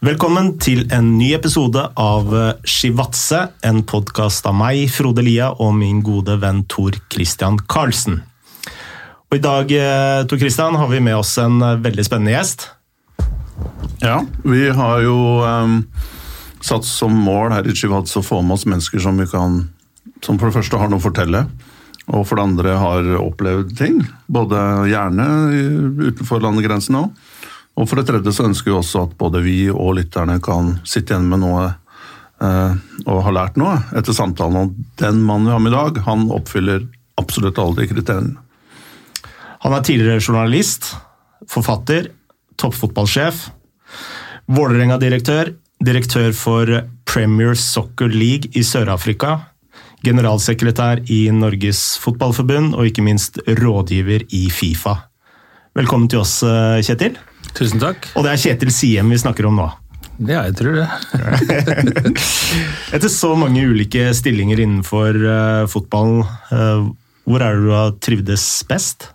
Velkommen 0.00 0.54
til 0.56 0.86
en 0.96 1.10
ny 1.18 1.26
episode 1.36 1.82
av 2.00 2.30
Shivatse, 2.64 3.42
en 3.68 3.82
podkast 3.84 4.46
av 4.48 4.54
meg, 4.56 4.86
Frode 4.88 5.20
Lia, 5.20 5.50
og 5.60 5.74
min 5.76 5.98
gode 6.00 6.38
venn 6.40 6.62
Tor 6.72 6.94
Christian 7.12 7.58
Karlsen. 7.68 8.22
Og 9.28 9.36
I 9.36 9.42
dag 9.44 9.74
eh, 9.76 10.22
Tor 10.24 10.40
Christian, 10.40 10.78
har 10.80 10.88
vi 10.88 11.02
med 11.04 11.18
oss 11.18 11.34
en 11.42 11.60
eh, 11.60 11.76
veldig 11.84 12.06
spennende 12.08 12.32
gjest. 12.32 12.64
Ja, 14.00 14.22
vi 14.40 14.70
har 14.72 15.04
jo 15.04 15.18
um, 15.44 15.76
satt 16.64 16.88
som 16.88 17.20
mål 17.20 17.52
her 17.58 17.68
i 17.68 17.76
Shivatse 17.76 18.22
å 18.22 18.24
få 18.24 18.40
med 18.40 18.56
oss 18.56 18.64
mennesker 18.64 19.04
som 19.04 19.20
vi 19.20 19.28
kan 19.28 19.66
som 20.24 20.40
for 20.40 20.48
det 20.48 20.56
første 20.62 20.80
har 20.80 20.88
noe 20.88 21.02
å 21.02 21.04
fortelle, 21.10 21.44
og 22.08 22.24
for 22.24 22.40
det 22.40 22.48
andre 22.48 22.78
har 22.80 23.12
opplevd 23.20 23.76
ting. 23.76 24.00
Både 24.32 24.64
gjerne 24.88 25.28
utenfor 26.08 26.40
landegrensene 26.48 27.04
òg. 27.04 27.28
Og 27.80 27.88
for 27.88 27.96
det 27.96 28.10
tredje 28.10 28.32
så 28.36 28.44
ønsker 28.44 28.70
vi 28.70 28.76
også 28.76 29.06
at 29.06 29.16
både 29.20 29.40
vi 29.44 29.58
og 29.72 29.94
lytterne 29.96 30.36
kan 30.44 30.74
sitte 30.84 31.14
igjen 31.14 31.30
med 31.30 31.40
noe 31.40 31.62
eh, 32.44 32.74
og 33.06 33.22
ha 33.24 33.32
lært 33.32 33.56
noe 33.60 33.78
etter 33.96 34.16
samtalen. 34.16 34.68
Og 34.68 35.00
den 35.00 35.22
mannen 35.24 35.48
vi 35.48 35.54
har 35.54 35.62
med 35.64 35.72
i 35.72 35.78
dag, 35.78 36.00
han 36.04 36.26
oppfyller 36.34 36.84
absolutt 37.20 37.60
alle 37.60 37.80
de 37.80 37.88
kriteriene. 37.88 38.36
Han 39.64 39.76
er 39.76 39.84
tidligere 39.84 40.20
journalist, 40.20 40.92
forfatter, 41.48 42.12
toppfotballsjef, 42.60 43.48
Vålerenga-direktør, 44.50 45.52
direktør 45.84 46.32
for 46.34 46.70
Premier 47.06 47.54
Soccer 47.54 48.10
League 48.10 48.50
i 48.58 48.64
Sør-Afrika, 48.66 49.36
generalsekretær 50.02 51.04
i 51.12 51.20
Norges 51.34 51.84
Fotballforbund 52.02 52.74
og 52.74 52.88
ikke 52.88 53.04
minst 53.06 53.38
rådgiver 53.46 54.26
i 54.34 54.48
Fifa. 54.50 54.96
Velkommen 55.78 56.10
til 56.10 56.24
oss, 56.24 56.40
eh, 56.42 56.80
Kjetil. 56.82 57.14
Tusen 57.56 57.82
takk. 57.82 58.10
Og 58.16 58.24
det 58.24 58.34
er 58.34 58.42
Kjetil 58.44 58.72
Siem 58.74 59.10
vi 59.12 59.20
snakker 59.20 59.48
om 59.48 59.58
nå. 59.60 59.68
Ja, 60.28 60.42
jeg 60.44 60.58
tror 60.58 60.76
det. 60.76 60.88
Etter 62.94 63.08
så 63.08 63.32
mange 63.40 63.62
ulike 63.64 64.10
stillinger 64.16 64.60
innenfor 64.60 65.16
uh, 65.16 65.64
fotballen, 65.70 66.26
uh, 66.52 66.90
hvor 67.24 67.44
er 67.44 67.56
det 67.56 67.64
du 67.64 67.72
har 67.72 67.94
trivdes 68.04 68.44
best? 68.68 69.08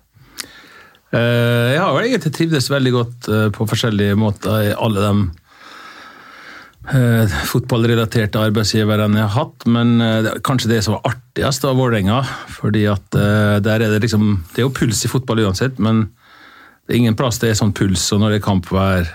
Uh, 1.14 1.76
jeg 1.76 1.82
har 1.84 2.00
egentlig 2.02 2.34
trivdes 2.34 2.72
veldig 2.74 2.94
godt 2.96 3.30
på 3.54 3.68
forskjellige 3.70 4.18
måter 4.20 4.72
i 4.72 4.74
alle 4.74 5.06
de 5.06 5.16
fotballrelaterte 7.50 8.38
arbeidsgiverne 8.38 9.18
jeg 9.18 9.26
har 9.26 9.34
hatt, 9.34 9.64
men 9.66 9.96
kanskje 10.46 10.70
det 10.70 10.84
som 10.86 10.94
var 10.94 11.16
artigst 11.16 11.66
av 11.66 11.80
Vålerenga. 11.80 12.20
fordi 12.60 12.84
at 12.92 13.08
der 13.66 13.82
er 13.82 13.90
det 13.90 14.04
liksom 14.04 14.44
Det 14.52 14.62
er 14.62 14.68
jo 14.68 14.76
puls 14.78 15.02
i 15.02 15.10
fotball 15.10 15.42
uansett, 15.48 15.80
men 15.82 16.04
det 16.86 16.94
er 16.94 17.02
ingen 17.02 17.18
plass 17.18 17.42
det 17.42 17.52
er 17.52 17.58
sånn 17.58 17.74
puls 17.76 18.04
og 18.14 18.22
når 18.22 18.36
det 18.36 18.42
er 18.42 18.46
kamp 18.46 18.70
hver 18.74 19.10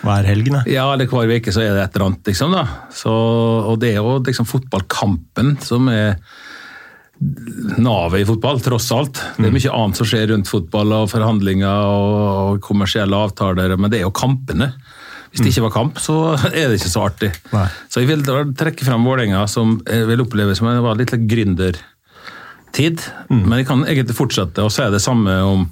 Hver 0.00 0.24
helg, 0.24 0.46
ne? 0.54 0.62
Ja, 0.70 0.86
eller 0.94 1.10
hver 1.10 1.28
uke 1.28 1.52
så 1.52 1.60
er 1.60 1.74
det 1.76 1.82
et 1.82 1.96
eller 1.98 2.06
annet, 2.06 2.22
liksom. 2.30 2.54
da. 2.56 2.62
Så, 2.94 3.10
og 3.12 3.74
det 3.82 3.90
er 3.92 3.98
jo 3.98 4.14
liksom 4.24 4.46
fotballkampen 4.48 5.58
som 5.60 5.90
er 5.92 6.14
navet 7.80 8.22
i 8.22 8.24
fotball, 8.24 8.62
tross 8.64 8.88
alt. 8.96 9.20
Det 9.36 9.50
er 9.50 9.52
mye 9.52 9.74
annet 9.76 10.00
som 10.00 10.08
skjer 10.08 10.30
rundt 10.32 10.48
fotball, 10.48 10.94
og 11.02 11.10
forhandlinger 11.12 11.90
og, 11.92 12.62
kommersielle 12.64 13.16
avtaler, 13.26 13.76
men 13.76 13.92
det 13.92 14.00
er 14.00 14.06
jo 14.06 14.14
kampene. 14.16 14.72
Hvis 15.30 15.44
det 15.44 15.52
ikke 15.52 15.68
var 15.68 15.76
kamp, 15.76 16.00
så 16.02 16.16
er 16.48 16.70
det 16.70 16.80
ikke 16.80 16.92
så 16.94 17.04
artig. 17.06 17.30
Nei. 17.52 17.68
Så 17.92 18.02
jeg 18.02 18.10
vil 18.10 18.24
trekke 18.58 18.88
frem 18.88 19.04
Vålerenga, 19.06 19.44
som 19.52 19.78
jeg 19.84 20.08
vil 20.08 20.24
oppleve 20.24 20.56
som 20.58 20.70
en 20.70 20.88
litt 20.98 21.12
gründertid. 21.30 23.04
Mm. 23.28 23.44
Men 23.44 23.60
jeg 23.60 23.68
kan 23.68 23.84
egentlig 23.84 24.16
fortsette 24.18 24.64
å 24.64 24.72
si 24.72 24.88
det 24.90 25.04
samme 25.04 25.36
om 25.44 25.68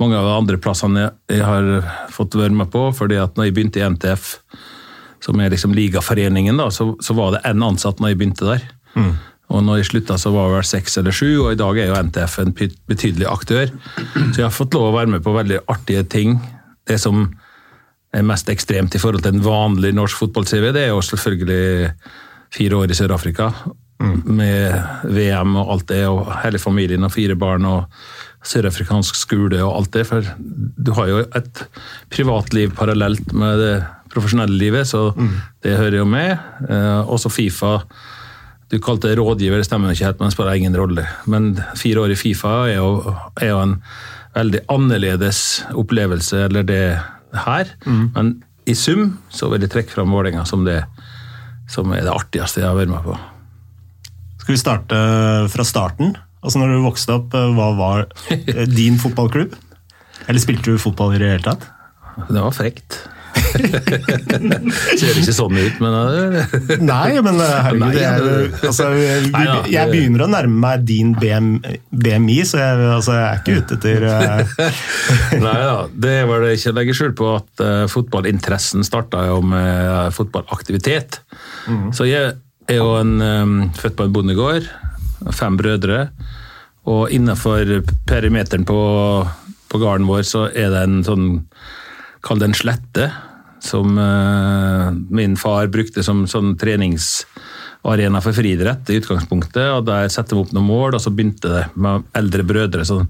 mange 0.00 0.18
av 0.18 0.26
de 0.26 0.34
andre 0.34 0.58
plassene 0.62 1.08
jeg 1.30 1.44
har 1.44 1.70
fått 2.12 2.36
være 2.38 2.56
med 2.56 2.70
på. 2.72 2.88
fordi 2.96 3.18
at 3.20 3.36
når 3.36 3.48
jeg 3.48 3.56
begynte 3.56 3.80
i 3.80 3.88
NTF, 3.88 4.34
som 5.20 5.40
er 5.40 5.52
liksom 5.52 5.74
ligaforeningen, 5.76 6.56
da, 6.56 6.70
så, 6.72 6.94
så 7.04 7.14
var 7.16 7.34
det 7.34 7.44
én 7.48 7.64
ansatt 7.64 8.00
når 8.00 8.14
jeg 8.14 8.20
begynte 8.22 8.48
der. 8.48 8.64
Mm. 8.96 9.12
Og 9.50 9.64
når 9.66 9.80
jeg 9.80 9.90
slutta, 9.90 10.16
så 10.18 10.30
var 10.30 10.48
det 10.48 10.60
vel 10.60 10.68
seks 10.68 10.96
eller 11.00 11.14
sju, 11.14 11.28
og 11.42 11.52
i 11.52 11.58
dag 11.58 11.78
er 11.78 11.90
jo 11.90 12.00
NTF 12.06 12.38
en 12.40 12.52
betydelig 12.54 13.26
aktør. 13.26 13.72
Så 14.06 14.38
jeg 14.38 14.46
har 14.46 14.54
fått 14.54 14.76
lov 14.78 14.92
å 14.92 14.96
være 14.96 15.10
med 15.16 15.24
på 15.26 15.34
veldig 15.34 15.64
artige 15.70 16.04
ting. 16.06 16.38
Det 16.86 17.00
som 17.02 17.24
er 18.14 18.26
mest 18.26 18.48
ekstremt 18.50 18.94
i 18.94 19.02
forhold 19.02 19.24
til 19.24 19.36
en 19.36 19.44
vanlig 19.44 19.92
norsk 19.94 20.22
fotball-CV, 20.22 20.70
det 20.74 20.86
er 20.86 20.92
jo 20.92 21.02
selvfølgelig 21.02 21.90
fire 22.54 22.78
år 22.78 22.94
i 22.94 22.98
Sør-Afrika. 22.98 23.50
Mm. 24.00 24.14
Med 24.38 25.10
VM 25.18 25.58
og 25.60 25.74
alt 25.74 25.88
det, 25.90 26.04
og 26.08 26.30
hele 26.44 26.62
familien 26.62 27.04
og 27.06 27.12
fire 27.14 27.36
barn 27.38 27.66
og 27.68 28.06
sørafrikansk 28.46 29.18
skole 29.18 29.60
og 29.64 29.74
alt 29.76 29.92
det. 29.96 30.06
For 30.08 30.26
du 30.40 30.92
har 30.96 31.10
jo 31.10 31.24
et 31.24 31.64
privatliv 32.12 32.72
parallelt 32.76 33.34
med 33.36 33.60
det 33.60 33.74
profesjonelle 34.10 34.56
livet, 34.58 34.88
så 34.90 35.10
mm. 35.14 35.34
det 35.66 35.76
hører 35.78 36.00
jo 36.00 36.06
med. 36.08 36.32
Eh, 36.66 37.10
også 37.10 37.30
Fifa. 37.32 37.78
Du 38.70 38.78
kalte 38.82 39.10
det 39.10 39.18
rådgiver, 39.18 39.60
det 39.60 39.68
stemmer 39.68 39.92
ikke 39.92 40.08
helt, 40.08 40.20
men 40.20 40.30
det 40.30 40.36
spiller 40.36 40.58
ingen 40.58 40.78
rolle. 40.78 41.06
Men 41.30 41.52
fire 41.78 42.04
år 42.04 42.14
i 42.14 42.18
Fifa 42.18 42.54
er 42.70 42.78
jo, 42.78 43.14
er 43.40 43.52
jo 43.52 43.60
en 43.62 43.76
veldig 44.34 44.64
annerledes 44.70 45.40
opplevelse, 45.74 46.46
eller 46.46 46.66
det 46.66 46.84
her. 47.46 47.74
Mm. 47.86 48.04
Men 48.14 48.32
i 48.70 48.74
sum 48.78 49.18
så 49.32 49.50
vil 49.50 49.64
jeg 49.64 49.72
trekke 49.74 49.94
fram 49.94 50.12
Vålerenga 50.14 50.44
som 50.46 50.64
det 50.66 50.82
som 51.70 51.92
er 51.94 52.02
det 52.02 52.14
artigste 52.14 52.62
jeg 52.62 52.66
har 52.66 52.78
vært 52.78 52.90
med 52.90 53.04
på. 53.04 53.14
Skal 54.40 54.54
vi 54.56 54.60
starte 54.60 55.00
fra 55.52 55.66
starten? 55.66 56.16
Altså 56.40 56.60
når 56.60 56.74
du 56.74 56.84
vokste 56.86 57.16
opp, 57.18 57.34
Hva 57.34 57.70
var 57.76 58.06
din 58.78 58.98
fotballklubb? 59.00 59.56
Eller 60.28 60.42
spilte 60.42 60.72
du 60.72 60.80
fotball 60.80 61.16
i 61.16 61.22
det 61.22 61.34
hele 61.34 61.44
tatt? 61.44 61.66
Det 62.28 62.40
var 62.40 62.52
frekt. 62.54 63.00
Ser 63.40 65.18
ikke 65.18 65.34
sånn 65.34 65.56
ut, 65.58 65.78
men 65.82 65.94
Nei, 66.82 67.20
men 67.24 67.38
herregud 67.40 67.96
jeg, 67.96 68.50
altså, 68.68 68.88
jeg, 69.70 69.86
begynner 69.90 70.24
å 70.26 70.28
nærme 70.30 70.60
meg 70.64 70.84
din 70.88 71.14
BM, 71.18 71.52
BMI, 71.90 72.38
så 72.48 72.60
jeg, 72.60 72.84
altså, 72.96 73.16
jeg, 73.16 73.24
er 73.30 73.40
ikke 73.40 73.56
ute 73.58 73.78
etter. 73.78 74.06
Nei 75.46 75.56
da, 75.62 75.78
det 76.06 76.16
var 76.30 76.44
det 76.44 76.52
ikke 76.58 76.74
å 76.74 76.78
legge 76.80 76.96
skjul 76.98 77.16
på 77.18 77.32
at 77.38 77.64
uh, 77.64 77.86
fotballinteressen 77.90 78.86
starta 78.86 79.24
jo 79.30 79.40
med 79.46 79.90
uh, 79.90 80.06
fotballaktivitet. 80.14 81.20
Mm. 81.70 81.90
Så 81.96 82.08
jeg 82.10 82.34
er 82.70 82.78
jo 82.78 82.94
en, 83.00 83.16
um, 83.18 83.58
født 83.78 83.98
på 83.98 84.06
en 84.06 84.14
bondegård, 84.14 84.70
fem 85.36 85.56
brødre. 85.60 86.08
Og 86.90 87.10
innenfor 87.12 87.82
perimeteren 88.08 88.64
på, 88.68 88.80
på 89.68 89.80
gården 89.82 90.08
vår 90.08 90.24
så 90.26 90.46
er 90.48 90.72
det 90.72 90.84
en 90.86 91.02
sånn 91.06 91.30
Kall 92.20 92.36
det 92.36 92.50
en 92.50 92.56
slette 92.56 93.04
som 93.64 93.94
uh, 93.96 94.90
min 95.08 95.38
far 95.40 95.70
brukte 95.72 96.02
som 96.04 96.26
sånn 96.28 96.50
treningsarena 96.60 98.20
for 98.20 98.36
friidrett 98.36 98.90
i 98.92 98.98
utgangspunktet. 99.00 99.70
og 99.72 99.86
Der 99.88 100.10
satte 100.12 100.36
vi 100.36 100.42
opp 100.42 100.52
noen 100.52 100.68
mål, 100.68 100.96
og 100.98 101.00
så 101.00 101.12
begynte 101.12 101.52
det 101.52 101.62
med 101.80 102.04
eldre 102.16 102.44
brødre 102.44 102.84
som, 102.88 103.06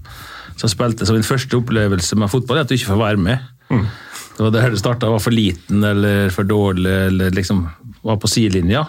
som 0.55 0.71
spilte. 0.71 1.07
Så 1.07 1.15
min 1.15 1.27
første 1.27 1.59
opplevelse 1.59 2.19
med 2.19 2.31
fotball 2.31 2.61
er 2.61 2.63
at 2.63 2.71
du 2.71 2.77
ikke 2.77 2.93
får 2.93 3.03
være 3.03 3.19
med. 3.19 3.51
Mm. 3.71 3.85
Det 4.37 4.45
var 4.45 4.55
der 4.55 4.71
det 4.71 4.79
starta. 4.79 5.11
Var 5.11 5.23
for 5.23 5.35
liten 5.35 5.83
eller 5.87 6.31
for 6.35 6.47
dårlig 6.47 6.95
eller 7.09 7.35
liksom 7.35 7.65
var 8.07 8.19
på 8.19 8.31
sidelinja. 8.31 8.85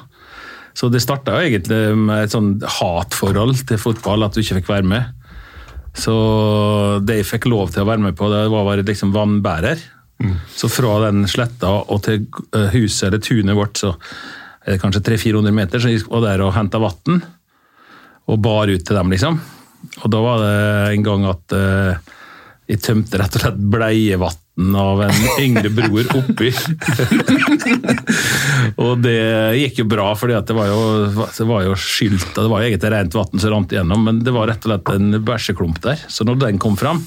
Så 0.77 0.89
det 0.89 1.03
starta 1.05 1.37
egentlig 1.43 1.81
med 1.99 2.25
et 2.25 2.35
sånn 2.35 2.55
hatforhold 2.79 3.67
til 3.69 3.81
fotball, 3.81 4.25
at 4.25 4.35
du 4.35 4.43
ikke 4.43 4.61
fikk 4.61 4.71
være 4.73 4.89
med. 4.89 5.19
Så 5.93 6.15
det 7.05 7.19
jeg 7.21 7.29
fikk 7.29 7.51
lov 7.53 7.75
til 7.75 7.85
å 7.85 7.91
være 7.91 8.07
med 8.07 8.17
på, 8.17 8.31
det 8.33 8.47
var 8.47 8.65
å 8.65 8.71
være 8.71 8.87
liksom 8.89 9.13
vannbærer. 9.15 9.83
Så 10.55 10.71
fra 10.71 10.99
den 11.07 11.27
sletta 11.31 11.73
og 11.83 12.05
til 12.07 12.23
eh, 12.55 12.71
huset 12.77 13.09
eller 13.09 13.23
tunet 13.23 13.59
vårt, 13.59 13.81
så 13.81 13.93
er 14.63 14.77
det 14.77 14.83
kanskje 14.83 15.03
300-400 15.09 15.57
meter, 15.57 15.83
så 15.83 15.91
jeg 15.91 16.05
var 16.07 16.23
der 16.25 16.45
og 16.47 16.55
henta 16.55 16.81
vann. 16.83 17.23
Og 18.31 18.39
bar 18.39 18.71
ut 18.71 18.85
til 18.87 18.97
dem, 18.97 19.11
liksom. 19.11 19.41
Og 20.05 20.11
da 20.15 20.21
var 20.23 20.45
det 20.45 20.59
en 20.95 21.03
gang 21.03 21.25
at 21.27 21.55
uh, 21.59 22.13
jeg 22.71 22.85
tømte 22.85 23.19
rett 23.19 23.35
og 23.35 23.43
slett 23.43 23.59
bleievann 23.73 24.42
av 24.61 25.03
en 25.07 25.23
yngre 25.41 25.71
bror 25.73 26.11
oppi. 26.19 26.51
og 28.85 29.01
det 29.01 29.23
gikk 29.63 29.81
jo 29.81 29.87
bra, 29.89 30.11
for 30.19 30.29
det 30.29 30.57
var 30.57 30.69
jo, 30.69 30.83
det 31.09 31.47
var 31.49 31.65
jo 31.65 31.79
skylt, 31.81 32.35
det 32.37 32.51
var 32.53 32.61
jo 32.61 32.69
egentlig 32.69 32.93
rent 32.93 33.17
vann 33.17 33.41
som 33.41 33.55
rant 33.55 33.73
igjennom, 33.73 34.05
men 34.05 34.21
det 34.25 34.35
var 34.35 34.51
rett 34.53 34.67
og 34.67 34.75
slett 34.75 34.93
en 34.93 35.19
bæsjeklump 35.25 35.81
der. 35.85 36.05
Så 36.13 36.29
når 36.29 36.43
den 36.45 36.61
kom 36.63 36.77
fram, 36.77 37.01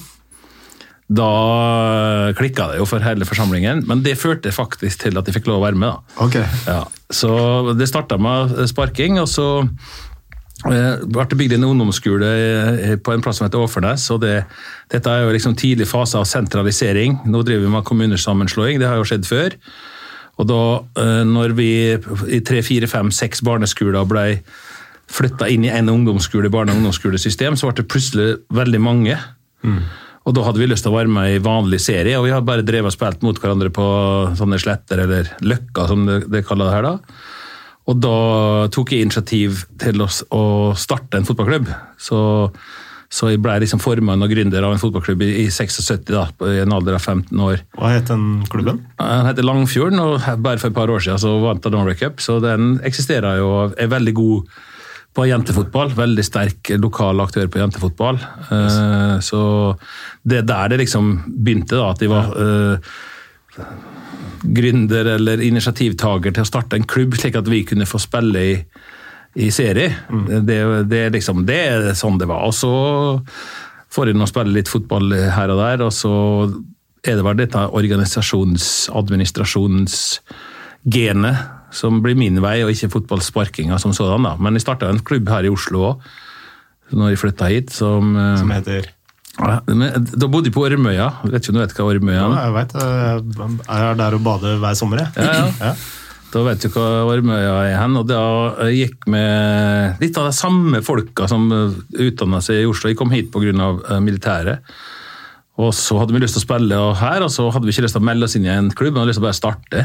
da 1.06 2.32
klikka 2.34 2.72
det 2.72 2.80
jo 2.80 2.88
for 2.90 3.04
hele 3.04 3.26
forsamlingen, 3.28 3.84
men 3.86 4.02
det 4.02 4.16
førte 4.18 4.50
faktisk 4.50 5.04
til 5.04 5.18
at 5.18 5.28
de 5.28 5.34
fikk 5.36 5.46
lov 5.46 5.60
å 5.60 5.66
være 5.68 5.78
med. 5.78 6.02
Okay. 6.26 6.46
Ja, 6.66 6.82
så 7.14 7.30
det 7.78 7.86
starta 7.86 8.18
med 8.18 8.58
sparking, 8.72 9.20
og 9.22 9.30
så 9.30 9.46
eh, 10.64 11.02
ble 11.04 11.26
det 11.28 11.40
bygd 11.40 11.56
en 11.58 11.68
ungdomsskole 11.68 12.30
på 13.04 13.12
en 13.12 13.24
plass 13.24 13.40
som 13.40 13.48
heter 13.48 13.60
Åfernes. 13.60 14.06
og 14.14 14.22
det, 14.24 14.38
Dette 14.92 15.12
er 15.12 15.26
jo 15.26 15.34
liksom 15.36 15.58
tidlig 15.58 15.88
fase 15.90 16.16
av 16.18 16.24
sentralisering. 16.24 17.20
Nå 17.26 17.42
driver 17.42 17.66
vi 17.66 17.74
med 17.74 17.84
kommunesammenslåing, 17.84 18.80
det 18.80 18.88
har 18.88 19.00
jo 19.00 19.06
skjedd 19.08 19.28
før. 19.28 19.60
Og 20.36 20.48
da 20.50 20.62
eh, 21.00 21.22
når 21.28 21.54
vi 21.56 21.70
i 22.36 22.40
tre, 22.44 22.62
fire, 22.64 22.88
fem, 22.90 23.12
seks 23.14 23.42
barneskoler 23.46 24.08
ble 24.08 24.26
flytta 25.12 25.48
inn 25.52 25.64
i 25.64 25.70
en 25.72 25.88
ungdomsskole, 25.92 26.50
barne- 26.52 26.74
og 26.74 26.80
ungdomsskolesystem, 26.80 27.56
så 27.56 27.68
ble 27.68 27.78
det 27.80 27.88
plutselig 27.92 28.26
veldig 28.54 28.80
mange. 28.82 29.16
Mm. 29.62 29.80
Og 30.26 30.34
da 30.34 30.42
hadde 30.42 30.58
vi 30.58 30.66
lyst 30.66 30.82
til 30.82 30.90
å 30.90 30.96
være 30.96 31.12
med 31.12 31.36
i 31.36 31.42
vanlig 31.42 31.78
serie, 31.84 32.18
og 32.18 32.26
vi 32.26 32.34
har 32.34 32.42
bare 32.44 32.66
drevet 32.66 32.90
og 32.90 32.96
spilt 32.96 33.22
mot 33.22 33.38
hverandre 33.38 33.70
på 33.74 33.86
sånne 34.36 34.58
sletter, 34.58 35.04
eller 35.04 35.30
løkker 35.46 35.92
som 35.92 36.02
det, 36.08 36.18
det 36.32 36.42
kaller 36.48 36.68
det 36.68 36.74
her 36.74 36.88
da. 36.88 36.94
Og 37.86 38.02
da 38.02 38.16
tok 38.74 38.92
jeg 38.92 39.06
initiativ 39.06 39.62
til 39.78 40.02
å, 40.02 40.08
å 40.34 40.42
starte 40.78 41.20
en 41.20 41.26
fotballklubb. 41.28 41.70
Så, 42.02 42.18
så 43.06 43.30
jeg 43.30 43.42
ble 43.44 43.54
liksom 43.62 43.82
formann 43.82 44.24
og 44.26 44.32
gründer 44.32 44.66
av 44.66 44.74
en 44.74 44.82
fotballklubb 44.82 45.22
i, 45.22 45.30
i 45.44 45.46
76, 45.54 46.08
da, 46.10 46.26
i 46.50 46.62
en 46.64 46.74
alder 46.74 46.98
av 46.98 47.04
15 47.06 47.44
år. 47.46 47.62
Hva 47.78 47.92
het 47.94 48.10
den 48.10 48.42
klubben? 48.50 48.82
Den 48.98 49.30
heter 49.30 49.46
Langfjorden, 49.46 50.02
og 50.02 50.30
bare 50.42 50.62
for 50.62 50.72
et 50.72 50.78
par 50.78 50.90
år 50.90 51.06
siden 51.06 51.22
så 51.22 51.36
vant 51.44 51.62
den 51.62 51.78
Norway 51.78 51.98
Cup, 51.98 52.18
så 52.24 52.40
den 52.42 52.80
eksisterer 52.86 53.38
jo 53.38 53.52
og 53.52 53.78
er 53.78 53.92
veldig 53.94 54.16
god 54.18 54.56
på 55.16 55.24
jentefotball. 55.30 55.94
Veldig 55.96 56.24
sterk 56.26 56.74
lokal 56.82 57.22
aktør 57.24 57.48
på 57.48 57.62
jentefotball. 57.62 58.18
Eh, 58.52 59.16
så 59.24 59.40
det 60.26 60.42
er 60.42 60.48
der 60.50 60.74
det 60.74 60.82
liksom 60.84 61.14
begynte, 61.30 61.78
da, 61.78 61.92
at 61.94 62.02
de 62.02 62.10
var 62.10 62.34
uh, 62.34 62.96
gründer 64.42 65.04
eller 65.16 65.42
initiativtaker 65.42 66.32
til 66.34 66.42
å 66.44 66.48
starte 66.48 66.76
en 66.78 66.88
klubb, 66.88 67.14
slik 67.18 67.36
at 67.38 67.48
vi 67.50 67.64
kunne 67.68 67.86
få 67.88 67.98
spille 68.02 68.38
i, 68.42 68.54
i 69.42 69.50
serie. 69.54 69.90
Mm. 70.10 70.26
Det, 70.46 70.58
det, 70.90 71.02
liksom, 71.16 71.36
det 71.48 71.60
er 71.66 71.80
sånn 71.98 72.18
det 72.20 72.28
var. 72.30 72.42
Og 72.48 72.54
så 72.56 72.72
får 73.92 74.04
jeg 74.10 74.16
nå 74.18 74.26
spille 74.28 74.56
litt 74.56 74.70
fotball 74.70 75.06
her 75.34 75.48
og 75.54 75.58
der, 75.62 75.78
og 75.86 75.92
så 75.94 76.14
er 77.06 77.14
det 77.18 77.24
vel 77.26 77.38
dette 77.38 77.60
organisasjons-, 77.78 78.88
administrasjonsgenet 78.96 81.36
som 81.76 81.92
blir 82.02 82.16
min 82.18 82.42
vei, 82.42 82.56
og 82.64 82.70
ikke 82.72 82.94
fotballsparkinga 82.94 83.76
som 83.82 83.92
sådan. 83.96 84.26
da. 84.26 84.32
Men 84.40 84.54
jeg 84.56 84.66
starta 84.66 84.84
en 84.90 85.06
klubb 85.06 85.26
her 85.32 85.44
i 85.46 85.52
Oslo 85.52 85.78
òg, 85.90 85.96
når 86.96 87.06
jeg 87.12 87.22
flytta 87.22 87.44
hit, 87.50 87.68
som 87.74 88.02
eh, 88.14 88.38
Som 88.38 88.50
heter? 88.54 88.82
Ja, 89.36 89.58
da 89.66 90.28
bodde 90.32 90.48
de 90.48 90.54
på 90.54 90.64
Ormøya. 90.64 91.10
Vet 91.28 91.42
ikke 91.42 91.52
om 91.52 91.58
du 91.58 91.62
vet 91.62 91.76
hva 91.76 91.86
Ormøya 91.90 92.22
er? 92.22 92.32
Ja, 92.32 92.42
jeg 92.46 92.56
vet, 92.56 92.74
jeg 93.68 93.86
er 93.90 94.00
der 94.00 94.16
og 94.16 94.24
bader 94.24 94.58
hver 94.62 94.76
sommer, 94.78 95.04
jeg. 95.04 95.28
Ja, 95.28 95.46
ja. 95.68 95.76
Da 96.32 96.42
vet 96.42 96.64
du 96.64 96.70
hva 96.74 96.86
Ormøya 97.12 97.54
er 97.68 97.76
hen. 97.80 97.96
og 98.00 98.08
Da 98.08 98.20
gikk 98.72 99.06
med 99.12 100.02
litt 100.02 100.16
av 100.20 100.30
de 100.30 100.36
samme 100.36 100.82
folka 100.84 101.28
som 101.30 101.46
utdanna 101.52 102.42
seg 102.44 102.64
i 102.64 102.68
Oslo. 102.68 102.90
Jeg 102.90 102.98
kom 102.98 103.12
hit 103.14 103.30
pga. 103.34 103.52
Eh, 103.52 104.00
militæret. 104.04 104.76
Og 105.56 105.72
så 105.72 105.96
hadde 106.00 106.12
vi 106.12 106.20
lyst 106.20 106.36
til 106.36 106.42
å 106.42 106.48
spille 106.48 106.78
her, 107.00 107.24
og 107.24 107.32
så 107.32 107.46
hadde 107.48 107.64
vi 107.64 107.72
ikke 107.72 107.86
lyst 107.86 107.96
til 107.96 108.04
å 108.04 108.08
melde 108.08 108.28
oss 108.28 108.36
inn 108.36 108.44
i 108.44 108.52
en 108.52 108.68
klubb, 108.76 108.92
men 108.92 109.04
hadde 109.04 109.14
lyst 109.14 109.20
til 109.22 109.24
å 109.24 109.28
bare 109.30 109.38
starte 109.38 109.84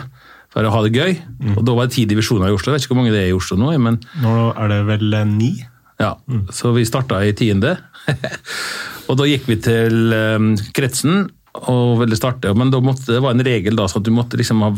for 0.52 0.68
å 0.68 0.72
ha 0.74 0.82
det 0.84 0.92
gøy. 0.98 1.14
Mm. 1.40 1.54
Og 1.56 1.64
Da 1.68 1.76
var 1.78 1.88
det 1.88 1.96
ti 1.96 2.04
divisjoner 2.10 2.52
i 2.52 2.56
Oslo. 2.56 2.72
Jeg 2.72 2.80
vet 2.80 2.88
ikke 2.88 2.96
hvor 2.96 3.00
mange 3.04 3.14
det 3.16 3.22
er 3.24 3.30
i 3.32 3.38
Oslo 3.38 3.56
nå. 3.60 3.72
men... 3.80 4.02
Nå 4.20 4.34
er 4.52 4.74
det 4.74 4.82
vel 4.90 5.16
ni? 5.32 5.54
Ja, 6.02 6.16
mm. 6.26 6.48
så 6.56 6.74
vi 6.76 6.88
starta 6.88 7.22
i 7.26 7.34
tiende. 7.38 7.76
og 9.08 9.20
da 9.20 9.28
gikk 9.30 9.46
vi 9.52 9.60
til 9.62 10.16
um, 10.16 10.56
kretsen 10.76 11.28
og 11.68 12.00
ville 12.00 12.16
starte, 12.16 12.54
men 12.56 12.72
da 12.72 12.80
måtte, 12.84 13.12
det 13.12 13.22
var 13.24 13.36
en 13.36 13.44
regel 13.46 13.76
da, 13.78 13.88
så 13.92 14.00
at 14.00 14.08
du 14.08 14.14
måtte 14.16 14.40
liksom 14.40 14.64
ha 14.64 14.72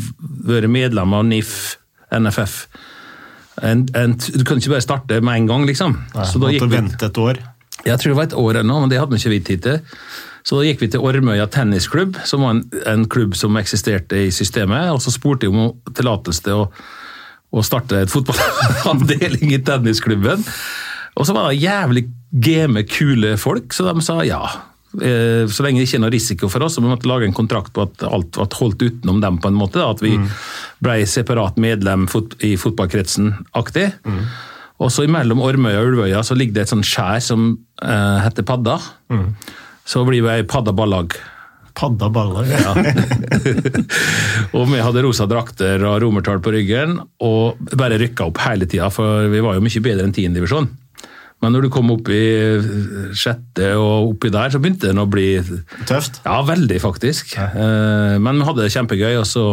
vært 0.48 0.70
medlem 0.74 1.14
av 1.14 1.24
NIF, 1.28 1.54
NFF. 2.12 2.58
En, 3.62 3.86
en, 3.94 4.16
du 4.18 4.42
kunne 4.42 4.58
ikke 4.58 4.74
bare 4.74 4.84
starte 4.84 5.20
med 5.22 5.38
en 5.38 5.50
gang, 5.50 5.66
liksom. 5.68 5.94
Nei, 6.16 6.26
så 6.26 6.42
da 6.42 6.50
måtte 6.50 6.68
vi, 6.68 6.74
vente 6.74 7.08
et 7.08 7.20
år? 7.22 7.40
Jeg 7.84 8.00
tror 8.00 8.10
det 8.10 8.18
var 8.18 8.28
et 8.28 8.38
år 8.42 8.60
ennå, 8.62 8.78
men 8.82 8.90
det 8.90 8.98
hadde 9.00 9.14
vi 9.14 9.22
ikke 9.22 9.34
vidt 9.36 9.50
tid 9.52 9.64
til. 9.68 10.00
Så 10.44 10.58
da 10.58 10.66
gikk 10.66 10.82
vi 10.82 10.90
til 10.92 11.04
Ormøya 11.04 11.46
tennisklubb, 11.48 12.18
som 12.28 12.42
var 12.44 12.56
en, 12.56 12.64
en, 12.90 13.06
klubb 13.08 13.36
som 13.38 13.56
eksisterte 13.56 14.26
i 14.26 14.32
systemet. 14.34 14.90
Og 14.92 15.00
så 15.00 15.14
spurte 15.14 15.46
jeg 15.46 15.54
om 15.54 15.94
tillatelse 15.94 16.44
til 16.44 16.64
å, 16.64 16.66
å 17.54 17.64
starte 17.64 18.02
et 18.04 18.12
fotballavdeling 18.12 19.54
i 19.54 19.62
tennisklubben. 19.64 20.44
Og 21.14 21.26
så 21.26 21.34
var 21.36 21.50
det 21.50 21.62
jævlig 21.62 22.08
game, 22.44 22.82
kule 22.90 23.36
folk, 23.38 23.74
så 23.74 23.86
de 23.86 24.02
sa 24.02 24.18
ja. 24.26 24.42
Eh, 24.94 25.44
så 25.50 25.64
lenge 25.64 25.80
det 25.80 25.88
ikke 25.88 25.98
er 25.98 26.04
noe 26.04 26.14
risiko 26.14 26.48
for 26.50 26.66
oss, 26.66 26.76
så 26.76 26.82
vi 26.82 26.90
måtte 26.90 27.08
lage 27.10 27.26
en 27.26 27.36
kontrakt 27.36 27.72
på 27.74 27.86
at 27.86 28.06
alt 28.06 28.38
var 28.38 28.50
holdt 28.60 28.82
utenom 28.82 29.20
dem. 29.22 29.38
på 29.38 29.50
en 29.50 29.58
måte, 29.58 29.78
da, 29.78 29.90
At 29.90 30.02
vi 30.02 30.16
mm. 30.18 30.26
ble 30.84 30.98
separat 31.06 31.58
medlem 31.58 32.08
i 32.40 32.54
fotballkretsen 32.60 33.32
aktig. 33.54 33.90
Mm. 34.06 34.24
Og 34.82 34.90
så 34.90 35.06
Mellom 35.06 35.42
Ormøya 35.42 35.82
og 35.82 35.92
Ulvøya 35.92 36.22
så 36.26 36.34
ligger 36.34 36.58
det 36.58 36.64
et 36.64 36.72
sånt 36.74 36.86
skjær 36.86 37.22
som 37.22 37.52
uh, 37.82 38.18
heter 38.24 38.46
Padda. 38.46 38.80
Mm. 39.12 39.30
Så 39.86 40.02
blir 40.06 40.24
vi 40.26 40.42
Padda 40.50 40.74
ballag. 40.74 41.14
Padda 41.74 42.08
ballag? 42.10 42.50
Ja. 42.50 42.74
og 44.56 44.66
vi 44.70 44.82
hadde 44.82 45.04
rosa 45.06 45.26
drakter 45.30 45.82
og 45.86 46.00
romertall 46.02 46.42
på 46.42 46.54
ryggen, 46.54 46.98
og 47.22 47.62
bare 47.74 47.98
rykka 48.02 48.28
opp 48.30 48.42
hele 48.44 48.66
tida, 48.70 48.90
for 48.94 49.30
vi 49.30 49.42
var 49.42 49.58
jo 49.58 49.64
mye 49.64 49.82
bedre 49.82 50.06
enn 50.06 50.14
tiendedivisjon. 50.14 50.70
Men 51.44 51.52
når 51.52 51.66
du 51.66 51.72
kom 51.74 51.92
opp 51.92 52.08
i 52.08 52.24
sjette 53.16 53.74
og 53.76 54.14
oppi 54.14 54.32
der, 54.32 54.52
så 54.54 54.60
begynte 54.62 54.88
den 54.88 55.02
å 55.02 55.08
bli 55.10 55.28
Tøft? 55.84 56.22
Ja, 56.24 56.38
veldig, 56.48 56.78
faktisk. 56.80 57.34
Ja. 57.36 57.50
Eh, 57.52 58.14
men 58.22 58.40
vi 58.40 58.48
hadde 58.48 58.64
det 58.64 58.72
kjempegøy, 58.72 59.18
og 59.20 59.26
så 59.28 59.50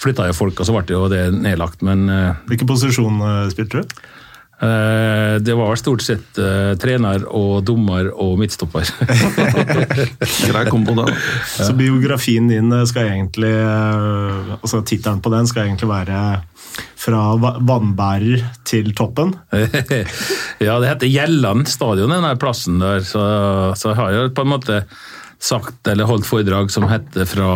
flytta 0.00 0.28
jo 0.30 0.36
folk, 0.38 0.60
og 0.60 0.68
så 0.68 0.76
ble 0.76 0.84
det 0.86 0.94
jo 0.94 1.08
det 1.10 1.24
nedlagt, 1.34 1.82
men 1.86 2.06
eh, 2.12 2.44
Hvilken 2.50 2.70
posisjon 2.70 3.18
eh, 3.26 3.42
spilte 3.50 3.82
du? 3.82 3.98
Det 4.56 5.52
var 5.52 5.76
stort 5.76 6.00
sett 6.00 6.38
trener 6.80 7.26
og 7.28 7.58
dommer 7.68 8.08
og 8.08 8.38
midtstopper. 8.40 8.88
Grei 10.48 10.62
kombo, 10.70 10.94
da. 10.96 11.04
Så 11.66 11.74
biografien 11.76 12.48
din 12.48 12.72
skal 12.88 13.10
egentlig 13.10 13.52
Altså 14.56 14.80
tittelen 14.80 15.20
på 15.20 15.32
den 15.34 15.50
skal 15.50 15.68
egentlig 15.68 15.90
være 15.90 16.22
fra 17.06 17.22
vannbærer 17.38 18.44
til 18.66 18.92
toppen? 18.96 19.34
ja, 20.66 20.78
det 20.80 20.88
heter 20.90 21.10
Gjelland 21.10 21.68
stadion, 21.70 22.12
den 22.12 22.40
plassen 22.40 22.80
der. 22.82 23.04
Så, 23.06 23.22
så 23.78 23.92
jeg 23.92 24.00
har 24.00 24.16
jo 24.16 24.30
på 24.34 24.46
en 24.46 24.52
måte 24.56 24.80
sagt, 25.42 25.82
eller 25.88 26.08
holdt 26.08 26.26
foredrag 26.26 26.72
som 26.72 26.88
heter 26.90 27.28
fra, 27.28 27.50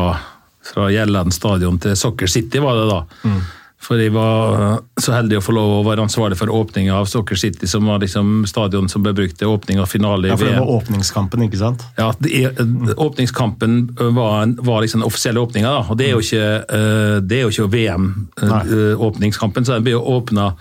fra 0.72 0.90
Gjelland 0.92 1.34
stadion 1.34 1.80
til 1.82 1.96
Soccer 1.98 2.30
City, 2.30 2.60
var 2.62 2.78
det 2.78 2.86
da. 2.90 3.00
Mm. 3.24 3.40
For 3.80 3.96
jeg 3.96 4.12
var 4.12 4.58
eh, 4.60 4.72
så 5.00 5.14
heldig 5.16 5.38
å 5.38 5.44
få 5.44 5.54
lov 5.56 5.70
å 5.78 5.84
være 5.86 6.04
ansvarlig 6.04 6.36
for 6.36 6.52
åpninga 6.52 6.98
av 7.00 7.06
Soccer 7.08 7.38
City, 7.40 7.68
som 7.68 7.86
var 7.88 8.02
liksom 8.02 8.42
stadion 8.48 8.90
som 8.92 9.04
ble 9.04 9.14
brukt 9.16 9.38
til 9.40 9.48
åpning 9.48 9.80
av 9.80 9.88
finale 9.88 10.28
i 10.28 10.30
VM. 10.30 10.34
Ja, 10.34 10.36
for 10.36 10.50
det 10.50 10.58
var 10.58 10.72
åpningskampen, 10.74 11.44
ikke 11.46 11.60
sant? 11.62 11.86
Ja, 11.96 12.10
er, 12.28 12.60
åpningskampen 13.00 13.78
var, 14.18 14.52
var 14.68 14.84
liksom 14.84 15.00
den 15.00 15.08
offisielle 15.08 15.40
åpninga, 15.40 15.72
da. 15.78 15.86
Og 15.88 15.96
det 15.96 16.10
er 16.10 16.12
jo 16.12 16.20
ikke, 16.26 16.50
eh, 16.60 17.14
det 17.24 17.38
er 17.38 17.46
jo 17.46 17.54
ikke 17.54 17.70
VM-åpningskampen, 17.72 19.64
eh, 19.64 19.70
så 19.70 19.78
den 19.78 19.88
blir 19.88 19.98
jo 19.98 20.04
åpna 20.18 20.52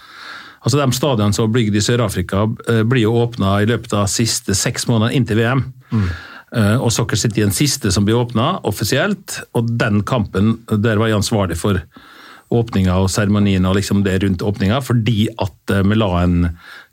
Altså 0.60 0.76
De 0.76 0.92
stadionene 0.92 1.32
som 1.32 1.48
blir 1.48 1.70
bygd 1.70 1.78
i 1.80 1.82
Sør-Afrika, 1.86 2.42
blir 2.84 3.06
jo 3.06 3.14
åpna 3.22 3.54
i 3.64 3.68
løpet 3.70 3.94
av 3.96 4.10
siste 4.12 4.52
seks 4.60 4.90
måneder 4.90 5.14
inntil 5.16 5.40
VM. 5.40 5.62
Mm. 5.88 6.10
Og 6.84 6.92
Soccer 6.92 7.16
City 7.16 7.40
er 7.40 7.48
den 7.48 7.56
siste 7.56 7.94
som 7.96 8.04
blir 8.04 8.20
åpna 8.20 8.50
offisielt, 8.68 9.38
og 9.56 9.72
den 9.80 10.02
kampen 10.04 10.58
der 10.68 11.00
var 11.00 11.08
jeg 11.08 11.22
ansvarlig 11.22 11.56
for 11.62 11.80
åpninga 12.50 12.96
og 12.98 13.10
seremonien 13.14 13.66
og 13.70 13.78
liksom 13.78 14.04
det 14.06 14.20
rundt 14.24 14.42
åpninga, 14.46 14.82
fordi 14.82 15.28
at 15.38 15.76
eh, 15.76 15.84
vi 15.86 15.98
la 16.00 16.12
en 16.24 16.40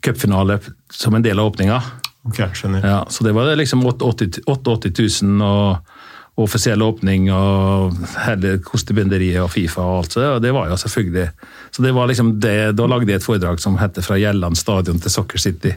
cupfinale 0.05 0.61
som 0.93 1.17
en 1.17 1.25
del 1.25 1.41
av 1.41 1.53
åpninga. 1.53 1.81
Okay. 2.27 2.51
Ja, 2.83 3.07
så 3.09 3.25
det 3.25 3.37
var 3.37 3.55
liksom 3.57 3.87
88 3.87 4.91
000 5.23 5.47
og 5.47 5.95
offisiell 6.37 6.83
åpning 6.85 7.31
og 7.33 7.95
hele 8.27 8.57
kostebinderiet 8.65 9.41
og 9.41 9.49
Fifa 9.55 9.81
og 9.81 10.03
alt. 10.03 10.13
Så 10.13 10.25
det 10.25 10.43
det 10.47 10.53
var 10.53 10.69
jo 10.69 10.77
selvfølgelig 10.77 11.31
Så 11.73 11.83
det 11.83 11.93
var 11.95 12.07
liksom 12.07 12.41
det, 12.41 12.77
Da 12.77 12.87
lagde 12.87 13.09
jeg 13.09 13.17
et 13.17 13.25
foredrag 13.25 13.61
som 13.61 13.79
heter 13.79 14.03
'Fra 14.03 14.19
Gjelland 14.19 14.57
stadion 14.57 15.01
til 15.01 15.11
Soccer 15.11 15.39
City'. 15.39 15.75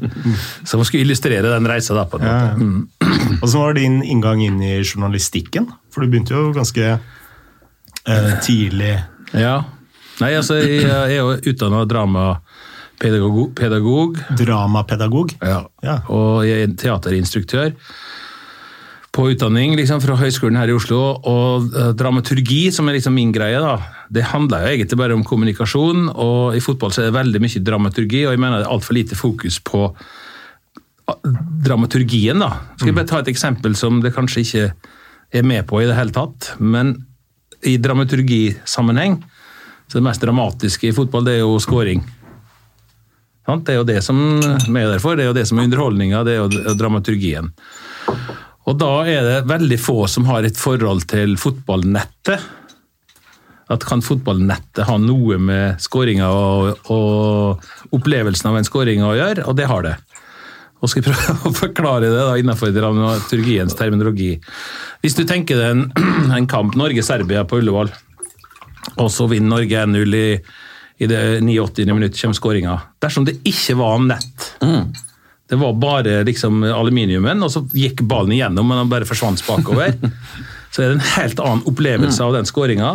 Som 0.65 0.83
skulle 0.83 1.03
illustrere 1.03 1.53
den 1.53 1.67
reisa. 1.67 1.93
der. 1.93 2.05
på 2.05 2.17
en 2.17 2.23
måte. 2.23 2.47
Ja. 2.47 2.55
Mm. 2.55 2.89
Og 3.41 3.49
så 3.49 3.57
var 3.57 3.73
din 3.73 4.03
inngang 4.03 4.41
inn 4.41 4.61
i 4.61 4.83
journalistikken? 4.83 5.67
For 5.91 6.01
du 6.01 6.07
begynte 6.07 6.33
jo 6.33 6.51
ganske 6.51 6.99
eh, 8.07 8.39
tidlig 8.41 8.99
ja. 9.33 9.57
Nei, 10.19 10.33
altså, 10.35 10.59
jeg 10.59 10.87
er 10.89 11.17
jo 11.17 11.35
utdanna 11.37 11.85
dramapedagog. 11.87 13.53
Pedagog. 13.55 14.19
Dramapedagog? 14.39 15.35
Ja. 15.39 15.61
ja. 15.85 15.99
Og 16.11 16.43
jeg 16.47 16.65
er 16.65 16.73
teaterinstruktør 16.79 17.71
på 19.15 19.25
utdanning 19.31 19.73
liksom, 19.77 20.01
fra 20.03 20.17
Høgskolen 20.19 20.59
her 20.59 20.69
i 20.69 20.75
Oslo. 20.75 20.99
Og 21.27 21.71
uh, 21.73 21.89
dramaturgi, 21.97 22.67
som 22.75 22.89
er 22.89 22.99
liksom 22.99 23.15
min 23.17 23.33
greie, 23.35 23.57
da, 23.63 23.77
det 24.13 24.27
handler 24.31 24.65
jo 24.65 24.73
egentlig 24.75 24.99
bare 25.01 25.17
om 25.17 25.25
kommunikasjon. 25.25 26.09
Og 26.13 26.57
i 26.57 26.63
fotball 26.63 26.93
så 26.93 27.03
er 27.03 27.09
det 27.09 27.17
veldig 27.17 27.43
mye 27.43 27.63
dramaturgi, 27.71 28.25
og 28.27 28.35
jeg 28.35 28.43
mener 28.43 28.61
det 28.61 28.67
er 28.67 28.75
altfor 28.75 28.99
lite 28.99 29.17
fokus 29.19 29.61
på 29.65 29.87
dramaturgien. 31.65 32.39
da. 32.43 32.51
Skal 32.77 32.91
jeg 32.91 32.99
bare 32.99 33.09
ta 33.09 33.23
et 33.23 33.31
eksempel 33.31 33.75
som 33.77 34.03
det 34.03 34.13
kanskje 34.13 34.45
ikke 34.45 34.65
er 35.39 35.45
med 35.45 35.65
på 35.69 35.81
i 35.81 35.87
det 35.89 35.97
hele 35.97 36.13
tatt. 36.13 36.53
Men 36.59 36.97
i 37.67 37.77
dramaturgisammenheng 37.81 39.19
så 39.89 39.97
det 39.97 40.05
mest 40.05 40.21
dramatiske 40.21 40.87
i 40.87 40.93
fotball, 40.93 41.25
det 41.25 41.39
er 41.39 41.41
jo 41.41 41.57
scoring. 41.61 42.03
Det 43.49 43.73
er 43.73 43.79
jo 43.79 43.87
det 43.87 44.03
som 44.05 44.19
vi 44.37 44.81
er 44.83 44.91
der 44.91 45.01
for, 45.01 45.17
det 45.17 45.23
er 45.25 45.31
jo 45.31 45.37
det 45.39 45.47
som 45.49 45.57
er 45.57 45.65
underholdninga, 45.65 46.21
det 46.27 46.35
er 46.35 46.43
jo 46.43 46.75
dramaturgien. 46.77 47.49
Og 48.69 48.77
da 48.77 48.91
er 49.09 49.25
det 49.25 49.37
veldig 49.49 49.79
få 49.81 50.03
som 50.11 50.27
har 50.29 50.45
et 50.45 50.59
forhold 50.61 51.07
til 51.09 51.33
fotballnettet. 51.41 52.45
At 53.73 53.85
kan 53.85 54.05
fotballnettet 54.05 54.85
ha 54.85 54.97
noe 55.01 55.39
med 55.41 55.81
skåringa 55.81 56.29
og, 56.29 56.85
og, 56.93 57.65
opplevelsen 57.93 58.51
av 58.51 58.59
en 58.59 58.69
skåring 58.69 59.01
å 59.05 59.15
gjøre? 59.17 59.47
Og 59.49 59.57
det 59.57 59.65
har 59.69 59.85
det. 59.85 59.95
Og 60.79 60.91
skal 60.91 61.05
prøve 61.09 61.35
å 61.49 61.55
forklare 61.55 62.07
det 62.07 62.19
da 62.19 62.37
innenfor 62.39 62.71
dramaturgiens 62.75 63.75
terminologi. 63.77 64.35
Hvis 65.03 65.17
du 65.17 65.25
tenker 65.27 65.59
deg 65.59 65.73
en, 65.73 65.83
en 66.37 66.49
kamp 66.49 66.77
Norge-Serbia 66.79 67.45
på 67.47 67.61
Ullevål, 67.61 67.91
og 68.99 69.11
så 69.11 69.27
vinner 69.29 69.57
Norge 69.57 69.83
1-0 69.85 70.17
i, 70.17 70.27
i 71.03 71.09
det 71.09 71.19
89. 71.43 71.85
minutt, 71.91 72.17
kommer 72.19 72.37
skåringa. 72.37 72.77
Dersom 73.03 73.27
det 73.27 73.37
ikke 73.47 73.75
var 73.79 73.99
nett 74.03 74.47
Det 75.49 75.57
var 75.59 75.75
bare 75.81 76.21
liksom 76.27 76.63
aluminiumen, 76.63 77.43
og 77.43 77.51
så 77.51 77.63
gikk 77.73 78.03
ballen 78.07 78.35
igjennom, 78.35 78.67
men 78.69 78.83
den 78.83 78.91
bare 78.91 79.07
forsvant 79.09 79.43
bakover. 79.47 79.95
så 80.71 80.83
er 80.83 80.91
det 80.91 80.99
en 80.99 81.07
helt 81.15 81.41
annen 81.43 81.65
opplevelse 81.69 82.23
av 82.23 82.35
den 82.37 82.47
skåringa, 82.47 82.91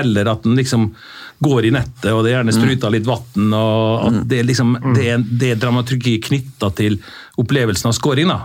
eller 0.00 0.30
at 0.32 0.44
den 0.46 0.58
liksom 0.58 0.90
går 1.38 1.68
i 1.68 1.72
nettet, 1.74 2.10
og 2.10 2.24
det 2.24 2.32
er 2.32 2.40
gjerne 2.40 2.54
spruta 2.54 2.90
litt 2.90 3.06
vann. 3.06 3.52
og 3.54 4.06
at 4.08 4.22
Det 4.30 4.40
er 4.40 4.46
liksom, 4.48 4.76
det 4.96 5.08
er, 5.12 5.26
det 5.42 5.52
er 5.52 5.60
dramaturgi 5.62 6.16
knytta 6.24 6.72
til 6.78 6.98
opplevelsen 7.38 7.90
av 7.92 7.94
scoring. 7.98 8.30
da. 8.32 8.40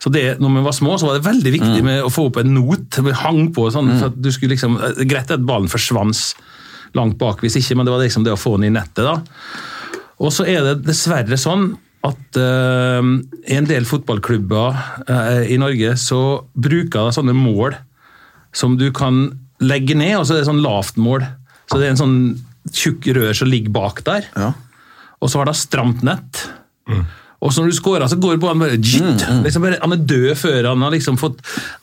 Så 0.00 0.10
det, 0.10 0.40
når 0.40 0.54
vi 0.56 0.64
var 0.64 0.74
små, 0.74 0.96
så 0.98 1.06
var 1.06 1.18
det 1.18 1.28
veldig 1.28 1.52
viktig 1.58 1.82
med 1.84 2.00
å 2.02 2.12
få 2.12 2.30
opp 2.30 2.40
en 2.40 2.54
not. 2.56 2.98
Vi 3.04 3.12
hang 3.20 3.50
på 3.54 3.66
sånn, 3.72 3.92
for 3.98 4.08
at 4.08 4.16
du 4.16 4.30
skulle 4.32 4.56
liksom, 4.56 4.78
Greit 5.04 5.30
at 5.30 5.44
ballen 5.44 5.70
forsvant 5.70 6.22
langt 6.96 7.18
bak, 7.20 7.44
hvis 7.44 7.58
ikke, 7.60 7.76
men 7.78 7.86
det 7.86 7.92
var 7.94 8.02
liksom 8.02 8.24
det 8.26 8.32
å 8.34 8.40
få 8.40 8.56
den 8.56 8.70
i 8.70 8.74
nettet. 8.74 9.04
da. 9.04 9.20
Og 10.20 10.32
så 10.34 10.46
er 10.48 10.64
det 10.64 10.80
dessverre 10.88 11.38
sånn 11.40 11.74
at 12.06 12.40
uh, 12.40 13.04
i 13.44 13.56
en 13.58 13.68
del 13.68 13.84
fotballklubber 13.88 14.80
uh, 15.04 15.42
i 15.44 15.60
Norge 15.60 15.92
så 16.00 16.20
bruker 16.56 17.10
de 17.10 17.16
sånne 17.16 17.36
mål 17.36 17.76
som 18.56 18.78
du 18.80 18.88
kan 18.96 19.26
legge 19.60 19.96
ned, 19.98 20.16
og 20.18 20.26
så 20.26 20.36
er 20.36 20.42
det 20.42 20.50
sånn 20.50 20.64
lavtmål. 20.64 21.26
Så 21.70 21.78
det 21.78 21.88
er 21.88 21.94
en 21.94 22.00
sånn 22.00 22.20
tjukk 22.74 23.10
rør 23.16 23.36
som 23.36 23.50
ligger 23.50 23.72
bak 23.74 24.02
der. 24.06 24.28
Ja. 24.36 24.52
Og 25.20 25.30
så 25.30 25.40
har 25.40 25.50
det 25.50 25.58
stramt 25.60 26.04
nett. 26.06 26.44
Og 27.40 27.52
så 27.52 27.62
når 27.62 27.72
du 27.72 27.76
scorer, 27.78 28.04
så 28.10 28.18
går 28.20 28.36
ballen 28.40 28.60
bare, 28.60 28.76
jitt, 28.76 29.22
liksom 29.44 29.64
bare 29.64 29.78
Han 29.80 29.94
er 29.94 30.02
død 30.04 30.26
før 30.36 30.66
han 30.68 30.82
har 30.84 30.92
liksom 30.92 31.16
fått 31.20 31.38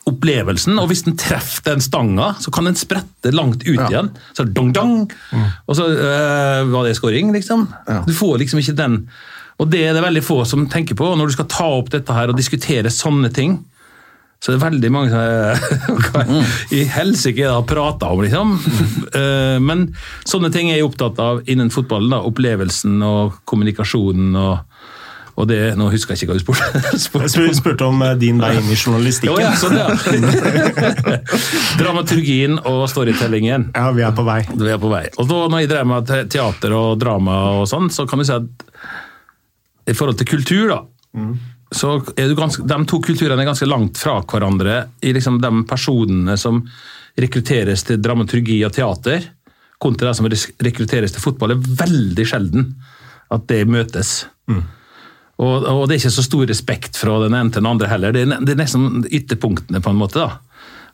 opplevelsen. 0.06 0.78
Og 0.78 0.90
hvis 0.90 1.02
den 1.06 1.16
treffer 1.18 1.72
den 1.72 1.82
stanga, 1.82 2.30
så 2.42 2.52
kan 2.54 2.68
den 2.68 2.78
sprette 2.78 3.32
langt 3.34 3.64
ut 3.66 3.80
igjen. 3.88 4.12
Så 4.38 4.46
dong, 4.46 4.70
dong. 4.76 5.08
Og 5.66 5.78
så 5.78 5.88
øh, 5.90 6.70
var 6.70 6.86
det 6.86 6.94
scoring, 6.98 7.32
liksom. 7.34 7.66
Ja. 7.88 8.04
Du 8.06 8.14
får 8.14 8.38
liksom 8.44 8.62
ikke 8.62 8.78
den 8.78 9.02
Og 9.58 9.66
det 9.72 9.80
er 9.88 9.96
det 9.96 10.04
veldig 10.04 10.22
få 10.22 10.44
som 10.46 10.68
tenker 10.70 10.94
på. 10.94 11.08
Og 11.10 11.18
når 11.18 11.30
du 11.30 11.34
skal 11.34 11.50
ta 11.50 11.66
opp 11.80 11.90
dette 11.90 12.14
her 12.14 12.30
og 12.30 12.38
diskutere 12.38 12.94
sånne 12.94 13.32
ting, 13.34 13.58
så 14.38 14.52
det 14.52 14.58
er 14.60 14.70
veldig 14.70 14.90
mange 14.94 15.10
som 15.10 15.18
Hva 16.08 16.20
i 16.70 16.84
helsike 16.94 17.42
er 17.42 17.48
det 17.50 17.56
å 17.58 17.64
om, 18.06 18.20
liksom? 18.22 18.52
Eh, 19.10 19.56
Men 19.58 19.88
sånne 20.28 20.52
ting 20.54 20.70
er 20.70 20.78
jeg 20.78 20.86
opptatt 20.86 21.18
av 21.18 21.40
innen 21.50 21.72
fotballen. 21.74 22.10
da, 22.14 22.20
Opplevelsen 22.28 23.00
og 23.02 23.40
kommunikasjonen 23.50 24.36
og, 24.38 24.60
og 25.38 25.48
det 25.50 25.58
Nå 25.78 25.88
husker 25.90 26.14
jeg 26.14 26.22
ikke 26.22 26.30
hva 26.32 26.38
du 26.38 26.44
spurte. 26.44 26.82
Jeg 26.92 27.00
spurte 27.02 27.28
spur- 27.34 27.48
om. 27.48 27.56
spurte 27.58 27.88
om 27.90 28.02
eh, 28.06 28.14
din 28.22 28.38
vei 28.42 28.52
inn 28.60 28.70
i 28.70 28.78
journalistikken. 28.78 29.34
Oh, 29.34 29.42
ja, 29.42 29.52
sånn, 29.58 29.74
ja. 29.78 29.90
Dramaturgien 31.80 32.58
og 32.66 32.86
storytellingen. 32.90 33.68
Ja, 33.74 33.90
vi 33.96 34.02
er 34.06 34.14
på 34.16 34.24
vei. 34.26 34.40
Vi 34.54 34.70
er 34.72 34.80
på 34.82 34.90
vei. 34.92 35.04
Og 35.18 35.28
da 35.30 35.42
når 35.50 35.64
jeg 35.64 35.72
drev 35.74 35.86
med 35.96 36.08
te- 36.08 36.24
teater 36.38 36.74
og 36.78 36.98
drama 37.02 37.38
og 37.58 37.66
sånn, 37.70 37.90
så 37.94 38.06
kan 38.08 38.22
du 38.22 38.26
si 38.28 38.34
at 38.38 38.48
i 39.88 39.94
forhold 39.96 40.18
til 40.20 40.28
kultur, 40.36 40.68
da, 40.74 40.80
så 41.70 41.98
er 42.16 42.30
du 42.30 42.36
ganske, 42.38 42.64
de 42.64 42.78
to 42.88 43.00
kulturene 43.04 43.42
er 43.42 43.50
ganske 43.50 43.68
langt 43.68 44.00
fra 44.00 44.18
hverandre 44.24 44.80
i 45.04 45.12
liksom 45.12 45.36
de 45.42 45.50
personene 45.68 46.36
som 46.40 46.62
rekrutteres 47.18 47.84
til 47.84 48.00
dramaturgi 48.00 48.62
og 48.64 48.72
teater, 48.76 49.26
kontra 49.78 50.10
de 50.10 50.18
som 50.18 50.28
rekrutteres 50.64 51.14
til 51.14 51.22
fotball. 51.22 51.54
Det 51.54 51.58
er 51.58 51.80
veldig 51.84 52.26
sjelden 52.26 52.70
at 53.34 53.44
det 53.50 53.62
møtes. 53.68 54.12
Og, 55.38 55.66
og 55.68 55.84
det 55.86 55.96
er 55.96 56.00
ikke 56.00 56.16
så 56.16 56.24
stor 56.24 56.48
respekt 56.50 56.98
fra 56.98 57.18
den 57.22 57.36
ene 57.36 57.52
til 57.52 57.62
den 57.62 57.70
andre 57.70 57.90
heller. 57.90 58.14
Det 58.14 58.24
er, 58.24 58.38
det 58.42 58.54
er 58.54 58.62
nesten 58.62 59.04
ytterpunktene, 59.04 59.82
på 59.84 59.92
en 59.92 60.00
måte. 60.00 60.24
da. 60.24 60.47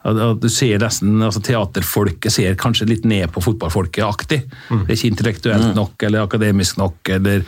Du 0.04 0.49
ser 0.52 0.82
nesten, 0.82 1.14
altså 1.25 1.40
Teaterfolket 1.40 2.32
ser 2.34 2.56
kanskje 2.61 2.88
litt 2.90 3.06
ned 3.08 3.30
på 3.32 3.40
fotballfolket 3.40 4.04
aktig. 4.04 4.40
Det 4.68 4.82
er 4.82 4.99
ikke 4.99 5.12
intellektuelt 5.14 5.70
nok 5.78 6.04
eller 6.04 6.26
akademisk 6.26 6.76
nok. 6.76 7.08
eller 7.08 7.40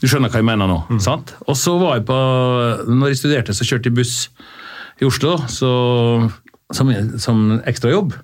Du 0.00 0.06
skjønner 0.08 0.32
hva 0.32 0.40
jeg 0.40 0.48
mener 0.48 0.70
nå. 0.70 0.78
sant? 1.04 1.34
Og 1.44 1.58
så 1.60 1.76
var 1.76 1.98
jeg 1.98 2.06
på, 2.08 2.16
når 2.88 3.12
jeg 3.12 3.20
studerte, 3.20 3.56
så 3.56 3.66
kjørte 3.68 3.90
jeg 3.90 3.98
buss 3.98 4.14
i 4.98 5.06
Oslo 5.06 5.36
så, 5.52 5.70
som, 6.72 6.94
som 7.20 7.44
ekstrajobb. 7.68 8.16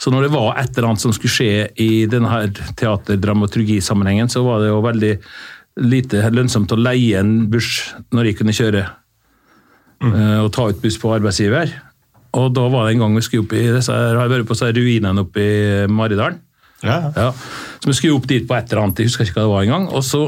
Så 0.00 0.10
når 0.10 0.26
det 0.26 0.32
var 0.32 0.58
et 0.58 0.72
eller 0.74 0.90
annet 0.90 1.02
som 1.04 1.12
skulle 1.14 1.32
skje 1.34 1.68
i 1.78 2.06
denne 2.10 2.30
her 2.32 2.50
teaterdramaturgisammenhengen, 2.80 4.30
så 4.32 4.42
var 4.46 4.62
det 4.62 4.72
jo 4.72 4.80
veldig 4.84 5.12
lite 5.86 6.24
lønnsomt 6.32 6.72
å 6.72 6.80
leie 6.80 7.20
en 7.20 7.44
buss 7.52 7.92
når 8.10 8.30
jeg 8.30 8.40
kunne 8.40 8.56
kjøre. 8.56 8.82
Mm. 10.00 10.14
Og 10.46 10.50
ta 10.56 10.66
ut 10.72 10.80
buss 10.82 10.96
på 10.98 11.12
arbeidsgiver. 11.12 11.76
Og 12.38 12.52
da 12.54 12.66
var 12.70 12.86
det 12.86 12.94
en 12.94 13.04
gang 13.04 13.16
vi 13.18 13.24
skulle 13.26 13.46
opp 13.46 13.54
i 13.58 13.64
disse, 13.74 13.94
har 13.94 14.20
jeg 14.20 14.32
vært 14.32 14.48
på 14.48 14.56
disse 14.56 14.70
ruinene 14.76 15.24
oppe 15.24 15.42
i 15.42 15.86
Maridalen. 15.90 16.38
Ja, 16.80 16.96
ja. 17.02 17.10
Ja. 17.16 17.30
Så 17.80 17.90
vi 17.90 17.96
skulle 17.98 18.16
opp 18.16 18.28
dit 18.30 18.46
på 18.48 18.56
et 18.56 18.70
eller 18.70 18.86
annet, 18.86 19.02
jeg 19.02 19.10
husker 19.10 19.26
ikke 19.26 19.40
hva 19.40 19.46
det 19.46 19.54
var 19.54 19.66
engang. 19.66 19.88
Og 19.92 20.04
så 20.06 20.22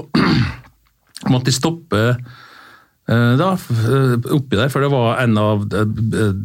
måtte 1.32 1.48
de 1.48 1.54
stoppe 1.56 2.02
eh, 2.10 3.34
da, 3.40 3.52
eh, 3.54 4.16
oppi 4.36 4.58
der, 4.58 4.72
for 4.72 4.84
det 4.84 4.90
var 4.92 5.22
en 5.22 5.38
av 5.40 5.64
eh, 5.68 5.94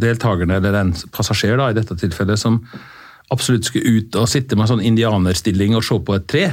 deltakerne, 0.05 0.61
eller 0.61 0.79
en 0.79 0.93
passasjer 1.15 1.57
da, 1.59 1.71
i 1.71 1.77
dette 1.77 1.97
tilfellet, 1.99 2.39
som 2.39 2.61
absolutt 3.33 3.67
skulle 3.67 3.97
ut 3.97 4.15
og 4.15 4.29
sitte 4.31 4.55
med 4.55 4.67
en 4.67 4.75
sånn 4.75 4.87
indianerstilling 4.87 5.75
og 5.75 5.83
se 5.83 5.99
på 5.99 6.15
et 6.15 6.29
tre. 6.31 6.45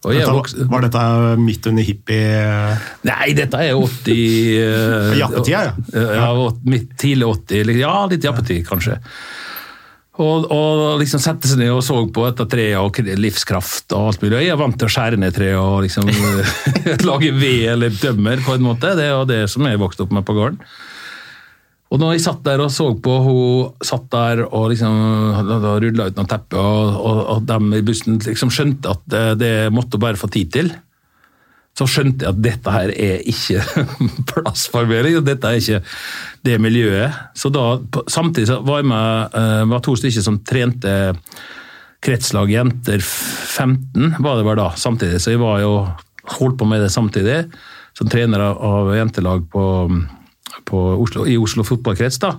Dette, 0.00 0.32
vokste- 0.32 0.64
var 0.70 0.80
dette 0.86 1.00
midt 1.36 1.66
under 1.68 1.84
hippie... 1.84 2.38
Nei, 3.04 3.34
dette 3.36 3.58
er 3.60 3.76
80 3.76 4.14
eh, 4.14 5.18
Jappetida, 5.20 5.60
ja. 5.92 6.06
ja. 6.16 6.30
midt 6.64 6.94
tidlig 7.00 7.28
80, 7.28 7.60
eller- 7.60 7.80
ja, 7.82 7.92
litt 8.08 8.24
jappetid 8.24 8.64
kanskje. 8.68 8.96
Og, 10.20 10.46
og 10.52 10.98
liksom 11.00 11.20
sette 11.22 11.48
seg 11.48 11.60
ned 11.62 11.70
og 11.72 11.82
så 11.84 11.96
på 12.12 12.24
dette 12.26 12.44
treet 12.52 12.80
og 12.80 12.96
livskraft 13.20 13.92
og 13.96 14.10
alt 14.10 14.24
mulig. 14.24 14.42
Jeg 14.44 14.52
er 14.52 14.58
vant 14.60 14.76
til 14.80 14.88
å 14.88 14.92
skjære 14.92 15.20
ned 15.20 15.36
treet 15.36 15.56
og 15.60 15.82
liksom 15.84 16.08
lage 17.08 17.30
ved 17.36 17.66
eller 17.76 17.94
dømmer 18.00 18.42
på 18.44 18.56
en 18.56 18.66
måte. 18.66 18.92
Det 18.98 19.06
er 19.06 19.14
jo 19.14 19.28
det 19.28 19.42
som 19.52 19.64
jeg 19.68 19.80
vokste 19.80 20.04
opp 20.04 20.12
med 20.16 20.26
på 20.28 20.36
gården. 20.36 20.60
Og 21.90 21.98
når 21.98 22.14
jeg 22.14 22.22
satt 22.22 22.44
der 22.46 22.62
og 22.62 22.70
så 22.70 22.86
på 23.02 23.14
hun 23.24 23.86
satt 23.86 24.06
der 24.12 24.44
og 24.46 24.68
liksom 24.70 24.94
rulla 25.82 26.06
ut 26.06 26.20
noen 26.20 26.30
teppe, 26.30 26.58
og, 26.60 27.00
og, 27.00 27.22
og 27.34 27.48
de 27.48 27.80
i 27.80 27.86
bussen 27.86 28.20
liksom 28.22 28.52
skjønte 28.54 28.92
at 28.92 29.02
det, 29.10 29.24
det 29.40 29.54
måtte 29.74 29.98
bare 30.02 30.20
få 30.20 30.30
tid 30.30 30.52
til, 30.54 30.70
så 31.78 31.86
skjønte 31.88 32.26
jeg 32.26 32.34
at 32.34 32.42
dette 32.44 32.74
her 32.74 32.92
er 32.92 33.24
ikke 33.30 33.86
plassformering, 34.30 35.18
og 35.20 35.26
dette 35.26 35.48
er 35.48 35.58
ikke 35.58 35.80
det 36.46 36.58
miljøet. 36.62 37.16
Så 37.38 37.50
da, 37.54 37.64
samtidig 38.10 38.50
så 38.50 38.60
var 38.66 38.82
jeg 38.82 38.90
med 38.90 39.40
eh, 39.40 39.64
var 39.70 39.82
to 39.86 39.96
stykker 39.98 40.26
som 40.26 40.40
trente 40.46 40.94
kretslag 42.04 42.52
jenter 42.52 43.02
15, 43.02 44.16
var 44.24 44.38
det 44.38 44.46
vel 44.46 44.60
da, 44.60 44.70
samtidig. 44.78 45.20
Så 45.22 45.34
jeg 45.34 45.42
var 45.42 45.60
jo 45.64 45.74
holdt 46.38 46.58
på 46.60 46.68
med 46.68 46.84
det 46.84 46.92
samtidig, 46.92 47.42
som 47.96 48.08
trener 48.10 48.46
av 48.52 48.92
jentelag 48.94 49.44
på, 49.52 49.64
på 50.68 50.82
Oslo, 51.00 51.26
i 51.28 51.38
Oslo 51.40 51.64
fotballkrets. 51.66 52.20
da. 52.22 52.34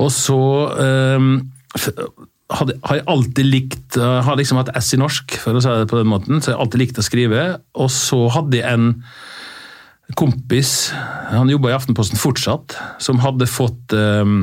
Og 0.00 0.10
så 0.12 0.40
eh, 0.82 1.28
hadde, 2.54 2.76
har 2.84 2.98
jeg 2.98 3.06
alltid 3.10 3.46
likt 3.46 3.98
eh, 4.00 4.18
Har 4.26 4.38
liksom 4.38 4.58
hatt 4.60 4.72
S 4.80 4.92
i 4.96 5.00
norsk, 5.00 5.36
for 5.42 5.56
å 5.56 5.62
si 5.62 5.70
det 5.70 5.90
på 5.90 6.00
den 6.00 6.10
måten. 6.10 6.40
Så 6.40 6.52
jeg 6.52 6.58
har 6.58 6.66
alltid 6.66 6.82
likt 6.82 7.00
å 7.00 7.06
skrive. 7.06 7.46
Og 7.78 7.90
så 7.94 8.24
hadde 8.34 8.60
jeg 8.60 8.68
en 8.68 8.92
kompis, 10.18 10.92
han 11.30 11.48
jobba 11.48 11.70
i 11.70 11.76
Aftenposten 11.78 12.20
fortsatt, 12.20 12.76
som 13.02 13.22
hadde 13.24 13.48
fått 13.48 13.94
eh, 13.96 14.34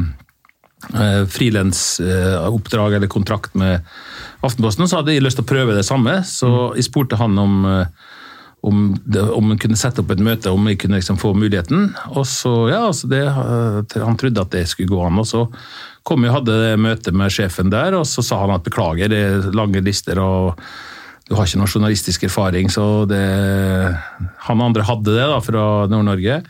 eh, 0.95 1.21
frilansoppdrag 1.29 2.97
eller 2.97 3.11
kontrakt 3.11 3.53
med 3.59 3.85
Aftenposten. 4.41 4.87
Så 4.89 5.01
hadde 5.01 5.13
jeg 5.13 5.23
lyst 5.25 5.37
til 5.39 5.45
å 5.45 5.51
prøve 5.51 5.77
det 5.77 5.85
samme, 5.87 6.21
så 6.27 6.71
jeg 6.77 6.89
spurte 6.89 7.19
han 7.21 7.37
om 7.39 7.61
eh, 7.69 8.09
om, 8.61 8.95
det, 9.05 9.21
om 9.21 9.49
han 9.49 9.59
kunne 9.61 9.79
sette 9.79 10.03
opp 10.03 10.11
et 10.13 10.21
møte, 10.21 10.51
om 10.53 10.67
jeg 10.69 10.77
kunne 10.83 10.99
liksom 10.99 11.17
få 11.21 11.33
muligheten. 11.33 11.89
Og 12.13 12.27
så, 12.29 12.53
ja, 12.69 12.83
altså 12.91 13.09
det, 13.09 13.23
eh, 13.25 13.97
Han 14.05 14.19
trodde 14.21 14.43
at 14.43 14.53
det 14.53 14.67
skulle 14.69 14.91
gå 14.91 15.01
an. 15.01 15.17
og 15.19 15.27
Så 15.27 15.47
kom 16.05 16.23
jeg 16.23 16.33
og 16.33 16.41
hadde 16.41 16.77
møte 16.81 17.13
med 17.13 17.33
sjefen 17.33 17.73
der, 17.73 17.97
og 17.97 18.05
så 18.09 18.23
sa 18.25 18.43
han 18.43 18.53
at 18.53 18.65
beklager, 18.65 19.09
det 19.09 19.21
er 19.21 19.51
lange 19.57 19.81
lister 19.81 20.21
og 20.21 20.59
du 21.31 21.37
har 21.37 21.47
ikke 21.47 21.61
noen 21.61 21.71
journalistisk 21.71 22.25
erfaring. 22.27 22.67
Så 22.67 23.05
det, 23.07 23.21
han 24.49 24.61
andre 24.61 24.83
hadde 24.83 25.13
det 25.15 25.27
da, 25.31 25.37
fra 25.39 25.61
Nord-Norge. 25.87 26.41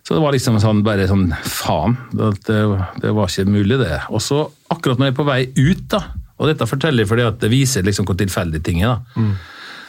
Så 0.00 0.16
det 0.16 0.22
var 0.24 0.32
liksom 0.32 0.56
sånn, 0.62 0.80
bare 0.86 1.04
sånn 1.10 1.26
faen. 1.44 1.98
Det, 2.16 2.62
det 3.02 3.12
var 3.12 3.28
ikke 3.28 3.52
mulig, 3.52 3.76
det. 3.82 3.98
Og 4.08 4.22
så, 4.24 4.46
akkurat 4.72 4.96
når 4.96 5.10
jeg 5.10 5.12
er 5.12 5.18
på 5.18 5.28
vei 5.28 5.42
ut, 5.58 5.84
da, 5.92 6.00
og 6.38 6.48
dette 6.48 6.70
forteller 6.70 7.04
jeg 7.04 7.10
fordi 7.10 7.26
at 7.28 7.38
det 7.42 7.52
viser 7.52 7.84
liksom 7.84 8.08
hvor 8.08 8.16
tilfeldig 8.16 8.62
ting 8.64 8.80
er, 8.80 8.96
da. 8.96 9.22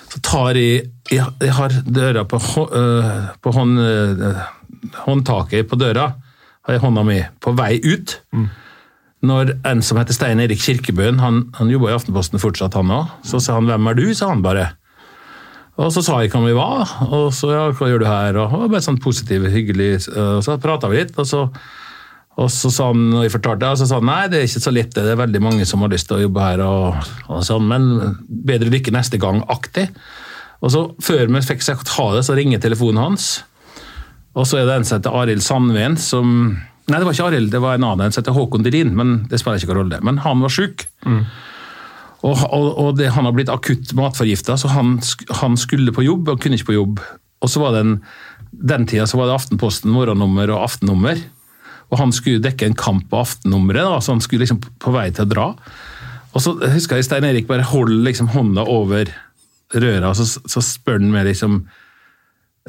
Så 0.09 0.21
tar 0.25 0.57
jeg 0.57 0.89
Jeg, 1.09 1.53
har 1.57 1.73
døra 1.85 2.21
på, 2.29 2.37
på 2.37 3.51
hånd, 3.55 3.79
håndtaket 5.07 5.65
på 5.69 5.77
døra, 5.81 6.11
har 6.67 6.75
jeg 6.75 6.83
hånda 6.83 7.03
mi 7.07 7.15
på 7.41 7.53
vei 7.57 7.79
ut. 7.81 8.13
Når 9.25 9.55
en 9.65 9.81
som 9.81 9.97
heter 9.97 10.13
Stein 10.13 10.39
Erik 10.39 10.61
Kirkebøen, 10.61 11.17
han, 11.19 11.47
han 11.57 11.71
jobber 11.73 11.89
i 11.89 11.95
Aftenposten 11.97 12.39
fortsatt, 12.39 12.77
han 12.77 12.93
òg, 12.93 13.09
så 13.25 13.41
sa 13.41 13.57
han 13.57 13.65
'Hvem 13.65 13.89
er 13.89 13.97
du?' 13.97 14.13
sa 14.13 14.29
han 14.29 14.45
bare. 14.45 14.69
Og 15.79 15.93
så 15.95 16.03
sa 16.03 16.19
jeg 16.19 16.31
hvem 16.33 16.49
vi 16.49 16.55
var, 16.57 16.89
og 17.07 17.33
så 17.33 17.53
ja, 17.53 17.65
hva 17.71 17.87
gjør 17.87 18.01
du 18.03 18.07
her? 18.09 18.35
Og 18.35 18.51
var 18.51 18.71
bare 18.71 18.83
sånn 18.83 18.99
positiv, 18.99 19.45
hyggelig. 19.47 20.09
Og 20.11 20.43
så 20.43 20.57
prata 20.59 20.89
vi 20.91 20.99
litt, 20.99 21.13
og 21.15 21.27
så, 21.27 21.45
og 22.39 22.47
så 22.53 22.69
sa 22.71 22.91
han, 22.93 23.09
og 23.17 23.25
jeg 23.25 23.33
fortalte 23.33 23.65
det, 23.65 23.79
så 23.81 23.87
sa 23.89 23.97
han 23.99 24.07
nei, 24.07 24.21
det 24.31 24.39
er 24.39 24.47
ikke 24.47 24.63
så 24.63 24.71
lett, 24.71 24.93
det 24.95 25.11
er 25.11 25.19
veldig 25.19 25.41
mange 25.43 25.65
som 25.67 25.81
har 25.83 25.91
lyst 25.91 26.07
til 26.07 26.19
å 26.19 26.23
jobbe 26.23 26.45
her, 26.45 26.63
og, 26.63 27.11
og 27.27 27.43
sånn, 27.43 27.67
men 27.67 28.15
bedre 28.27 28.71
lykke 28.71 28.93
neste 28.95 29.19
gang, 29.19 29.41
aktig. 29.51 29.89
Og 30.59 30.73
så 30.73 30.85
Før 31.03 31.29
vi 31.31 31.43
fikk 31.43 31.63
sagt 31.65 31.93
ha 31.97 32.09
det, 32.15 32.23
så 32.27 32.35
ringer 32.37 32.61
telefonen 32.63 33.01
hans. 33.01 33.29
Og 34.37 34.47
så 34.47 34.59
er 34.59 34.67
det 34.67 34.79
en 34.79 34.87
som 34.87 34.99
heter 34.99 35.15
Arild 35.15 35.43
Sandven 35.43 35.97
som 35.99 36.33
Nei, 36.89 36.97
det 36.97 37.05
var 37.05 37.13
ikke 37.13 37.25
Arild, 37.29 37.51
det 37.53 37.59
var 37.61 37.77
en 37.77 37.85
annen 37.85 38.09
som 38.09 38.23
heter 38.23 38.33
Håkon 38.33 38.63
Delin, 38.65 38.95
men 38.97 39.11
det 39.29 39.37
spiller 39.37 39.61
ikke 39.61 39.69
noen 39.69 39.83
rolle. 39.83 39.99
Men 40.01 40.21
han 40.23 40.39
var 40.41 40.49
sjuk. 40.49 40.87
Mm. 41.05 41.19
Og, 42.25 42.39
og, 42.49 42.65
og 42.81 42.89
det, 42.97 43.11
han 43.13 43.27
har 43.27 43.35
blitt 43.35 43.51
akutt 43.53 43.93
matforgifta, 43.93 44.55
så 44.57 44.71
han, 44.73 44.95
han, 45.37 45.57
skulle 45.59 45.93
på 45.93 46.07
jobb 46.07 46.31
og 46.33 46.41
kunne 46.41 46.57
ikke 46.57 46.71
på 46.71 46.79
jobb. 46.79 47.03
Og 47.45 47.51
så 47.53 47.61
var 47.61 47.75
det 47.75 47.83
en, 47.85 47.93
Den 48.49 48.87
tida 48.89 49.05
så 49.05 49.19
var 49.19 49.29
det 49.29 49.37
Aftenposten 49.37 49.93
morgennummer 49.93 50.49
og 50.49 50.63
aftennummer. 50.65 51.21
Og 51.89 51.97
han 52.01 52.13
skulle 52.13 52.43
dekke 52.43 52.69
en 52.69 52.77
kamp 52.77 53.07
på 53.09 53.21
aftennummeret, 53.23 54.03
så 54.03 54.13
han 54.13 54.21
skulle 54.21 54.45
liksom 54.45 54.61
på 54.61 54.93
vei 54.93 55.09
til 55.13 55.25
å 55.25 55.31
dra. 55.31 55.47
Og 56.29 56.43
så 56.43 56.53
husker 56.75 56.99
jeg 56.99 57.07
Stein 57.07 57.25
Erik 57.25 57.49
bare 57.49 57.65
holder 57.65 58.03
liksom 58.05 58.29
hånda 58.35 58.67
over 58.69 59.09
røra, 59.73 60.11
og 60.11 60.17
så, 60.17 60.25
så 60.49 60.63
spør 60.65 61.01
han 61.01 61.13
meg 61.13 61.31
liksom 61.31 61.63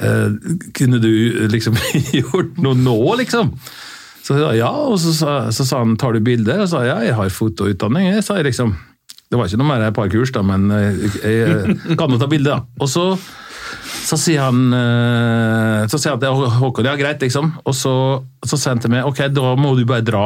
Uh, 0.00 0.32
kunne 0.72 0.96
du 1.02 1.10
liksom 1.52 1.74
gjort 2.16 2.56
noe 2.62 2.78
nå, 2.78 2.94
liksom? 3.20 3.50
Så 4.24 4.36
sa 4.38 4.52
ja, 4.56 4.70
og 4.70 4.96
så, 5.02 5.12
så, 5.52 5.66
sa 5.66 5.80
han 5.82 5.98
tar 6.00 6.14
du 6.16 6.22
bilder? 6.24 6.62
Og 6.62 6.70
så 6.70 6.78
sa 6.78 6.86
ja, 6.86 6.94
jeg 7.04 7.16
har 7.18 7.32
fotoutdanning. 7.34 8.06
Jeg 8.14 8.24
sa 8.24 8.38
liksom, 8.40 8.72
Det 9.28 9.36
var 9.36 9.50
ikke 9.50 9.60
noe 9.60 9.68
mer 9.68 9.84
et 9.84 9.96
par 9.98 10.08
kurs, 10.12 10.32
da, 10.32 10.44
men 10.46 10.70
jeg, 10.72 11.10
jeg 11.20 11.98
kan 12.00 12.14
jo 12.14 12.20
ta 12.22 12.30
bilde. 12.30 12.56
Og 12.80 12.88
så, 12.88 13.04
så 14.10 14.18
sier 14.18 14.42
han 14.42 14.72
uh, 14.74 15.86
så 15.90 15.98
sier 16.00 16.16
han 16.16 16.22
til 16.22 16.48
Håkon 16.58 16.88
ja, 16.88 16.96
greit, 16.98 17.22
liksom. 17.22 17.52
Og 17.62 17.76
så, 17.76 17.92
så 18.42 18.58
til 18.58 18.90
meg 18.92 19.06
ok, 19.06 19.28
da 19.30 19.54
må 19.58 19.76
du 19.78 19.84
bare 19.86 20.06
dra. 20.06 20.24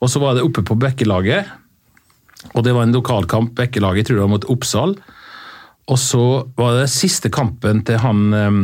Og 0.00 0.10
så 0.12 0.20
var 0.20 0.36
det 0.36 0.44
oppe 0.44 0.64
på 0.64 0.76
Bekkelaget, 0.80 1.48
og 2.54 2.64
det 2.64 2.74
var 2.76 2.86
en 2.86 2.96
lokalkamp. 2.96 3.54
Bekkelaget, 3.56 4.02
jeg 4.02 4.10
tror 4.10 4.18
det 4.18 4.26
var 4.26 4.34
mot 4.34 4.48
Oppsal. 4.52 4.94
Og 5.90 5.98
så 6.00 6.24
var 6.56 6.78
det 6.78 6.92
siste 6.92 7.32
kampen 7.32 7.82
til 7.88 8.00
han 8.00 8.30
um, 8.32 8.60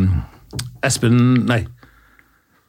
Espen 0.87 1.19
Nei, 1.49 1.64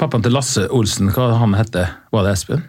pappaen 0.01 0.25
til 0.25 0.35
Lasse 0.35 0.65
Olsen, 0.73 1.11
hva 1.15 1.33
han 1.41 1.55
hette? 1.57 1.85
Var 2.15 2.27
det 2.27 2.33
Espen? 2.35 2.65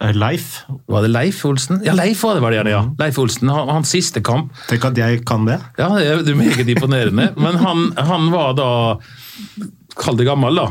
Eh, 0.00 0.12
Leif. 0.12 0.64
Var 0.86 1.06
det 1.06 1.08
Leif 1.08 1.44
Olsen? 1.48 1.80
Ja, 1.84 1.94
Leif 1.96 2.22
var 2.24 2.36
det, 2.36 2.44
var 2.44 2.52
det 2.52 2.70
ja. 2.70 2.82
Mm. 2.84 2.94
Leif 3.00 3.18
Olsen, 3.18 3.48
han, 3.48 3.68
Hans 3.68 3.94
siste 3.94 4.20
kamp. 4.24 4.52
Tenk 4.68 4.84
at 4.90 5.00
jeg 5.00 5.24
kan 5.28 5.48
det. 5.48 5.58
Ja, 5.80 5.88
det 5.96 6.34
er 6.34 6.38
meget 6.38 6.68
imponerende. 6.68 7.30
Men 7.44 7.58
han, 7.62 7.90
han 7.96 8.30
var 8.34 8.56
da 8.58 8.70
Kall 9.96 10.18
det 10.18 10.26
gammel, 10.28 10.58
da. 10.58 10.66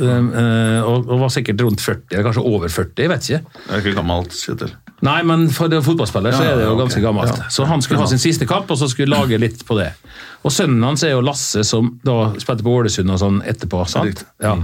Uh, 0.00 0.78
og, 0.86 1.08
og, 1.10 1.16
var 1.24 1.32
sikkert 1.34 1.60
rundt 1.64 1.82
40, 1.82 2.04
eller 2.12 2.28
kanskje 2.28 2.44
over 2.46 2.70
40, 2.70 3.02
jeg 3.02 3.10
vet 3.10 3.26
ikke. 3.26 3.40
Det 3.64 3.72
er 3.74 3.82
ikke 3.82 3.96
gammelt, 3.96 4.36
Kjetil. 4.38 4.70
Nei, 5.04 5.16
men 5.26 5.48
for 5.50 5.72
en 5.72 5.82
fotballspiller 5.82 6.34
så 6.36 6.44
er 6.44 6.58
det 6.60 6.68
jo 6.68 6.76
ganske 6.78 7.00
gammelt. 7.02 7.42
Så 7.50 7.64
han 7.66 7.82
skulle 7.82 8.02
ha 8.02 8.08
sin 8.08 8.20
siste 8.22 8.46
kamp, 8.48 8.70
og 8.70 8.78
så 8.78 8.86
skulle 8.92 9.16
lage 9.16 9.40
litt 9.40 9.64
på 9.66 9.78
det. 9.78 9.88
Og 10.44 10.54
sønnen 10.54 10.84
hans 10.84 11.02
er 11.04 11.14
jo 11.16 11.24
Lasse, 11.24 11.64
som 11.66 11.94
da 12.06 12.34
spilte 12.40 12.66
på 12.66 12.74
Ålesund 12.78 13.12
og 13.12 13.20
sånn 13.22 13.40
etterpå. 13.48 13.82
sant? 13.90 14.22
Ja. 14.44 14.54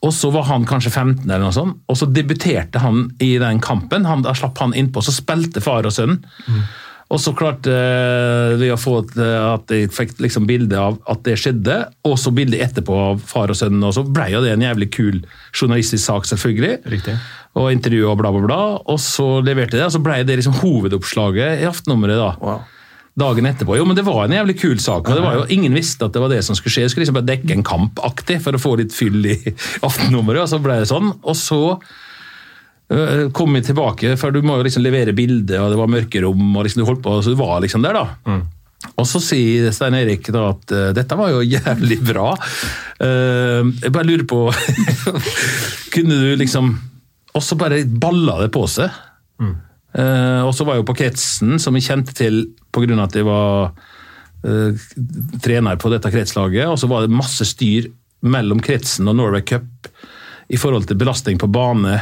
Og 0.00 0.12
så 0.16 0.30
var 0.32 0.46
han 0.48 0.64
kanskje 0.68 0.92
15, 0.94 1.26
eller 1.26 1.44
noe 1.44 1.54
sånt, 1.54 1.80
og 1.90 1.98
så 1.98 2.08
debuterte 2.08 2.80
han 2.80 3.10
i 3.20 3.34
den 3.40 3.60
kampen. 3.60 4.06
Han, 4.08 4.24
da 4.24 4.32
slapp 4.36 4.56
han 4.62 4.72
innpå, 4.72 5.02
så 5.04 5.12
spilte 5.12 5.60
far 5.60 5.84
og 5.84 5.92
sønn. 5.92 6.22
Mm. 6.46 6.62
Og 7.10 7.18
så 7.18 7.32
klarte 7.34 7.74
uh, 7.74 8.54
vi 8.60 8.68
å 8.70 8.78
få 8.78 9.00
at 9.02 9.72
jeg 9.74 9.90
fikk 9.92 10.20
liksom 10.22 10.46
bilde 10.48 10.78
av 10.78 11.00
at 11.10 11.24
det 11.26 11.34
skjedde, 11.42 11.76
og 12.06 12.16
så 12.22 12.32
bilde 12.32 12.60
etterpå 12.62 12.96
av 13.10 13.22
far 13.26 13.50
og 13.50 13.58
sønn. 13.58 13.82
Og 13.82 13.92
så 13.96 14.06
ble 14.06 14.28
jo 14.30 14.42
det 14.44 14.54
en 14.54 14.64
jævlig 14.64 14.92
kul 14.94 15.18
journalistisk 15.50 16.04
sak, 16.04 16.28
selvfølgelig. 16.30 16.78
Riktig. 16.94 17.16
Og 17.58 17.72
intervju 17.74 18.06
og 18.06 18.20
bla, 18.22 18.30
bla, 18.32 18.44
bla. 18.46 18.60
Og 18.88 19.00
så 19.02 19.26
leverte 19.44 19.76
det, 19.76 19.88
og 19.88 19.96
så 19.96 20.02
ble 20.06 20.20
det 20.24 20.38
liksom 20.38 20.60
hovedoppslaget 20.62 21.64
i 21.64 21.68
aftennummeret. 21.68 22.22
da. 22.22 22.34
Wow. 22.40 22.68
Dagen 23.18 23.48
etterpå. 23.50 23.74
Jo, 23.76 23.86
men 23.88 23.98
det 23.98 24.04
var 24.06 24.22
en 24.24 24.36
jævlig 24.36 24.54
kul 24.60 24.78
sak. 24.78 25.08
og 25.08 25.16
det 25.16 25.24
var 25.24 25.40
jo 25.40 25.48
Ingen 25.50 25.74
visste 25.74 26.06
at 26.06 26.14
det 26.14 26.22
var 26.22 26.30
det 26.30 26.44
som 26.46 26.54
skulle 26.54 26.72
skje. 26.72 26.84
Jeg 26.86 26.92
skulle 26.92 27.06
liksom 27.06 27.18
bare 27.18 27.30
dekke 27.32 27.56
en 27.56 27.66
kampaktig 27.66 28.38
for 28.44 28.54
å 28.54 28.62
få 28.62 28.76
litt 28.80 28.94
fyll 28.94 29.24
i 29.26 29.36
aftennummeret, 29.88 30.44
og 30.44 30.52
så 30.52 30.62
ble 30.62 30.78
det 30.82 30.92
sånn. 30.92 31.10
Og 31.20 31.36
så 31.38 31.60
Eh, 32.90 33.30
kom 33.30 33.52
vi 33.54 33.62
tilbake, 33.62 34.16
for 34.18 34.34
du 34.34 34.42
må 34.42 34.56
jo 34.58 34.64
liksom 34.66 34.82
levere 34.82 35.14
bilde, 35.14 35.60
og 35.62 35.70
det 35.70 35.78
var 35.78 35.90
mørkerom, 35.92 36.56
og 36.56 36.66
liksom 36.66 36.82
du 36.82 36.88
holdt 36.88 37.04
på, 37.04 37.20
så 37.22 37.30
du 37.30 37.38
var 37.38 37.60
liksom 37.62 37.84
der, 37.86 37.94
da. 37.94 38.16
Mm. 38.26 38.40
Og 38.96 39.06
så 39.06 39.20
sier 39.22 39.68
Stein 39.76 39.94
Erik 39.94 40.30
da 40.32 40.46
at 40.54 40.72
uh, 40.72 40.86
dette 40.96 41.18
var 41.18 41.30
jo 41.30 41.44
jævlig 41.54 42.00
bra. 42.02 42.32
Uh, 42.98 43.70
jeg 43.84 43.92
bare 43.94 44.08
lurer 44.08 44.24
på 44.28 44.46
Kunne 45.94 46.16
du 46.16 46.30
liksom 46.40 46.72
Og 47.36 47.44
så 47.44 47.58
bare 47.60 47.82
balla 47.84 48.38
det 48.40 48.48
på 48.54 48.64
seg. 48.72 48.88
Mm. 49.40 49.52
Uh, 49.94 50.42
og 50.48 50.54
så 50.56 50.64
var 50.64 50.78
jeg 50.78 50.82
jo 50.82 50.88
på 50.88 50.96
kretsen, 50.96 51.60
som 51.62 51.76
vi 51.76 51.84
kjente 51.84 52.16
til 52.16 52.42
pga. 52.72 53.02
at 53.02 53.16
jeg 53.16 53.26
var 53.26 53.72
trener 55.44 55.76
på 55.76 55.90
dette 55.92 56.08
kretslaget, 56.08 56.64
og 56.64 56.78
så 56.80 56.88
var 56.88 57.04
det 57.04 57.12
masse 57.12 57.44
styr 57.44 57.90
mellom 58.24 58.60
kretsen 58.64 59.08
og 59.08 59.18
Norway 59.18 59.44
Cup 59.44 59.90
i 60.48 60.56
forhold 60.56 60.88
til 60.88 60.96
belastning 60.96 61.38
på 61.40 61.48
bane 61.52 61.98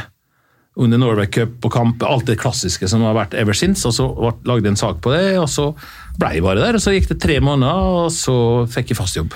under 0.79 1.01
Norway 1.01 1.27
Cup 1.27 1.65
og 1.67 1.73
kamp, 1.73 2.03
alt 2.07 2.29
det 2.29 2.39
klassiske 2.39 2.87
som 2.87 3.03
har 3.03 3.17
vært 3.17 3.35
ever 3.37 3.57
since. 3.57 3.83
og 3.87 3.93
Så 3.93 4.07
lagde 4.47 4.63
jeg 4.63 4.73
en 4.73 4.79
sak 4.79 5.01
på 5.03 5.11
det, 5.11 5.37
og 5.39 5.49
så 5.51 5.71
ble 6.19 6.35
jeg 6.37 6.45
bare 6.45 6.63
der. 6.63 6.77
og 6.79 6.83
Så 6.83 6.95
gikk 6.95 7.09
det 7.11 7.19
tre 7.21 7.39
måneder, 7.43 8.05
og 8.05 8.13
så 8.15 8.35
fikk 8.71 8.93
jeg 8.93 9.01
fast 9.01 9.19
jobb. 9.19 9.35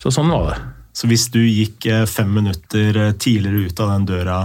Så 0.00 0.12
sånn 0.14 0.30
var 0.30 0.52
det. 0.52 0.79
Så 0.96 1.08
hvis 1.10 1.28
du 1.32 1.38
gikk 1.42 1.86
eh, 1.86 2.06
fem 2.10 2.32
minutter 2.34 2.96
eh, 2.98 3.12
tidligere 3.14 3.70
ut 3.70 3.82
av 3.82 3.92
den 3.94 4.08
døra 4.08 4.38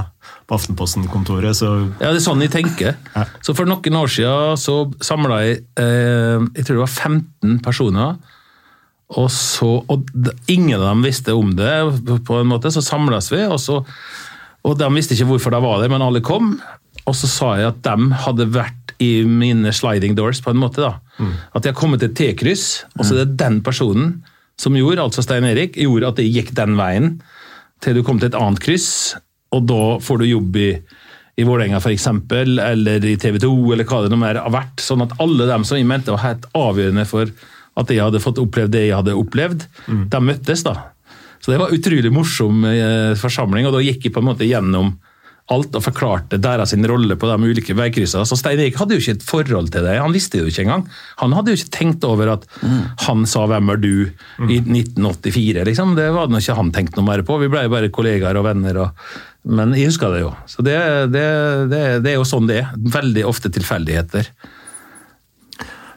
på 0.45 0.57
Aftenposten-kontoret, 0.59 1.57
så 1.57 1.71
Ja, 1.99 2.11
det 2.11 2.19
er 2.19 2.25
sånn 2.25 2.43
jeg 2.45 2.53
tenker. 2.53 2.99
Ja. 3.15 3.25
Så 3.45 3.55
for 3.57 3.69
noen 3.69 3.97
år 3.97 4.11
siden 4.13 4.61
så 4.61 4.77
samla 5.03 5.41
jeg 5.45 5.63
eh, 5.81 6.45
jeg 6.53 6.67
tror 6.67 6.77
det 6.77 6.83
var 6.83 6.93
15 6.93 7.59
personer. 7.65 8.15
Og, 9.15 9.27
så, 9.29 9.67
og 9.85 10.07
ingen 10.49 10.79
av 10.79 10.87
dem 10.87 11.03
visste 11.05 11.33
om 11.37 11.51
det, 11.57 11.73
på 12.25 12.39
en 12.41 12.49
måte, 12.49 12.71
så 12.73 12.81
samles 12.81 13.29
vi. 13.33 13.43
og 13.45 13.59
så 13.61 13.83
og 14.65 14.79
De 14.79 14.87
visste 14.95 15.13
ikke 15.13 15.27
hvorfor 15.29 15.53
de 15.53 15.61
var 15.61 15.81
der, 15.81 15.91
men 15.93 16.01
alle 16.01 16.23
kom. 16.25 16.55
Og 17.05 17.13
så 17.13 17.29
sa 17.29 17.51
jeg 17.59 17.69
at 17.69 17.83
de 17.85 18.07
hadde 18.23 18.47
vært 18.49 18.95
i 19.03 19.19
mine 19.27 19.69
sliding 19.75 20.15
doors, 20.17 20.41
på 20.41 20.53
en 20.53 20.61
måte. 20.61 20.81
da. 20.81 20.95
Mm. 21.19 21.33
At 21.53 21.63
de 21.63 21.69
har 21.69 21.77
kommet 21.77 22.01
til 22.01 22.09
et 22.09 22.17
T-kryss, 22.17 22.85
og 22.97 23.05
så 23.05 23.13
er 23.13 23.25
det 23.25 23.37
den 23.41 23.59
personen 23.65 24.23
som 24.61 24.75
gjorde, 24.77 25.03
altså 25.03 25.23
Stein 25.25 25.47
Erik, 25.47 25.79
gjorde 25.79 26.11
at 26.11 26.19
det 26.19 26.29
gikk 26.29 26.53
den 26.57 26.77
veien 26.79 27.17
til 27.83 27.97
du 27.97 28.05
kom 28.07 28.21
til 28.21 28.31
et 28.31 28.37
annet 28.39 28.61
kryss, 28.63 29.17
og 29.55 29.67
da 29.69 29.97
får 30.03 30.21
du 30.21 30.29
jobb 30.29 30.61
i 30.61 30.69
i 31.35 31.43
Vålerenga 31.43 31.81
f.eks., 31.81 32.07
eller 32.63 33.05
i 33.05 33.17
TV 33.19 33.39
2, 33.43 33.51
eller 33.73 33.87
hva 33.87 34.03
det 34.05 34.11
nå 34.13 34.19
mer 34.19 34.39
har 34.39 34.53
vært. 34.53 34.79
Sånn 34.79 35.03
at 35.03 35.17
alle 35.19 35.47
dem 35.49 35.65
som 35.67 35.79
jeg 35.79 35.87
mente 35.87 36.13
var 36.13 36.23
helt 36.23 36.45
avgjørende 36.55 37.03
for 37.09 37.31
at 37.75 37.91
jeg 37.91 37.99
hadde 37.99 38.21
fått 38.23 38.39
opplevd 38.39 38.71
det 38.71 38.85
jeg 38.85 38.95
hadde 38.95 39.17
opplevd, 39.19 39.65
mm. 39.87 40.05
de 40.13 40.21
møttes. 40.23 40.63
da. 40.63 40.77
Så 41.43 41.51
det 41.51 41.59
var 41.59 41.75
utrolig 41.75 42.11
morsom 42.13 42.63
eh, 42.69 43.11
forsamling, 43.19 43.67
og 43.67 43.75
da 43.75 43.83
gikk 43.83 44.07
jeg 44.07 44.15
på 44.15 44.23
en 44.23 44.29
måte 44.29 44.47
gjennom 44.47 44.93
alt 45.53 45.75
og 45.77 45.83
forklarte 45.85 46.39
deres 46.41 46.73
rolle 46.89 47.17
på 47.21 47.27
de 47.29 47.49
ulike 47.51 47.75
veikryssene. 47.77 48.25
Så 48.25 48.37
Stein 48.39 48.57
Erik 48.61 48.79
hadde 48.79 48.97
jo 48.97 49.03
ikke 49.03 49.17
et 49.19 49.27
forhold 49.27 49.69
til 49.73 49.85
det, 49.85 49.99
han 50.01 50.15
visste 50.15 50.39
det 50.39 50.45
jo 50.45 50.53
ikke 50.53 50.65
engang. 50.65 50.87
Han 51.21 51.35
hadde 51.37 51.53
jo 51.53 51.59
ikke 51.59 51.75
tenkt 51.75 52.07
over 52.07 52.33
at 52.33 52.47
mm. 52.63 52.81
han 53.05 53.25
sa 53.29 53.45
'hvem 53.45 53.69
er 53.69 53.77
du' 53.83 54.09
i 54.49 54.57
1984, 54.57 55.65
liksom. 55.69 55.95
Det 55.95 56.09
var 56.15 56.27
det 56.27 56.41
ikke 56.41 56.57
han 56.57 56.73
tenkt 56.73 56.97
noe 56.97 57.05
mer 57.05 57.21
på. 57.21 57.37
Vi 57.37 57.51
ble 57.51 57.67
jo 57.67 57.73
bare 57.75 57.93
kollegaer 57.93 58.41
og 58.41 58.47
venner. 58.49 58.81
Og, 58.81 58.89
men 59.45 59.77
jeg 59.77 59.93
husker 59.93 60.15
det 60.15 60.25
jo. 60.25 60.33
Så 60.49 60.65
det, 60.65 60.77
det, 61.13 61.27
det, 61.69 61.83
det 62.01 62.15
er 62.15 62.17
jo 62.17 62.25
sånn 62.25 62.49
det 62.49 62.63
er. 62.63 62.73
Veldig 62.73 63.27
ofte 63.29 63.53
tilfeldigheter. 63.53 64.33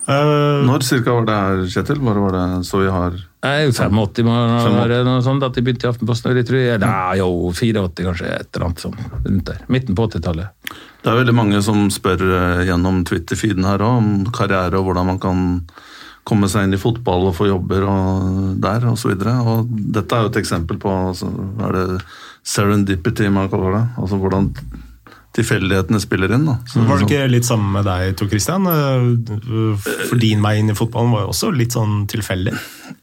Uh, 0.09 0.65
Når 0.65 0.85
cirka 0.85 1.17
var 1.17 1.25
det 1.29 1.41
her, 1.41 1.65
Kjetil? 1.73 2.05
Bare 2.05 2.21
var 2.21 2.37
det 2.37 2.47
så 2.69 2.81
vi 2.81 2.93
har 2.93 3.17
Nei, 3.39 3.69
85 3.71 4.25
må 4.27 4.37
være 4.75 5.05
noe 5.07 5.21
sånt 5.23 5.45
at 5.47 5.55
de 5.55 5.63
begynte 5.63 5.87
i 5.87 5.91
Aftenposten. 5.93 6.35
Jeg 6.35 6.47
tror 6.49 6.59
jeg, 6.59 6.81
nei, 6.83 7.19
jo, 7.21 7.29
84 7.55 8.07
kanskje, 8.09 8.33
et 8.35 8.49
eller 8.51 8.67
annet 8.67 8.83
sånt 8.83 9.05
rundt 9.15 9.45
der. 9.47 9.61
Midten 9.71 9.99
på 9.99 10.09
80-tallet. 10.09 10.73
Det 11.05 11.13
er 11.13 11.21
veldig 11.21 11.37
mange 11.39 11.61
som 11.63 11.85
spør 11.95 12.25
eh, 12.27 12.65
gjennom 12.67 13.05
Twitter-feeden 13.07 13.69
her 13.69 13.85
også, 13.87 14.03
om 14.03 14.33
karriere 14.35 14.81
og 14.81 14.89
hvordan 14.89 15.11
man 15.13 15.23
kan 15.23 15.45
komme 16.29 16.51
seg 16.51 16.67
inn 16.67 16.77
i 16.77 16.81
fotball 16.83 17.31
og 17.31 17.37
få 17.39 17.47
jobber 17.49 17.87
og 17.89 18.59
der 18.61 18.89
osv. 18.91 19.15
Dette 19.17 20.19
er 20.19 20.27
jo 20.27 20.33
et 20.33 20.41
eksempel 20.43 20.81
på 20.83 20.91
altså, 20.91 21.31
er 21.63 21.79
det 21.79 22.03
serendipity 22.49 23.31
man 23.33 23.49
kaller 23.53 23.79
det. 23.79 23.85
Altså 24.03 24.19
hvordan 24.21 24.51
tilfeldighetene 25.39 26.01
spiller 26.03 26.35
inn. 26.35 26.47
Da. 26.49 26.57
Så, 26.69 26.83
var 26.87 26.99
det 26.99 27.07
ikke 27.09 27.31
litt 27.31 27.47
samme 27.47 27.71
med 27.79 27.87
deg, 27.87 28.17
Tor 28.19 28.31
Christian? 28.33 28.67
For 28.67 30.19
din 30.21 30.43
vei 30.45 30.57
inn 30.61 30.73
i 30.73 30.77
fotballen 30.79 31.15
var 31.15 31.27
jo 31.27 31.33
også 31.33 31.53
litt 31.55 31.77
sånn 31.77 32.03
tilfeldig? 32.11 32.55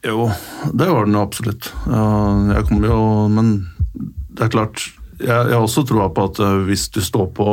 Jo, 0.06 0.28
det 0.72 0.90
var 0.90 1.08
den 1.08 1.16
jo 1.16 1.24
absolutt. 1.24 1.70
Jeg 1.86 2.68
kommer 2.68 2.92
jo 2.92 3.00
Men 3.32 3.54
det 4.36 4.46
er 4.46 4.52
klart, 4.52 4.82
jeg, 5.16 5.28
jeg 5.32 5.54
har 5.54 5.62
også 5.64 5.86
troa 5.88 6.10
på 6.12 6.26
at 6.28 6.40
eh, 6.44 6.58
hvis 6.68 6.90
du 6.92 7.00
står 7.00 7.30
på, 7.36 7.46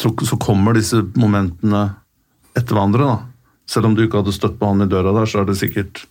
så, 0.00 0.10
så 0.26 0.38
kommer 0.42 0.74
disse 0.74 0.98
momentene 1.14 1.84
etter 2.58 2.74
hverandre. 2.74 3.06
da. 3.06 3.60
Selv 3.70 3.88
om 3.88 3.94
du 3.94 4.02
ikke 4.04 4.22
hadde 4.22 4.34
støtt 4.34 4.58
på 4.58 4.72
han 4.72 4.82
i 4.82 4.90
døra 4.90 5.14
der, 5.14 5.30
så 5.30 5.40
har 5.40 5.48
det 5.48 5.56
sikkert 5.60 6.04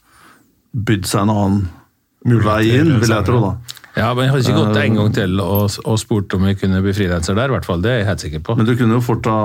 bydd 0.74 1.10
seg 1.10 1.26
en 1.26 1.34
annen 1.34 1.64
Mulighet 2.24 2.48
vei 2.48 2.78
inn, 2.80 2.94
vil 3.02 3.12
jeg 3.12 3.28
tro. 3.28 3.42
da. 3.44 3.82
Ja, 3.96 4.08
men 4.18 4.26
jeg 4.26 4.32
hadde 4.34 4.42
ikke 4.48 4.58
gått 4.58 4.78
en 4.82 4.96
gang 4.98 5.12
til 5.14 5.42
og, 5.44 5.76
og 5.86 5.98
spurt 6.02 6.34
om 6.34 6.48
jeg 6.48 6.58
kunne 6.58 6.80
bli 6.82 6.94
frilanser 6.98 7.36
der, 7.38 7.52
i 7.52 7.54
hvert 7.54 7.68
fall. 7.68 7.82
Det 7.84 7.92
er 7.92 8.00
jeg 8.00 8.08
helt 8.08 8.24
sikker 8.26 8.42
på. 8.48 8.56
Men 8.58 8.66
du 8.66 8.72
kunne 8.80 8.96
jo 8.98 9.02
fort 9.06 9.28
ha 9.30 9.36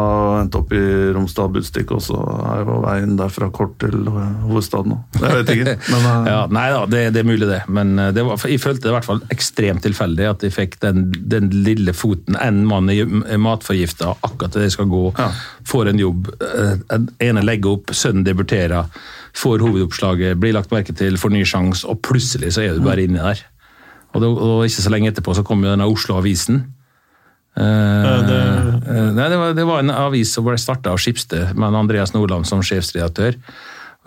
endt 0.41 0.57
opp 0.57 0.73
i 0.73 0.81
Romsdal 1.13 1.51
Budstikk 1.53 1.93
også. 1.93 2.17
er 2.55 2.63
jo 2.65 2.79
veien 2.87 3.13
derfra 3.19 3.51
kort 3.53 3.75
til 3.83 4.07
eh, 4.09 4.31
hovedstaden 4.49 4.95
nå. 4.95 4.99
Jeg 5.21 5.35
vet 5.43 5.53
ikke. 5.53 5.75
Men, 5.93 6.07
eh, 6.09 6.31
Ja, 6.33 6.39
nei 6.57 6.65
da, 6.73 6.81
det, 6.89 7.03
det 7.13 7.21
er 7.21 7.29
mulig 7.29 7.51
det. 7.51 7.61
Men 7.69 7.93
eh, 8.01 8.09
det 8.17 8.25
var, 8.25 8.41
jeg 8.49 8.63
følte 8.65 8.87
det 8.87 8.93
i 8.95 8.97
hvert 8.97 9.09
fall 9.11 9.21
ekstremt 9.37 9.85
tilfeldig 9.85 10.31
at 10.31 10.47
jeg 10.49 10.57
fikk 10.57 10.79
den, 10.87 11.05
den 11.29 11.51
lille 11.69 11.93
foten. 11.93 12.39
En 12.41 12.63
mann 12.73 12.89
er 12.95 13.05
matforgifta 13.45 14.15
akkurat 14.25 14.57
til 14.57 14.65
det 14.65 14.73
skal 14.79 14.89
gå, 14.89 15.05
Ja. 15.21 15.29
får 15.69 15.93
en 15.93 16.01
jobb. 16.07 16.33
eh, 16.41 16.75
En 16.97 17.11
ene 17.21 17.45
legger 17.45 17.77
opp, 17.77 17.93
sønnen 17.93 18.25
debuterer, 18.25 18.89
får 19.37 19.61
hovedoppslaget, 19.63 20.41
blir 20.41 20.57
lagt 20.57 20.73
merke 20.73 20.97
til, 20.97 21.21
får 21.21 21.37
ny 21.37 21.45
sjanse, 21.47 21.85
og 21.85 22.01
plutselig 22.03 22.55
så 22.57 22.65
er 22.65 22.75
du 22.81 22.85
bare 22.89 23.05
inni 23.05 23.21
der. 23.21 23.45
Og, 24.15 24.21
det, 24.23 24.29
og 24.29 24.65
ikke 24.67 24.85
så 24.85 24.93
lenge 24.93 25.13
etterpå 25.13 25.35
så 25.37 25.45
kom 25.47 25.63
jo 25.65 25.73
denne 25.73 25.89
Oslo-avisen. 25.89 26.65
Uh, 27.59 28.27
det- 28.29 28.47
Uh, 28.89 29.11
nei, 29.13 29.27
det, 29.29 29.37
var, 29.37 29.51
det 29.53 29.65
var 29.69 29.83
en 29.83 29.93
avis 29.93 30.31
som 30.33 30.47
ble 30.47 30.55
starta 30.57 30.95
av 30.95 31.01
Skipsted, 31.03 31.51
med 31.59 31.75
Andreas 31.77 32.15
Nordland 32.15 32.47
som 32.49 32.63
sjefsredaktør. 32.65 33.35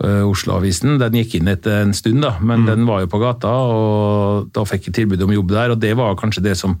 Uh, 0.02 0.24
Oslo-avisen. 0.26 0.96
Den 0.98 1.14
gikk 1.20 1.36
inn 1.38 1.50
etter 1.52 1.84
en 1.84 1.92
stund, 1.94 2.18
da, 2.24 2.32
men 2.42 2.64
den 2.66 2.82
var 2.88 3.04
jo 3.04 3.10
på 3.12 3.20
gata, 3.22 3.52
og 3.52 4.48
da 4.56 4.64
fikk 4.66 4.88
jeg 4.88 4.96
tilbud 4.96 5.22
om 5.22 5.34
jobb 5.36 5.52
der. 5.54 5.74
Og 5.76 5.78
det 5.78 5.92
var 6.00 6.18
kanskje 6.18 6.42
det 6.48 6.56
som 6.58 6.74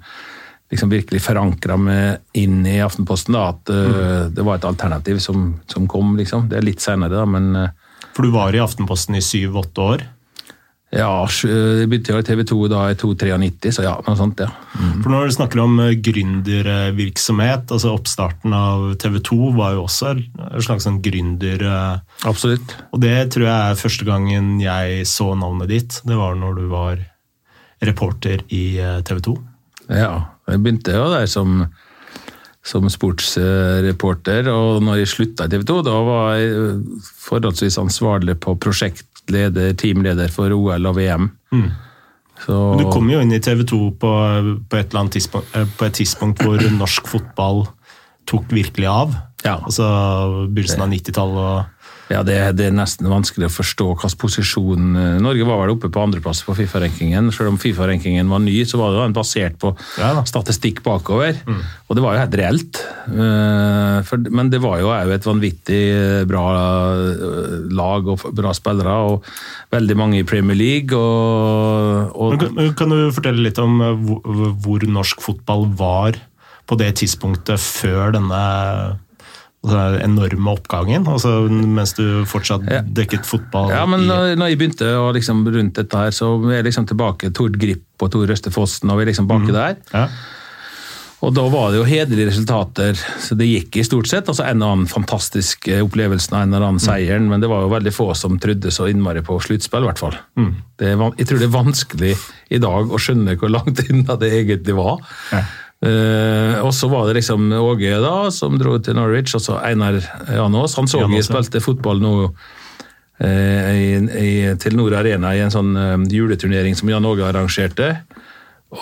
liksom 0.72 0.90
virkelig 0.90 1.20
forankra 1.22 1.76
meg 1.78 2.40
inn 2.40 2.64
i 2.66 2.80
Aftenposten, 2.82 3.36
da, 3.36 3.52
at 3.52 3.70
mm. 3.70 4.34
det 4.34 4.46
var 4.48 4.58
et 4.58 4.66
alternativ 4.66 5.20
som, 5.22 5.60
som 5.70 5.86
kom. 5.86 6.16
liksom. 6.18 6.48
Det 6.50 6.58
er 6.58 6.66
litt 6.66 6.82
senere, 6.82 7.20
da, 7.20 7.26
men 7.28 7.52
For 8.16 8.26
du 8.26 8.32
var 8.34 8.56
i 8.56 8.62
Aftenposten 8.64 9.14
i 9.14 9.22
syv-åtte 9.22 9.86
år. 9.94 10.06
Ja, 10.92 11.08
det 11.24 11.86
begynte 11.88 12.12
jo 12.12 12.18
i 12.20 12.24
TV 12.26 12.42
2 12.50 12.56
da 12.68 12.82
i 12.92 12.96
293, 13.00 13.70
så 13.78 13.84
ja, 13.86 13.94
noe 14.04 14.18
sånt, 14.18 14.42
ja. 14.44 14.50
For 15.00 15.08
når 15.08 15.30
du 15.30 15.34
snakker 15.38 15.62
om 15.62 15.78
eh, 15.80 15.94
gründervirksomhet, 16.04 17.72
altså 17.72 17.94
oppstarten 17.96 18.52
av 18.56 18.90
TV 19.00 19.16
2 19.24 19.52
var 19.56 19.78
jo 19.78 19.86
også 19.86 20.10
en 20.12 20.66
slags 20.66 20.84
sånn 20.84 21.00
gründer... 21.04 21.64
eh, 21.64 22.26
Absolutt. 22.28 22.76
Og 22.92 23.00
det 23.04 23.14
tror 23.32 23.46
jeg 23.48 23.70
er 23.70 23.80
første 23.80 24.08
gangen 24.08 24.52
jeg 24.60 25.06
så 25.08 25.30
navnet 25.38 25.72
ditt. 25.72 26.00
Det 26.04 26.18
var 26.18 26.36
når 26.36 26.60
du 26.60 26.66
var 26.72 27.00
reporter 27.82 28.44
i 28.52 28.64
eh, 28.76 29.00
TV 29.08 29.24
2. 29.32 29.36
Ja, 29.88 30.12
jeg 30.50 30.60
begynte 30.62 30.94
jo 30.94 31.08
der 31.12 31.24
som, 31.30 31.64
som 32.62 32.86
sportsreporter, 32.90 34.46
og 34.52 34.82
når 34.86 35.00
jeg 35.00 35.10
slutta 35.10 35.48
i 35.48 35.50
TV 35.50 35.64
2, 35.66 35.78
da 35.86 35.94
var 36.06 36.36
jeg 36.38 36.52
eh, 36.54 37.08
forholdsvis 37.24 37.80
ansvarlig 37.82 38.36
på 38.42 38.54
prosjektleder, 38.62 39.74
teamleder 39.78 40.30
for 40.30 40.54
OL 40.54 40.86
og 40.90 40.98
VM. 41.00 41.32
Så, 42.42 42.54
Du 42.78 42.86
kom 42.90 43.10
jo 43.10 43.20
inn 43.22 43.34
i 43.34 43.42
TV 43.42 43.64
2 43.66 43.80
på, 44.02 44.12
på, 44.70 44.78
et 44.78 44.88
eller 44.88 45.02
annet 45.02 45.18
tidspunkt, 45.18 45.50
eh, 45.58 45.66
på 45.78 45.88
et 45.88 45.98
tidspunkt 45.98 46.42
hvor 46.42 46.62
norsk 46.78 47.10
fotball 47.10 47.64
tok 48.30 48.54
virkelig 48.54 48.88
av. 48.90 49.14
Ja. 49.42 49.58
Altså 49.58 49.86
begynnelsen 50.46 50.84
av 50.84 50.92
90-tallet 50.94 51.42
og 51.42 51.81
ja, 52.12 52.20
det, 52.26 52.36
det 52.58 52.68
er 52.68 52.74
nesten 52.76 53.08
vanskelig 53.10 53.48
å 53.48 53.52
forstå 53.52 53.86
hvilken 53.92 54.18
posisjon 54.20 54.96
eh, 54.98 55.18
Norge 55.22 55.46
var 55.48 55.62
vel 55.62 55.74
oppe 55.74 55.90
på 55.92 56.02
andreplass 56.02 56.42
på 56.46 56.54
Fifa-rankingen. 56.58 57.30
Selv 57.34 57.52
om 57.52 57.58
Fifa-rankingen 57.60 58.28
var 58.32 58.42
ny, 58.44 58.56
så 58.68 58.80
var 58.80 58.92
det 58.92 59.02
den 59.02 59.16
basert 59.16 59.58
på 59.62 59.72
Ja 60.00 60.12
statistikk 60.28 60.82
bakover. 60.84 61.38
Og 61.88 61.96
det 61.96 62.04
var 62.04 62.14
jo 62.14 62.22
helt 62.22 62.36
reelt. 62.38 62.80
Eh, 63.08 64.12
men 64.30 64.50
det 64.52 64.60
var 64.62 64.80
jo 64.82 64.90
òg 64.92 65.12
et 65.14 65.28
vanvittig 65.28 65.82
bra 66.30 66.44
eh, 66.92 67.54
lag 67.72 68.10
og 68.12 68.26
bra 68.36 68.52
spillere, 68.56 68.98
og 69.12 69.32
veldig 69.72 69.96
mange 69.98 70.20
i 70.20 70.26
Premier 70.28 70.58
League. 70.58 70.96
Og, 70.98 72.12
og 72.12 72.36
kan, 72.42 72.74
kan 72.78 72.92
du 72.92 73.08
fortelle 73.14 73.46
litt 73.48 73.60
om 73.62 73.80
hvor, 74.04 74.52
hvor 74.62 74.86
norsk 75.00 75.24
fotball 75.24 75.66
var 75.80 76.20
på 76.68 76.78
det 76.78 76.92
tidspunktet 77.00 77.60
før 77.60 78.14
denne 78.14 78.42
altså, 79.62 80.02
enorme 80.02 80.54
oppgangen? 80.56 81.06
Altså 81.08 81.46
mens 81.48 81.94
du 81.98 82.24
fortsatt 82.28 82.66
dekket 82.94 83.26
fotball 83.28 83.72
Ja, 83.74 83.86
men 83.88 84.04
i 84.04 84.10
når, 84.10 84.52
jeg 84.52 84.60
begynte 84.60 84.92
å 84.98 85.08
liksom 85.14 85.44
rundt 85.48 85.78
dette 85.78 86.04
her, 86.04 86.14
så 86.14 86.34
er 86.50 86.60
jeg 86.60 86.70
liksom 86.70 86.90
tilbake 86.90 87.32
Tord 87.36 87.58
Grip 87.62 88.02
og 88.02 88.12
Tor 88.14 88.26
Røste 88.28 88.52
Fossen, 88.54 88.90
og 88.90 88.98
vi 88.98 89.06
er 89.06 89.12
liksom 89.12 89.30
baki 89.30 89.54
der. 89.54 89.78
ja. 89.94 90.06
Og 91.22 91.30
da 91.30 91.44
var 91.46 91.70
det 91.70 91.78
jo 91.78 91.86
hederlige 91.86 92.32
resultater, 92.32 92.98
så 93.22 93.36
det 93.38 93.46
gikk 93.46 93.76
i 93.78 93.84
stort 93.86 94.08
sett. 94.10 94.26
Altså 94.26 94.42
en 94.42 94.56
eller 94.56 94.72
annen 94.74 94.90
fantastisk 94.90 95.68
opplevelse 95.70 96.32
av 96.34 96.40
en 96.40 96.56
eller 96.56 96.66
annen 96.66 96.82
seieren, 96.82 97.28
men 97.30 97.42
det 97.42 97.50
var 97.52 97.62
jo 97.62 97.70
veldig 97.70 97.92
få 97.94 98.08
som 98.18 98.40
trodde 98.42 98.72
så 98.74 98.88
innmari 98.90 99.22
på 99.22 99.36
sluttspill, 99.44 99.86
i 99.86 99.90
hvert 99.92 100.02
fall. 100.02 100.16
Det 100.82 100.90
er, 100.90 101.04
jeg 101.20 101.28
tror 101.30 101.38
det 101.38 101.46
er 101.46 101.54
vanskelig 101.54 102.16
i 102.50 102.58
dag 102.62 102.90
å 102.90 102.98
skjønne 102.98 103.36
hvor 103.38 103.54
langt 103.54 103.84
unna 103.86 104.18
det 104.18 104.32
egentlig 104.40 104.74
var. 104.74 104.98
Ja. 105.30 105.44
Eh, 105.82 106.56
og 106.62 106.70
så 106.74 106.86
var 106.86 107.08
det 107.08 107.16
liksom 107.18 107.48
Åge 107.58 107.96
da, 107.98 108.30
som 108.30 108.54
dro 108.58 108.76
til 108.78 108.94
Norwich, 108.94 109.34
og 109.34 109.42
så 109.42 109.58
Einar 109.58 109.98
Janås. 110.30 110.76
Han 110.78 110.90
så 110.90 111.02
jeg 111.02 111.26
spilte 111.26 111.62
fotball 111.62 112.02
nå 112.02 112.12
uh, 112.28 113.70
i, 113.74 113.98
i 113.98 114.32
Telenor 114.62 114.94
Arena 115.00 115.34
i 115.34 115.42
en 115.42 115.54
sånn 115.54 115.74
uh, 115.74 115.96
juleturnering 116.06 116.78
som 116.78 116.90
Jan 116.92 117.08
Åge 117.08 117.26
arrangerte. 117.26 117.96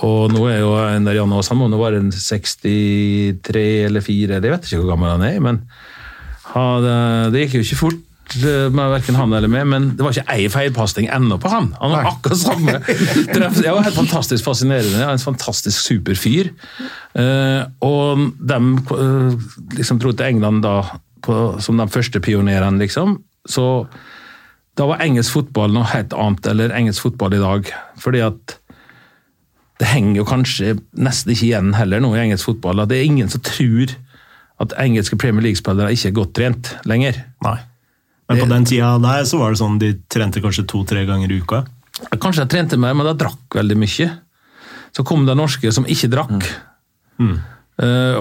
Og 0.04 0.28
nå 0.30 0.44
er 0.52 0.60
jo 0.60 0.74
Einar 0.76 1.16
Janås 1.16 1.50
han 1.50 1.58
må 1.62 1.70
nå 1.72 1.80
være 1.80 2.02
en 2.04 2.12
63 2.12 3.64
eller 3.88 4.04
4, 4.04 4.36
jeg 4.36 4.44
vet 4.52 4.68
ikke 4.68 4.82
hvor 4.82 4.92
gammel 4.92 5.14
han 5.16 5.26
er, 5.26 5.40
men 5.42 5.64
han, 6.52 6.84
det, 6.84 7.00
det 7.32 7.46
gikk 7.46 7.58
jo 7.58 7.64
ikke 7.64 7.80
fort 7.80 8.06
eh, 8.38 8.68
med 8.72 8.92
hverken 8.92 9.18
han 9.18 9.32
eller 9.36 9.50
meg, 9.50 9.66
men 9.70 9.88
det 9.96 10.04
var 10.04 10.14
ikke 10.14 10.34
ei 10.34 10.46
feilpasning 10.52 11.08
ennå 11.12 11.38
på 11.42 11.50
han. 11.52 11.70
Han 11.80 11.94
var 11.94 12.10
akkurat 12.12 12.40
samme. 12.40 12.76
Det 13.30 13.66
var 13.66 13.84
helt 13.84 13.96
fantastisk 13.96 14.46
fascinerende. 14.46 15.02
En 15.04 15.22
fantastisk 15.22 15.78
super 15.80 16.18
fyr. 16.18 16.52
Eh, 17.18 17.62
og 17.86 18.26
de 18.38 18.60
eh, 18.96 19.50
liksom 19.78 20.00
dro 20.02 20.14
til 20.14 20.30
England 20.30 20.64
da 20.66 20.76
på, 21.24 21.36
som 21.60 21.80
de 21.80 21.88
første 21.92 22.22
pionerene, 22.24 22.80
liksom. 22.80 23.18
Så 23.48 23.66
da 24.78 24.86
var 24.88 25.02
engelsk 25.04 25.34
fotball 25.34 25.74
noe 25.74 25.88
helt 25.92 26.14
annet, 26.16 26.46
eller 26.52 26.74
engelsk 26.76 27.04
fotball 27.08 27.36
i 27.36 27.42
dag. 27.42 27.72
Fordi 28.00 28.22
at 28.24 28.56
det 29.80 29.88
henger 29.88 30.20
jo 30.20 30.28
kanskje 30.28 30.76
nesten 31.00 31.32
ikke 31.32 31.46
igjen 31.48 31.74
heller 31.76 32.02
nå 32.04 32.12
i 32.14 32.22
engelsk 32.26 32.50
fotball. 32.50 32.82
at 32.82 32.90
Det 32.92 33.00
er 33.00 33.08
ingen 33.08 33.32
som 33.32 33.42
tror 33.44 33.96
at 34.60 34.74
engelske 34.76 35.16
Premier 35.16 35.46
League-spillere 35.48 35.92
ikke 35.94 36.10
er 36.10 36.16
godt 36.18 36.34
trent 36.36 36.72
lenger. 36.88 37.16
Nei. 37.44 37.56
Men 38.30 38.40
på 38.44 38.48
den 38.52 38.64
tida 38.70 38.94
der 39.02 39.24
så 39.26 39.38
var 39.40 39.50
det 39.52 39.58
sånn 39.60 39.78
de 39.82 39.92
trente 40.12 40.40
kanskje 40.42 40.62
to-tre 40.70 41.02
ganger 41.08 41.32
i 41.34 41.40
uka. 41.42 41.64
Kanskje 42.22 42.44
de 42.46 42.52
trente 42.54 42.78
mer, 42.78 42.94
men 42.94 43.08
de 43.10 43.16
drakk 43.24 43.56
veldig 43.58 43.76
mye. 43.82 44.06
Så 44.94 45.04
kom 45.06 45.26
det 45.26 45.34
norske 45.38 45.72
som 45.74 45.84
ikke 45.90 46.10
drakk, 46.12 46.46
Mm. 47.20 47.36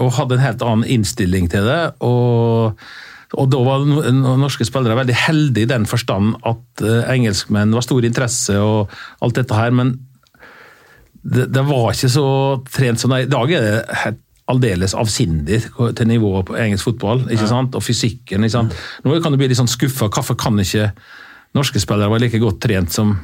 og 0.02 0.10
hadde 0.17 0.36
en 0.36 0.43
helt 0.43 0.62
annen 0.65 0.84
innstilling 0.98 1.50
til 1.52 1.63
det. 1.69 1.93
og 2.02 2.78
og 3.38 3.45
da 3.52 3.58
var 3.62 3.84
no- 3.86 4.02
no- 4.10 4.38
norske 4.41 4.65
spillere 4.65 4.95
veldig 4.98 5.13
heldige 5.13 5.67
i 5.67 5.69
den 5.69 5.86
forstand 5.86 6.34
at 6.50 6.82
eh, 6.82 7.12
engelskmenn 7.13 7.72
var 7.78 7.82
stor 7.86 8.02
interesse 8.02 8.56
og 8.58 8.89
alt 9.22 9.36
dette 9.38 9.54
her, 9.54 9.69
men 9.69 9.91
det, 11.24 11.45
det 11.54 11.62
var 11.67 11.91
ikke 11.93 12.10
så 12.10 12.26
trent 12.74 12.98
som 13.00 13.12
det 13.13 13.19
er. 13.19 13.28
I 13.28 13.30
dag 13.30 13.52
er 13.54 13.62
det 13.67 13.98
helt 14.02 14.19
aldeles 14.49 14.95
avsindig 14.97 15.62
til 15.77 16.09
nivået 16.09 16.47
på 16.49 16.57
engelsk 16.57 16.89
fotball, 16.91 17.25
ikke 17.29 17.49
sant? 17.49 17.75
og 17.77 17.85
fysikken. 17.85 18.43
ikke 18.45 18.55
sant? 18.57 18.77
Nå 19.05 19.19
kan 19.23 19.33
du 19.33 19.39
bli 19.41 19.51
litt 19.51 19.59
sånn 19.59 19.69
skuffa. 19.69 20.09
Hvorfor 20.09 20.38
kan 20.39 20.57
ikke 20.62 20.91
norske 21.57 21.81
spillere 21.81 22.12
være 22.12 22.27
like 22.27 22.41
godt 22.41 22.62
trent 22.65 22.93
som 22.93 23.17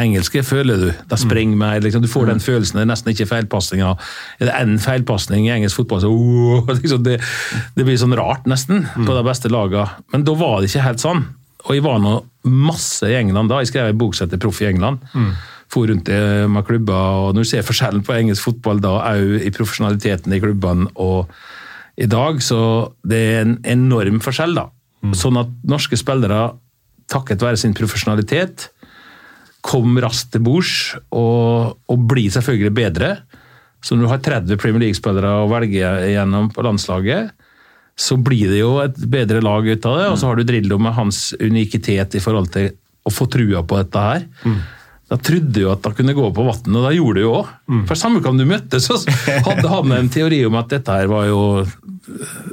engelske, 0.00 0.42
føler 0.46 0.80
du. 0.80 0.88
De 1.10 1.18
springer 1.18 1.58
mer, 1.58 1.80
liksom, 1.82 2.02
du 2.02 2.08
får 2.08 2.30
den 2.30 2.40
følelsen. 2.42 2.78
Det 2.78 2.84
er 2.86 2.90
nesten 2.92 3.12
ikke 3.12 3.28
feilpasninger. 3.30 4.08
Er 4.40 4.48
det 4.48 4.56
én 4.56 4.78
feilpasning 4.80 5.48
i 5.48 5.52
engelsk 5.56 5.82
fotball, 5.82 6.02
så 6.04 6.12
oh, 6.12 6.70
liksom 6.78 7.04
det, 7.06 7.18
det 7.76 7.86
blir 7.86 7.98
sånn 8.00 8.16
rart, 8.18 8.46
nesten, 8.50 8.86
på 8.96 9.16
de 9.16 9.26
beste 9.26 9.52
lagene. 9.52 9.88
Men 10.14 10.26
da 10.28 10.36
var 10.40 10.60
det 10.60 10.70
ikke 10.70 10.86
helt 10.86 11.04
sånn. 11.04 11.24
Og 11.66 11.76
jeg 11.76 11.84
var 11.84 11.98
nå 12.00 12.14
masse 12.48 13.08
i 13.10 13.18
England 13.18 13.52
da. 13.52 13.60
Jeg 13.60 13.74
skrev 13.74 13.90
en 13.90 14.00
bok 14.00 14.16
som 14.16 14.28
heter 14.28 14.40
Proff 14.40 14.62
i 14.64 14.70
England. 14.70 15.02
For 15.70 15.86
rundt 15.86 16.08
det 16.08 16.48
med 16.50 16.66
klubber, 16.66 17.28
og 17.28 17.34
Når 17.34 17.46
du 17.46 17.50
ser 17.52 17.66
forskjellen 17.66 18.02
på 18.06 18.16
engelsk 18.16 18.48
fotball 18.48 18.82
da, 18.82 18.96
òg 19.12 19.46
i 19.46 19.52
profesjonaliteten 19.54 20.34
i 20.34 20.40
klubbene 20.42 20.90
og 20.98 21.30
i 22.00 22.08
dag, 22.10 22.40
så 22.42 22.90
det 23.06 23.20
er 23.20 23.40
en 23.44 23.56
enorm 23.68 24.20
forskjell. 24.24 24.56
da. 24.56 24.66
Sånn 25.16 25.38
at 25.40 25.50
norske 25.68 25.98
spillere, 26.00 26.50
takket 27.10 27.42
være 27.42 27.58
sin 27.60 27.74
profesjonalitet, 27.76 28.68
kom 29.66 29.98
raskt 30.00 30.32
til 30.32 30.42
bords 30.46 30.96
og, 31.12 31.76
og 31.90 32.06
blir 32.08 32.32
selvfølgelig 32.32 32.72
bedre. 32.76 33.10
Så 33.84 33.96
når 33.96 34.06
du 34.06 34.10
har 34.12 34.24
30 34.24 34.60
Premier 34.60 34.86
League-spillere 34.86 35.32
å 35.42 35.48
velge 35.50 35.92
gjennom 36.12 36.50
på 36.52 36.64
landslaget, 36.64 37.30
så 38.00 38.16
blir 38.16 38.48
det 38.48 38.60
jo 38.62 38.78
et 38.80 38.96
bedre 39.12 39.42
lag 39.44 39.66
ut 39.66 39.86
av 39.88 39.98
det. 39.98 40.06
Og 40.08 40.18
så 40.20 40.30
har 40.30 40.38
du 40.38 40.46
Drillo 40.48 40.78
med 40.80 40.96
hans 40.96 41.30
unikitet 41.40 42.16
i 42.16 42.22
forhold 42.22 42.48
til 42.54 42.70
å 43.04 43.12
få 43.12 43.26
trua 43.32 43.62
på 43.64 43.80
dette 43.80 44.04
her. 44.04 44.26
Da 45.10 45.18
trodde 45.18 45.64
jo 45.64 45.72
at 45.72 45.82
det 45.82 45.96
kunne 45.98 46.14
gå 46.14 46.28
på 46.34 46.46
vann, 46.46 46.76
og 46.76 46.86
det 46.86 46.94
gjorde 46.94 47.18
det 47.18 47.26
jo 47.26 47.34
òg. 47.40 47.50
For 47.88 47.98
samme 47.98 48.22
kan 48.22 48.38
du 48.38 48.46
møttes, 48.46 48.86
så 48.86 49.00
hadde 49.46 49.66
han 49.66 49.96
en 49.96 50.12
teori 50.12 50.44
om 50.46 50.58
at 50.60 50.70
dette 50.70 51.00
her 51.00 51.10
var 51.10 51.26
jo 51.26 51.42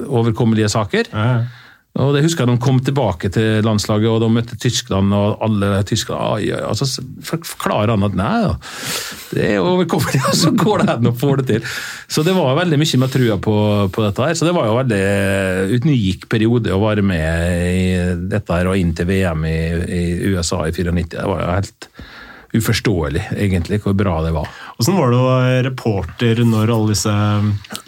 overkommelige 0.08 0.72
saker. 0.74 1.12
Ja. 1.13 1.30
Og 1.98 2.13
det 2.13 2.22
husker 2.26 2.46
jeg 2.46 2.54
De 2.54 2.62
kom 2.62 2.80
tilbake 2.84 3.30
til 3.34 3.63
landslaget 3.65 4.10
og 4.12 4.20
de 4.22 4.30
møtte 4.30 4.58
Tyskland, 4.62 5.13
og 5.17 5.41
alle 5.46 5.82
tyskere 5.88 6.58
Og 6.70 6.78
så 6.78 6.88
forklarer 7.26 7.93
han 7.96 8.06
at 8.06 8.17
nei, 8.17 8.34
ja, 8.43 8.52
det 9.32 9.48
er 9.48 9.65
overkommelig, 9.65 10.22
og 10.30 10.38
så 10.38 10.54
går 10.58 10.84
det 10.84 10.91
an 10.93 11.10
å 11.10 11.15
få 11.17 11.34
det 11.39 11.48
til. 11.52 11.72
Så 12.10 12.24
det 12.26 12.36
var 12.38 12.58
veldig 12.60 12.80
mye 12.82 13.02
med 13.02 13.13
trua 13.13 13.39
på, 13.41 13.56
på, 13.93 14.06
dette. 14.06 14.28
her, 14.28 14.38
Så 14.38 14.48
det 14.48 14.54
var 14.58 14.70
jo 14.70 14.76
en 14.76 14.84
veldig 14.84 15.82
unik 15.82 16.30
periode 16.32 16.76
å 16.76 16.84
være 16.84 17.06
med 17.06 17.65
i 17.72 17.88
dette 18.30 18.60
her 18.60 18.70
og 18.70 18.78
inn 18.78 18.93
til 18.98 19.10
VM 19.10 19.50
i, 19.50 19.58
i 20.02 20.06
USA 20.34 20.63
i 20.67 20.76
94. 20.76 21.17
Det 21.17 21.26
var 21.26 21.43
jo 21.43 21.52
helt 21.56 21.91
uforståelig, 22.58 23.24
egentlig, 23.38 23.80
hvor 23.84 23.96
bra 23.98 24.17
det 24.26 24.34
var. 24.36 24.50
Åssen 24.78 24.98
var 24.98 25.12
det 25.12 25.20
å 25.20 25.28
være 25.28 25.62
reporter 25.70 26.41
når 26.46 26.74
alle 26.74 26.93
disse, 26.93 27.13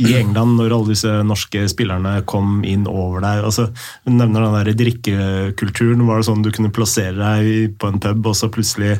i 0.01 0.13
England 0.19 0.57
når 0.59 0.75
alle 0.77 0.93
disse 0.93 1.15
norske 1.27 1.65
spillerne 1.71 2.19
kom 2.29 2.61
inn 2.67 2.87
over 2.89 3.23
deg? 3.25 3.43
Altså, 3.49 3.69
du 4.05 4.13
nevner 4.13 4.45
den 4.45 4.57
der 4.59 4.79
drikkekulturen. 4.83 6.05
Var 6.07 6.21
det 6.21 6.29
sånn 6.29 6.45
du 6.45 6.53
kunne 6.55 6.73
plassere 6.73 7.17
deg 7.17 7.75
på 7.79 7.91
en 7.91 7.99
pub, 8.03 8.31
og 8.31 8.37
så 8.37 8.51
plutselig 8.53 8.97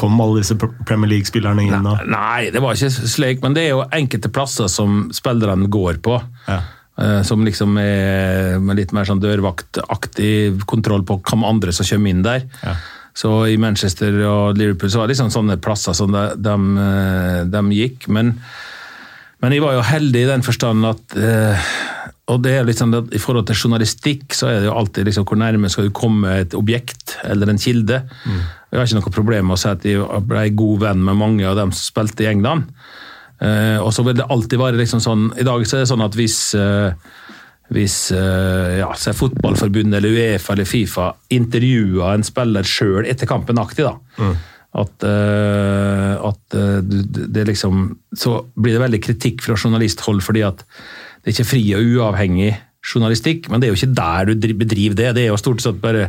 kom 0.00 0.20
alle 0.22 0.40
disse 0.40 0.56
Premier 0.58 1.10
League-spillerne 1.14 1.64
inn? 1.66 1.80
Nei, 1.84 1.96
nei, 2.08 2.42
det 2.54 2.62
var 2.62 2.76
ikke 2.76 2.92
slik, 2.92 3.40
men 3.44 3.56
det 3.56 3.66
er 3.66 3.72
jo 3.74 3.86
enkelte 3.86 4.32
plasser 4.32 4.70
som 4.72 5.08
spillerne 5.14 5.68
går 5.72 6.00
på. 6.04 6.20
Ja. 6.48 6.62
Eh, 7.00 7.22
som 7.22 7.44
liksom 7.44 7.78
er 7.80 8.58
med 8.60 8.76
litt 8.76 8.90
mer 8.92 9.08
sånn 9.08 9.22
dørvaktaktig 9.22 10.60
kontroll 10.68 11.04
på 11.08 11.20
hvem 11.24 11.46
andre 11.48 11.72
som 11.72 11.86
kommer 11.88 12.12
inn 12.12 12.24
der. 12.26 12.44
Ja. 12.64 12.74
Så 13.16 13.30
i 13.50 13.58
Manchester 13.60 14.14
og 14.28 14.58
Liverpool 14.58 14.90
så 14.92 15.00
var 15.00 15.08
det 15.08 15.16
liksom 15.16 15.32
sånne 15.34 15.58
plasser 15.62 15.96
som 15.96 16.12
de, 16.14 16.26
de, 16.38 16.56
eh, 16.84 17.40
de 17.50 17.62
gikk. 17.74 18.06
Men, 18.12 18.36
men, 19.42 19.54
jeg 19.56 19.64
var 19.64 19.76
jo 19.76 19.86
heldig 19.88 20.24
i 20.24 20.30
den 20.30 20.46
forstand 20.46 20.86
at 20.88 21.16
eh, 21.18 21.70
og 22.30 22.38
det 22.44 22.52
er 22.54 22.66
liksom 22.68 22.92
at 22.94 23.14
I 23.16 23.18
forhold 23.18 23.48
til 23.48 23.58
journalistikk 23.58 24.36
så 24.36 24.46
er 24.46 24.60
det 24.60 24.68
jo 24.68 24.76
alltid 24.78 25.08
liksom 25.08 25.26
hvor 25.26 25.40
nærme 25.40 25.70
skal 25.72 25.88
du 25.88 25.94
komme 25.94 26.36
et 26.44 26.54
objekt 26.54 27.16
eller 27.26 27.50
en 27.50 27.58
kilde. 27.58 28.04
Mm. 28.22 28.42
Jeg 28.70 28.78
har 28.78 28.86
ikke 28.86 29.00
noe 29.00 29.14
problem 29.16 29.48
med 29.50 29.56
å 29.56 29.60
si 29.60 29.70
at 29.70 29.86
jeg 29.88 30.26
ble 30.30 30.44
god 30.54 30.84
venn 30.84 31.02
med 31.08 31.18
mange 31.18 31.48
av 31.48 31.58
dem 31.58 31.72
som 31.74 31.88
spilte 31.88 32.22
i 32.22 32.30
England. 32.30 32.70
Uh, 33.40 33.80
og 33.80 33.88
så 33.96 34.04
vil 34.04 34.18
det 34.18 34.28
alltid 34.28 34.60
være 34.60 34.76
liksom 34.76 35.00
sånn 35.00 35.22
I 35.40 35.46
dag 35.48 35.62
så 35.64 35.78
er 35.78 35.80
det 35.80 35.88
sånn 35.88 36.04
at 36.04 36.16
hvis 36.18 36.34
uh, 36.60 36.92
hvis 37.70 37.96
uh, 38.14 38.80
ja, 38.80 38.88
fotballforbundet 38.94 40.00
eller 40.00 40.16
Uefa 40.16 40.54
eller 40.56 40.68
Fifa 40.68 41.12
intervjuer 41.32 42.16
en 42.16 42.26
spiller 42.26 42.66
sjøl 42.66 43.06
etter 43.06 43.30
kampen 43.30 43.60
aktig, 43.62 43.86
da. 43.86 43.94
Mm. 44.18 44.34
At, 44.80 45.06
uh, 45.06 46.14
at 46.30 46.54
uh, 46.54 46.76
det 46.78 47.42
liksom 47.48 47.88
Så 48.14 48.36
blir 48.54 48.76
det 48.76 48.82
veldig 48.84 49.00
kritikk 49.02 49.42
fra 49.42 49.56
journalisthold 49.58 50.22
fordi 50.22 50.44
at 50.46 50.62
det 50.62 51.32
er 51.32 51.34
ikke 51.34 51.48
fri 51.50 51.64
og 51.74 51.88
uavhengig 51.96 52.52
journalistikk, 52.86 53.48
men 53.50 53.60
det 53.60 53.66
er 53.66 53.74
jo 53.74 53.80
ikke 53.80 53.98
der 53.98 54.30
du 54.30 54.46
bedriver 54.56 54.96
det. 54.96 55.10
Det 55.18 55.24
er 55.26 55.34
jo 55.34 55.40
stort 55.40 55.60
sett 55.60 55.82
bare 55.82 56.06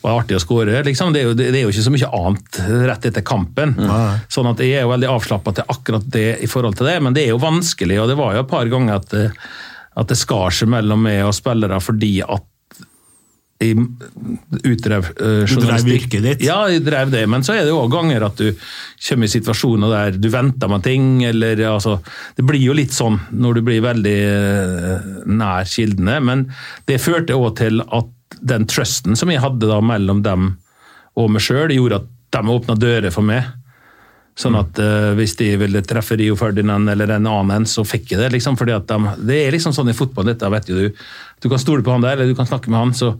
var 0.00 0.20
artig 0.22 0.38
å 0.38 0.40
skåre. 0.40 0.78
Liksom. 0.86 1.12
Det, 1.12 1.24
det, 1.34 1.50
det, 1.50 1.58
er 1.58 1.66
jo 1.66 1.72
ikke 1.74 1.84
så 1.84 1.92
mye 1.92 2.10
annet 2.16 2.60
rett 2.88 3.08
etter 3.10 3.24
kampen. 3.26 3.74
Mm. 3.76 4.24
Sånn 4.32 4.48
at 4.48 4.62
Jeg 4.64 4.78
er 4.78 4.86
jo 4.86 4.92
veldig 4.94 5.10
avslappa 5.10 5.54
til 5.58 5.74
akkurat 5.74 6.06
det 6.14 6.28
i 6.44 6.48
forhold 6.50 6.78
til 6.78 6.88
det, 6.88 6.96
men 7.04 7.16
det 7.16 7.26
er 7.26 7.34
jo 7.34 7.42
vanskelig. 7.42 7.98
og 8.00 8.08
Det 8.12 8.16
var 8.18 8.36
jo 8.36 8.44
et 8.44 8.52
par 8.54 8.70
ganger 8.72 9.02
at 9.02 9.16
at 9.98 10.12
det 10.12 10.18
skar 10.18 10.54
seg 10.54 10.70
mellom 10.70 11.02
meg 11.08 11.24
og 11.26 11.34
spillere 11.36 11.80
fordi 11.82 12.18
at 12.22 12.46
jeg 13.58 13.74
utdrev 13.74 15.08
uh, 15.18 15.42
journalistikk. 15.42 15.56
Du 15.58 15.64
drev 15.66 15.88
yrket 15.96 16.26
ditt? 16.28 16.44
Ja, 16.46 16.58
jeg 16.70 16.84
drev 16.86 17.10
det. 17.10 17.24
Men 17.30 17.42
så 17.42 17.56
er 17.56 17.64
det 17.66 17.72
jo 17.72 17.80
ganger 17.90 18.28
at 18.28 18.38
du 18.38 18.52
kommer 18.54 19.26
i 19.26 19.32
situasjoner 19.32 19.94
der 19.94 20.18
du 20.22 20.28
venter 20.30 20.70
med 20.70 20.84
ting, 20.86 21.08
eller 21.26 21.58
altså 21.66 21.96
Det 22.36 22.46
blir 22.46 22.62
jo 22.62 22.76
litt 22.78 22.94
sånn 22.94 23.18
når 23.34 23.58
du 23.58 23.64
blir 23.66 23.82
veldig 23.82 24.16
uh, 24.30 25.08
nær 25.26 25.66
kildene. 25.66 26.20
Men 26.22 26.46
det 26.86 27.00
førte 27.02 27.34
òg 27.34 27.56
til 27.58 27.82
at 27.82 28.38
den 28.38 28.68
trusten 28.70 29.18
som 29.18 29.32
jeg 29.32 29.42
hadde 29.42 29.66
da 29.66 29.80
mellom 29.82 30.22
dem 30.22 30.52
og 31.18 31.32
meg 31.34 31.42
sjøl, 31.42 31.72
gjorde 31.74 32.04
at 32.04 32.10
de 32.36 32.54
åpna 32.54 32.76
dører 32.78 33.10
for 33.10 33.26
meg. 33.26 33.48
Sånn 34.38 34.54
at 34.54 34.78
uh, 34.78 35.12
hvis 35.18 35.34
de 35.40 35.50
ville 35.58 35.82
treffe 35.82 36.14
Rio 36.18 36.36
Ferdinand 36.38 36.90
eller 36.92 37.16
en 37.16 37.26
annen, 37.26 37.66
så 37.66 37.82
fikk 37.86 38.12
jeg 38.12 38.22
det. 38.22 38.32
liksom, 38.36 38.58
fordi 38.60 38.76
at 38.76 38.86
de, 38.86 39.14
Det 39.26 39.38
er 39.42 39.54
liksom 39.54 39.74
sånn 39.74 39.90
i 39.90 39.96
fotballen, 39.98 40.30
dette 40.34 40.50
vet 40.54 40.70
jo 40.70 40.78
du. 40.78 41.04
Du 41.42 41.48
kan 41.50 41.58
stole 41.58 41.82
på 41.82 41.94
han 41.94 42.04
der, 42.04 42.16
eller 42.16 42.30
du 42.30 42.38
kan 42.38 42.46
snakke 42.46 42.70
med 42.70 42.78
han. 42.78 42.94
så 42.94 43.16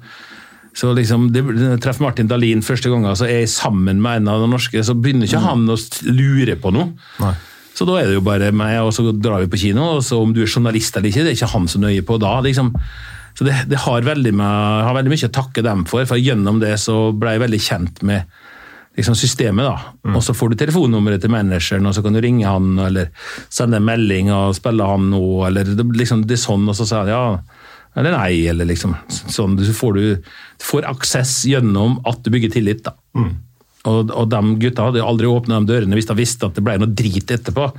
så 0.78 0.92
liksom, 0.94 1.33
det, 1.35 1.42
Treffer 1.83 2.04
Martin 2.04 2.28
Dahlin 2.31 2.62
første 2.62 2.90
gangen, 2.92 3.16
så 3.18 3.26
er 3.26 3.42
jeg 3.42 3.50
sammen 3.50 3.98
med 4.02 4.20
en 4.20 4.28
av 4.31 4.44
de 4.44 4.50
norske, 4.52 4.78
så 4.85 4.94
begynner 4.94 5.26
ikke 5.26 5.40
han 5.42 5.64
å 5.66 5.76
lure 6.07 6.54
på 6.61 6.70
noe. 6.76 6.92
Nei. 7.18 7.33
Så 7.74 7.87
da 7.87 7.96
er 8.00 8.11
det 8.11 8.18
jo 8.18 8.24
bare 8.26 8.50
meg, 8.54 8.76
og 8.83 8.92
så 8.94 9.09
drar 9.14 9.42
vi 9.42 9.50
på 9.50 9.61
kino. 9.64 9.96
og 9.96 10.04
så 10.07 10.20
Om 10.22 10.35
du 10.35 10.42
er 10.42 10.50
journalist 10.50 10.96
eller 10.96 11.11
ikke, 11.11 11.24
det 11.26 11.33
er 11.33 11.38
ikke 11.38 11.52
han 11.54 11.68
så 11.70 11.81
nøye 11.83 12.04
på 12.07 12.18
da. 12.22 12.37
liksom. 12.46 12.72
Så 13.38 13.46
det, 13.46 13.54
det 13.70 13.78
har, 13.85 14.02
veldig 14.02 14.33
med, 14.35 14.83
har 14.87 14.96
veldig 14.96 15.12
mye 15.12 15.28
å 15.28 15.35
takke 15.35 15.62
dem 15.62 15.85
for, 15.87 16.07
for 16.11 16.18
gjennom 16.18 16.59
det 16.59 16.72
så 16.83 17.12
ble 17.14 17.37
jeg 17.37 17.44
veldig 17.44 17.61
kjent 17.62 18.02
med 18.07 18.38
liksom 18.98 19.16
systemet. 19.18 19.64
da. 19.64 19.94
Mm. 20.04 20.16
Og 20.18 20.24
Så 20.26 20.34
får 20.34 20.50
du 20.50 20.58
telefonnummeret 20.58 21.22
til 21.22 21.32
manageren, 21.32 21.87
og 21.87 21.94
så 21.94 22.02
kan 22.02 22.16
du 22.16 22.20
ringe 22.20 22.46
han 22.46 22.78
eller 22.82 23.11
sende 23.48 23.78
en 23.78 23.87
melding 23.87 24.32
og 24.34 24.56
spille 24.58 24.84
han 24.84 25.11
nå. 25.12 25.24
eller 25.46 25.64
det, 25.78 25.87
liksom, 25.96 26.26
det 26.26 26.38
er 26.38 26.44
sånn, 26.44 26.68
og 26.68 26.76
så 26.76 26.87
sier 26.88 27.06
han 27.06 27.14
ja 27.14 27.24
eller 27.98 28.14
nei. 28.14 28.46
eller 28.46 28.68
liksom 28.68 28.94
sånn, 29.08 29.56
Så 29.64 29.74
får, 29.74 29.94
du, 29.94 30.22
får 30.62 30.87
aksess 30.87 31.44
gjennom 31.48 31.98
at 32.06 32.22
du 32.22 32.30
bygger 32.30 32.52
tillit. 32.54 32.84
da. 32.84 32.94
Mm. 33.16 33.32
Og, 33.88 34.11
og 34.11 34.28
de 34.30 34.42
gutta 34.62 34.88
hadde 34.88 35.04
aldri 35.04 35.30
åpna 35.30 35.61
de 35.61 35.72
dørene 35.72 35.96
hvis 35.98 36.08
de 36.11 36.18
visste 36.18 36.46
at 36.46 36.58
det 36.58 36.64
ble 36.66 36.76
noe 36.78 36.92
drit 36.92 37.30
etterpå. 37.30 37.70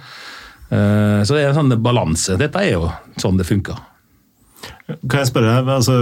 Uh, 0.70 1.22
så 1.26 1.36
det 1.36 1.44
er 1.44 1.52
en 1.52 1.62
sånn 1.62 1.78
balanse. 1.84 2.38
Dette 2.40 2.62
er 2.62 2.76
jo 2.76 2.90
sånn 3.20 3.40
det 3.40 3.48
funker. 3.48 3.80
Kan 4.90 5.22
jeg 5.22 5.30
spørre, 5.30 5.52
altså, 5.70 5.96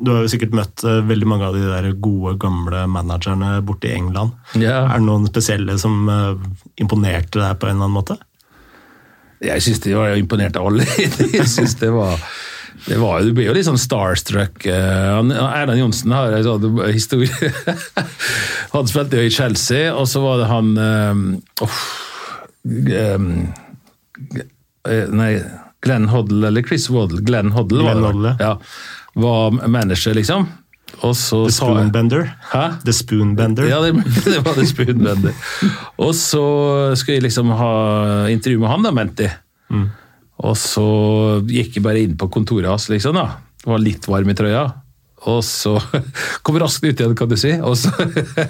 Du 0.00 0.10
har 0.10 0.22
jo 0.24 0.30
sikkert 0.32 0.54
møtt 0.56 0.84
eh, 0.88 1.02
veldig 1.04 1.28
mange 1.28 1.48
av 1.48 1.56
de 1.56 1.64
der 1.66 1.90
gode, 2.00 2.36
gamle 2.40 2.86
managerne 2.90 3.58
borte 3.66 3.90
i 3.90 3.96
England. 3.98 4.32
Ja. 4.56 4.86
Er 4.88 5.02
det 5.02 5.08
noen 5.08 5.28
spesielle 5.28 5.76
som 5.80 6.08
uh, 6.08 6.32
imponerte 6.80 7.42
deg 7.42 7.60
på 7.60 7.68
en 7.68 7.76
eller 7.76 7.88
annen 7.88 7.98
måte? 7.98 8.18
Jeg 9.44 9.64
syns 9.64 9.82
de 9.84 9.92
var 9.98 10.16
imponert 10.16 10.56
av 10.56 10.70
alle. 10.70 10.86
jeg 11.38 11.48
synes 11.50 11.76
det 11.82 11.92
var... 11.94 12.20
Det 12.84 12.98
var, 13.00 13.22
du 13.22 13.30
blir 13.32 13.46
jo 13.46 13.52
litt 13.54 13.64
sånn 13.64 13.78
starstruck. 13.80 14.64
Erlend 14.66 15.32
Erland 15.38 15.78
Johnsen 15.78 16.12
har 16.12 16.34
en 16.34 16.44
sånn 16.44 16.80
historie. 16.90 17.52
han 18.74 18.90
spilte 18.90 19.20
jo 19.20 19.28
i 19.28 19.32
Chelsea, 19.32 19.92
og 19.94 20.08
så 20.10 20.20
var 20.20 20.42
det 20.42 20.48
han 20.50 20.72
um, 20.76 21.22
oh, 21.64 21.78
um, 22.66 23.28
Nei 25.14 25.30
Glenn 25.84 26.08
Hoddle 26.12 26.48
eller 26.48 26.64
Chris 26.66 26.88
Waddle, 26.90 27.22
Glenn 27.24 27.52
Hoddle, 27.54 27.84
Glenn 27.84 28.02
var, 28.02 28.12
Hoddle. 28.12 28.34
Ja, 28.40 28.58
var 29.14 29.50
manager, 29.68 30.14
liksom. 30.16 30.46
Og 31.02 31.16
så 31.18 31.40
The 31.46 31.52
Spoonbender. 31.56 32.28
Hæ? 32.52 32.64
The 32.84 32.94
Spoonbender. 32.94 33.68
Ja, 33.68 33.80
det, 33.82 33.92
det 34.24 34.40
var 34.44 34.54
The 34.56 34.66
Spoonbender. 34.68 35.34
og 35.96 36.14
så 36.18 36.44
skulle 36.96 37.18
jeg 37.18 37.26
liksom 37.28 37.50
ha 37.58 37.74
intervju 38.32 38.62
med 38.62 38.72
han, 38.72 38.86
da, 38.86 38.94
mente 38.94 39.28
jeg. 39.28 39.36
Mm. 39.74 39.88
Og 40.44 40.56
så 40.58 40.86
gikk 41.46 41.78
jeg 41.78 41.84
bare 41.84 42.04
inn 42.04 42.16
på 42.18 42.28
kontoret 42.32 42.70
hans, 42.70 42.88
liksom. 42.92 43.18
da. 43.18 43.40
Det 43.62 43.70
Var 43.70 43.82
litt 43.82 44.08
varm 44.10 44.30
i 44.30 44.36
trøya. 44.36 44.64
Og 45.30 45.40
så 45.46 45.72
kom 46.44 46.58
raskt 46.60 46.84
ut 46.84 47.00
igjen, 47.00 47.14
kan 47.16 47.30
du 47.30 47.36
si. 47.40 47.54
Og 47.64 47.76
så 47.80 47.92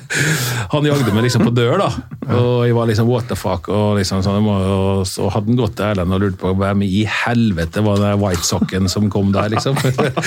Han 0.74 0.86
jagde 0.88 1.14
meg 1.14 1.28
liksom 1.28 1.46
på 1.46 1.52
dør, 1.54 1.78
da. 1.84 1.88
Og 2.34 2.64
jeg 2.66 2.74
var 2.76 2.88
liksom 2.90 3.10
what 3.10 3.28
the 3.30 3.38
fuck. 3.38 3.68
Og, 3.70 3.94
liksom 3.98 4.24
sånn, 4.26 4.48
og 4.48 5.04
så 5.08 5.28
hadde 5.30 5.52
han 5.52 5.60
gått 5.60 5.76
til 5.78 5.86
Erlend 5.90 6.16
og 6.16 6.24
lurt 6.24 6.38
på 6.40 6.54
hvem 6.58 6.84
i 6.86 7.04
helvete 7.08 7.84
var 7.84 8.00
den 8.02 8.18
white 8.22 8.44
socken 8.46 8.90
som 8.90 9.06
kom 9.12 9.30
der, 9.34 9.52
liksom. 9.54 9.78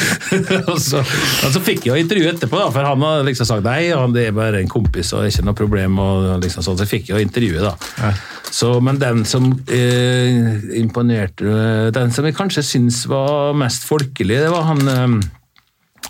og, 0.71 0.77
så, 0.81 1.03
og 1.03 1.55
så 1.55 1.63
fikk 1.63 1.89
jeg 1.89 2.05
intervju 2.05 2.31
etterpå, 2.31 2.62
da, 2.62 2.71
for 2.73 2.88
han 2.88 3.03
hadde 3.03 3.27
liksom 3.27 3.49
sagt 3.49 3.67
nei, 3.67 3.89
han 3.91 4.15
det 4.15 4.29
er 4.29 4.38
bare 4.38 4.62
en 4.62 4.71
kompis 4.71 5.13
og 5.17 5.27
ikke 5.27 5.45
noe 5.47 5.57
problem. 5.57 5.99
og 6.01 6.27
liksom 6.43 6.65
sånn, 6.65 6.79
Så 6.79 6.88
fikk 6.89 7.12
jeg 7.12 7.27
intervjuet, 7.27 7.65
da. 7.67 8.13
Så, 8.47 8.77
men 8.79 8.99
den 9.01 9.25
som 9.27 9.49
eh, 9.67 10.77
imponerte 10.79 11.89
Den 11.91 12.13
som 12.15 12.23
jeg 12.23 12.36
kanskje 12.38 12.63
syns 12.63 13.01
var 13.12 13.51
mest 13.60 13.83
folkelig, 13.88 14.39
det 14.45 14.53
var 14.53 14.69
han 14.69 14.93
eh, 14.93 15.17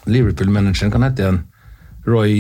Liverpool-manageren, 0.08 0.92
kan 0.94 1.06
hete 1.06 1.24
igjen? 1.24 1.44
Roy 2.08 2.32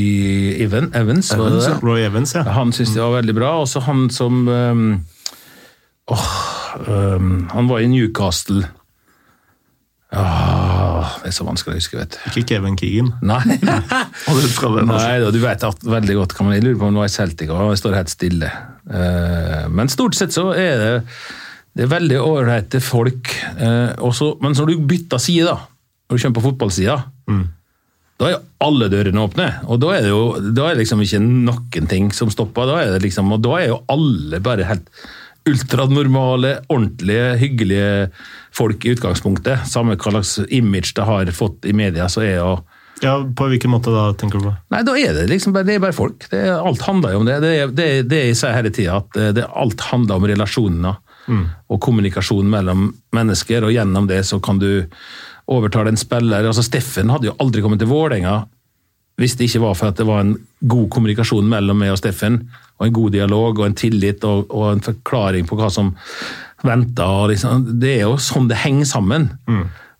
Even, 0.63 0.91
Evans, 0.95 1.31
Evans 1.35 1.65
det 1.65 1.73
det? 1.73 1.83
Roy 1.83 2.05
Evans, 2.05 2.35
ja. 2.35 2.45
Han 2.55 2.71
syntes 2.71 2.93
det 2.95 3.03
var 3.03 3.17
veldig 3.19 3.35
bra. 3.35 3.51
Også 3.65 3.81
han 3.83 4.07
som 4.13 4.47
um, 4.47 4.83
oh, 6.07 6.29
um, 6.87 7.49
Han 7.51 7.67
var 7.67 7.83
i 7.83 7.89
Newcastle. 7.91 8.63
Oh, 10.15 11.03
det 11.19 11.33
er 11.33 11.35
så 11.35 11.43
vanskelig 11.43 11.75
å 11.75 11.79
huske, 11.81 11.99
vet 11.99 12.15
du. 12.15 12.19
Ikke 12.31 12.45
Kevin 12.53 12.77
Keegan? 12.79 13.11
Nei. 13.27 13.41
Nei 13.59 15.17
da, 15.19 15.33
du 15.35 15.41
vet 15.43 15.67
veldig 15.83 16.15
godt 16.21 16.37
kan 16.37 16.47
man 16.47 16.63
lurer 16.63 16.79
på 16.79 16.87
om 16.87 16.95
det 16.95 17.03
var 17.03 17.11
i 17.11 17.15
Celtic, 17.17 17.51
og 17.51 17.59
han 17.59 17.81
står 17.81 17.99
helt 17.99 18.13
stille. 18.13 18.53
Uh, 18.87 19.67
men 19.67 19.91
stort 19.91 20.15
sett 20.15 20.31
så 20.31 20.53
er 20.55 20.79
det, 20.79 20.93
det 21.75 21.89
er 21.89 21.91
veldig 21.91 22.23
ålreite 22.23 22.79
folk. 22.79 23.35
Uh, 23.59 23.99
også, 24.07 24.37
men 24.39 24.55
når 24.55 24.71
du 24.71 24.87
bytter 24.95 25.19
side, 25.19 25.51
da, 25.51 25.59
når 26.07 26.15
du 26.15 26.23
kommer 26.23 26.39
på 26.39 26.47
fotballsida, 26.47 27.01
mm. 27.27 27.45
Da 28.17 28.25
er 28.25 28.33
jo 28.33 28.41
alle 28.65 28.89
dørene 28.89 29.21
åpne. 29.27 29.47
Og 29.69 29.77
da 29.81 29.93
er 29.93 30.07
det 30.07 30.09
jo 30.09 30.21
da 30.57 30.71
er 30.71 30.79
liksom 30.79 31.03
ikke 31.05 31.21
noen 31.21 31.89
ting 31.91 32.09
som 32.15 32.31
stopper. 32.33 32.65
Da 32.69 32.79
er 32.81 32.95
det 32.95 33.03
liksom, 33.05 33.29
og 33.35 33.43
da 33.45 33.53
er 33.59 33.67
jo 33.69 33.81
alle 33.93 34.41
bare 34.43 34.65
helt 34.65 34.89
ultranormale, 35.47 36.57
ordentlige, 36.67 37.27
hyggelige 37.39 37.91
folk 38.57 38.83
i 38.83 38.95
utgangspunktet. 38.95 39.67
Samme 39.69 39.95
hva 39.95 40.15
slags 40.17 40.33
image 40.49 40.95
det 40.97 41.05
har 41.07 41.29
fått 41.35 41.69
i 41.69 41.75
media, 41.77 42.09
så 42.11 42.25
er 42.25 42.35
jo 42.41 42.57
Ja, 42.97 43.19
På 43.21 43.45
hvilken 43.45 43.69
måte 43.69 43.91
da, 43.93 44.07
tenker 44.17 44.41
du 44.41 44.47
på? 44.47 44.55
Nei, 44.73 44.81
da 44.81 44.95
er 44.97 45.13
det 45.13 45.27
liksom 45.29 45.53
bare, 45.53 45.67
det 45.67 45.75
er 45.77 45.83
bare 45.83 45.93
folk. 45.93 46.25
Det 46.31 46.39
er, 46.47 46.55
alt 46.57 46.81
handler 46.81 47.13
jo 47.13 47.19
om 47.21 47.27
det. 47.27 47.35
Det 47.43 47.51
er 47.53 47.73
det, 47.79 47.89
det 48.09 48.21
jeg 48.23 48.39
sier 48.39 48.55
hele 48.57 48.71
tida, 48.73 48.95
at 49.03 49.19
eh, 49.21 49.29
det, 49.37 49.43
alt 49.53 49.83
handler 49.91 50.17
om 50.17 50.25
relasjoner. 50.33 51.03
Og 51.27 51.81
kommunikasjon 51.83 52.47
mellom 52.49 52.85
mennesker, 53.11 53.65
og 53.67 53.73
gjennom 53.75 54.05
det 54.07 54.21
så 54.25 54.39
kan 54.39 54.61
du 54.61 54.87
overtale 55.47 55.89
en 55.93 55.97
spiller. 55.99 56.45
Altså 56.47 56.63
Steffen 56.65 57.09
hadde 57.13 57.29
jo 57.31 57.35
aldri 57.39 57.61
kommet 57.63 57.79
til 57.83 57.87
Vålerenga 57.91 58.45
hvis 59.17 59.33
det 59.33 59.47
ikke 59.47 59.63
var 59.63 59.73
for 59.73 59.89
at 59.89 59.97
det 59.97 60.05
var 60.05 60.19
en 60.21 60.35
god 60.69 60.89
kommunikasjon 60.93 61.47
mellom 61.49 61.79
meg 61.81 61.89
og 61.89 61.97
Steffen, 61.97 62.35
og 62.77 62.83
en 62.85 62.93
god 62.93 63.15
dialog 63.15 63.57
og 63.57 63.65
en 63.65 63.73
tillit 63.79 64.21
og, 64.29 64.43
og 64.53 64.67
en 64.75 64.83
forklaring 64.85 65.47
på 65.49 65.57
hva 65.57 65.71
som 65.73 65.87
venta. 66.63 67.07
Liksom. 67.31 67.63
Det 67.81 67.95
er 67.95 68.03
jo 68.05 68.17
sånn 68.21 68.45
det 68.51 68.59
henger 68.61 68.85
sammen. 68.85 69.25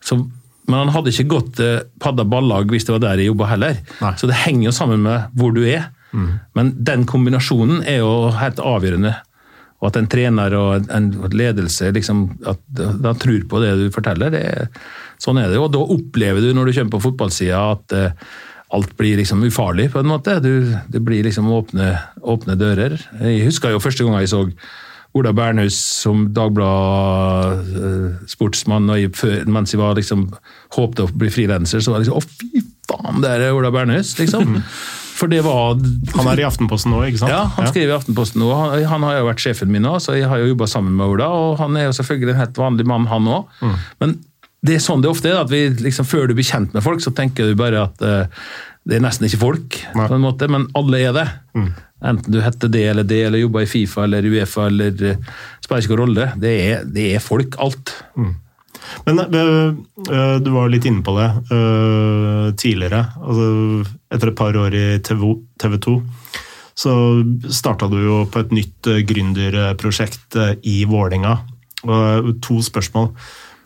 Så, 0.06 0.20
men 0.68 0.78
han 0.84 0.92
hadde 0.94 1.10
ikke 1.14 1.32
gått 1.34 1.62
eh, 1.66 1.80
padda 2.04 2.28
ballag 2.30 2.70
hvis 2.70 2.86
det 2.86 2.94
var 2.94 3.02
der 3.08 3.24
jeg 3.24 3.32
jobba 3.32 3.50
heller. 3.56 3.80
Nei. 4.04 4.14
Så 4.22 4.30
det 4.30 4.38
henger 4.44 4.70
jo 4.70 4.76
sammen 4.78 5.02
med 5.08 5.34
hvor 5.38 5.56
du 5.56 5.64
er. 5.66 5.88
Men 6.58 6.72
den 6.86 7.04
kombinasjonen 7.10 7.82
er 7.90 8.00
jo 8.04 8.30
helt 8.38 8.62
avgjørende. 8.64 9.16
Og 9.82 9.90
at 9.92 9.98
en 10.00 10.08
trener 10.10 10.54
og 10.58 10.88
en- 10.94 11.12
en 11.18 11.30
ledelse 11.38 11.90
liksom, 11.94 12.24
at 12.50 12.62
de 12.74 13.12
tror 13.22 13.44
på 13.50 13.60
det 13.62 13.74
du 13.82 13.90
forteller, 13.94 14.30
det, 14.34 14.46
er- 14.46 14.70
sånn 15.22 15.38
er 15.42 15.48
det. 15.52 15.60
Og 15.62 15.72
da 15.74 15.80
opplever 15.82 16.42
du 16.44 16.50
når 16.56 16.66
du 16.70 16.74
kommer 16.78 16.94
på 16.98 17.06
fotballsida 17.10 17.60
at 17.74 17.86
eh, 17.98 18.12
alt 18.76 18.92
blir 19.00 19.16
liksom 19.20 19.40
ufarlig, 19.48 19.86
på 19.94 20.00
en 20.02 20.12
måte. 20.12 20.32
Du, 20.44 20.54
det 20.92 21.02
blir 21.06 21.22
liksom 21.28 21.46
åpne, 21.52 21.88
åpne 22.20 22.54
dører. 22.60 22.94
Jeg 23.22 23.46
husker 23.48 23.70
jo 23.72 23.84
første 23.84 24.04
gang 24.04 24.16
jeg 24.20 24.34
så 24.34 24.42
Ola 25.18 25.32
Bernhus 25.34 25.78
som 26.04 26.18
Dagblad-sportsmann, 26.36 28.90
og 28.92 28.98
jeg, 29.00 29.10
mens 29.50 29.74
jeg 29.74 29.82
var 29.82 29.96
liksom, 29.98 30.20
håpte 30.76 31.04
å 31.06 31.14
bli 31.16 31.30
frilanser, 31.34 31.80
så 31.82 31.92
var 31.94 31.98
jeg 32.02 32.06
liksom 32.10 32.20
Å, 32.20 32.22
fy 32.28 32.48
faen, 32.88 33.22
det 33.24 33.30
er 33.34 33.56
Ola 33.56 33.72
Bernhus, 33.74 34.10
liksom. 34.20 34.46
For 35.18 35.28
det 35.32 35.42
var 35.42 35.80
Han 36.14 36.28
er 36.30 36.38
i 36.44 36.46
Aftenposten 36.46 36.92
nå, 36.94 37.00
ikke 37.08 37.22
sant? 37.24 37.34
ja, 37.34 37.44
han 37.56 37.68
skriver 37.72 37.90
i 37.90 37.96
Aftenposten 37.96 38.38
nå. 38.44 38.50
Han, 38.54 38.70
han 38.92 39.02
har 39.08 39.14
jo 39.18 39.30
vært 39.32 39.42
sjefen 39.42 39.72
min 39.74 39.82
nå, 39.82 39.94
så 40.04 40.10
jeg 40.14 40.30
har 40.30 40.38
jo 40.44 40.52
jobba 40.52 40.66
sammen 40.70 40.94
med 41.00 41.06
Ola. 41.16 41.28
Og 41.34 41.58
han 41.64 41.72
er 41.80 41.84
jo 41.88 41.98
selvfølgelig 41.98 42.34
en 42.36 42.42
helt 42.44 42.58
vanlig 42.62 42.86
mann, 42.86 43.10
han 43.10 43.26
òg. 43.40 43.44
Men 44.04 44.10
det 44.66 44.78
er 44.78 44.84
sånn 44.84 45.04
det 45.04 45.12
ofte 45.12 45.30
er. 45.30 45.42
at 45.42 45.52
vi 45.52 45.68
liksom, 45.70 46.08
Før 46.08 46.28
du 46.28 46.34
blir 46.38 46.48
kjent 46.48 46.74
med 46.74 46.86
folk, 46.86 47.04
så 47.04 47.14
tenker 47.16 47.50
du 47.50 47.60
bare 47.60 47.84
at 47.90 48.02
uh, 48.02 48.48
det 48.88 48.98
er 48.98 49.04
nesten 49.04 49.28
ikke 49.28 49.42
folk, 49.42 49.78
Nei. 49.98 50.08
på 50.08 50.16
en 50.16 50.24
måte, 50.24 50.48
men 50.50 50.66
alle 50.78 51.04
er 51.04 51.14
det. 51.16 51.28
Enten 52.08 52.32
du 52.32 52.40
heter 52.42 52.72
det 52.72 52.84
eller 52.88 53.08
det, 53.08 53.22
eller 53.28 53.42
jobber 53.42 53.66
i 53.66 53.70
Fifa 53.70 54.06
eller 54.06 54.26
Uefa, 54.26 54.68
eller 54.72 54.94
uh, 55.04 55.32
spiller 55.64 55.84
ikke 55.84 55.96
noen 55.96 56.04
rolle. 56.06 56.28
Det 56.40 56.54
er, 56.66 56.86
det 56.98 57.08
er 57.16 57.24
folk, 57.24 57.58
alt. 57.64 57.96
Men 59.08 59.20
øh, 59.20 59.74
øh, 60.08 60.38
du 60.44 60.52
var 60.54 60.70
litt 60.72 60.86
inne 60.88 61.04
på 61.04 61.16
det 61.18 61.28
uh, 61.52 62.54
tidligere. 62.60 63.02
Altså, 63.20 63.48
etter 64.14 64.32
et 64.32 64.38
par 64.38 64.56
år 64.56 64.78
i 64.78 64.86
TV, 65.04 65.26
2 65.60 65.98
så 66.78 66.92
starta 67.50 67.88
du 67.90 67.98
jo 67.98 68.18
på 68.30 68.44
et 68.44 68.52
nytt 68.54 68.88
gründerprosjekt 69.10 70.36
i 70.70 70.76
Vålinga. 70.86 71.32
To 71.82 72.58
spørsmål. 72.62 73.08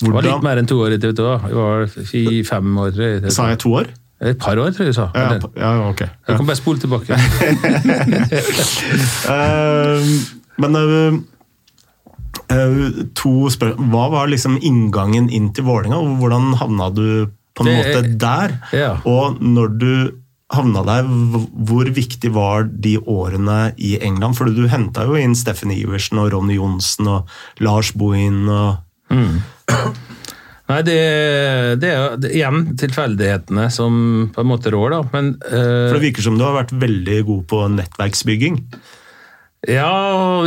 Det 0.01 0.13
var 0.13 0.25
litt 0.25 0.43
mer 0.45 0.57
enn 0.61 0.67
to 0.69 0.77
år 0.81 0.95
i 0.95 0.99
TV 1.01 1.13
2. 1.17 1.31
Vi 1.47 1.53
var 1.57 1.89
i 2.21 2.43
fem 2.47 2.77
år. 2.77 2.91
tror 2.95 3.05
jeg. 3.07 3.31
Sa 3.35 3.49
jeg 3.51 3.59
to 3.63 3.73
år? 3.81 3.91
Et 4.21 4.37
par 4.37 4.53
år, 4.61 4.69
tror 4.75 4.85
jeg 4.85 4.93
du 4.93 4.97
sa. 4.99 5.07
Ja, 5.17 5.39
ja 5.57 5.89
ok. 5.89 6.01
Jeg 6.05 6.37
kan 6.37 6.45
bare 6.45 6.59
spole 6.59 6.77
tilbake. 6.81 7.17
uh, 9.25 10.01
men 10.61 10.77
uh, 10.77 11.17
to 13.17 13.33
spørsmål. 13.49 13.89
Hva 13.93 14.05
var 14.13 14.31
liksom 14.31 14.59
inngangen 14.61 15.29
inn 15.33 15.49
til 15.55 15.65
Vålerenga, 15.65 15.97
og 16.01 16.17
hvordan 16.21 16.53
havna 16.61 16.89
du 16.93 17.05
på 17.57 17.65
en 17.65 17.71
Det- 17.71 17.77
måte 17.79 18.17
der? 18.19 18.57
Ja. 18.73 18.91
Og 19.05 19.41
når 19.41 19.67
du 19.79 19.93
havna 20.51 20.83
der, 20.85 21.03
hvor 21.07 21.85
viktig 21.95 22.33
var 22.35 22.63
de 22.67 22.97
årene 22.99 23.73
i 23.77 23.97
England? 24.03 24.35
For 24.35 24.45
du 24.45 24.67
henta 24.67 25.05
jo 25.07 25.15
inn 25.15 25.33
Steffen 25.35 25.71
Iversen 25.71 26.19
og 26.19 26.33
Ronny 26.33 26.55
Johnsen 26.59 27.07
og 27.07 27.27
Lars 27.59 27.91
Bohin 27.93 28.47
og 28.49 28.77
Nei, 30.71 30.79
det, 30.88 30.97
det 31.81 31.91
er 31.91 32.17
det 32.21 32.31
igjen 32.38 32.63
tilfeldighetene 32.79 33.67
som 33.73 33.93
på 34.31 34.43
en 34.43 34.49
måte 34.49 34.71
rår, 34.73 34.93
da. 34.93 35.01
Men 35.12 35.34
uh, 35.43 35.89
For 35.89 35.97
det 35.97 36.05
virker 36.05 36.27
som 36.27 36.38
du 36.39 36.45
har 36.45 36.55
vært 36.62 36.73
veldig 36.79 37.19
god 37.27 37.45
på 37.51 37.62
nettverksbygging. 37.75 38.62
ja, 39.67 39.91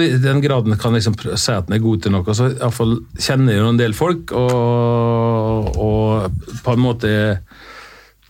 i 0.01 0.17
den 0.23 0.41
graden 0.43 0.79
kan 0.81 0.97
liksom 0.97 1.19
si 1.21 1.53
at 1.53 1.69
den 1.69 1.77
er 1.77 1.85
god 1.85 2.03
til 2.03 2.15
noe. 2.15 2.37
Så 2.37 2.49
iallfall 2.55 2.97
kjenner 3.19 3.55
jeg 3.55 3.63
jo 3.63 3.71
en 3.75 3.83
del 3.83 3.97
folk, 3.97 4.33
og, 4.39 5.77
og 5.77 6.41
på 6.65 6.75
en 6.75 6.85
måte 6.85 7.13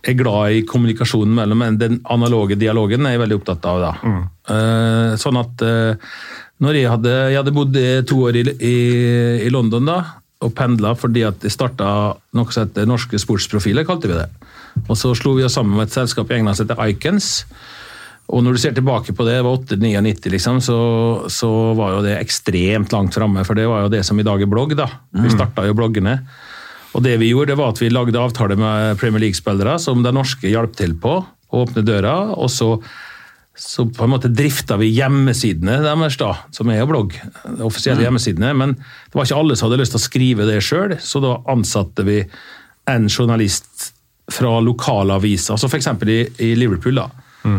er 0.05 0.19
glad 0.19 0.53
i 0.53 0.65
kommunikasjonen 0.69 1.33
mellom 1.33 1.63
men 1.63 1.79
den 1.81 1.95
analoge 2.13 2.59
dialogen 2.61 3.07
er 3.07 3.15
jeg 3.15 3.23
veldig 3.23 3.39
opptatt 3.39 3.71
av. 3.71 3.85
da. 3.87 4.17
Eh, 4.53 5.15
sånn 5.21 5.39
at 5.41 5.65
uh, 5.65 6.11
når 6.65 6.77
jeg 6.77 6.91
hadde, 6.91 7.15
jeg 7.31 7.39
hadde 7.41 7.55
bodd 7.57 7.79
to 8.09 8.19
år 8.27 8.37
i, 8.43 8.45
i, 8.59 8.77
i 9.47 9.49
London 9.53 9.89
da, 9.89 9.99
og 10.45 10.53
pendla 10.57 10.95
fordi 10.99 11.25
at 11.27 11.45
jeg 11.45 11.55
starta 11.55 11.87
noe 12.37 12.53
som 12.55 12.67
heter 12.67 12.89
Norske 12.89 13.21
sportsprofiler, 13.21 13.87
kalte 13.89 14.11
vi 14.11 14.19
det. 14.19 14.29
Og 14.89 14.99
så 14.99 15.15
slo 15.17 15.37
vi 15.39 15.47
oss 15.47 15.57
sammen 15.57 15.77
med 15.79 15.89
et 15.89 15.97
selskap 15.97 16.31
i 16.31 16.39
England 16.39 16.59
som 16.59 16.69
heter 16.69 16.83
Icons. 16.91 17.31
Og 18.33 18.41
når 18.41 18.57
du 18.57 18.61
ser 18.63 18.73
tilbake 18.77 19.13
på 19.13 19.27
det, 19.27 19.37
det 19.37 19.45
var 19.45 19.59
8-99 19.61 20.33
liksom, 20.33 20.61
så, 20.65 20.79
så 21.29 21.51
var 21.77 21.99
jo 21.99 22.05
det 22.07 22.17
ekstremt 22.17 22.95
langt 22.95 23.17
framme. 23.17 23.45
For 23.45 23.59
det 23.59 23.67
var 23.69 23.85
jo 23.85 23.93
det 23.93 24.01
som 24.09 24.21
i 24.21 24.27
dag 24.27 24.41
er 24.41 24.51
blogg. 24.51 24.73
da. 24.79 24.89
Vi 25.13 25.33
starta 25.33 25.67
jo 25.69 25.77
bloggene. 25.77 26.19
Og 26.95 27.03
det 27.05 27.19
vi 27.21 27.33
gjorde, 27.33 27.53
det 27.53 27.59
var 27.61 27.75
at 27.75 27.83
vi 27.83 27.91
lagde 27.93 28.21
avtale 28.21 28.57
med 28.57 29.01
Premier 29.01 29.27
League-spillere 29.27 29.77
som 29.83 30.03
de 30.05 30.13
norske 30.15 30.49
hjalp 30.49 30.77
til 30.79 30.95
på 30.97 31.19
å 31.21 31.65
åpne 31.65 31.85
døra. 31.85 32.15
Og 32.39 32.49
så, 32.55 32.71
så 33.55 33.85
på 33.87 34.05
en 34.05 34.11
måte 34.11 34.31
drifta 34.35 34.77
vi 34.81 34.89
hjemmesidene 34.97 35.79
deres, 35.85 36.17
da, 36.19 36.33
som 36.55 36.71
er 36.73 36.81
jo 36.81 36.89
blogg. 36.91 37.13
offisielle 37.15 37.67
offisielle 37.69 38.03
hjemmesidene. 38.03 38.51
Men 38.59 38.75
det 38.75 39.15
var 39.15 39.29
ikke 39.29 39.39
alle 39.39 39.57
som 39.57 39.69
hadde 39.69 39.81
lyst 39.83 39.95
til 39.95 40.01
å 40.01 40.07
skrive 40.09 40.47
det 40.49 40.59
sjøl, 40.67 40.97
så 40.99 41.23
da 41.23 41.37
ansatte 41.53 42.07
vi 42.07 42.19
en 42.91 43.07
journalist 43.09 43.93
fra 44.33 44.57
lokalaviser, 44.65 45.55
Altså 45.55 45.69
f.eks. 45.69 45.89
I, 46.09 46.19
i 46.43 46.55
Liverpool. 46.59 46.99
da. 46.99 47.09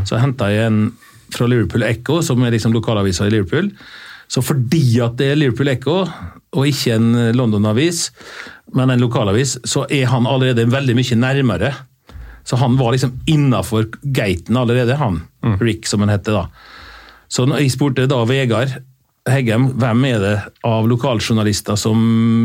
Så 0.10 0.20
henta 0.20 0.50
jeg 0.52 0.68
en 0.68 0.80
fra 1.34 1.48
Liverpool 1.50 1.86
Echo, 1.86 2.20
som 2.26 2.42
er 2.44 2.54
liksom 2.54 2.74
lokalavisa 2.74 3.28
i 3.28 3.34
Liverpool. 3.34 3.72
Så 4.28 4.42
fordi 4.46 5.00
at 5.06 5.18
det 5.20 5.32
er 5.32 5.40
Liverpool 5.40 5.70
Echo, 5.70 6.04
og 6.56 6.68
ikke 6.70 6.96
en 6.98 7.12
London-avis, 7.38 8.10
men 8.76 8.92
en 8.92 9.02
lokalavis, 9.04 9.60
så 9.68 9.86
er 9.94 10.08
han 10.10 10.28
allerede 10.30 10.68
veldig 10.72 10.96
mye 10.98 11.18
nærmere. 11.22 11.74
Så 12.46 12.60
han 12.62 12.78
var 12.78 12.94
liksom 12.94 13.16
innafor 13.26 13.88
gaten 14.04 14.58
allerede, 14.58 14.98
han. 15.00 15.24
Rick, 15.62 15.88
som 15.90 16.04
han 16.06 16.14
heter 16.14 16.38
da. 16.38 16.44
Så 17.32 17.48
jeg 17.50 17.74
spurte 17.74 18.06
da 18.10 18.22
Vegard 18.30 18.76
Heggem, 19.26 19.72
hvem 19.82 20.04
er 20.06 20.20
det 20.22 20.34
av 20.70 20.86
lokaljournalister 20.86 21.78
som 21.82 22.02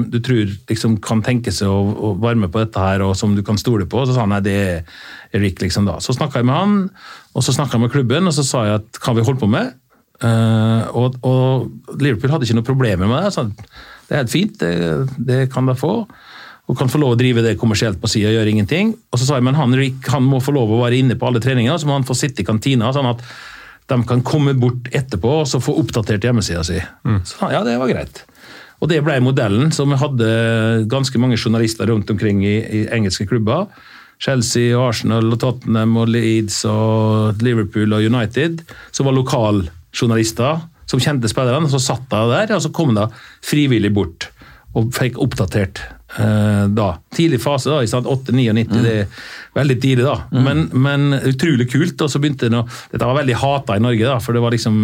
du 0.09 0.17
tror 0.25 0.49
liksom 0.71 0.95
kan 1.05 1.21
tenke 1.21 1.53
seg 1.53 1.69
å, 1.69 1.81
å 1.93 2.13
være 2.17 2.41
med 2.41 2.53
på 2.55 2.63
dette 2.63 2.81
her, 2.81 3.05
og 3.05 3.13
som 3.21 3.35
du 3.37 3.43
kan 3.45 3.61
stole 3.61 3.85
på? 3.85 4.07
Så 4.09 4.15
sa 4.17 4.25
han 4.25 4.33
nei, 4.33 4.41
det 4.47 4.55
er 4.65 5.43
Rick, 5.43 5.61
liksom 5.61 5.85
da. 5.85 5.99
Så 6.01 6.17
snakka 6.17 6.41
jeg 6.41 6.49
med 6.49 6.57
han, 6.57 6.79
og 7.37 7.45
så 7.45 7.53
snakka 7.53 7.77
jeg 7.77 7.85
med 7.85 7.93
klubben, 7.93 8.31
og 8.31 8.33
så 8.33 8.47
sa 8.49 8.65
jeg 8.65 8.81
at 8.81 9.01
hva 9.05 9.13
vi 9.19 9.27
holdt 9.29 9.43
på 9.43 9.51
med. 9.53 9.77
Uh, 10.25 10.89
og, 10.97 11.21
og 11.21 12.01
Liverpool 12.01 12.33
hadde 12.33 12.49
ikke 12.49 12.57
noe 12.57 12.71
problemer 12.71 13.13
med 13.13 13.27
det. 13.27 13.35
Så 13.37 13.45
det 13.51 14.17
er 14.17 14.23
helt 14.23 14.33
fint, 14.33 14.57
det, 14.65 15.21
det 15.21 15.41
kan 15.53 15.69
de 15.69 15.77
få. 15.77 15.95
Og 16.71 16.79
kan 16.79 16.91
få 16.91 17.01
lov 17.03 17.17
å 17.17 17.19
drive 17.19 17.43
det 17.43 17.57
kommersielt 17.59 17.99
på 17.99 18.09
sida 18.11 18.31
og 18.31 18.37
gjøre 18.39 18.53
ingenting. 18.53 18.93
Og 19.11 19.19
så 19.19 19.27
sa 19.27 19.39
jeg 19.39 19.47
men 19.49 19.59
han 19.59 19.75
han 19.75 20.27
må 20.27 20.39
få 20.39 20.55
lov 20.55 20.71
å 20.71 20.83
være 20.85 21.01
inne 21.03 21.19
på 21.19 21.27
alle 21.27 21.43
treninger, 21.43 21.77
så 21.77 21.89
må 21.89 21.99
han 21.99 22.07
få 22.07 22.15
sitte 22.15 22.45
i 22.45 22.47
kantina. 22.47 22.93
sånn 22.95 23.11
at 23.11 23.25
de 23.91 23.99
kan 24.07 24.23
komme 24.23 24.55
bort 24.55 24.87
etterpå 24.95 25.41
og 25.43 25.49
så 25.51 25.59
få 25.63 25.75
oppdatert 25.81 26.23
hjemmesida 26.23 26.63
si. 26.63 26.79
Så 27.27 27.51
ja, 27.51 27.65
det 27.67 27.75
var 27.81 27.91
greit. 27.91 28.23
Og 28.81 28.89
det 28.89 29.01
ble 29.05 29.19
modellen, 29.21 29.73
som 29.75 29.93
hadde 29.93 30.29
ganske 30.89 31.19
mange 31.21 31.37
journalister 31.37 31.91
rundt 31.91 32.11
omkring 32.11 32.45
i, 32.47 32.57
i 32.63 32.85
engelske 32.95 33.27
klubber. 33.29 33.67
Chelsea, 34.21 34.73
Arsenal, 34.77 35.33
og 35.33 35.41
Tottenham, 35.41 35.97
og 36.01 36.11
Leeds, 36.13 36.63
og 36.69 37.43
Liverpool 37.45 37.93
og 37.97 38.05
United, 38.05 38.63
som 38.93 39.09
var 39.09 39.17
lokaljournalister 39.17 40.61
som 40.91 41.03
kjente 41.03 41.29
spillerne. 41.31 41.71
Så 41.73 41.81
satt 41.83 42.07
de 42.13 42.23
der, 42.33 42.55
og 42.57 42.65
så 42.65 42.73
kom 42.75 42.95
de 42.97 43.09
frivillig 43.45 43.93
bort 43.97 44.31
og 44.77 44.93
fikk 44.95 45.19
oppdatert 45.19 45.83
da. 46.19 46.89
Tidlig 47.15 47.39
fase, 47.43 47.71
da, 47.71 47.81
i 47.83 47.87
sant? 47.91 48.07
8-99, 48.11 48.65
det 48.83 48.95
er 49.05 49.07
veldig 49.55 49.77
tidlig 49.83 50.05
da. 50.09 50.17
Men, 50.33 50.65
men 50.75 51.13
utrolig 51.21 51.69
kult. 51.71 52.01
og 52.03 52.11
så 52.11 52.19
begynte 52.23 52.49
det 52.49 52.55
nå, 52.57 52.65
Dette 52.93 53.07
var 53.07 53.21
veldig 53.23 53.37
hata 53.41 53.77
i 53.79 53.85
Norge, 53.85 54.07
da, 54.09 54.19
for 54.23 54.35
det 54.35 54.43
var 54.43 54.51
liksom 54.57 54.81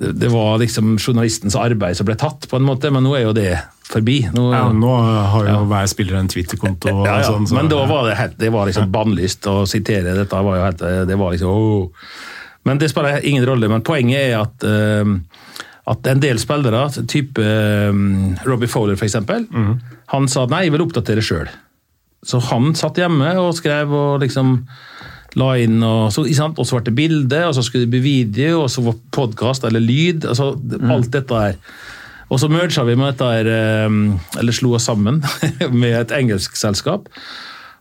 det 0.00 0.12
det 0.16 0.28
var 0.32 0.58
liksom 0.62 0.94
journalistens 1.02 1.56
arbeid 1.58 1.96
som 1.98 2.06
ble 2.08 2.14
tatt, 2.16 2.46
på 2.48 2.56
en 2.56 2.64
måte, 2.64 2.88
men 2.94 3.02
nå 3.04 3.10
er 3.18 3.24
jo 3.26 3.32
det 3.36 3.58
forbi. 3.90 4.20
Nå, 4.32 4.44
Ja, 4.54 4.68
nå 4.72 4.92
har 5.34 5.48
jo 5.50 5.64
hver 5.68 5.88
spiller 5.90 6.16
en 6.20 6.28
Twitter-konto. 6.30 6.88
ja, 7.04 7.18
ja. 7.20 7.26
sånn, 7.26 7.46
så- 7.48 7.54
Men 7.58 7.68
da 7.68 7.84
var 7.86 8.06
det, 8.08 8.16
helt, 8.16 8.38
det 8.38 8.52
var 8.52 8.66
liksom 8.66 8.90
bannlyst 8.92 9.42
å 9.50 9.66
sitere. 9.66 10.14
Dette 10.14 10.30
var 10.46 10.56
jo 10.56 10.62
helt, 10.64 10.78
det 11.10 11.18
var 11.18 11.32
liksom 11.34 11.48
oh. 11.50 11.90
Men 12.64 12.78
det 12.78 12.90
spiller 12.90 13.24
ingen 13.24 13.44
rolle. 13.44 13.68
Men 13.68 13.82
poenget 13.82 14.20
er 14.30 14.40
at, 14.40 14.64
eh, 14.64 15.04
at 15.90 16.06
en 16.06 16.22
del 16.22 16.38
spillere, 16.38 16.84
type 17.10 17.42
um, 17.90 18.36
Robbie 18.46 18.70
Fowler 18.70 18.98
f.eks., 18.98 19.18
mm. 19.26 19.72
han 20.12 20.30
sa 20.30 20.46
nei, 20.50 20.66
jeg 20.66 20.76
vil 20.76 20.84
oppdatere 20.84 21.24
sjøl. 21.24 21.50
Så 22.26 22.40
han 22.50 22.74
satt 22.78 23.00
hjemme 23.00 23.32
og 23.40 23.54
skrev 23.56 23.92
og 23.96 24.20
liksom 24.22 24.58
la 25.38 25.52
inn 25.62 25.78
og 25.86 26.10
så, 26.12 26.24
og 26.26 26.64
så 26.66 26.78
ble 26.78 26.86
det 26.88 26.96
bilde, 26.96 27.40
og 27.46 27.54
så 27.56 27.64
skulle 27.64 27.86
det 27.86 27.94
bli 27.94 28.02
video, 28.04 28.64
og 28.64 28.70
så 28.72 28.84
var 28.86 28.98
podkast 29.14 29.66
eller 29.66 29.82
lyd. 29.82 30.26
altså 30.26 30.52
mm. 30.56 30.90
Alt 30.90 31.12
dette 31.14 31.44
her. 31.44 31.60
Og 32.30 32.38
så 32.38 32.50
merga 32.50 32.84
vi 32.86 32.96
med 32.98 33.12
dette 33.12 33.30
her, 33.30 33.52
um, 33.86 34.18
eller 34.38 34.54
slo 34.54 34.76
oss 34.78 34.86
sammen 34.90 35.22
med 35.82 35.96
et 36.04 36.14
engelsk 36.14 36.58
selskap. 36.58 37.08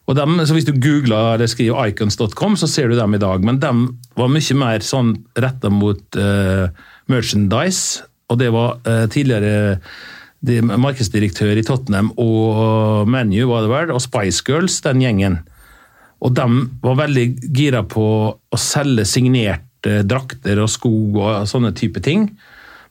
Og 0.10 0.16
dem, 0.18 0.40
så 0.42 0.56
Hvis 0.58 0.66
du 0.66 0.74
googler 0.74 1.36
eller 1.36 1.50
skriver 1.50 1.92
icons.com, 1.92 2.56
så 2.58 2.68
ser 2.68 2.90
du 2.90 2.98
dem 2.98 3.14
i 3.14 3.22
dag. 3.22 3.44
Men 3.46 3.60
dem 3.62 3.84
var 4.18 4.32
mye 4.34 4.56
mer 4.58 4.82
sånn 4.82 5.14
retta 5.38 5.70
mot 5.70 6.18
uh, 6.18 6.74
merchandise. 7.12 8.06
Og 8.30 8.40
det 8.42 8.52
var 8.54 8.80
uh, 8.86 9.06
tidligere 9.12 9.80
de, 10.46 10.60
markedsdirektør 10.62 11.60
i 11.60 11.66
Tottenham 11.68 12.12
og 12.22 13.10
Menu, 13.10 13.42
var 13.50 13.66
det 13.66 13.72
vel, 13.74 13.96
og 13.96 14.04
Spice 14.04 14.44
Girls, 14.48 14.80
den 14.86 15.04
gjengen. 15.04 15.40
Og 16.24 16.36
de 16.36 16.46
var 16.84 17.00
veldig 17.00 17.26
gira 17.56 17.84
på 17.88 18.06
å 18.36 18.60
selge 18.60 19.08
signerte 19.08 20.02
drakter 20.08 20.60
og 20.60 20.72
sko 20.72 20.92
og 21.16 21.48
sånne 21.48 21.72
type 21.76 22.02
ting. 22.04 22.28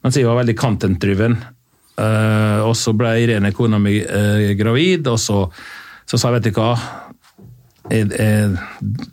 Mens 0.04 0.16
jeg 0.16 0.28
var 0.28 0.38
veldig 0.40 0.56
content-driven. 0.58 1.36
Uh, 1.98 2.62
og 2.62 2.76
så 2.78 2.94
ble 2.94 3.16
Irene, 3.24 3.50
kona 3.54 3.80
mi, 3.82 3.98
uh, 4.00 4.54
gravid, 4.58 5.08
og 5.10 5.18
så, 5.18 5.42
så 6.06 6.18
sa 6.18 6.30
jeg 6.30 6.38
vet 6.38 6.48
du 6.48 6.60
hva 6.60 6.70
jeg, 7.88 8.06
jeg, 8.12 8.52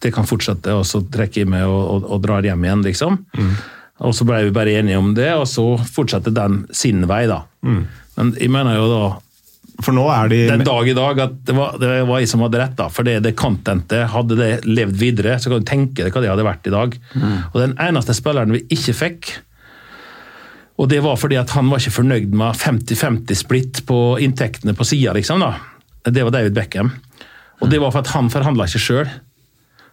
Det 0.03 0.11
kan 0.13 0.27
fortsette, 0.27 0.73
og 0.75 0.85
så 0.85 1.01
trekker 1.11 1.43
jeg 1.43 1.49
meg 1.49 1.65
og, 1.65 1.81
og, 1.81 2.05
og 2.13 2.21
drar 2.23 2.45
hjem 2.45 2.67
igjen, 2.67 2.83
liksom. 2.85 3.17
Mm. 3.33 3.55
Og 4.03 4.15
så 4.15 4.25
ble 4.27 4.41
vi 4.47 4.55
bare 4.55 4.73
enige 4.75 4.99
om 4.99 5.13
det, 5.15 5.29
og 5.37 5.45
så 5.47 5.75
fortsetter 5.79 6.33
den 6.35 6.65
sin 6.75 7.05
vei, 7.07 7.23
da. 7.31 7.43
Mm. 7.63 7.85
Men 8.17 8.33
jeg 8.39 8.51
mener 8.51 8.79
jo 8.79 8.89
da 8.91 9.05
for 9.83 9.91
nå 9.91 10.05
er 10.07 10.29
de 10.31 10.37
Den 10.47 10.61
dag 10.63 10.87
i 10.87 10.93
dag 10.95 11.17
at 11.19 11.33
det 11.43 11.53
var, 11.55 11.73
det 11.81 11.89
var 12.07 12.21
jeg 12.21 12.29
som 12.31 12.43
hadde 12.45 12.61
rett, 12.61 12.75
da. 12.77 12.87
For 12.91 13.07
det, 13.07 13.17
det 13.25 13.33
contentet, 13.39 14.05
hadde 14.13 14.37
det 14.39 14.51
levd 14.67 14.99
videre, 14.99 15.35
så 15.39 15.51
kan 15.51 15.63
du 15.63 15.67
tenke 15.67 16.05
deg 16.05 16.15
hva 16.15 16.23
det 16.23 16.31
hadde 16.31 16.47
vært 16.47 16.69
i 16.69 16.73
dag. 16.75 16.95
Mm. 17.15 17.35
Og 17.51 17.57
den 17.59 17.75
eneste 17.83 18.15
spilleren 18.15 18.55
vi 18.55 18.63
ikke 18.71 18.95
fikk, 18.95 19.33
og 20.75 20.89
det 20.91 20.99
var 21.05 21.19
fordi 21.19 21.37
at 21.39 21.53
han 21.55 21.69
var 21.71 21.79
ikke 21.79 21.97
fornøyd 22.01 22.33
med 22.35 22.57
50-50 22.59 23.39
splitt 23.39 23.83
på 23.87 23.99
inntektene 24.23 24.75
på 24.75 24.87
sida, 24.87 25.13
liksom. 25.15 25.43
da. 25.43 25.53
Det 26.11 26.23
var 26.27 26.35
David 26.35 26.55
Beckham. 26.57 26.91
Og 27.63 27.71
det 27.71 27.79
var 27.79 27.93
for 27.95 28.03
at 28.03 28.11
han 28.11 28.27
forhandla 28.31 28.67
ikke 28.67 28.83
sjøl. 28.83 29.13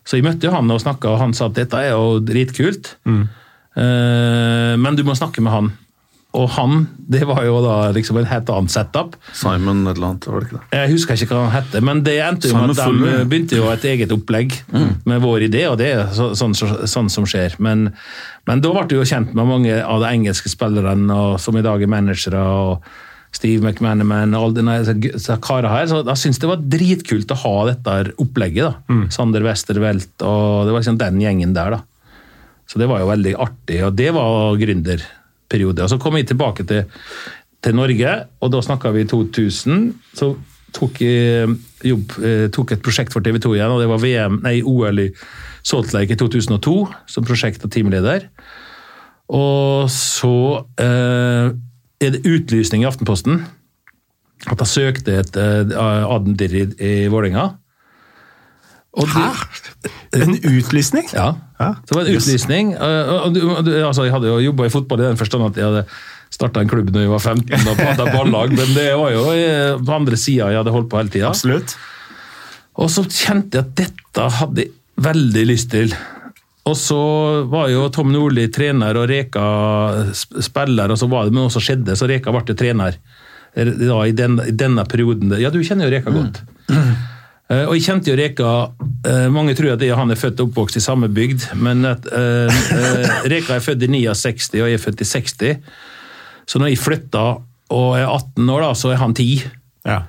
Så 0.03 0.18
jeg 0.18 0.26
møtte 0.26 0.48
jo 0.48 0.55
han 0.55 0.70
og 0.74 0.82
snakka, 0.82 1.12
og 1.12 1.20
han 1.22 1.34
sa 1.38 1.46
at 1.46 1.59
dette 1.61 1.78
er 1.78 1.94
jo 1.94 2.18
dritkult, 2.26 2.96
mm. 3.07 3.22
Uh, 3.79 4.75
men 4.81 4.99
du 4.99 5.05
må 5.07 5.16
snakke 5.18 5.45
med 5.45 5.55
han. 5.55 5.73
Og 6.33 6.49
han, 6.55 6.87
det 7.12 7.27
var 7.29 7.43
jo 7.45 7.59
da 7.61 7.75
liksom 7.93 8.16
en 8.16 8.29
helt 8.31 8.49
annen 8.49 8.70
setup. 8.73 9.18
Simon 9.37 9.85
et 9.85 9.99
eller 9.99 10.14
annet, 10.14 10.29
var 10.31 10.41
det 10.41 10.49
ikke 10.49 10.61
det? 10.61 10.79
Jeg 10.79 10.93
husker 10.95 11.25
ikke 11.27 11.37
hva 11.37 11.43
han 11.45 11.55
het, 11.59 11.77
men 11.85 12.01
det 12.07 12.16
endte 12.25 12.49
jo 12.49 12.57
med 12.57 12.73
at 12.73 12.81
de 12.89 13.12
begynte 13.29 13.59
jo 13.59 13.68
et 13.68 13.85
eget 13.91 14.14
opplegg 14.16 14.57
mm. 14.73 14.91
med 15.12 15.23
vår 15.27 15.47
idé, 15.51 15.66
og 15.68 15.77
det 15.83 15.91
er 15.93 16.09
så, 16.16 16.31
sånn, 16.39 16.57
så, 16.57 16.70
sånn, 16.89 17.12
som 17.12 17.29
skjer. 17.29 17.59
Men, 17.61 17.91
men, 18.49 18.64
da 18.64 18.73
ble 18.73 18.87
du 18.89 18.97
jo 18.97 19.07
kjent 19.09 19.37
med 19.37 19.51
mange 19.51 19.77
av 19.85 20.01
de 20.01 20.09
engelske 20.09 20.53
spillerne, 20.53 21.20
som 21.43 21.61
i 21.61 21.64
dag 21.68 21.85
er 21.85 21.97
managere. 22.01 22.41
og 22.41 22.93
Steve 23.33 23.64
McManaman 23.64 24.35
og 24.37 24.59
alle 24.61 24.97
disse 25.01 25.37
karene 25.41 25.70
her. 25.73 25.87
Så 25.89 26.03
jeg 26.05 26.20
syntes 26.20 26.41
det 26.43 26.51
var 26.51 26.66
dritkult 26.75 27.33
å 27.33 27.39
ha 27.45 27.55
dette 27.70 27.95
opplegget. 28.20 28.66
da. 28.66 28.93
Mm. 28.93 29.07
Sander 29.14 29.47
Westervelt 29.47 30.20
og 30.20 30.66
det 30.68 30.75
var 30.75 30.83
liksom 30.83 31.01
den 31.01 31.23
gjengen 31.23 31.55
der. 31.57 31.79
da. 31.79 31.81
Så 32.73 32.81
det 32.81 32.89
var 32.89 33.03
jo 33.03 33.11
veldig 33.11 33.35
artig, 33.37 33.83
og 33.85 33.93
det 33.99 34.09
var 34.16 34.57
gründerperiode. 34.57 35.85
Og 35.85 35.93
Så 35.93 35.99
kom 36.01 36.16
jeg 36.16 36.31
tilbake 36.31 36.64
til, 36.64 36.87
til 37.61 37.77
Norge, 37.77 38.14
og 38.41 38.53
da 38.55 38.62
snakka 38.64 38.95
vi 38.95 39.05
i 39.05 39.11
2000. 39.11 39.91
Så 40.16 40.33
tok 40.73 41.03
jeg 41.05 41.53
jobb, 41.85 42.16
eh, 42.25 42.47
tok 42.49 42.73
et 42.73 42.85
prosjekt 42.85 43.12
for 43.12 43.20
TV 43.20 43.37
2 43.43 43.53
igjen, 43.59 43.75
og 43.75 43.83
det 43.83 43.91
var 43.91 44.01
VM, 44.01 44.41
nei, 44.47 44.62
OL 44.64 45.05
i 45.05 45.11
Salt 45.62 45.93
Lake 45.93 46.16
i 46.16 46.16
2002 46.16 46.77
som 47.07 47.27
prosjekt- 47.29 47.64
og 47.64 47.75
teamleder. 47.75 48.31
Og 49.29 49.91
så 49.93 50.64
eh, 50.81 51.53
er 52.01 52.14
det 52.14 52.25
utlysning 52.25 52.87
i 52.87 52.89
Aftenposten 52.89 53.45
at 54.51 54.59
jeg 54.64 54.73
søkte 54.73 55.20
et 55.20 55.37
eh, 55.39 55.77
Adendir 55.77 56.57
i, 56.57 56.64
i 56.81 56.95
Vålerenga. 57.12 57.53
Hæ? 58.93 59.28
En 60.12 60.34
utlysning? 60.36 61.07
Ja. 61.14 61.30
det 61.88 61.97
var 61.97 62.05
en 62.05 62.16
utlysning. 62.16 62.74
altså, 62.76 64.05
jeg 64.05 64.12
hadde 64.12 64.28
jo 64.28 64.40
jobba 64.51 64.66
i 64.68 64.72
fotball 64.74 65.01
i 65.01 65.07
den 65.09 65.20
forstand 65.20 65.47
at 65.47 65.57
jeg 65.57 65.70
hadde 65.70 65.86
starta 66.32 66.61
en 66.61 66.68
klubb 66.68 66.90
da 66.93 67.05
jeg 67.05 67.12
var 67.12 67.20
15 67.20 67.68
og 67.68 67.80
hadde 67.80 68.09
ballag, 68.12 68.53
men 68.57 68.74
det 68.76 68.90
var 68.97 69.12
jo 69.14 69.24
på 69.84 69.97
andre 69.97 70.18
sida 70.20 70.51
jeg 70.53 70.61
hadde 70.61 70.74
holdt 70.74 70.90
på 70.93 71.01
hele 71.01 71.12
tida. 71.12 71.32
Og 72.80 72.88
så 72.93 73.05
kjente 73.09 73.59
jeg 73.59 73.66
at 73.66 73.74
dette 73.80 74.28
hadde 74.40 74.66
jeg 74.66 74.72
veldig 75.03 75.45
lyst 75.49 75.70
til. 75.72 75.95
Og 76.68 76.76
så 76.78 77.01
var 77.51 77.72
jo 77.72 77.88
Tom 77.90 78.12
Nordli 78.14 78.47
trener 78.55 78.97
og 79.01 79.09
Reka 79.11 79.45
spiller, 80.14 80.93
og 80.93 81.01
så 81.01 81.09
var 81.11 81.26
det 81.26 81.34
noe 81.36 81.51
som 81.51 81.64
skjedde, 81.64 81.97
så 81.99 82.07
Reka 82.09 82.34
ble 82.34 82.57
trener 82.59 83.01
da, 83.53 83.97
i, 84.07 84.12
den, 84.16 84.38
i, 84.47 84.55
denne 84.57 84.84
perioden. 84.88 85.34
Ja, 85.43 85.51
du 85.53 85.59
kjenner 85.66 85.88
jo 85.88 85.97
Reka 85.97 86.14
godt. 86.14 86.40
Mm. 86.70 86.93
Uh, 87.51 87.66
og 87.66 87.74
jeg 87.76 87.84
kjente 87.84 88.12
jo 88.12 88.16
Reka 88.16 88.51
uh, 88.70 89.26
Mange 89.34 89.53
tror 89.59 89.74
at 89.74 89.82
jeg, 89.82 89.97
han 89.99 90.14
er 90.14 90.18
født 90.18 90.40
og 90.40 90.51
oppvokst 90.51 90.78
i 90.78 90.84
samme 90.84 91.11
bygd, 91.12 91.51
men 91.61 91.84
at, 91.88 92.07
uh, 92.09 92.62
Reka 93.28 93.59
er 93.59 93.64
født 93.64 93.82
i 93.84 93.90
69, 93.90 94.53
og 94.55 94.70
jeg 94.70 94.78
er 94.78 94.82
født 94.82 95.03
i 95.03 95.09
60. 95.11 95.74
Så 96.49 96.61
når 96.62 96.72
jeg 96.72 96.80
flytta 96.80 97.26
og 97.72 97.88
er 97.99 98.07
18 98.07 98.49
år, 98.53 98.64
da, 98.66 98.72
så 98.78 98.93
er 98.93 99.01
han 99.03 99.14
10. 99.16 99.28
Ja. 99.88 100.03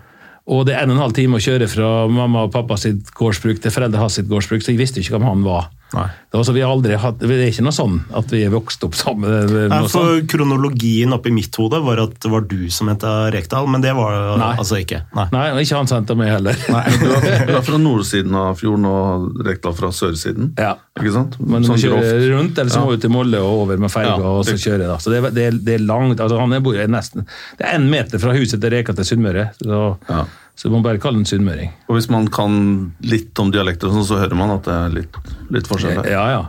Og 0.51 0.65
det 0.67 0.75
er 0.75 0.83
en 0.83 0.91
og 0.91 0.97
en 0.97 1.05
halv 1.05 1.15
time 1.15 1.39
å 1.39 1.43
kjøre 1.43 1.69
fra 1.71 1.89
mamma 2.11 2.45
og 2.47 2.53
pappa 2.53 2.75
sitt 2.79 3.13
gårdsbruk 3.15 3.61
til 3.63 3.71
foreldre 3.71 4.01
hans 4.01 4.17
sitt 4.19 4.27
gårdsbruk, 4.31 4.63
så 4.63 4.73
jeg 4.73 4.81
visste 4.81 4.99
ikke 4.99 5.15
hvem 5.15 5.29
han 5.29 5.45
var. 5.47 5.69
Nei. 5.93 6.07
Det, 6.33 6.37
altså, 6.39 6.53
vi 6.55 6.63
har 6.65 6.71
aldri 6.73 6.95
hatt, 6.97 7.19
det 7.21 7.29
er 7.29 7.51
ikke 7.51 7.65
noe 7.67 7.75
sånn 7.75 7.99
at 8.17 8.31
vi 8.33 8.41
er 8.47 8.53
vokst 8.53 8.83
opp 8.87 8.95
sammen. 8.97 9.29
Nei, 9.69 9.79
for 9.85 9.93
sånn. 9.93 10.27
Kronologien 10.31 11.13
oppi 11.13 11.33
mitt 11.33 11.53
hode 11.61 11.79
var 11.85 12.01
at 12.01 12.15
det 12.23 12.31
var 12.33 12.47
du 12.49 12.65
som 12.73 12.89
het 12.89 13.05
Rekdal, 13.35 13.69
men 13.69 13.83
det 13.83 13.93
var 13.97 14.33
Nei. 14.41 14.49
altså 14.57 14.79
ikke. 14.81 15.03
Nei. 15.13 15.27
Nei, 15.35 15.45
og 15.53 15.61
ikke 15.61 15.81
han 15.81 15.91
som 15.91 16.01
het 16.01 16.15
meg 16.17 16.33
heller. 16.33 16.57
du, 16.57 16.73
er, 16.73 17.45
du, 17.45 17.53
er, 17.53 17.61
fra 17.67 17.81
nordsiden 17.87 18.39
av 18.39 18.57
fjorden 18.61 18.89
og 18.89 19.43
Rekdal 19.45 19.77
fra 19.77 19.93
sørsiden? 19.93 20.53
Ja. 20.57 20.75
Ikke 20.99 21.13
sant? 21.15 21.37
Men 21.41 21.65
sånn 21.67 21.77
du 21.77 21.85
kjører 21.87 22.27
rundt, 22.35 22.57
eller 22.57 22.73
så 22.73 22.83
må 22.83 22.93
du 22.93 23.05
til 23.05 23.13
Molle 23.13 23.41
og 23.41 23.63
over 23.63 23.81
med 23.81 23.93
ferga, 23.93 24.17
ja, 24.17 24.33
og 24.33 24.45
så 24.49 24.57
kjøre. 24.57 24.89
Da. 24.89 24.97
Så 25.01 25.13
det, 25.13 25.23
det, 25.37 25.49
det, 25.61 25.77
er 25.77 25.85
langt. 25.85 26.21
altså 26.21 26.41
han 26.41 26.53
bor 26.65 26.77
nesten, 26.89 27.27
Det 27.59 27.67
er 27.67 27.77
én 27.77 27.87
meter 27.89 28.21
fra 28.21 28.33
huset 28.37 28.61
til 28.61 28.73
Reka 28.73 28.95
til 28.97 29.07
Sunnmøre. 29.13 29.51
Så, 29.61 29.83
ja. 30.09 30.23
Så 30.55 30.69
man 30.69 30.83
bare 30.85 31.01
kalle 31.01 31.17
den 31.17 31.27
sunnmøring. 31.27 31.71
Og 31.89 31.97
hvis 31.97 32.09
man 32.13 32.27
kan 32.31 32.57
litt 33.01 33.39
om 33.41 33.49
dialekter, 33.53 33.89
sånn, 33.89 34.05
så 34.05 34.19
hører 34.21 34.37
man 34.37 34.53
at 34.53 34.67
det 34.67 34.75
er 34.75 34.93
litt, 34.99 35.17
litt 35.53 35.69
forskjell? 35.69 36.03
Ja, 36.11 36.27
ja. 36.29 36.43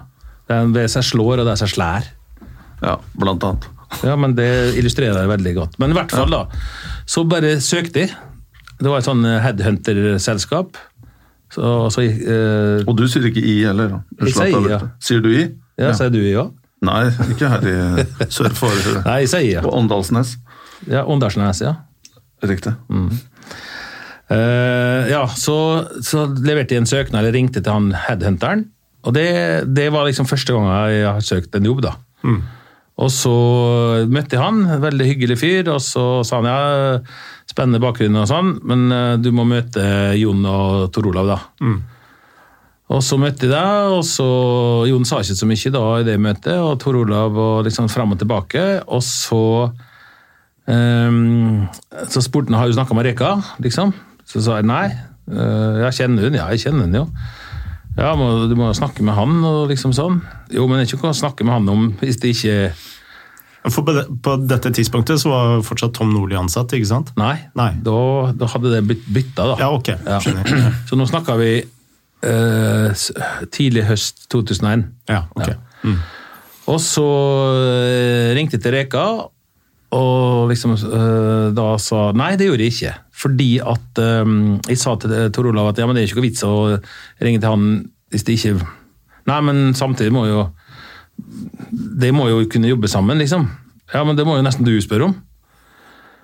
Det 0.45 0.59
er 0.59 0.75
det 0.75 0.85
seg 0.93 1.07
slår, 1.09 1.41
og 1.41 1.49
det 1.49 1.55
er 1.55 1.63
seg 1.63 1.73
slær. 1.73 2.11
Ja, 2.85 2.99
blant 3.17 3.47
annet. 3.49 3.71
Ja, 4.05 4.17
men 4.21 4.35
det 4.37 4.49
illustrerer 4.79 5.17
det 5.17 5.31
veldig 5.31 5.55
godt. 5.57 5.79
Men 5.81 5.95
i 5.95 5.97
hvert 5.97 6.13
fall, 6.13 6.35
da. 6.35 6.45
Så 7.09 7.25
bare 7.29 7.57
søkte 7.65 8.05
jeg. 8.05 8.13
Det 8.81 8.91
var 8.91 9.01
et 9.01 9.09
sånn 9.09 9.25
headhunter-selskap. 9.25 10.77
Så, 11.55 11.71
så, 11.95 12.03
eh, 12.03 12.83
og 12.83 12.97
du 12.99 13.05
sier 13.09 13.29
ikke 13.29 13.43
i 13.45 13.61
heller? 13.63 14.01
Jeg 14.19 14.35
sier 14.35 14.69
ja. 14.73 14.81
Sier 15.03 15.23
du 15.23 15.31
i? 15.31 15.45
Ja, 15.79 15.93
ja. 15.93 15.97
sier 15.97 16.11
du 16.11 16.19
i 16.19 16.35
òg? 16.41 16.51
Nei, 16.85 17.05
ikke 17.33 17.49
her 17.49 17.67
i 17.71 17.75
sør 18.35 18.53
for 18.57 18.75
Nei, 19.05 19.21
jeg 19.23 19.31
sier 19.33 19.47
ja. 19.59 19.63
På 19.65 19.73
Åndalsnes. 19.79 20.35
Ja, 20.91 21.05
Åndalsnes, 21.09 21.63
ja. 21.65 21.77
Riktig. 22.45 22.75
Mm. 22.93 23.15
Uh, 24.35 25.07
ja, 25.11 25.23
så, 25.39 25.57
så, 26.03 26.27
leverte 26.43 26.75
jeg 26.75 26.83
en 26.83 26.91
søknad, 26.91 27.21
eller 27.23 27.37
ringte 27.37 27.63
til 27.63 27.75
han 27.75 27.93
headhunteren. 28.07 28.67
Og 29.05 29.15
det, 29.15 29.29
det 29.77 29.91
var 29.93 30.09
liksom 30.09 30.27
første 30.27 30.57
gang 30.57 30.67
jeg 30.91 31.07
har 31.07 31.25
søkt 31.25 31.55
en 31.55 31.69
jobb, 31.69 31.85
da. 31.85 31.95
Mm. 32.25 32.41
Og 33.05 33.11
så 33.11 33.35
møtte 34.11 34.39
jeg 34.39 34.43
han, 34.43 34.63
veldig 34.83 35.09
hyggelig 35.09 35.39
fyr, 35.41 35.71
og 35.75 35.81
så 35.85 36.23
sa 36.27 36.41
han 36.41 36.49
ja, 36.49 37.01
spennende 37.51 37.83
bakgrunn 37.83 38.17
og 38.23 38.31
sånn, 38.31 38.55
men 38.67 38.87
uh, 38.95 39.17
du 39.21 39.31
må 39.35 39.47
møte 39.49 39.85
Jon 40.19 40.47
og 40.49 40.89
Tor 40.95 41.11
Olav, 41.13 41.35
da. 41.35 41.41
Mm. 41.63 41.83
Og 42.95 43.01
så 43.01 43.17
møtte 43.21 43.47
jeg 43.47 43.55
deg, 43.55 43.95
og 43.97 44.03
så 44.07 44.29
Jon 44.91 45.07
sa 45.09 45.23
ikke 45.23 45.39
så 45.39 45.49
mye 45.49 45.73
da 45.73 45.85
i 45.99 46.07
det 46.07 46.17
møtet, 46.21 46.57
og 46.61 46.77
Tor 46.83 46.99
Olav 47.01 47.39
og 47.41 47.65
liksom 47.67 47.89
fram 47.93 48.13
og 48.15 48.21
tilbake, 48.21 48.65
og 48.85 49.01
så 49.05 49.45
um, 50.69 51.65
Så 52.13 52.25
spurte 52.25 52.53
han 52.53 52.61
har 52.61 52.69
du 52.69 52.77
snakka 52.77 52.97
med 52.97 53.09
Reka, 53.09 53.39
liksom. 53.65 53.95
Så 54.35 54.43
sa 54.43 54.59
jeg 54.59 54.67
nei. 54.67 54.89
Eh, 55.31 55.83
jeg 55.87 55.99
kjenner 56.01 56.27
hun, 56.27 56.39
ja, 56.41 56.49
jeg 56.53 56.67
kjenner 56.67 56.89
hun 56.89 56.99
jo. 56.99 57.05
Ja, 57.95 58.11
må, 58.19 58.49
du 58.51 58.57
må 58.59 58.73
snakke 58.75 59.05
med 59.07 59.15
han 59.15 59.39
og 59.47 59.69
liksom 59.71 59.95
sånn. 59.95 60.19
Jo, 60.53 60.67
men 60.71 60.83
ikke 60.83 60.99
å 61.07 61.15
snakke 61.15 61.47
med 61.47 61.61
han 61.61 61.71
om 61.71 61.87
hvis 62.03 62.19
det 62.23 62.35
ikke 62.35 62.59
for 63.73 63.87
på, 63.87 64.33
dette 64.45 64.73
tidspunktet 64.77 65.23
så 65.23 65.31
var 65.31 65.63
fortsatt 65.65 65.95
Tom 65.97 66.11
Nordli 66.13 66.37
ansatt, 66.37 66.75
ikke 66.77 66.89
sant? 66.91 67.15
Nei, 67.17 67.39
Nei. 67.57 67.71
Da, 67.87 68.01
da, 68.37 68.49
hadde 68.53 68.75
det 68.75 68.83
blitt 68.85 69.07
bytta, 69.09 69.47
da. 69.55 69.57
Ja, 69.63 69.71
ok. 69.73 69.89
Ja. 70.05 70.19
Så 70.91 70.99
nå 71.01 71.07
snakka 71.09 71.39
vi 71.41 71.53
eh, 71.63 73.07
tidlig 73.55 73.87
høst 73.89 74.27
2001. 74.35 74.85
Ja, 75.09 75.23
ok. 75.33 75.49
Ja. 75.49 75.57
Mm. 75.85 76.03
Og 76.73 76.79
så 76.81 77.05
uh, 77.05 78.31
ringte 78.33 78.57
jeg 78.57 78.65
til 78.65 78.73
Reka, 78.73 79.05
og 79.95 80.49
liksom 80.49 80.73
eh, 80.75 81.49
da 81.55 81.67
sa 81.79 82.07
Nei, 82.17 82.33
det 82.41 82.49
gjorde 82.49 82.65
jeg 82.65 82.73
ikke. 82.73 82.95
Fordi 83.25 83.51
at 83.65 84.01
um, 84.05 84.61
Jeg 84.69 84.81
sa 84.81 84.95
til 85.01 85.13
Tor 85.33 85.49
Olav 85.49 85.73
at 85.73 85.81
ja, 85.81 85.89
men 85.89 85.97
det 85.97 86.05
er 86.05 86.11
ikke 86.11 86.21
noe 86.21 86.29
vits 86.29 86.45
å 86.45 86.55
ringe 87.25 87.41
til 87.41 87.49
han 87.49 87.69
hvis 88.13 88.27
det 88.27 88.37
ikke 88.37 88.59
Nei, 89.25 89.39
men 89.41 89.71
samtidig 89.77 90.13
må 90.13 90.27
jo 90.29 90.43
De 92.05 92.11
må 92.13 92.29
jo 92.29 92.43
kunne 92.51 92.69
jobbe 92.69 92.91
sammen, 92.91 93.17
liksom. 93.23 93.47
Ja, 93.95 94.03
men 94.05 94.19
det 94.19 94.27
må 94.29 94.37
jo 94.37 94.45
nesten 94.45 94.67
du 94.67 94.75
spørre 94.83 95.09
om. 95.09 95.15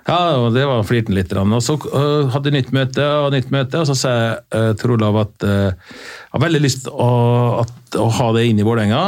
Ja, 0.08 0.18
og 0.40 0.56
det 0.56 0.64
var 0.66 0.82
flirten 0.88 1.14
litt. 1.14 1.32
Og 1.32 1.62
så 1.62 1.76
øh, 1.78 2.30
hadde 2.34 2.50
jeg 2.50 2.56
nytt 2.56 2.72
møte, 2.74 3.04
og 3.22 3.30
nytt 3.34 3.52
møte, 3.54 3.82
og 3.82 3.86
så 3.86 3.94
sa 3.94 4.14
jeg 4.16 4.38
uh, 4.56 4.70
til 4.80 4.96
Olav 4.96 5.20
at 5.22 5.46
jeg 5.46 5.70
jeg 5.70 6.34
har 6.34 6.42
veldig 6.42 6.62
lyst 6.62 6.84
til 6.86 6.94
å, 6.94 7.64
å 8.02 8.08
ha 8.18 8.28
det 8.34 8.44
inn 8.48 8.58
i 8.62 8.66
Vålerenga, 8.66 9.02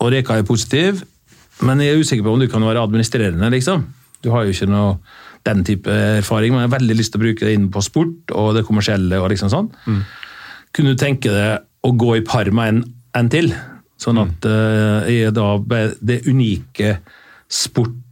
og 0.00 0.12
Reka 0.12 0.36
er 0.36 0.46
positiv, 0.48 1.02
men 1.64 1.80
jeg 1.80 1.94
er 1.94 2.00
usikker 2.00 2.24
på 2.26 2.32
om 2.36 2.40
du 2.42 2.48
kan 2.52 2.64
være 2.64 2.84
administrerende, 2.84 3.50
liksom. 3.52 3.86
Du 4.24 4.30
har 4.32 4.44
jo 4.44 4.52
ikke 4.52 4.68
noe 4.68 4.96
den 5.46 5.64
type 5.66 5.92
erfaring, 6.20 6.52
men 6.54 6.64
jeg 6.64 6.70
har 6.70 6.78
veldig 6.78 6.98
lyst 6.98 7.14
til 7.14 7.20
å 7.22 7.24
bruke 7.26 7.46
det 7.46 7.54
inn 7.56 7.70
på 7.72 7.82
sport 7.84 8.34
og 8.34 8.52
det 8.58 8.64
kommersielle 8.68 9.20
og 9.22 9.30
liksom 9.32 9.52
sånn. 9.52 9.70
Kunne 10.76 10.92
du 10.94 11.00
tenke 11.00 11.32
deg 11.32 11.64
å 11.86 11.92
gå 11.96 12.16
i 12.18 12.24
par 12.26 12.50
med 12.54 12.72
en, 12.74 12.82
en 13.16 13.30
til? 13.32 13.52
Sånn 14.00 14.18
at 14.20 14.44
uh, 14.44 15.06
jeg 15.08 15.32
da 15.36 15.54
det 16.04 16.24
unike 16.28 16.98
sport 17.48 18.02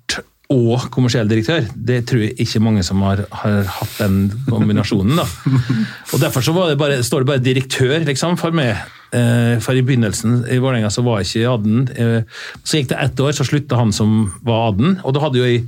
og 0.52 0.90
kommersiell 0.92 1.28
direktør. 1.28 1.64
Det 1.74 2.02
tror 2.08 2.20
jeg 2.20 2.34
ikke 2.44 2.60
mange 2.62 2.82
som 2.84 3.00
har, 3.04 3.22
har 3.32 3.62
hatt 3.78 3.94
den 3.98 4.18
kombinasjonen. 4.48 5.16
da. 5.16 5.24
Og 6.12 6.20
Derfor 6.20 6.44
så 6.44 6.52
var 6.56 6.68
det 6.70 6.78
bare, 6.80 7.00
står 7.04 7.24
det 7.24 7.30
bare 7.30 7.44
direktør 7.44 8.04
liksom, 8.04 8.36
for 8.40 8.54
meg. 8.56 8.76
Uh, 9.14 9.56
For 9.62 9.76
i 9.78 9.84
begynnelsen 9.86 10.42
i 10.50 10.58
Vålerenga 10.58 10.90
så 10.92 11.04
var 11.06 11.22
jeg 11.22 11.30
ikke 11.30 11.54
adden. 11.54 11.88
Uh, 11.96 12.44
Så 12.62 12.80
gikk 12.80 12.92
det 12.92 13.00
ett 13.00 13.24
år, 13.24 13.32
så 13.32 13.46
slutta 13.46 13.80
han 13.80 13.92
som 13.94 14.34
var 14.44 14.70
adden. 14.72 14.98
Og 15.04 15.16
da 15.16 15.24
hadde 15.24 15.40
jo 15.40 15.48
jeg 15.48 15.64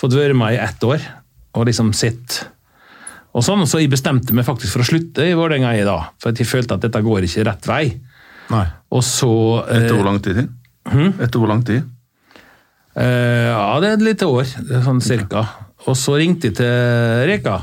fått 0.00 0.16
være 0.16 0.36
med 0.36 0.56
i 0.56 0.62
ett 0.64 0.86
år 0.86 1.04
og 1.56 1.68
liksom 1.68 1.92
sett 1.96 2.40
og 3.30 3.44
sånn, 3.46 3.62
Så 3.68 3.78
jeg 3.78 3.90
bestemte 3.92 4.34
meg 4.34 4.46
faktisk 4.46 4.74
for 4.74 4.82
å 4.82 4.88
slutte 4.88 5.22
i 5.22 5.36
Vålerenga 5.38 5.70
da, 5.86 5.98
for 6.18 6.34
jeg 6.34 6.48
følte 6.50 6.74
at 6.74 6.82
dette 6.82 7.02
går 7.04 7.28
ikke 7.28 7.44
rett 7.46 7.68
vei. 7.70 7.84
Nei. 8.50 8.66
Og 8.90 9.04
så 9.06 9.30
eh, 9.68 9.84
Etter 9.84 9.94
hvor 9.94 10.08
lang 10.08 10.18
tid? 10.24 10.40
Etter 10.90 11.38
hvor 11.38 11.50
lang 11.50 11.62
tid? 11.66 11.84
Eh, 12.98 13.46
ja, 13.52 13.76
det 13.78 13.92
er 13.92 13.98
et 13.98 14.06
lite 14.08 14.26
år, 14.26 14.48
sånn 14.82 15.02
cirka. 15.04 15.44
Og 15.86 15.94
så 15.94 16.16
ringte 16.18 16.50
jeg 16.50 16.58
til 16.58 17.28
Reka 17.30 17.60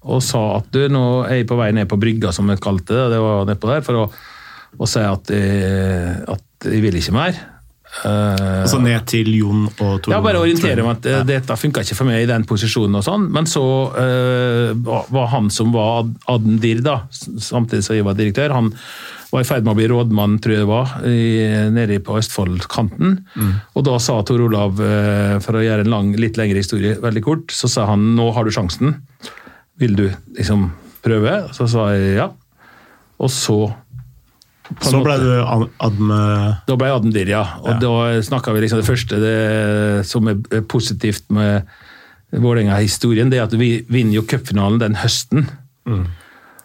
og 0.00 0.22
sa 0.24 0.40
at 0.56 0.68
du, 0.72 0.82
nå 0.88 1.26
er 1.26 1.40
jeg 1.42 1.48
på 1.48 1.58
vei 1.58 1.70
ned 1.76 1.88
på 1.88 1.98
brygga, 2.00 2.30
som 2.32 2.48
vi 2.48 2.56
kalte 2.60 2.96
det, 2.96 3.08
det 3.12 3.18
var 3.20 3.48
nedpå 3.48 3.68
der, 3.68 3.82
for 3.84 3.98
å, 4.00 4.04
å 4.80 4.88
si 4.88 5.02
at 5.04 5.32
jeg, 5.32 6.14
at 6.24 6.68
jeg 6.68 6.84
vil 6.84 6.96
ikke 6.96 7.16
mer. 7.16 7.40
Eh, 7.90 8.60
Altså 8.62 8.78
ned 8.80 9.02
til 9.10 9.26
Jon 9.34 9.64
og 9.66 9.96
Tor. 10.04 10.12
ja, 10.14 10.20
bare 10.22 10.38
orientere 10.40 10.84
meg 10.86 11.00
at 11.00 11.06
uh, 11.10 11.22
dette 11.26 11.56
funka 11.58 11.82
ikke 11.82 11.96
for 11.98 12.06
meg 12.08 12.22
i 12.22 12.28
den 12.30 12.44
posisjonen 12.48 12.94
og 13.00 13.02
sånn, 13.04 13.24
men 13.34 13.48
så 13.50 13.62
uh, 13.90 14.70
var 15.10 15.26
han 15.34 15.50
som 15.50 15.72
var 15.74 16.04
ad- 16.04 16.12
admdir 16.36 16.84
da, 16.86 17.00
samtidig 17.10 17.82
som 17.84 17.98
jeg 17.98 18.06
var 18.06 18.14
direktør, 18.18 18.54
han 18.54 18.70
var 19.32 19.42
i 19.44 19.46
ferd 19.46 19.66
med 19.66 19.74
å 19.74 19.78
bli 19.78 19.88
rådmann, 19.90 20.38
tror 20.42 20.54
jeg 20.54 20.62
det 20.64 20.70
var, 20.70 20.94
i, 21.06 21.18
nede 21.74 21.98
på 22.02 22.16
Østfoldkanten. 22.18 23.12
Og 23.78 23.84
da 23.86 23.98
sa 24.02 24.16
Tor 24.26 24.42
Olav, 24.42 24.80
eh, 24.82 25.36
for 25.44 25.54
å 25.58 25.62
gjøre 25.62 25.84
en 25.86 25.92
lang, 25.92 26.08
litt 26.18 26.38
lengre 26.40 26.58
historie 26.58 26.96
veldig 26.98 27.22
kort, 27.22 27.54
så 27.54 27.70
sa 27.70 27.84
han 27.92 28.08
nå 28.18 28.26
har 28.34 28.46
du 28.48 28.50
sjansen. 28.54 28.96
Vil 29.78 29.94
du 29.94 30.08
liksom 30.34 30.72
prøve? 31.06 31.36
Så 31.54 31.68
sa 31.70 31.92
jeg 31.94 32.16
ja. 32.18 32.26
Og 33.22 33.30
så 33.30 33.60
Så 34.80 35.00
ble 35.02 35.16
du 35.18 35.30
ad- 35.42 35.68
adm... 35.82 36.08
da 36.66 36.76
ble 36.78 36.86
jeg 36.90 36.96
Adm 37.00 37.10
ja. 37.28 37.42
Og 37.62 37.70
Ja. 37.72 37.78
da 37.82 38.22
snakka 38.22 38.52
vi 38.54 38.60
liksom 38.64 38.78
det 38.80 38.86
første 38.88 39.18
det, 39.20 40.06
som 40.06 40.28
er 40.28 40.62
positivt 40.68 41.24
med 41.30 41.66
Vålerenga-historien, 42.32 43.30
det 43.30 43.40
er 43.40 43.48
at 43.48 43.56
vi 43.58 43.84
vinner 43.90 44.14
jo 44.20 44.22
cupfinalen 44.22 44.78
den 44.78 44.94
høsten. 44.94 45.48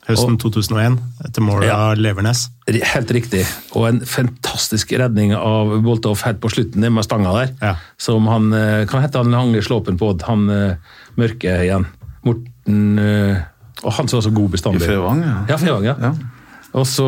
Høsten 0.06 0.36
2001, 0.38 1.00
etter 1.26 1.42
målet 1.42 1.66
Ja. 1.72 1.78
av 1.90 1.98
Levernes. 1.98 2.44
Helt 2.70 3.10
riktig. 3.10 3.42
Og 3.74 3.88
en 3.90 4.00
fantastisk 4.06 4.92
redning 4.94 5.34
av 5.34 5.82
Boltoff 5.82 6.22
helt 6.28 6.38
på 6.44 6.52
slutten 6.54 6.82
det 6.86 6.92
med 6.94 7.04
stanga 7.08 7.34
der. 7.34 7.56
Ja. 7.62 7.74
Som 7.98 8.28
han 8.30 8.54
eh, 8.54 8.86
Kan 8.86 9.02
hete 9.02 9.18
han 9.18 9.34
Hangle 9.34 9.64
Slåpen 9.66 9.98
på 9.98 10.12
Odd, 10.14 10.22
han 10.30 10.46
eh, 10.54 10.76
mørke 11.18 11.58
igjen. 11.66 11.88
Morten 12.24 13.00
eh, 13.02 13.42
Og 13.84 13.92
han 13.98 14.08
som 14.08 14.20
var 14.20 14.28
så 14.30 14.34
god 14.36 14.50
I 14.50 14.54
bestandig. 14.60 14.86
Fevang? 14.86 15.24
Ja. 15.26 15.36
Ja, 15.50 15.58
Fevang, 15.58 15.84
ja. 15.90 15.96
Ja. 16.00 16.14
Og 16.76 16.84
så, 16.90 17.06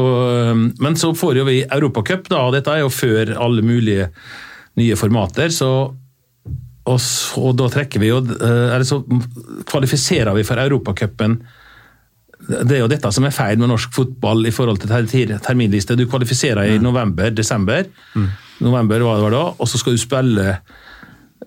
men 0.80 0.96
så 0.96 1.10
får 1.18 1.42
jo 1.42 1.46
vi 1.50 1.58
Europacup, 1.66 2.30
da, 2.32 2.46
dette 2.56 2.72
er 2.72 2.86
jo 2.86 2.92
før 2.94 3.34
alle 3.36 3.64
mulige 3.66 4.10
nye 4.80 4.96
formater. 5.00 5.50
så 5.52 5.72
og, 6.88 7.02
så, 7.04 7.42
og 7.50 7.58
da 7.60 7.66
trekker 7.68 8.00
vi 8.00 8.08
jo 8.14 8.22
øh, 8.24 8.84
så 8.88 9.02
kvalifiserer 9.68 10.32
vi 10.38 10.46
for 10.48 10.56
Europacupen. 10.62 11.34
Det 12.48 12.78
er 12.78 12.80
jo 12.86 12.88
dette 12.88 13.12
som 13.12 13.26
er 13.28 13.34
feil 13.36 13.60
med 13.60 13.68
norsk 13.74 13.92
fotball 13.92 14.48
i 14.48 14.54
forhold 14.56 14.80
til 14.80 14.88
ter- 15.12 15.34
terminliste. 15.44 15.98
Du 16.00 16.06
kvalifiserer 16.08 16.64
i 16.64 16.78
november-desember. 16.80 17.90
November 18.64 19.04
var 19.04 19.20
det 19.26 19.34
da, 19.36 19.42
og 19.60 19.68
så 19.68 19.82
skal 19.82 19.98
du 19.98 20.00
spille 20.00 20.54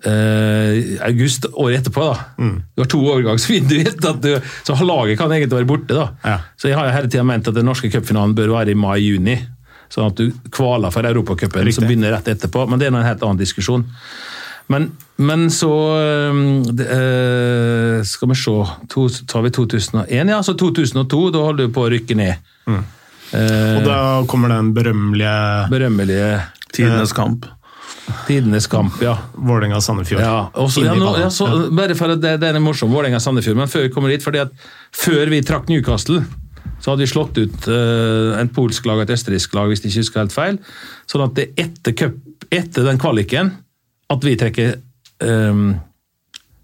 eh, 0.05 0.97
august 1.07 1.45
året 1.53 1.81
etterpå. 1.81 2.05
da. 2.13 2.45
Du 2.75 2.81
har 2.83 2.89
to 2.89 2.99
overgangsvinduer, 3.05 4.41
så 4.63 4.77
laget 4.85 5.17
kan 5.19 5.31
egentlig 5.31 5.57
være 5.59 5.69
borte. 5.69 5.93
da. 5.93 6.07
Ja. 6.23 6.37
Så 6.57 6.67
jeg 6.71 6.77
har 6.77 6.91
hele 6.95 7.09
tida 7.09 7.23
ment 7.23 7.47
at 7.47 7.57
den 7.57 7.65
norske 7.65 7.91
cupfinalen 7.91 8.35
bør 8.37 8.53
være 8.57 8.71
i 8.71 8.77
mai-juni. 8.79 9.37
Sånn 9.91 10.07
at 10.07 10.15
du 10.15 10.31
kvaler 10.55 10.91
for 10.93 11.03
Europacupen, 11.03 11.67
som 11.75 11.83
begynner 11.83 12.13
rett 12.15 12.29
etterpå. 12.31 12.63
Men 12.69 12.79
det 12.79 12.87
er 12.87 12.93
en 12.95 13.03
helt 13.03 13.23
annen 13.27 13.41
diskusjon. 13.41 13.83
Men, 14.71 14.85
men 15.19 15.49
så 15.51 15.67
øh, 16.79 18.03
Skal 18.07 18.29
vi 18.31 18.35
se 18.39 18.53
to, 18.89 19.07
Tar 19.27 19.41
vi 19.43 19.51
2001? 19.51 20.29
Ja, 20.31 20.39
så 20.43 20.53
2002. 20.55 21.21
Da 21.35 21.43
holder 21.43 21.67
du 21.67 21.73
på 21.75 21.85
å 21.85 21.91
rykke 21.91 22.15
ned. 22.15 22.35
Eh, 22.67 23.75
Og 23.77 23.83
da 23.87 23.97
kommer 24.31 24.51
den 24.51 24.73
berømmelige 24.75 25.35
berømmelige 25.71 26.31
Tidenes 26.71 27.11
kamp. 27.15 27.45
Tidenes 28.27 28.67
kamp, 28.71 28.97
ja. 29.03 29.15
Vålerenga-Sandefjord. 29.35 30.21
Ja, 30.23 30.51
ja, 30.53 30.93
nå, 30.97 31.11
ja, 31.21 31.29
så, 31.33 31.47
bare 31.75 31.95
for 31.97 32.13
at 32.15 32.21
det, 32.23 32.35
det 32.41 32.49
er 32.49 32.59
en 32.59 32.65
morsom 32.65 32.91
Vålerenga-Sandefjord, 32.93 33.59
men 33.59 33.71
før 33.71 33.85
vi 33.87 33.91
kommer 33.93 34.13
dit, 34.13 34.23
fordi 34.25 34.43
at 34.43 34.53
før 34.95 35.31
vi 35.31 35.41
trakk 35.45 35.69
Newcastle, 35.71 36.23
så 36.81 36.91
hadde 36.91 37.05
vi 37.05 37.11
slått 37.11 37.37
ut 37.37 37.69
uh, 37.69 38.37
en 38.39 38.49
polsk 38.53 38.87
lag 38.89 38.99
og 38.99 39.05
et 39.05 39.15
østerriksk 39.15 39.53
lag, 39.57 39.69
hvis 39.69 39.83
jeg 39.83 39.93
ikke 39.93 40.03
husker 40.05 40.23
helt 40.23 40.35
feil. 40.35 40.59
Sånn 41.09 41.25
at 41.27 41.35
det 41.37 41.47
er 41.51 41.67
etter, 41.67 41.95
cup, 41.97 42.45
etter 42.49 42.87
den 42.87 43.01
kvaliken 43.01 43.53
at 44.11 44.25
vi 44.25 44.33
trekker, 44.39 44.79
um, 45.23 45.75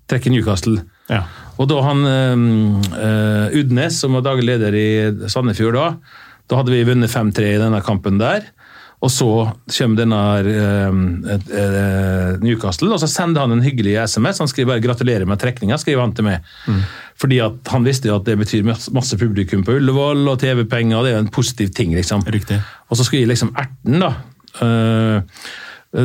trekker 0.09 0.33
Newcastle. 0.33 0.81
Ja. 1.11 1.23
Og 1.57 1.69
da 1.69 1.81
han 1.85 2.01
uh, 2.05 3.57
Udnes, 3.57 4.01
som 4.01 4.17
var 4.17 4.25
daglig 4.25 4.49
leder 4.49 4.77
i 4.77 4.87
Sandefjord 5.29 5.77
da, 5.77 5.87
da 6.47 6.61
hadde 6.61 6.73
vi 6.73 6.85
vunnet 6.87 7.11
5-3 7.11 7.53
i 7.53 7.61
denne 7.61 7.83
kampen 7.85 8.19
der. 8.21 8.49
Og 8.97 9.11
så 9.13 9.27
kommer 9.69 9.99
denne 9.99 10.19
eh, 10.41 10.95
eh, 11.53 12.31
Newcastle, 12.41 12.89
og 12.95 13.01
så 13.03 13.09
sender 13.11 13.43
han 13.43 13.53
en 13.53 13.61
hyggelig 13.61 13.93
SMS. 14.09 14.41
Han 14.41 14.49
skriver 14.49 14.71
bare 14.71 14.81
'gratulerer 14.81 15.27
med 15.29 15.37
trekninga', 15.37 15.77
skriver 15.77 16.01
han 16.01 16.15
til 16.17 16.25
meg. 16.25 16.47
Fordi 17.21 17.37
at 17.45 17.69
han 17.73 17.85
visste 17.85 18.09
jo 18.09 18.15
at 18.15 18.25
det 18.25 18.37
betyr 18.39 18.65
masse- 18.65 19.17
publikum 19.17 19.63
på 19.63 19.77
Ullevål 19.77 20.27
og 20.27 20.39
TV-penger, 20.39 20.97
og 20.97 21.05
det 21.05 21.11
er 21.11 21.17
jo 21.17 21.25
en 21.25 21.29
positiv 21.33 21.69
ting, 21.69 21.93
liksom. 21.93 22.25
Riktig. 22.25 22.61
Og 22.89 22.97
så 22.97 23.05
skulle 23.05 23.21
jeg 23.21 23.29
liksom 23.29 23.53
erten 23.55 24.01
da, 24.01 24.13
øh, 24.65 25.21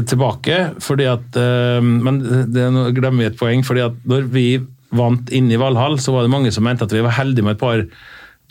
tilbake, 0.04 0.74
fordi 0.80 1.04
at 1.04 1.34
Men 1.82 2.20
det, 2.52 2.94
glemmer 2.94 3.18
vi 3.18 3.24
et 3.24 3.38
poeng, 3.38 3.64
fordi 3.64 3.80
at 3.80 3.92
når 4.04 4.28
vi 4.28 4.60
vant 4.92 5.30
inne 5.30 5.54
i 5.54 5.56
Valhall, 5.56 5.98
så 5.98 6.12
var 6.12 6.22
det 6.22 6.30
mange 6.30 6.52
som 6.52 6.64
mente 6.64 6.84
at 6.84 6.92
vi 6.92 7.00
var 7.00 7.16
heldige 7.16 7.44
med 7.44 7.52
et 7.56 7.58
par 7.58 7.84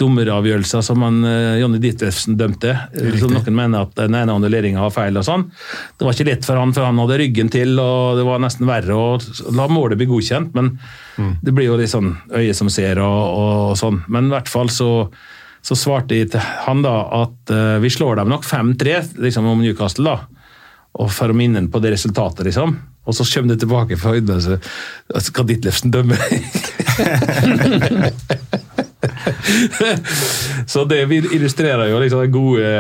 dommeravgjørelser 0.01 0.83
som 0.85 1.03
han, 1.05 1.19
øh, 1.27 1.59
Jonny 1.61 1.81
Ditlevsen 1.83 2.37
dømte. 2.39 2.73
som 3.21 3.33
noen 3.33 3.57
mener 3.57 3.85
at 3.85 3.93
den 3.97 4.17
ene 4.17 4.35
annulleringa 4.35 4.83
var 4.83 4.95
feil 4.95 5.19
og 5.21 5.27
sånn. 5.27 5.47
Det 5.97 6.07
var 6.07 6.17
ikke 6.17 6.29
lett 6.31 6.47
for 6.47 6.59
han, 6.59 6.73
for 6.75 6.89
han 6.89 7.01
hadde 7.03 7.19
ryggen 7.21 7.51
til, 7.53 7.75
og 7.79 8.19
det 8.19 8.25
var 8.27 8.41
nesten 8.43 8.69
verre 8.69 8.97
å 8.97 9.11
la 9.55 9.67
målet 9.71 10.01
bli 10.01 10.09
godkjent. 10.09 10.55
Men 10.57 10.73
det 11.41 11.53
blir 11.53 11.69
jo 11.69 11.77
litt 11.79 11.93
sånn 11.93 12.15
øye 12.33 12.55
som 12.57 12.71
ser 12.73 13.01
og, 13.03 13.21
og 13.43 13.77
sånn. 13.79 14.01
Men 14.11 14.31
i 14.31 14.35
hvert 14.35 14.51
fall 14.51 14.73
så 14.73 14.91
så 15.61 15.77
svarte 15.77 16.17
jeg 16.17 16.31
til 16.33 16.41
han 16.65 16.81
da 16.81 16.95
at 17.21 17.51
uh, 17.53 17.77
vi 17.81 17.91
slår 17.93 18.21
dem 18.21 18.31
nok 18.33 18.45
5-3 18.47 19.21
liksom, 19.21 19.45
om 19.45 19.61
Newcastle. 19.61 20.09
da, 20.09 20.47
og 20.97 21.11
For 21.13 21.31
å 21.31 21.37
minne 21.37 21.61
på 21.71 21.81
det 21.83 21.93
resultatet, 21.93 22.47
liksom. 22.49 22.73
Og 23.05 23.17
så 23.17 23.25
kommer 23.33 23.53
det 23.53 23.61
tilbake 23.63 23.97
fra 23.97 24.13
så 24.17 24.57
skal 25.25 25.47
Ditlevsen 25.49 25.93
dømme? 25.93 26.17
så 30.65 30.83
det 30.89 31.03
illustrerer 31.11 31.89
jo 31.91 32.01
liksom 32.01 32.21
den 32.25 32.33
gode 32.33 32.73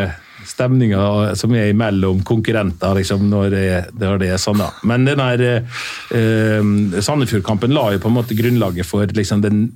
stemninga 0.51 1.35
som 1.37 1.53
er 1.55 1.73
mellom 1.77 2.23
konkurrenter 2.27 2.97
liksom, 2.97 3.27
når 3.29 3.49
det, 3.53 3.67
når 4.01 4.21
det 4.21 4.31
er 4.33 4.41
sånn. 4.41 4.61
da. 4.61 4.71
Men 4.89 5.05
den 5.07 5.21
der 5.21 5.43
eh, 5.61 7.01
Sandefjord-kampen 7.01 7.73
la 7.75 7.91
jo 7.95 8.01
på 8.03 8.09
en 8.11 8.17
måte 8.17 8.37
grunnlaget 8.37 8.87
for 8.89 9.05
liksom 9.17 9.43
den 9.45 9.67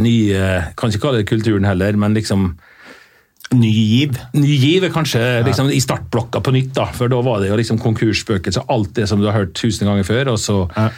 nye 0.00 0.44
Kan 0.78 0.90
ikke 0.90 1.02
kalle 1.02 1.20
det 1.20 1.28
kulturen 1.28 1.66
heller, 1.68 1.96
men 2.00 2.14
liksom 2.16 2.54
Ny 3.54 3.68
giv. 3.70 4.16
Ny 4.34 4.54
giv 4.56 4.86
er 4.86 4.90
kanskje 4.94 5.20
liksom, 5.46 5.68
i 5.70 5.82
startblokka 5.82 6.40
på 6.42 6.54
nytt, 6.56 6.72
da, 6.74 6.86
for 6.96 7.12
da 7.12 7.20
var 7.22 7.42
det 7.42 7.50
jo 7.50 7.58
liksom 7.60 7.78
konkursspøkelser, 7.78 8.64
alt 8.72 8.94
det 8.96 9.04
som 9.06 9.20
du 9.20 9.28
har 9.28 9.36
hørt 9.36 9.52
tusen 9.54 9.86
ganger 9.86 10.06
før. 10.08 10.32
og 10.32 10.40
så 10.42 10.56
Ja. 10.74 10.88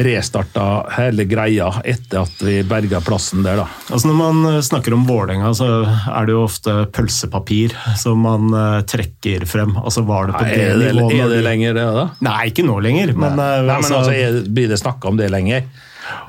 Restarta 0.00 0.86
hele 0.96 1.26
greia 1.28 1.66
etter 1.84 2.22
at 2.22 2.38
vi 2.40 2.62
berga 2.64 3.00
plassen 3.04 3.42
der, 3.44 3.58
da. 3.60 3.66
Altså 3.92 4.08
Når 4.08 4.16
man 4.16 4.54
eh, 4.54 4.60
snakker 4.64 4.94
om 4.96 5.04
Vålerenga, 5.08 5.50
så 5.54 5.68
er 5.84 6.26
det 6.28 6.32
jo 6.32 6.44
ofte 6.46 6.76
pølsepapir 6.96 7.74
som 8.00 8.22
man 8.24 8.48
eh, 8.56 8.80
trekker 8.88 9.44
frem. 9.48 9.74
Altså 9.82 10.04
Var 10.08 10.30
det 10.30 10.38
på 10.38 10.46
Nei, 10.46 10.56
det 10.56 10.66
er, 10.70 10.80
det, 10.80 10.92
nivået? 10.96 11.20
er 11.26 11.32
det 11.36 11.42
lenger, 11.44 11.76
det, 11.76 11.86
da? 12.00 12.06
Nei, 12.24 12.38
ikke 12.50 12.64
nå 12.66 12.78
lenger. 12.84 13.12
Men, 13.14 13.36
Nei, 13.36 13.48
Nei, 13.60 13.62
men 13.68 13.74
altså, 13.76 14.00
altså, 14.00 14.16
er, 14.16 14.40
Blir 14.48 14.72
det 14.72 14.80
snakka 14.80 15.12
om 15.12 15.20
det 15.20 15.28
lenger? 15.32 15.68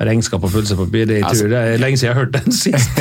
Regnskap 0.04 0.44
og 0.46 0.52
pølsepapir? 0.54 1.08
Det, 1.08 1.22
Altså- 1.26 1.48
det 1.50 1.58
er 1.74 1.80
lenge 1.82 1.98
siden 1.98 2.12
jeg 2.12 2.14
har 2.14 2.24
hørt 2.24 2.36
den 2.36 2.52
sist. 2.62 3.00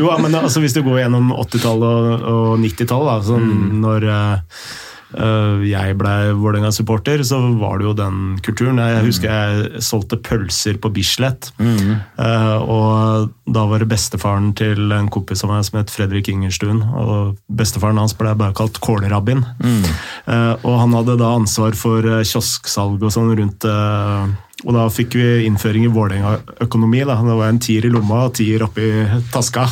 jo, 0.00 0.08
men 0.18 0.34
altså, 0.34 0.60
Hvis 0.64 0.74
du 0.74 0.82
går 0.82 1.04
gjennom 1.04 1.30
80-tallet 1.36 1.84
og, 1.86 2.24
og 2.32 2.64
90-tallet, 2.64 3.12
da, 3.12 3.20
sånn, 3.28 3.50
Mm. 3.50 3.76
når 3.84 4.08
eh, 4.08 4.32
eh, 4.32 4.89
jeg 5.10 5.96
ble 5.98 6.14
Vålerenga-supporter, 6.38 7.22
så 7.26 7.40
var 7.58 7.80
det 7.80 7.88
jo 7.88 7.94
den 7.98 8.18
kulturen. 8.46 8.78
Mm. 8.78 8.84
Jeg 8.94 9.06
husker 9.08 9.30
jeg 9.30 9.82
solgte 9.84 10.18
pølser 10.22 10.78
på 10.80 10.92
Bislett. 10.94 11.50
Eh, 11.60 12.58
og 12.60 13.30
da 13.50 13.64
var 13.70 13.82
det 13.82 13.90
bestefaren 13.90 14.52
til 14.58 14.92
en 14.94 15.10
kompis 15.12 15.42
av 15.44 15.52
meg 15.52 15.64
som 15.66 15.80
het 15.80 15.90
Fredrik 15.92 16.30
Ingerstuen. 16.32 16.82
og 16.82 17.40
Bestefaren 17.50 17.98
hans 17.98 18.14
ble 18.18 18.34
bare 18.38 18.56
kalt 18.56 18.78
Kålrabbin. 18.84 19.42
Mm. 19.58 19.88
Eh, 20.26 20.54
og 20.62 20.78
han 20.84 20.94
hadde 20.98 21.18
da 21.20 21.34
ansvar 21.38 21.74
for 21.78 22.06
eh, 22.06 22.22
kiosksalg 22.26 23.02
og 23.02 23.14
sånn 23.14 23.34
rundt 23.38 23.66
eh, 23.66 24.38
og 24.60 24.74
da 24.76 24.82
fikk 24.92 25.14
vi 25.16 25.46
innføring 25.46 25.86
i 25.86 25.92
Vålerenga-økonomi. 25.92 27.00
Det 27.00 27.36
var 27.38 27.46
en 27.48 27.60
tier 27.62 27.86
i 27.88 27.92
lomma 27.92 28.26
og 28.28 28.34
tier 28.36 28.66
oppi 28.66 28.90
taska. 29.32 29.68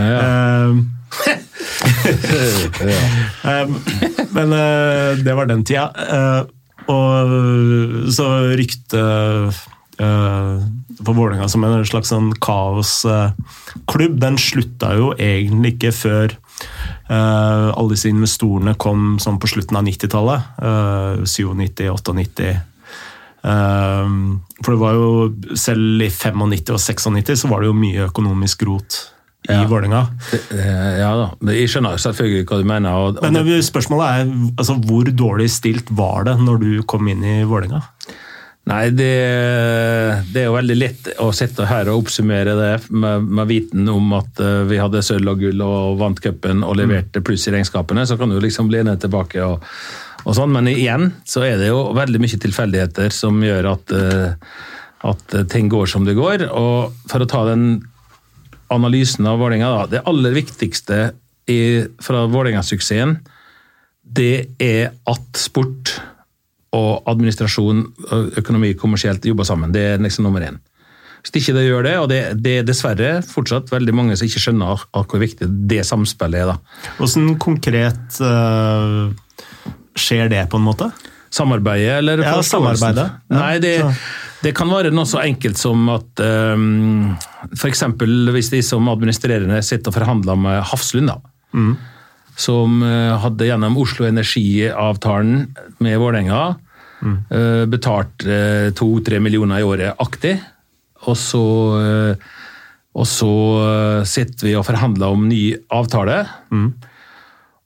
Ja, 0.00 0.20
Eh, 0.24 0.84
eh, 3.50 3.66
men 4.34 4.52
uh, 4.52 5.14
det 5.20 5.36
var 5.36 5.50
den 5.50 5.64
tida. 5.66 5.90
Uh, 5.94 6.42
og 6.90 8.10
så 8.12 8.28
ryktet 8.58 8.92
uh, 10.02 10.58
på 11.04 11.12
Vålerenga 11.12 11.48
som 11.48 11.64
en 11.64 11.86
slags 11.86 12.10
sånn 12.12 12.32
kaosklubb, 12.42 14.18
den 14.20 14.38
slutta 14.40 14.94
jo 14.98 15.12
egentlig 15.18 15.74
ikke 15.74 15.92
før 15.96 16.34
eh, 16.34 17.68
alle 17.70 17.92
disse 17.92 18.10
investorene 18.12 18.76
kom 18.80 19.16
sånn 19.22 19.40
på 19.42 19.50
slutten 19.50 19.78
av 19.78 19.86
90-tallet. 19.88 20.52
Uh, 20.60 21.24
97-98. 21.24 22.52
Eh, 23.44 24.12
for 24.60 24.70
det 24.70 24.80
var 24.80 24.98
jo, 24.98 25.08
selv 25.58 26.04
i 26.04 26.10
95 26.10 26.44
og 26.46 26.54
96 26.54 27.42
så 27.42 27.50
var 27.50 27.62
det 27.62 27.72
jo 27.72 27.76
mye 27.76 28.08
økonomisk 28.08 28.64
rot 28.68 29.00
i 29.44 29.52
Ja. 29.52 29.64
Vålerenga. 29.68 30.06
Ja 30.96 31.10
da, 31.20 31.52
jeg 31.52 31.68
skjønner 31.68 32.00
selvfølgelig 32.00 32.46
hva 32.48 32.58
du 32.62 32.68
mener. 32.68 32.94
Og, 32.96 33.18
og 33.20 33.24
Men 33.26 33.42
eh, 33.44 33.60
spørsmålet 33.64 34.06
er 34.08 34.30
altså, 34.56 34.78
hvor 34.80 35.10
dårlig 35.12 35.50
stilt 35.52 35.90
var 35.92 36.24
det 36.30 36.38
når 36.40 36.62
du 36.62 36.70
kom 36.88 37.08
inn 37.12 37.24
i 37.24 37.42
Vålerenga? 37.48 37.82
nei, 38.64 38.86
det, 38.96 39.10
det 40.32 40.40
er 40.40 40.46
jo 40.46 40.54
veldig 40.54 40.76
lett 40.78 41.08
å 41.20 41.26
sitte 41.36 41.66
her 41.68 41.90
og 41.92 42.06
oppsummere 42.06 42.54
det 42.56 42.70
med, 42.96 43.26
med 43.28 43.50
viten 43.50 43.90
om 43.92 44.14
at 44.16 44.40
eh, 44.40 44.62
vi 44.70 44.78
hadde 44.80 45.02
sølv 45.04 45.34
og 45.34 45.42
gull 45.44 45.60
og 45.66 45.98
vant 46.00 46.22
cupen 46.24 46.64
og 46.64 46.78
leverte 46.80 47.20
pluss 47.20 47.44
i 47.50 47.52
regnskapene. 47.52 48.06
Så 48.08 48.16
kan 48.16 48.32
du 48.32 48.38
liksom 48.40 48.72
lene 48.72 48.96
tilbake 48.96 49.44
og, 49.44 49.66
og 50.24 50.38
sånn. 50.38 50.56
Men 50.56 50.72
igjen 50.72 51.10
så 51.28 51.44
er 51.44 51.60
det 51.60 51.68
jo 51.68 51.90
veldig 51.92 52.22
mye 52.24 52.40
tilfeldigheter 52.46 53.12
som 53.12 53.44
gjør 53.44 53.68
at, 53.74 53.92
eh, 54.00 54.54
at 55.12 55.36
ting 55.52 55.68
går 55.68 55.92
som 55.92 56.08
det 56.08 56.16
går. 56.16 56.48
Og 56.48 56.96
for 57.12 57.20
å 57.20 57.28
ta 57.28 57.44
den 57.52 57.82
analysen 58.72 59.26
av 59.26 59.38
Vålerenga. 59.42 59.86
Det 59.90 60.02
aller 60.08 60.34
viktigste 60.36 60.98
i, 61.50 61.58
fra 62.02 62.24
Vålerenga-suksessen, 62.30 63.18
det 64.04 64.56
er 64.62 64.92
at 65.08 65.40
sport 65.40 65.94
og 66.74 67.04
administrasjon 67.08 67.84
og 68.10 68.38
økonomi 68.40 68.72
kommersielt 68.78 69.24
jobber 69.28 69.46
sammen. 69.48 69.72
Det 69.74 69.82
er 69.94 70.02
liksom 70.02 70.26
nummer 70.26 70.44
én. 70.44 70.58
Hvis 71.24 71.38
ikke 71.40 71.54
det 71.56 71.62
gjør 71.64 71.86
det, 71.86 71.92
og 72.02 72.08
det, 72.10 72.18
det 72.44 72.54
er 72.60 72.66
dessverre 72.68 73.12
fortsatt 73.24 73.70
veldig 73.72 73.94
mange 73.96 74.16
som 74.18 74.26
ikke 74.28 74.42
skjønner 74.42 74.82
hvor 74.92 75.22
viktig 75.22 75.48
det 75.70 75.80
samspillet 75.88 76.42
er, 76.42 76.50
da. 76.52 76.90
Hvordan 76.98 77.30
konkret 77.40 78.18
eh, 78.20 78.98
skjer 79.96 80.28
det, 80.34 80.42
på 80.52 80.60
en 80.60 80.66
måte? 80.66 80.90
Samarbeidet, 81.34 81.96
eller 82.02 82.20
Ja, 82.26 82.34
samarbeidet. 82.44 83.06
Ja, 83.30 83.38
Nei, 83.38 83.54
det, 83.64 83.72
så- 83.80 83.94
det 84.44 84.52
kan 84.56 84.68
være 84.70 84.92
noe 84.94 85.08
så 85.08 85.22
enkelt 85.24 85.56
som 85.60 85.88
at 85.94 86.20
um, 86.20 87.14
f.eks. 87.56 87.82
hvis 88.36 88.50
de 88.52 88.60
som 88.66 88.88
administrerende 88.92 89.62
sitter 89.64 89.90
og 89.90 89.96
forhandler 89.98 90.38
med 90.46 90.62
Hafslund, 90.70 91.10
da, 91.12 91.18
Mm. 91.54 91.76
som 92.36 92.80
eh, 92.82 93.12
hadde 93.22 93.46
gjennom 93.46 93.76
Oslo 93.78 94.08
Energi-avtalen 94.08 95.44
med 95.80 95.98
Vålerenga 96.02 96.56
Mm. 97.04 97.16
eh, 97.30 97.64
betalt 97.68 98.22
to-tre 98.78 99.18
millioner 99.20 99.60
i 99.60 99.64
året 99.66 99.98
aktig, 100.00 100.38
og 101.04 101.16
så 101.20 101.42
eh, 101.82 102.16
og 102.94 103.06
så 103.10 103.28
eh, 103.60 104.04
sitter 104.06 104.46
vi 104.46 104.54
og 104.56 104.64
forhandler 104.68 105.10
om 105.12 105.24
ny 105.28 105.54
avtale. 105.74 106.20
Mm. 106.54 106.68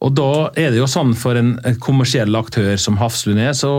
Og 0.00 0.14
da 0.16 0.28
er 0.56 0.70
det 0.72 0.78
jo 0.80 0.86
sånn 0.88 1.12
for 1.18 1.36
en 1.36 1.52
kommersiell 1.84 2.34
aktør 2.38 2.76
som 2.80 2.96
Hafslund 3.00 3.38
er, 3.42 3.52
så 3.52 3.72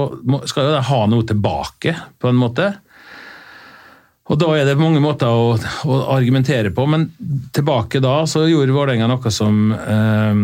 skal 0.47 0.67
jo 0.67 0.75
de 0.77 0.83
ha 0.91 0.99
noe 1.09 1.25
tilbake, 1.25 1.95
på 2.21 2.29
en 2.29 2.37
måte. 2.39 2.69
Og 4.29 4.37
da 4.37 4.49
er 4.59 4.67
det 4.67 4.77
mange 4.77 5.01
måter 5.01 5.29
å, 5.33 5.55
å 5.89 5.99
argumentere 6.13 6.69
på, 6.75 6.85
men 6.85 7.07
tilbake 7.55 8.01
da 8.03 8.21
så 8.29 8.43
gjorde 8.45 8.75
Vålerenga 8.75 9.07
noe 9.09 9.31
som 9.33 9.71
eh, 9.73 10.41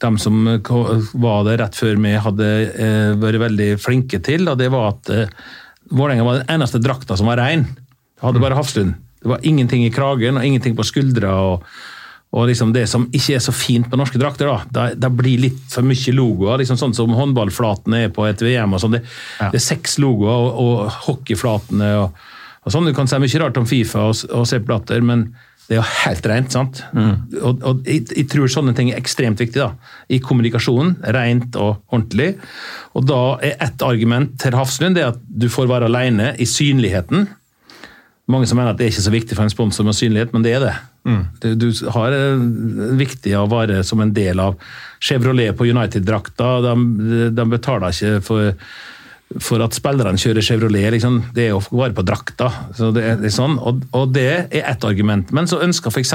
de 0.00 0.10
som 0.20 0.38
var 0.46 1.44
der 1.48 1.60
rett 1.62 1.76
før 1.76 2.00
meg 2.00 2.18
hadde 2.24 2.46
eh, 2.72 3.10
vært 3.20 3.42
veldig 3.44 3.70
flinke 3.80 4.20
til, 4.24 4.48
og 4.48 4.56
det 4.60 4.70
var 4.72 4.94
at 4.94 5.12
eh, 5.12 5.34
Vålerenga 5.92 6.24
var 6.26 6.40
den 6.40 6.54
eneste 6.56 6.80
drakta 6.82 7.16
som 7.16 7.28
var 7.28 7.38
rein. 7.38 7.66
Hadde 8.24 8.40
bare 8.42 8.56
Hafslund. 8.58 8.96
Det 9.22 9.28
var 9.30 9.44
ingenting 9.46 9.84
i 9.86 9.92
kragen 9.92 10.40
og 10.40 10.44
ingenting 10.48 10.74
på 10.78 10.86
skuldra. 10.86 11.36
og 11.52 11.68
og 12.36 12.48
liksom 12.50 12.72
det 12.74 12.82
som 12.90 13.06
ikke 13.14 13.36
er 13.36 13.40
så 13.40 13.52
fint 13.54 13.86
på 13.88 13.96
norske 13.96 14.18
drakter, 14.20 14.48
da, 14.50 14.56
da, 14.68 14.86
da 14.98 15.08
blir 15.08 15.38
litt 15.40 15.70
for 15.72 15.86
mye 15.86 16.12
logoer. 16.12 16.58
liksom 16.60 16.76
Sånn 16.76 16.92
som 16.92 17.14
håndballflatene 17.16 18.02
er 18.04 18.10
på 18.12 18.26
et 18.28 18.42
VM. 18.42 18.74
og 18.74 18.82
sånn. 18.82 18.96
Det, 18.98 19.04
Ja. 19.40 19.50
det 19.54 19.60
er 19.60 19.64
seks 19.64 19.94
logoer, 20.02 20.34
og, 20.34 20.58
og 20.60 20.98
hockeyflatene 21.06 21.92
og, 22.02 22.18
og 22.66 22.74
sånn. 22.74 22.88
Du 22.88 22.94
kan 22.96 23.08
si 23.08 23.18
mye 23.22 23.42
rart 23.42 23.60
om 23.60 23.68
Fifa 23.68 24.08
og, 24.10 24.24
og 24.34 24.48
Sepp 24.50 24.66
Blatter, 24.66 25.04
men 25.06 25.28
det 25.66 25.76
er 25.76 25.80
jo 25.80 25.86
helt 26.04 26.26
rent. 26.30 26.52
sant? 26.54 26.82
Og, 26.94 27.62
og 27.66 27.88
jeg, 27.88 28.04
jeg 28.12 28.28
tror 28.30 28.50
sånne 28.50 28.74
ting 28.76 28.92
er 28.92 29.00
ekstremt 29.00 29.40
viktig 29.42 29.58
da, 29.58 29.72
i 30.10 30.20
kommunikasjonen. 30.22 30.96
Rent 31.16 31.58
og 31.58 31.80
ordentlig. 31.90 32.36
Og 32.94 33.06
da 33.08 33.22
er 33.42 33.56
ett 33.66 33.82
argument 33.82 34.36
til 34.42 34.54
Hafslund 34.54 34.98
det 34.98 35.08
at 35.08 35.18
du 35.26 35.48
får 35.50 35.70
være 35.70 35.90
alene 35.90 36.32
i 36.38 36.46
synligheten. 36.46 37.26
Mange 38.30 38.46
som 38.50 38.58
mener 38.58 38.74
at 38.74 38.78
det 38.78 38.86
er 38.88 38.94
ikke 38.94 39.06
så 39.06 39.14
viktig 39.14 39.38
for 39.38 39.46
en 39.46 39.54
sponsor 39.54 39.86
med 39.86 39.94
synlighet, 39.94 40.32
men 40.34 40.46
det 40.46 40.54
er 40.54 40.64
det. 40.66 40.76
Du, 41.42 41.52
du 41.54 41.68
har 41.94 42.14
eh, 42.14 42.46
viktig 42.98 43.36
å 43.38 43.46
være 43.50 43.82
som 43.86 44.02
en 44.02 44.10
del 44.14 44.42
av 44.42 44.56
Chevrolet 44.98 45.54
på 45.54 45.68
United-drakta. 45.70 46.48
De, 46.64 47.28
de 47.30 47.46
betaler 47.52 47.94
ikke 47.94 48.22
for, 48.26 48.54
for 49.42 49.62
at 49.64 49.74
spillerne 49.74 50.20
kjører 50.20 50.44
Chevrolet. 50.44 50.88
Liksom. 50.94 51.18
Det 51.34 51.48
er 51.48 51.54
jo 51.54 51.60
bare 51.70 51.94
på 51.96 52.04
drakta. 52.06 52.50
Så 52.76 52.92
det 52.94 53.04
er, 53.10 53.28
sånn. 53.34 53.58
og, 53.58 53.82
og 53.96 54.12
det 54.14 54.26
er 54.30 54.72
ett 54.72 54.86
argument. 54.86 55.32
Men 55.34 55.50
så 55.50 55.60
ønsker 55.64 55.92
f.eks. 55.92 56.14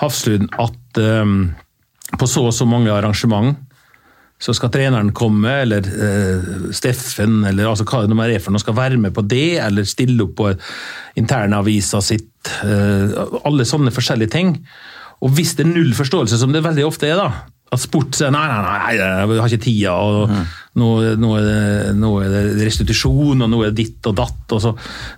Hafslund 0.00 0.48
at 0.58 1.00
um, 1.00 1.50
på 2.18 2.28
så 2.28 2.46
og 2.48 2.56
så 2.56 2.66
mange 2.68 2.92
arrangement 2.92 3.58
så 4.40 4.54
skal 4.56 4.70
treneren 4.72 5.10
komme, 5.12 5.52
eller 5.66 5.84
uh, 5.84 6.70
Steffen, 6.72 7.42
eller 7.44 7.68
altså 7.68 7.84
hva 7.84 8.06
det 8.06 8.14
nå 8.14 8.22
er 8.24 8.40
for 8.40 8.54
noe, 8.54 8.62
skal 8.62 8.78
være 8.78 8.96
med 9.00 9.12
på 9.12 9.26
det, 9.28 9.58
eller 9.60 9.84
stille 9.84 10.24
opp 10.24 10.32
på 10.38 10.48
internavisa 11.20 12.00
sitt. 12.04 12.32
Uh, 12.64 13.12
alle 13.44 13.68
sånne 13.68 13.92
forskjellige 13.92 14.32
ting. 14.32 14.54
Og 15.20 15.36
hvis 15.36 15.52
det 15.58 15.66
er 15.66 15.74
null 15.74 15.92
forståelse, 15.96 16.40
som 16.40 16.56
det 16.56 16.64
veldig 16.64 16.88
ofte 16.88 17.10
er, 17.12 17.20
da, 17.20 17.44
at 17.70 17.84
sport 17.84 18.16
sier 18.16 18.32
nei, 18.32 18.46
nei, 18.48 18.62
nei, 18.64 18.94
jeg 18.96 19.42
har 19.44 19.52
ikke 19.52 19.66
tida, 19.66 19.92
og 20.00 20.32
nå, 20.78 20.88
nå, 21.18 21.30
er 21.40 21.46
det, 21.48 21.94
nå 21.98 22.10
er 22.22 22.28
det 22.30 22.42
restitusjon, 22.68 23.42
og 23.42 23.48
nå 23.50 23.62
er 23.64 23.72
det 23.72 23.80
ditt 23.84 24.06
og 24.06 24.14
datt. 24.20 24.44
og 24.54 24.60
så, 24.62 24.74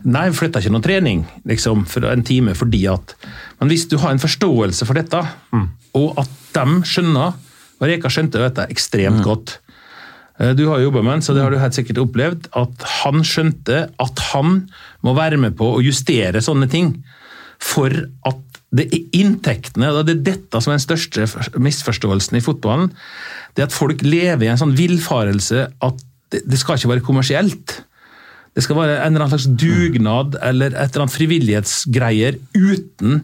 Nei, 0.09 0.29
vi 0.31 0.39
flytter 0.39 0.63
ikke 0.65 0.73
noen 0.73 0.87
trening 0.87 1.25
liksom, 1.49 1.85
for 1.91 2.07
en 2.09 2.25
time 2.25 2.55
fordi 2.57 2.87
at 2.89 3.13
Men 3.61 3.69
hvis 3.69 3.85
du 3.91 3.99
har 4.01 4.15
en 4.15 4.23
forståelse 4.23 4.87
for 4.89 4.97
dette, 4.97 5.21
og 5.93 6.19
at 6.23 6.31
de 6.57 6.81
skjønner 6.89 7.35
og 7.83 7.89
Reka 7.91 8.09
skjønte 8.13 8.39
dette 8.39 8.65
ekstremt 8.71 9.25
godt. 9.27 9.57
Eh, 10.39 10.53
Du 10.55 10.69
har 10.71 10.79
jo 10.79 10.87
jobba 10.89 11.03
med 11.03 11.13
han, 11.17 11.23
så 11.27 11.35
det 11.35 11.43
har 11.43 11.51
du 11.51 11.59
helt 11.59 11.75
sikkert 11.75 11.99
opplevd. 11.99 12.47
At 12.55 12.85
han 13.03 13.25
skjønte 13.27 13.89
at 14.01 14.23
han 14.33 14.69
må 15.03 15.15
være 15.19 15.37
med 15.43 15.57
på 15.59 15.67
å 15.77 15.83
justere 15.83 16.39
sånne 16.45 16.69
ting. 16.71 16.93
For 17.59 17.91
at 17.91 18.52
det 18.73 18.87
er 18.89 19.21
inntektene, 19.21 19.91
og 19.93 20.07
det 20.09 20.17
er 20.17 20.27
dette 20.33 20.61
som 20.63 20.73
er 20.73 20.79
den 20.81 20.87
største 20.87 21.27
misforståelsen 21.61 22.39
i 22.39 22.45
fotballen. 22.45 22.93
Det 23.57 23.67
at 23.67 23.75
folk 23.75 24.01
lever 24.05 24.47
i 24.47 24.51
en 24.53 24.61
sånn 24.61 24.77
villfarelse 24.79 25.67
at 25.85 26.05
det, 26.33 26.57
skal 26.57 26.79
ikke 26.79 26.95
være 26.95 27.05
kommersielt. 27.05 27.83
Det 28.57 28.65
skal 28.65 28.79
være 28.79 28.99
en 29.03 29.13
eller 29.13 29.27
annen 29.27 29.35
slags 29.35 29.51
dugnad 29.61 30.39
eller 30.41 30.73
et 30.73 30.93
eller 30.93 31.05
annet 31.05 31.17
frivillighetsgreier 31.19 32.39
uten 32.57 33.21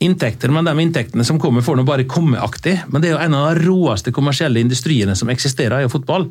inntekter, 0.00 0.52
men 0.54 0.64
de 0.64 0.74
inntektene 0.80 1.26
som 1.26 1.38
kommer, 1.42 1.64
får 1.66 1.76
nå 1.76 1.84
bare 1.88 2.06
komme-aktig. 2.08 2.76
Men 2.88 3.02
det 3.02 3.10
er 3.10 3.16
jo 3.16 3.24
en 3.26 3.36
av 3.36 3.48
de 3.50 3.66
råeste 3.66 4.14
kommersielle 4.16 4.62
industriene 4.62 5.16
som 5.18 5.32
eksisterer, 5.32 5.76
er 5.76 5.88
jo 5.88 5.94
fotball. 5.98 6.30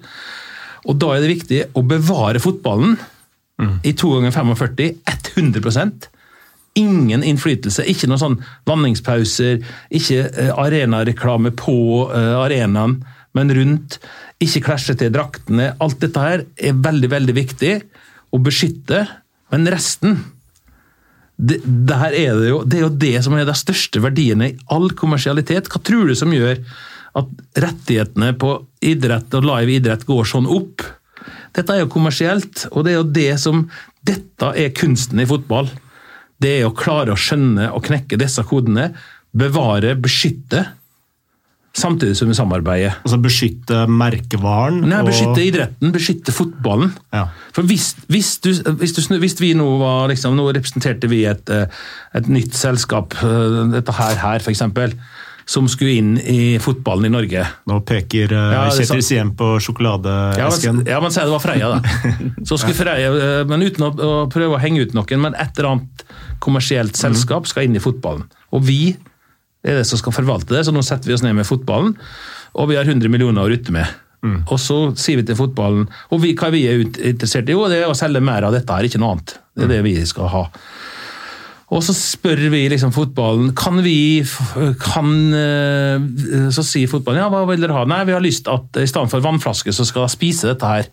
Og 0.87 0.97
da 0.97 1.11
er 1.13 1.21
det 1.23 1.33
viktig 1.35 1.59
å 1.77 1.83
bevare 1.85 2.41
fotballen 2.41 2.95
mm. 3.59 3.75
i 3.83 3.93
2 3.99 4.15
ganger 4.15 4.33
45 4.39 5.03
100 5.35 6.09
Ingen 6.79 7.23
innflytelse, 7.27 7.85
ikke 7.91 8.09
noen 8.09 8.21
sånn 8.21 8.39
vanningspauser, 8.69 9.61
ikke 9.95 10.25
uh, 10.27 10.51
arenareklame 10.65 11.53
på 11.59 11.77
uh, 12.09 12.39
arenaen, 12.43 12.99
men 13.37 13.53
rundt. 13.55 13.99
Ikke 14.41 14.63
klasje 14.69 14.95
til 14.97 15.13
draktene. 15.13 15.73
Alt 15.83 15.99
dette 16.01 16.23
her 16.23 16.45
er 16.55 16.83
veldig, 16.87 17.11
veldig 17.11 17.35
viktig 17.37 17.73
å 18.33 18.41
beskytte, 18.43 19.05
men 19.53 19.67
resten 19.69 20.19
det, 21.39 21.61
er 21.95 22.11
det, 22.35 22.49
jo, 22.49 22.63
det 22.67 22.79
er 22.79 22.83
jo 22.83 22.95
det 22.99 23.15
som 23.23 23.35
er 23.37 23.45
de 23.47 23.55
største 23.55 24.01
verdiene 24.03 24.49
i 24.49 24.55
all 24.75 24.89
kommersialitet. 24.99 25.69
Hva 25.71 25.79
tror 25.79 26.09
du 26.09 26.15
som 26.19 26.33
gjør 26.35 26.59
at 27.19 27.29
rettighetene 27.63 28.33
på 28.39 28.57
idrett 28.85 29.37
og 29.37 29.47
live 29.47 29.77
idrett 29.77 30.03
går 30.07 30.27
sånn 30.27 30.49
opp? 30.51 30.83
Dette 31.55 31.75
er 31.75 31.85
jo 31.85 31.93
kommersielt, 31.93 32.67
og 32.73 32.83
det 32.85 32.91
er 32.91 32.99
jo 32.99 33.11
det 33.15 33.31
som 33.41 33.69
Dette 34.05 34.51
er 34.55 34.71
kunsten 34.71 35.19
i 35.19 35.27
fotball. 35.27 35.67
Det 36.39 36.59
er 36.59 36.67
å 36.67 36.75
klare 36.75 37.13
å 37.13 37.19
skjønne 37.19 37.71
og 37.75 37.85
knekke 37.87 38.19
disse 38.19 38.43
kodene. 38.47 38.91
Bevare, 39.35 39.93
beskytte 39.99 40.65
Samtidig 41.79 42.17
som 42.17 42.29
vi 42.29 42.35
samarbeider. 42.37 42.95
Altså 43.05 43.19
Beskytte 43.21 43.83
merkevaren? 43.93 44.81
Nei, 44.89 45.03
Beskytte 45.05 45.37
og... 45.37 45.43
idretten, 45.45 45.93
beskytte 45.93 46.33
fotballen. 46.33 46.91
Ja. 47.13 47.27
For 47.55 47.67
hvis, 47.69 47.91
hvis, 48.09 48.33
du, 48.43 48.49
hvis, 48.81 48.95
du, 48.97 49.03
hvis, 49.21 49.37
vi 49.39 49.53
nå 49.57 49.67
var 49.81 50.09
liksom, 50.09 50.37
Nå 50.37 50.49
representerte 50.55 51.09
vi 51.11 51.23
et, 51.29 51.51
eh, 51.53 51.69
et 52.17 52.29
nytt 52.31 52.57
selskap, 52.57 53.13
eh, 53.21 53.59
dette 53.75 53.95
her, 53.99 54.17
her 54.23 54.41
f.eks., 54.41 54.65
som 55.49 55.65
skulle 55.71 55.97
inn 55.97 56.11
i 56.19 56.59
fotballen 56.61 57.07
i 57.07 57.09
Norge. 57.09 57.43
Nå 57.69 57.79
peker 57.87 58.29
uh, 58.35 58.41
ja, 58.53 58.63
Kjetil 58.75 59.01
Siem 59.05 59.31
på 59.37 59.55
sjokoladeesken. 59.65 60.83
Ja, 60.85 60.99
men 61.01 61.13
si 61.13 61.23
det 61.23 61.33
var 61.33 61.41
Freia, 61.41 61.71
da. 61.73 61.93
Så 62.47 62.59
skulle 62.61 62.77
Freia, 62.77 63.09
men 63.49 63.65
Uten 63.65 63.87
å, 63.87 63.89
å 63.89 64.11
prøve 64.29 64.59
å 64.59 64.61
henge 64.61 64.85
ut 64.85 64.93
noen, 64.93 65.23
men 65.23 65.37
et 65.41 65.57
eller 65.57 65.71
annet 65.71 66.03
kommersielt 66.43 66.99
selskap 66.99 67.49
skal 67.49 67.65
inn 67.65 67.79
i 67.79 67.81
fotballen. 67.81 68.27
Og 68.53 68.61
vi 68.67 68.93
er 69.65 69.81
det 69.81 69.87
som 69.89 69.99
skal 69.99 70.13
forvalte 70.15 70.53
det, 70.53 70.61
så 70.67 70.73
nå 70.75 70.83
setter 70.85 71.09
vi 71.09 71.17
oss 71.17 71.25
ned 71.25 71.33
med 71.39 71.49
fotballen, 71.49 71.95
og 72.53 72.69
vi 72.69 72.77
har 72.77 72.85
100 72.85 73.09
millioner 73.11 73.41
å 73.41 73.49
rutte 73.49 73.73
med. 73.73 73.89
Mm. 74.21 74.43
Og 74.51 74.57
så 74.61 74.77
sier 74.99 75.17
vi 75.21 75.23
til 75.29 75.37
fotballen 75.39 75.85
og 76.11 76.19
vi, 76.19 76.33
hva 76.35 76.49
vi 76.51 76.65
er 76.67 76.81
interessert 76.83 77.47
i, 77.47 77.53
jo, 77.55 77.69
det 77.71 77.77
er 77.79 77.87
å 77.87 77.95
selge 77.95 78.19
mer 78.21 78.43
av 78.43 78.53
dette 78.53 78.75
her, 78.75 78.85
ikke 78.85 78.99
noe 78.99 79.15
annet. 79.15 79.37
Det 79.55 79.65
er 79.65 79.69
mm. 79.69 79.73
det 79.73 79.83
vi 79.85 79.93
skal 80.09 80.29
ha. 80.33 80.45
Og 81.69 81.83
så 81.85 81.93
spør 81.93 82.47
vi 82.49 82.63
liksom 82.71 82.93
fotballen 82.95 83.51
kan 83.57 83.77
vi 83.85 84.23
kan, 84.81 85.11
eh, 85.37 86.49
Så 86.55 86.65
sier 86.65 86.89
fotballen 86.89 87.21
ja, 87.21 87.29
hva 87.29 87.43
vil 87.49 87.61
dere 87.61 87.77
ha? 87.77 87.85
Nei, 87.89 88.01
vi 88.09 88.15
har 88.15 88.25
lyst 88.25 88.49
at 88.49 88.81
i 88.81 88.87
stedet 88.89 89.11
for 89.11 89.25
vannflaske, 89.25 89.73
så 89.75 89.85
skal 89.85 90.07
de 90.07 90.15
spise 90.15 90.49
dette 90.49 90.65
her 90.65 90.89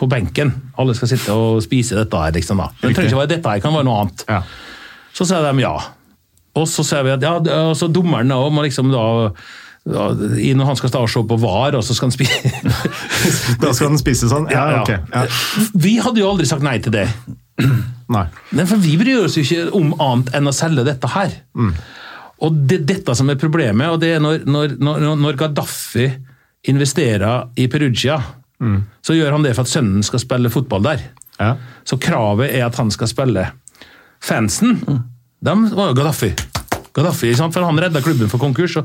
på 0.00 0.08
benken. 0.10 0.50
Alle 0.80 0.96
skal 0.98 1.12
sitte 1.12 1.34
og 1.36 1.62
spise 1.62 1.94
dette 1.94 2.18
her. 2.18 2.34
liksom 2.34 2.58
da. 2.58 2.70
Det 2.80 2.94
trenger 2.96 3.12
ikke 3.12 3.22
være 3.22 3.34
dette 3.36 3.54
her, 3.54 3.62
kan 3.62 3.74
være 3.76 3.86
noe 3.86 4.02
annet. 4.02 4.24
Ja. 4.28 4.42
Så 5.14 5.28
sier 5.28 5.44
de 5.44 5.62
ja. 5.62 5.76
Og 6.58 6.66
så 6.68 6.84
ser 6.84 7.04
vi 7.06 7.14
at 7.14 7.22
ja, 7.22 7.36
altså 7.68 7.88
dommeren 7.88 8.32
da, 8.32 8.40
må 8.50 8.64
liksom 8.66 8.90
da 8.92 9.04
ja, 9.82 10.10
når 10.14 10.68
han 10.68 10.76
skal 10.78 10.92
stå 10.92 11.00
og 11.02 11.10
se 11.10 11.22
på 11.26 11.38
VAR, 11.42 11.74
og 11.74 11.82
så 11.82 11.94
skal 11.94 12.10
han 12.10 12.14
spise 12.14 12.52
Da 13.62 13.72
skal 13.74 13.88
han 13.90 13.98
spise 13.98 14.28
sånn? 14.30 14.46
Ja, 14.52 14.66
ja. 14.76 14.82
ok. 14.82 14.92
Ja. 15.10 15.24
Vi 15.74 15.96
hadde 16.02 16.22
jo 16.22 16.28
aldri 16.30 16.46
sagt 16.46 16.62
nei 16.62 16.76
til 16.82 16.94
det. 16.94 17.08
Nei. 18.12 18.26
nei. 18.52 18.66
For 18.68 18.82
vi 18.82 18.96
bryr 19.00 19.24
oss 19.26 19.38
jo 19.38 19.44
ikke 19.44 19.70
om 19.78 19.94
annet 20.02 20.32
enn 20.36 20.50
å 20.50 20.54
selge 20.56 20.86
dette 20.88 21.10
her. 21.14 21.34
Mm. 21.58 21.72
Og 22.42 22.60
det 22.68 22.80
er 22.80 22.86
dette 22.94 23.16
som 23.18 23.30
er 23.30 23.40
problemet, 23.40 23.90
og 23.92 24.00
det 24.02 24.16
er 24.16 24.22
når, 24.22 24.44
når, 24.48 24.76
når, 24.82 25.08
når 25.20 25.38
Gaddafi 25.44 26.08
investerer 26.70 27.48
i 27.58 27.68
Perugia, 27.70 28.18
mm. 28.62 28.78
så 29.02 29.16
gjør 29.16 29.36
han 29.36 29.46
det 29.46 29.54
for 29.56 29.66
at 29.66 29.72
sønnen 29.72 30.04
skal 30.06 30.22
spille 30.22 30.50
fotball 30.52 30.84
der. 30.86 31.06
Ja. 31.38 31.54
Så 31.86 31.98
kravet 32.02 32.52
er 32.52 32.66
at 32.66 32.78
han 32.78 32.90
skal 32.94 33.10
spille. 33.10 33.48
Fansen 34.22 34.78
mm 34.82 35.00
de 35.42 35.74
var 35.74 35.88
jo 35.90 35.94
Gaddafi. 35.94 36.34
Gaddafi, 36.94 37.34
For 37.34 37.64
han 37.64 37.80
redda 37.80 38.00
klubben 38.00 38.28
for 38.30 38.38
konkurs, 38.38 38.74
så, 38.74 38.84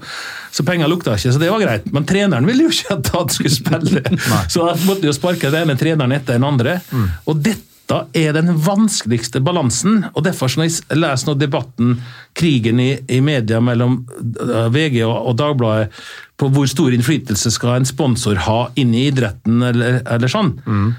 så 0.52 0.64
penger 0.64 0.88
lukta 0.88 1.14
ikke, 1.18 1.34
så 1.36 1.40
det 1.40 1.52
var 1.52 1.62
greit. 1.62 1.90
Men 1.94 2.06
treneren 2.08 2.48
ville 2.48 2.66
jo 2.66 2.72
ikke 2.74 2.96
at 2.98 3.12
han 3.14 3.30
skulle 3.30 3.54
spille, 3.54 4.02
så 4.54 4.70
han 4.72 4.86
måtte 4.88 5.06
jo 5.06 5.14
sparke 5.14 5.52
den 5.54 5.68
ene 5.68 5.78
treneren 5.78 6.16
etter 6.16 6.40
den 6.40 6.48
andre. 6.48 6.80
Mm. 6.90 7.10
Og 7.28 7.44
dette 7.46 7.66
er 7.88 8.34
den 8.36 8.52
vanskeligste 8.66 9.40
balansen. 9.44 10.06
og 10.14 10.24
Derfor 10.26 10.52
når 10.58 10.68
jeg 10.68 11.00
leser 11.00 11.30
nå 11.30 11.36
debatten, 11.40 11.94
krigen 12.38 12.82
i, 12.84 12.90
i 13.08 13.22
media 13.24 13.62
mellom 13.64 14.02
eh, 14.20 14.68
VG 14.74 15.02
og, 15.06 15.16
og, 15.16 15.38
Dagbladet, 15.40 16.02
på 16.38 16.50
hvor 16.54 16.68
stor 16.70 16.94
innflytelse 16.94 17.52
skal 17.54 17.78
en 17.80 17.88
sponsor 17.88 18.44
ha 18.46 18.60
inn 18.78 18.94
i 18.94 19.08
idretten, 19.08 19.62
eller, 19.66 20.02
eller 20.06 20.32
sånn. 20.32 20.52
Mm. 20.68 20.90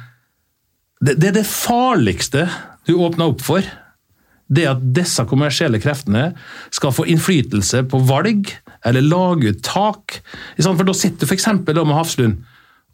Det, 0.98 1.14
det 1.20 1.30
er 1.30 1.36
det 1.40 1.46
farligste 1.50 2.48
du 2.88 2.96
åpner 2.96 3.30
opp 3.30 3.44
for 3.44 3.66
det 4.48 4.64
at 4.64 4.84
disse 4.96 5.22
kommersielle 5.28 5.80
kreftene 5.82 6.30
skal 6.74 6.94
få 6.96 7.04
innflytelse 7.12 7.84
på 7.92 8.00
valg 8.08 8.48
eller 8.88 9.04
lage 9.04 9.52
ut 9.52 9.60
tak. 9.66 10.20
For 10.56 10.86
Da 10.88 10.94
sitter 10.96 11.26
du 11.26 11.28
f.eks. 11.28 11.50
med 11.66 11.92
Hafslund, 11.92 12.38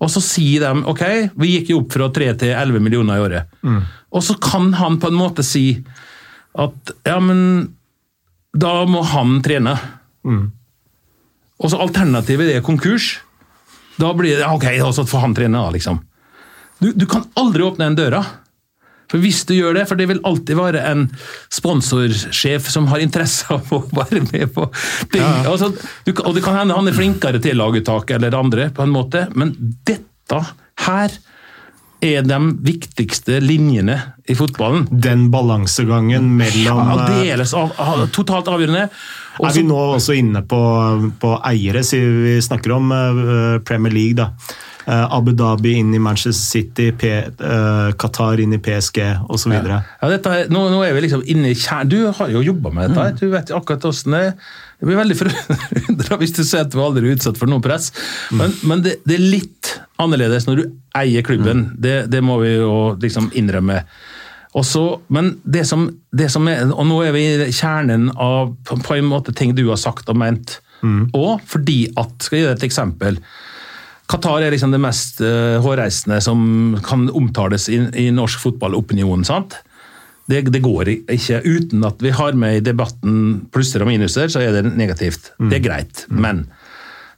og 0.04 0.10
så 0.12 0.20
sier 0.20 0.66
de 0.66 0.84
ok, 0.90 1.04
vi 1.40 1.54
gikk 1.54 1.72
jo 1.72 1.80
opp 1.82 1.94
fra 1.94 2.10
3 2.12 2.32
til 2.42 2.52
11 2.52 2.82
millioner 2.84 3.16
i 3.16 3.24
året. 3.24 3.54
Mm. 3.64 3.80
Og 4.14 4.24
så 4.26 4.36
kan 4.42 4.72
han 4.76 4.98
på 5.00 5.10
en 5.10 5.16
måte 5.18 5.44
si 5.46 5.66
at 6.60 6.92
ja, 7.08 7.16
men 7.24 7.40
da 8.54 8.74
må 8.86 9.02
han 9.10 9.38
trene. 9.42 9.74
Mm. 10.26 10.44
Og 11.58 11.72
så 11.72 11.80
alternativet 11.82 12.52
er 12.52 12.66
konkurs. 12.66 13.16
Da 13.98 14.12
blir 14.14 14.38
det 14.38 14.50
ok, 14.50 14.66
så 14.94 15.06
får 15.06 15.24
han 15.24 15.34
trene, 15.38 15.58
da, 15.58 15.72
liksom. 15.74 16.00
Du, 16.82 16.90
du 16.92 17.06
kan 17.10 17.26
aldri 17.38 17.64
åpne 17.64 17.88
den 17.88 17.98
døra. 17.98 18.22
For 19.10 19.22
hvis 19.22 19.42
du 19.48 19.54
gjør 19.56 19.76
det, 19.78 19.84
for 19.90 20.00
det 20.00 20.08
vil 20.10 20.22
alltid 20.26 20.58
være 20.58 20.84
en 20.90 21.04
sponsorsjef 21.52 22.70
som 22.72 22.88
har 22.92 23.04
interesse 23.04 23.48
av 23.52 23.68
å 23.74 23.82
være 23.94 24.24
med 24.30 24.48
på 24.54 24.66
ting. 25.12 25.22
Ja. 25.22 25.44
Altså, 25.50 25.72
du, 26.06 26.14
og 26.14 26.32
det 26.36 26.44
kan 26.46 26.58
hende 26.60 26.78
han 26.78 26.88
er 26.90 26.96
flinkere 26.96 27.42
til 27.42 27.60
laguttak 27.60 28.10
eller 28.16 28.34
andre, 28.38 28.70
på 28.74 28.84
en 28.86 28.94
måte, 28.94 29.28
men 29.36 29.54
dette 29.86 30.40
her 30.86 31.14
er 32.04 32.24
de 32.26 32.38
viktigste 32.64 33.38
linjene 33.40 33.96
i 34.28 34.36
fotballen. 34.36 34.86
Den 34.90 35.28
balansegangen 35.32 36.26
mellom 36.36 36.80
Ja, 36.82 36.96
Aldeles 36.96 37.54
av, 37.56 37.72
totalt 38.12 38.50
avgjørende. 38.52 38.88
Også, 39.38 39.48
er 39.48 39.56
vi 39.56 39.64
nå 39.68 39.80
også 39.96 40.16
inne 40.18 40.44
på, 40.46 40.60
på 41.20 41.32
eiere, 41.48 41.84
siden 41.86 42.20
vi 42.26 42.36
snakker 42.44 42.76
om 42.76 42.92
uh, 42.92 43.56
Premier 43.66 43.94
League, 43.94 44.18
da. 44.20 44.30
Uh, 44.84 45.06
Abu 45.16 45.32
Dhabi 45.32 45.78
inn 45.80 45.94
i 45.96 45.98
Manchester 46.02 46.36
City, 46.36 46.90
P 46.92 47.10
uh, 47.40 47.92
Qatar 47.96 48.40
inn 48.42 48.52
i 48.52 48.60
PSG 48.60 49.00
osv. 49.32 49.54
Ja. 49.56 49.80
Ja, 49.80 50.10
dette, 50.12 50.34
nå, 50.52 50.66
nå, 50.72 50.82
er 50.84 50.92
vi 50.96 51.06
liksom 51.06 51.24
inne 51.24 51.54
i 51.54 51.56
kjernen. 51.56 51.92
Du 51.92 52.12
har 52.18 52.32
jo 52.32 52.42
jobba 52.44 52.72
med 52.74 52.92
dette, 52.92 53.06
mm. 53.14 53.20
du 53.22 53.32
vet 53.32 53.52
akkurat 53.56 53.88
åssen 53.88 54.16
det 54.16 54.22
er. 54.28 54.34
Jeg 54.82 54.90
blir 54.90 54.98
veldig 54.98 55.16
forundra 55.16 56.16
hvis 56.20 56.34
du 56.36 56.42
sier 56.42 56.66
at 56.66 56.74
du 56.74 56.80
aldri 56.82 57.08
er 57.08 57.16
utsatt 57.16 57.40
for 57.40 57.48
noe 57.48 57.64
press. 57.64 57.88
Mm. 58.28 58.42
Men, 58.42 58.58
men 58.68 58.82
det, 58.84 58.98
det, 59.08 59.16
er 59.16 59.24
litt 59.38 59.70
annerledes 60.02 60.48
når 60.48 60.60
du 60.60 60.66
eier 61.00 61.24
klubben. 61.24 61.70
Mm. 61.70 61.78
Det, 61.86 61.94
det, 62.12 62.20
må 62.26 62.36
vi 62.42 62.52
jo 62.58 62.74
liksom 63.00 63.30
innrømme. 63.38 63.80
Også, 64.54 64.84
men 65.14 65.32
det 65.42 65.64
som, 65.66 65.88
det 66.14 66.28
som, 66.30 66.46
er 66.46 66.68
Og 66.70 66.84
nå 66.86 67.00
er 67.02 67.16
vi 67.16 67.24
i 67.48 67.54
kjernen 67.56 68.10
av 68.12 68.52
på, 68.68 68.76
på 68.84 69.00
en 69.00 69.08
måte 69.08 69.34
ting 69.34 69.56
du 69.56 69.64
har 69.70 69.80
sagt 69.80 70.12
og 70.12 70.20
ment. 70.20 70.58
Mm. 70.84 71.08
Og 71.16 71.40
fordi 71.48 71.86
at 71.96 72.12
Skal 72.22 72.38
jeg 72.38 72.44
gi 72.44 72.50
deg 72.50 72.58
et 72.58 72.68
eksempel. 72.68 73.18
Qatar 74.10 74.44
er 74.44 74.52
liksom 74.52 74.74
det 74.74 74.82
mest 74.82 75.22
uh, 75.24 75.60
hårreisende 75.64 76.18
som 76.24 76.74
kan 76.84 77.06
omtales 77.08 77.70
i, 77.72 77.78
i 78.04 78.10
norsk 78.12 78.42
fotballopinion. 78.42 79.24
sant? 79.24 79.56
Det, 80.28 80.42
det, 80.48 80.60
går 80.64 80.88
ikke. 80.92 81.40
Uten 81.44 81.84
at 81.84 82.00
vi 82.04 82.12
har 82.16 82.36
med 82.36 82.58
i 82.58 82.64
debatten 82.64 83.46
plusser 83.52 83.84
og 83.84 83.90
minuser, 83.90 84.30
så 84.32 84.40
er 84.40 84.56
det 84.56 84.76
negativt. 84.76 85.32
Mm. 85.38 85.48
Det 85.50 85.58
er 85.58 85.64
greit. 85.64 86.04
Mm. 86.08 86.20
Men 86.24 86.44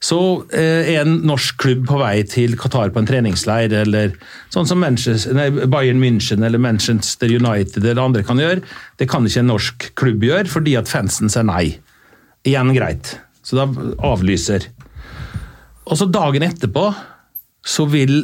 så 0.03 0.19
eh, 0.55 0.91
er 0.93 1.05
en 1.05 1.21
norsk 1.27 1.57
klubb 1.63 1.87
på 1.89 1.99
vei 2.01 2.21
til 2.29 2.57
Qatar 2.61 2.93
på 2.93 3.01
en 3.01 3.09
treningsleir, 3.09 3.73
eller 3.85 4.13
sånn 4.53 4.69
som 4.69 4.83
nei, 4.83 5.49
Bayern 5.73 6.03
München 6.03 6.45
eller 6.45 6.61
Manchester 6.63 7.33
United 7.33 7.81
eller 7.83 8.03
andre 8.03 8.27
kan 8.27 8.41
gjøre. 8.43 8.63
Det 9.01 9.09
kan 9.11 9.27
ikke 9.27 9.43
en 9.45 9.53
norsk 9.55 9.89
klubb 9.99 10.27
gjøre, 10.27 10.51
fordi 10.53 10.77
at 10.79 10.91
fansen 10.91 11.33
sier 11.33 11.47
nei. 11.49 11.79
Igjen 12.47 12.75
greit. 12.77 13.17
Så 13.47 13.59
da 13.59 13.67
avlyser. 14.07 14.69
Og 15.87 15.99
så 15.99 16.09
dagen 16.11 16.45
etterpå 16.47 16.89
så 17.67 17.87
vil 17.91 18.21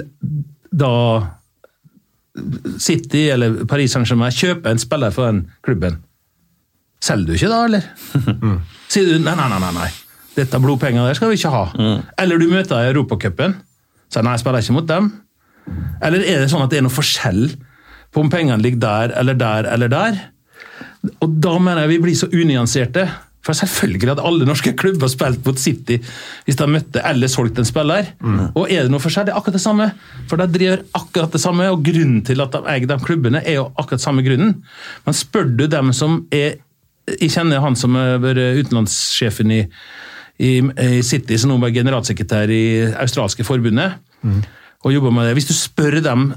da 0.73 0.93
City 2.81 3.27
eller 3.33 3.65
Paris 3.69 3.93
Saint-Germain 3.93 4.35
kjøpe 4.35 4.71
en 4.71 4.81
spiller 4.81 5.13
for 5.15 5.29
den 5.29 5.45
klubben. 5.65 5.99
Selger 7.03 7.33
du 7.33 7.37
ikke 7.37 7.51
da, 7.51 7.65
eller? 7.67 7.89
Mm. 8.15 8.61
Sier 8.93 9.11
du 9.11 9.19
nei, 9.25 9.35
nei, 9.39 9.49
nei, 9.51 9.73
nei, 9.75 9.91
dette 10.37 10.61
blodpenger 10.63 11.09
der 11.09 11.19
skal 11.19 11.33
vi 11.33 11.41
ikke 11.41 11.53
ha. 11.53 11.65
Mm. 11.75 12.07
Eller 12.23 12.41
du 12.41 12.47
møter 12.51 12.79
i 12.79 12.93
Europacupen. 12.93 13.59
Sier 14.13 14.25
nei, 14.25 14.37
jeg 14.37 14.45
spiller 14.45 14.65
ikke 14.65 14.79
mot 14.79 14.89
dem. 14.89 15.11
Eller 16.03 16.25
er 16.27 16.43
det 16.43 16.51
sånn 16.53 16.65
at 16.65 16.73
det 16.73 16.81
er 16.81 16.87
noe 16.87 16.95
forskjell 16.95 17.45
på 18.13 18.23
om 18.23 18.31
pengene 18.33 18.61
ligger 18.63 18.83
der 18.83 19.15
eller 19.21 19.37
der 19.39 19.69
eller 19.73 19.93
der? 19.93 20.19
Og 21.23 21.37
da 21.43 21.57
mener 21.59 21.85
jeg 21.85 21.95
vi 21.95 22.01
blir 22.07 22.19
så 22.19 22.29
unyanserte. 22.31 23.07
For 23.43 23.59
selvfølgelig 23.59 24.13
hadde 24.13 24.25
alle 24.27 24.47
norske 24.47 24.71
klubber 24.79 25.11
spilt 25.11 25.43
mot 25.47 25.59
City 25.59 25.97
hvis 26.47 26.59
de 26.59 26.69
møtte 26.71 27.03
eller 27.09 27.31
solgte 27.31 27.65
en 27.65 27.69
spiller. 27.69 28.13
Mm. 28.23 28.53
Og 28.55 28.69
er 28.71 28.87
det 28.87 28.93
noe 28.93 29.03
for 29.03 29.15
seg? 29.15 29.27
Det 29.27 29.35
er 29.35 29.41
akkurat 29.41 29.59
det 29.59 29.65
samme. 29.65 29.89
For 30.31 30.39
de 30.39 30.47
driver 30.55 30.85
akkurat 30.99 31.35
det 31.35 31.43
samme, 31.43 31.67
og 31.73 31.83
grunnen 31.87 32.21
til 32.27 32.45
at 32.45 32.55
de 32.55 32.63
eier 32.71 32.87
de 32.87 32.99
klubbene, 33.03 33.43
er 33.43 33.59
jo 33.59 33.67
akkurat 33.75 34.05
samme 34.05 34.23
grunnen. 34.27 34.55
Men 35.07 35.19
spør 35.19 35.51
du 35.51 35.67
dem 35.67 35.95
som 35.97 36.23
er 36.31 36.61
Jeg 37.19 37.33
kjenner 37.35 37.59
han 37.59 37.75
som 37.75 37.97
har 37.99 38.21
vært 38.23 38.61
utenlandssjefen 38.63 39.51
i, 39.51 39.57
i, 40.39 40.51
i, 40.63 41.01
City, 41.03 41.35
som 41.35 41.51
nå 41.51 41.57
var 41.59 41.73
generalsekretær 41.75 42.51
i 42.55 42.63
australske 42.95 43.43
forbundet, 43.43 43.97
mm. 44.23 44.37
og 44.87 44.95
jobber 44.95 45.11
med 45.11 45.27
det. 45.27 45.33
Hvis 45.35 45.49
du 45.51 45.55
spør 45.57 45.99
dem 45.99 46.29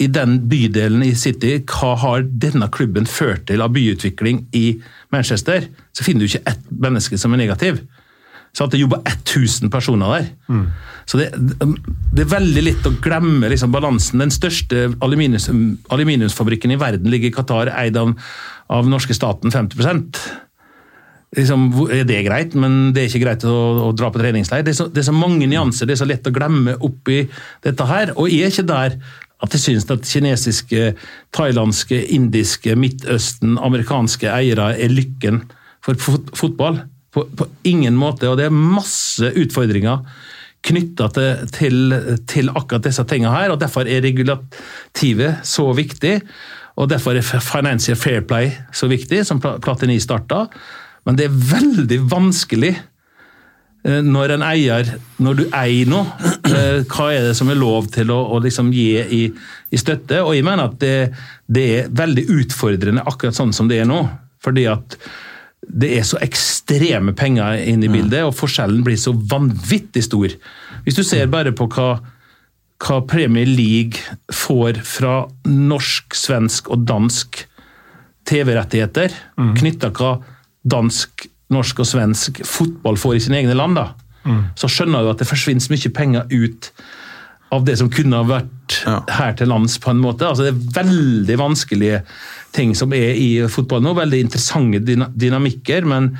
i 0.00 0.08
den 0.10 0.38
bydelen 0.50 1.02
i 1.06 1.12
City, 1.18 1.58
hva 1.68 1.94
har 2.00 2.24
denne 2.24 2.68
klubben 2.72 3.06
ført 3.06 3.46
til 3.50 3.62
av 3.62 3.74
byutvikling 3.74 4.46
i 4.56 4.66
Manchester, 5.14 5.68
så 5.92 6.06
finner 6.06 6.24
du 6.24 6.32
ikke 6.32 6.46
ett 6.50 6.70
menneske 6.70 7.18
som 7.20 7.34
er 7.34 7.44
negativ. 7.44 7.82
Så 8.52 8.66
at 8.66 8.74
det 8.74 8.82
jobber 8.82 9.00
1000 9.08 9.70
personer 9.72 10.12
der. 10.12 10.26
Mm. 10.52 10.64
Så 11.08 11.18
det, 11.18 11.30
det, 12.12 12.24
er 12.24 12.32
veldig 12.34 12.64
litt 12.66 12.86
å 12.88 12.92
glemme 13.02 13.48
liksom, 13.48 13.72
balansen. 13.72 14.20
Den 14.20 14.34
største 14.34 14.90
aluminiums, 15.00 15.48
aluminiumsfabrikken 15.92 16.74
i 16.74 16.80
verden 16.80 17.12
ligger 17.12 17.30
i 17.30 17.34
Qatar, 17.36 17.72
eid 17.80 17.96
av, 17.96 18.12
av 18.72 18.90
norske 18.92 19.16
staten 19.16 19.54
50 19.54 19.80
liksom, 21.36 21.66
Er 21.88 22.04
det 22.08 22.20
greit? 22.26 22.54
Men 22.58 22.92
det 22.92 23.02
er 23.02 23.10
ikke 23.10 23.24
greit 23.24 23.48
å, 23.48 23.56
å 23.88 23.90
dra 23.96 24.12
på 24.12 24.20
treningsleir. 24.20 24.64
Det, 24.66 24.76
det, 24.92 25.00
er 25.00 25.08
så 25.08 25.16
mange 25.16 25.48
nyanser, 25.48 25.88
det 25.88 25.96
er 25.96 26.02
så 26.04 26.08
lett 26.08 26.28
å 26.28 26.34
glemme 26.34 26.76
oppi 26.84 27.22
dette 27.64 27.88
her. 27.88 28.12
Og 28.18 28.28
jeg 28.30 28.46
er 28.46 28.54
ikke 28.54 28.68
der 28.68 28.98
at 29.42 29.56
jeg 29.56 29.62
syns 29.64 29.88
at 29.90 30.06
kinesiske, 30.06 30.92
thailandske, 31.34 31.98
indiske, 32.14 32.76
Midtøsten, 32.78 33.56
amerikanske 33.58 34.30
eiere 34.30 34.72
er 34.78 34.92
lykken 34.92 35.42
for 35.82 35.98
fotball. 36.38 36.84
På, 37.12 37.26
på, 37.36 37.44
ingen 37.68 37.96
måte. 37.98 38.30
Og 38.30 38.38
det 38.38 38.46
er 38.46 38.54
masse 38.54 39.28
utfordringer 39.36 40.06
knytta 40.62 41.08
til, 41.12 41.42
til, 41.52 41.96
til, 42.30 42.48
akkurat 42.54 42.86
disse 42.86 43.04
tingene 43.10 43.34
her. 43.34 43.52
og 43.52 43.60
Derfor 43.60 43.88
er 43.90 44.04
regulativet 44.04 45.42
så 45.44 45.66
viktig. 45.76 46.20
Og 46.80 46.88
derfor 46.88 47.18
er 47.18 47.26
Financial 47.44 47.98
Fair 47.98 48.22
Play 48.24 48.54
så 48.72 48.88
viktig, 48.88 49.26
som 49.28 49.42
Platini 49.42 49.98
starta. 50.00 50.46
Men 51.04 51.18
det 51.18 51.26
er 51.26 51.42
veldig 51.52 51.98
vanskelig 52.12 52.76
når 53.82 54.36
en 54.36 54.44
eier, 54.46 54.92
når 55.18 55.38
du 55.40 55.42
eier 55.58 55.88
noe, 55.90 56.06
eh, 56.46 56.84
hva 56.86 57.08
er 57.10 57.26
det 57.26 57.34
som 57.34 57.50
er 57.50 57.58
lov 57.58 57.88
til 57.90 58.12
å, 58.14 58.20
å 58.30 58.38
liksom 58.44 58.70
gi 58.74 58.86
i, 59.02 59.22
i, 59.26 59.80
støtte? 59.80 60.20
Og 60.22 60.36
jeg 60.36 60.46
mener 60.46 60.70
at 60.70 60.76
det, 60.78 60.94
det, 61.50 61.64
er 61.80 61.90
veldig 61.90 62.28
utfordrende 62.30 63.02
akkurat 63.10 63.34
sånn 63.34 63.54
som 63.56 63.70
det 63.70 63.80
er 63.82 63.90
nå. 63.90 64.04
Fordi 64.42 64.68
at 64.70 64.96
det 65.62 65.92
er 65.98 66.06
så 66.06 66.20
ekstreme 66.22 67.14
penger 67.18 67.58
inne 67.58 67.88
i 67.88 67.90
mm. 67.90 67.96
bildet, 67.96 68.22
og 68.26 68.36
forskjellen 68.38 68.84
blir 68.86 68.98
så 68.98 69.14
vanvittig 69.14 70.04
stor. 70.06 70.34
Hvis 70.86 70.98
du 70.98 71.02
ser 71.06 71.30
bare 71.32 71.54
på 71.54 71.66
hva, 71.74 71.96
hva 72.82 73.00
Premier 73.10 73.50
League 73.50 73.98
får 74.30 74.82
fra 74.86 75.24
norsk, 75.50 76.14
svensk 76.18 76.70
og 76.70 76.86
dansk 76.86 77.44
TV-rettigheter, 78.30 79.14
mm. 79.38 79.54
knytta 79.58 79.90
hva 79.98 80.16
dansk 80.62 81.26
norsk 81.52 81.82
og 81.84 81.88
svensk 81.88 82.42
fotball 82.48 82.98
får 83.00 83.18
i 83.18 83.22
sine 83.26 83.40
egne 83.42 83.56
land, 83.58 83.78
da, 83.78 83.90
mm. 84.24 84.42
så 84.58 84.70
skjønner 84.70 85.04
du 85.04 85.12
at 85.12 85.22
det 85.22 85.28
forsvinner 85.30 85.72
mye 85.72 85.94
penger 85.94 86.28
ut 86.32 86.72
av 87.52 87.66
det 87.68 87.76
som 87.80 87.90
kunne 87.92 88.16
ha 88.16 88.24
vært 88.24 88.78
ja. 88.86 89.00
her 89.18 89.34
til 89.36 89.50
lands, 89.52 89.76
på 89.82 89.92
en 89.92 90.00
måte. 90.00 90.24
Altså, 90.24 90.48
det 90.48 90.54
er 90.54 90.76
veldig 90.80 91.36
vanskelige 91.40 92.00
ting 92.52 92.74
som 92.76 92.92
er 92.96 93.16
i 93.16 93.28
fotball 93.50 93.82
nå. 93.84 93.94
Veldig 93.96 94.20
interessante 94.26 94.80
dynamikker, 94.82 95.86
men, 95.88 96.10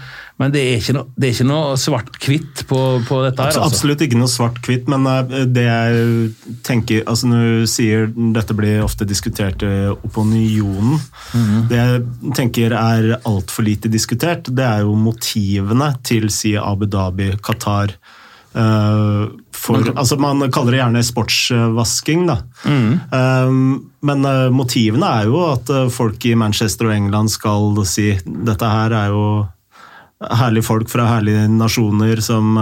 men 0.40 0.54
det, 0.54 0.62
er 0.62 0.80
ikke 0.80 0.94
noe, 0.96 1.10
det 1.16 1.28
er 1.28 1.34
ikke 1.36 1.48
noe 1.48 1.76
svart-hvitt 1.80 2.64
på, 2.70 2.80
på, 3.08 3.20
dette. 3.26 3.42
her. 3.42 3.52
Altså. 3.52 3.66
Absolutt 3.68 4.04
ikke 4.06 4.20
noe 4.20 4.32
svart-hvitt, 4.32 4.88
men 4.92 5.08
eh, 5.10 5.36
det 5.52 5.66
jeg 5.66 6.56
tenker 6.66 7.04
altså 7.06 7.28
Når 7.30 7.44
du 7.62 7.68
sier 7.70 8.08
dette 8.36 8.56
blir 8.56 8.82
ofte 8.84 9.06
diskutert 9.08 9.62
i 9.66 9.74
opinionen 9.92 10.96
mm. 10.98 11.68
Det 11.70 11.78
jeg 11.78 12.02
tenker 12.38 12.74
er 12.76 13.12
altfor 13.28 13.66
lite 13.66 13.90
diskutert, 13.92 14.50
det 14.50 14.66
er 14.66 14.86
jo 14.86 14.96
motivene 14.98 15.92
til 16.06 16.30
si 16.32 16.56
Abu 16.58 16.88
Dhabi, 16.90 17.32
Qatar. 17.44 17.94
Uh, 18.52 19.32
for, 19.56 19.80
altså 19.96 20.18
man 20.20 20.44
kaller 20.52 20.74
det 20.74 20.80
gjerne 20.82 21.02
sportsvasking, 21.06 22.26
da. 22.28 22.36
Mm. 22.68 22.90
Um, 23.14 23.62
men 24.04 24.28
uh, 24.28 24.50
motivene 24.52 25.08
er 25.22 25.30
jo 25.30 25.40
at 25.46 25.72
uh, 25.72 25.86
folk 25.92 26.26
i 26.28 26.34
Manchester 26.36 26.90
og 26.90 26.96
England 26.96 27.32
skal 27.32 27.80
si 27.88 28.10
dette 28.22 28.72
her 28.74 28.96
er 28.98 29.14
jo 29.14 29.26
herlige 30.22 30.66
folk 30.66 30.90
fra 30.92 31.08
herlige 31.08 31.48
nasjoner 31.50 32.20
som, 32.22 32.52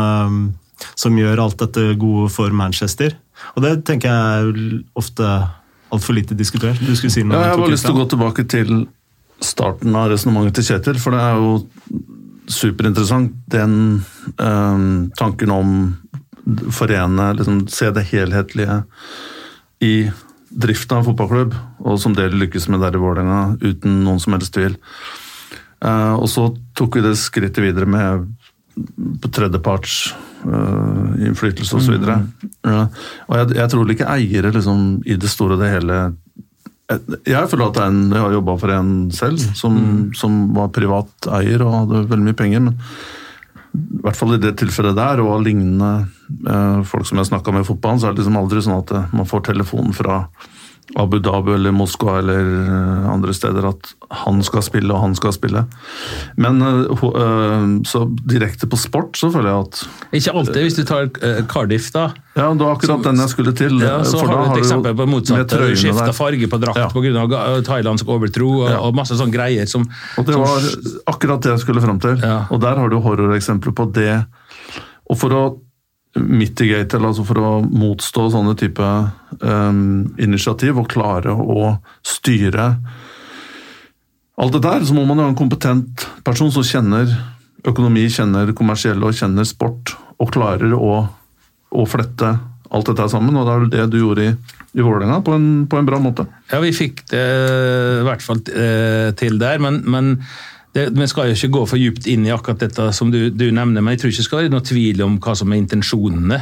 som 0.97 1.19
gjør 1.19 1.43
alt 1.43 1.59
dette 1.61 1.91
gode 2.01 2.31
for 2.33 2.55
Manchester. 2.57 3.13
Og 3.53 3.67
det 3.67 3.75
tenker 3.85 4.09
jeg 4.09 4.47
er 4.47 4.79
ofte 4.97 5.27
altfor 5.93 6.17
lite 6.17 6.39
diskutert. 6.39 6.81
Du 6.81 6.95
skulle 6.97 7.13
si 7.13 7.27
noe. 7.27 7.37
Ja, 7.37 7.51
jeg 7.51 7.53
har 7.53 7.61
bare 7.61 7.75
lyst 7.75 7.85
til 7.85 7.93
å 7.93 8.01
gå 8.01 8.07
tilbake 8.15 8.47
til 8.49 8.73
starten 9.45 9.97
av 9.97 10.09
resonnementet 10.13 10.61
til 10.61 10.71
Kjetil, 10.71 10.99
for 11.03 11.17
det 11.17 11.21
er 11.21 11.37
jo 11.41 11.53
superinteressant 12.51 13.37
den 13.53 13.75
tanken 15.19 15.53
om 15.55 15.71
forene 16.75 17.33
liksom, 17.39 17.69
Se 17.69 17.91
det 17.95 18.09
helhetlige 18.11 18.83
i 19.81 20.11
driften 20.51 20.99
av 20.99 21.07
fotballklubb, 21.07 21.55
og 21.87 21.99
som 22.03 22.15
dere 22.17 22.37
lykkes 22.37 22.69
med 22.73 22.83
der 22.83 22.97
i 22.97 23.01
Vålerenga, 23.01 23.57
uten 23.63 24.01
noen 24.05 24.19
som 24.23 24.35
helst 24.35 24.53
tvil. 24.57 24.75
Uh, 25.81 26.19
og 26.19 26.27
så 26.29 26.49
tok 26.77 26.99
vi 26.99 27.05
det 27.07 27.15
skrittet 27.17 27.63
videre 27.65 27.89
med 27.89 28.27
på 29.23 29.31
tredjeparts 29.33 29.95
uh, 30.45 31.15
innflytelse 31.23 31.79
osv. 31.79 31.97
Mm. 32.03 32.27
Uh, 32.67 32.83
og 33.29 33.39
jeg, 33.39 33.55
jeg, 33.61 33.73
tror 33.73 33.95
ikke 33.95 34.11
eiere 34.11 34.53
liksom, 34.57 34.85
i 35.07 35.17
det 35.21 35.31
store 35.33 35.57
og 35.57 35.63
det 35.63 35.71
hele 35.73 36.01
Jeg, 36.91 37.47
føler 37.51 37.69
at 37.69 37.81
en, 37.85 38.03
jeg 38.11 38.23
har 38.25 38.33
jobba 38.35 38.57
for 38.59 38.75
en 38.75 38.93
selv, 39.15 39.39
som, 39.55 39.77
mm. 39.79 40.05
som, 40.19 40.39
var 40.57 40.73
privat 40.75 41.31
eier 41.39 41.63
og 41.63 41.77
hadde 41.77 42.05
veldig 42.11 42.27
mye 42.27 42.39
penger. 42.39 42.65
men 42.67 42.79
i 43.71 44.01
hvert 44.03 44.19
fall 44.19 44.35
i 44.35 44.41
det 44.43 44.57
tilfellet 44.59 44.97
der, 44.99 45.21
og 45.23 45.45
lignende 45.47 45.91
eh, 46.51 46.81
folk 46.91 47.07
som 47.07 47.21
jeg 47.21 47.29
snakka 47.29 47.53
med 47.55 47.63
i 47.63 47.69
fotballen, 47.69 48.01
så 48.03 48.09
er 48.09 48.17
det 48.17 48.25
liksom 48.25 48.39
aldri 48.41 48.63
sånn 48.67 48.81
at 48.81 49.15
man 49.15 49.29
får 49.31 49.45
telefonen 49.53 49.95
fra 49.95 50.25
Abu 50.99 51.21
Dhabi 51.23 51.55
eller 51.55 51.75
Moskva 51.75 52.19
eller 52.19 52.41
eh, 52.41 53.11
andre 53.11 53.35
steder 53.37 53.69
at 53.69 53.93
han 54.25 54.41
skal 54.43 54.65
spille 54.67 54.91
og 54.95 55.05
han 55.05 55.15
skal 55.15 55.35
spille. 55.37 55.63
Men 56.41 56.59
uh, 56.63 57.77
så 57.87 58.03
direkte 58.27 58.67
på 58.71 58.79
sport 58.81 59.19
så 59.21 59.31
føler 59.31 59.53
jeg 59.53 59.67
at 59.69 59.83
Ikke 60.19 60.35
alltid, 60.41 60.61
hvis 60.67 60.79
du 60.81 60.83
tar 60.89 61.07
Cardiff, 61.51 61.93
da. 61.95 62.09
Ja, 62.35 62.49
det 62.55 62.65
var 62.65 62.75
akkurat 62.75 63.07
den 63.07 63.23
jeg 63.23 63.33
skulle 63.33 63.55
til. 63.55 63.79
Ja, 63.83 64.01
så 64.07 64.25
har 64.25 64.33
du 64.33 64.53
et 64.55 64.65
eksempel 64.65 64.95
på 64.99 65.07
motsatt. 65.11 65.55
Skifta 65.79 66.11
farge 66.17 66.51
på 66.51 66.61
drakt 66.63 66.83
ja. 66.83 66.91
pga. 66.91 67.41
thailandsk 67.67 68.11
overtro 68.11 68.51
og, 68.65 68.69
ja. 68.71 68.83
og, 68.83 68.95
masse 68.99 69.19
sånne 69.19 69.35
greier 69.35 69.71
som 69.71 69.87
Og 70.19 70.27
Det 70.27 70.39
var 70.39 70.69
akkurat 71.11 71.43
det 71.43 71.55
jeg 71.55 71.65
skulle 71.65 71.83
fram 71.85 72.03
til. 72.03 72.19
Ja. 72.19 72.45
Og 72.51 72.63
der 72.63 72.79
har 72.83 72.91
du 72.91 72.99
horroreksempler 73.03 73.75
på 73.77 73.91
det. 73.95 74.15
Og 75.11 75.19
for 75.19 75.35
å 75.35 75.45
mitigate, 76.19 76.97
eller 76.97 77.13
altså 77.13 77.25
for 77.27 77.39
å 77.39 77.51
motstå 77.63 78.27
sånne 78.33 78.57
type 78.59 78.87
um, 79.45 80.11
initiativ 80.19 80.81
og 80.81 80.91
klare 80.91 81.35
å 81.35 81.77
styre 82.07 82.73
alt 84.41 84.57
det 84.57 84.63
der, 84.65 84.85
så 84.89 84.97
må 84.97 85.05
man 85.05 85.21
jo 85.21 85.27
ha 85.27 85.31
en 85.31 85.39
kompetent 85.39 86.07
person 86.25 86.51
som 86.53 86.65
kjenner 86.65 87.11
økonomi, 87.69 88.07
kjenner 88.09 88.55
kommersielle 88.57 89.05
og 89.05 89.17
kjenner 89.17 89.45
sport, 89.45 89.93
og 90.21 90.33
klarer 90.33 90.73
å, 90.77 90.95
å 91.77 91.85
flette 91.89 92.31
alt 92.71 92.89
dette 92.89 93.09
sammen. 93.13 93.37
Og 93.37 93.45
det 93.45 93.53
er 93.53 93.61
vel 93.61 93.73
det 93.75 93.85
du 93.93 93.99
gjorde 94.01 94.29
i, 94.31 94.33
i 94.79 94.85
Vålerenga 94.85 95.21
på, 95.27 95.37
på, 95.69 95.81
en 95.81 95.89
bra 95.89 96.01
måte. 96.03 96.25
Ja, 96.53 96.63
vi 96.65 96.73
fikk 96.77 97.05
det 97.13 97.21
i 97.21 98.07
hvert 98.07 98.25
fall 98.25 98.41
eh, 98.49 99.11
til 99.21 99.37
der, 99.43 99.61
men, 99.63 99.83
men 99.91 100.15
Vi 100.71 101.07
skal 101.11 101.31
jo 101.31 101.35
ikke 101.35 101.51
gå 101.57 101.65
for 101.67 101.81
djupt 101.81 102.07
inn 102.11 102.27
i 102.29 102.33
akkurat 102.35 102.61
dette 102.63 102.93
som 102.95 103.11
du, 103.11 103.25
du 103.35 103.49
nevner, 103.51 103.83
men 103.83 103.97
jeg 103.97 104.03
tror 104.03 104.13
ikke 104.13 104.23
det 104.23 104.29
skal 104.29 104.43
være 104.45 104.53
noe 104.55 104.67
tvil 104.67 105.03
om 105.03 105.17
hva 105.23 105.35
som 105.39 105.51
er 105.51 105.63
intensjonene. 105.65 106.39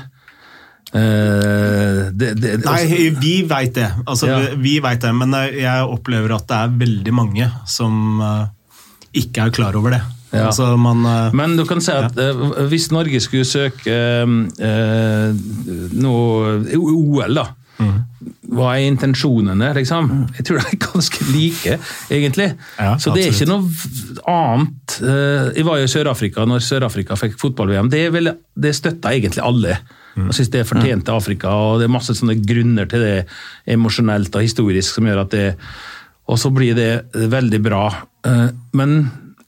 Uh, 0.88 2.08
det, 2.16 2.32
det, 2.40 2.54
Nei, 2.64 3.10
vi 3.20 3.34
veit 3.48 3.74
det. 3.76 3.88
Altså, 4.08 4.28
ja. 4.30 4.38
vi, 4.40 4.60
vi 4.64 4.76
vet 4.84 5.02
det. 5.04 5.12
Men 5.16 5.34
jeg 5.52 5.88
opplever 5.88 6.36
at 6.38 6.46
det 6.48 6.60
er 6.60 6.78
veldig 6.84 7.14
mange 7.16 7.48
som 7.68 8.22
uh, 8.24 8.46
ikke 9.16 9.48
er 9.48 9.54
klar 9.56 9.76
over 9.80 9.96
det. 9.96 10.02
Ja. 10.32 10.46
Altså, 10.50 10.74
man, 10.80 11.04
uh, 11.08 11.36
men 11.36 11.56
du 11.60 11.64
kan 11.68 11.80
si 11.84 11.92
at 11.92 12.16
ja. 12.16 12.32
hvis 12.68 12.90
Norge 12.92 13.20
skulle 13.24 13.48
søke 13.48 13.96
noe 15.96 16.58
OL, 16.76 17.36
da 17.36 17.48
Mm. 17.78 17.98
Hva 18.58 18.72
er 18.74 18.88
intensjonene, 18.88 19.68
liksom? 19.76 20.08
Mm. 20.10 20.24
Jeg 20.38 20.46
tror 20.48 20.58
de 20.58 20.72
er 20.72 20.80
ganske 20.82 21.26
like, 21.30 21.76
egentlig. 22.14 22.48
Ja, 22.78 22.96
så 22.98 23.12
det 23.14 23.26
er 23.26 23.36
ikke 23.36 23.48
noe 23.50 24.24
annet. 24.32 24.96
Eh, 24.98 25.52
jeg 25.60 25.68
var 25.68 25.78
jo 25.78 25.86
i 25.86 25.92
Sør-Afrika 25.92 26.46
når 26.48 26.64
Sør-Afrika 26.66 27.18
fikk 27.20 27.38
fotball-VM. 27.40 27.90
Det, 27.92 28.02
det 28.58 28.74
støtta 28.76 29.14
egentlig 29.14 29.44
alle. 29.44 29.78
Mm. 30.16 30.26
Jeg 30.26 30.40
synes 30.40 30.52
det 30.56 30.66
fortjente 30.66 31.14
Afrika, 31.14 31.54
og 31.54 31.78
det 31.78 31.86
er 31.86 31.94
masse 31.94 32.16
sånne 32.18 32.38
grunner 32.42 32.90
til 32.90 33.04
det 33.04 33.16
emosjonelt 33.70 34.34
og 34.34 34.46
historisk 34.46 34.98
som 34.98 35.06
gjør 35.06 35.22
at 35.26 35.34
det 35.36 35.46
Og 36.28 36.36
så 36.36 36.50
blir 36.52 36.74
det 36.76 37.08
veldig 37.14 37.60
bra. 37.64 37.84
Eh, 38.26 38.48
men 38.76 38.98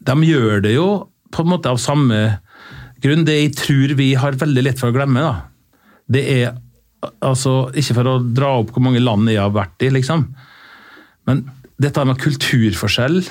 de 0.00 0.14
gjør 0.24 0.62
det 0.64 0.78
jo 0.78 0.88
på 1.30 1.42
en 1.42 1.50
måte 1.50 1.68
av 1.68 1.76
samme 1.82 2.38
grunn. 3.02 3.26
Det 3.26 3.36
jeg 3.36 3.56
tror 3.58 3.94
vi 3.98 4.14
har 4.14 4.38
veldig 4.38 4.64
lett 4.64 4.80
for 4.80 4.88
å 4.88 4.96
glemme, 4.96 5.20
da, 5.20 5.34
det 6.10 6.24
er 6.38 6.54
altså 7.00 7.70
Ikke 7.78 7.96
for 7.96 8.08
å 8.10 8.18
dra 8.20 8.52
opp 8.60 8.74
hvor 8.74 8.84
mange 8.84 9.02
land 9.02 9.30
jeg 9.30 9.40
har 9.40 9.54
vært 9.54 9.86
i, 9.86 9.92
liksom, 9.94 10.26
men 11.28 11.44
dette 11.80 12.04
med 12.04 12.20
kulturforskjell 12.20 13.22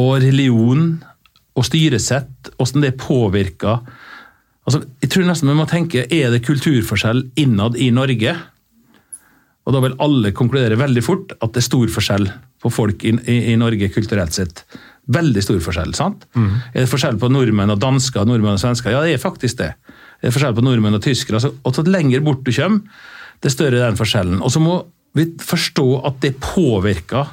og 0.00 0.10
religion 0.20 0.88
og 1.54 1.64
styresett, 1.64 2.50
hvordan 2.58 2.84
det 2.84 2.96
påvirker 3.00 3.78
altså, 4.66 4.82
Jeg 5.00 5.12
tror 5.12 5.28
nesten 5.28 5.48
vi 5.52 5.56
må 5.56 5.68
tenke 5.70 6.04
er 6.04 6.34
det 6.34 6.42
kulturforskjell 6.44 7.22
innad 7.40 7.78
i 7.80 7.90
Norge? 7.94 8.34
Og 9.64 9.72
da 9.72 9.80
vil 9.80 9.96
alle 10.04 10.34
konkludere 10.36 10.76
veldig 10.80 11.04
fort 11.04 11.32
at 11.38 11.54
det 11.54 11.62
er 11.62 11.68
stor 11.68 11.92
forskjell 11.94 12.26
på 12.64 12.72
folk 12.72 13.04
i, 13.08 13.14
i, 13.30 13.38
i 13.54 13.56
Norge 13.60 13.88
kulturelt 13.94 14.36
sett. 14.36 14.64
Veldig 15.14 15.44
stor 15.44 15.60
forskjell. 15.64 15.94
sant? 15.96 16.26
Mm. 16.36 16.50
Er 16.72 16.84
det 16.84 16.90
forskjell 16.90 17.16
på 17.20 17.30
nordmenn 17.32 17.72
og 17.72 17.80
dansker, 17.80 18.26
nordmenn 18.28 18.58
og 18.58 18.60
svensker? 18.60 18.92
Ja, 18.92 19.00
det 19.04 19.16
er 19.16 19.22
faktisk 19.22 19.62
det. 19.62 19.72
Det 20.20 20.30
er 20.30 20.34
forskjell 20.34 20.56
på 20.56 20.64
nordmenn 20.64 20.98
og 20.98 21.04
tyskere. 21.04 21.40
Altså, 21.40 21.52
og 21.64 21.76
så 21.76 21.84
lenger 21.86 22.24
bort 22.24 22.44
du 22.46 22.52
kommer, 22.54 23.02
det 23.44 23.52
større 23.52 23.80
er 23.80 23.90
den 23.90 23.98
forskjellen. 23.98 24.40
Og 24.44 24.52
så 24.52 24.62
må 24.62 24.78
vi 25.14 25.26
forstå 25.42 25.88
at 26.08 26.20
det 26.24 26.36
påvirker 26.42 27.32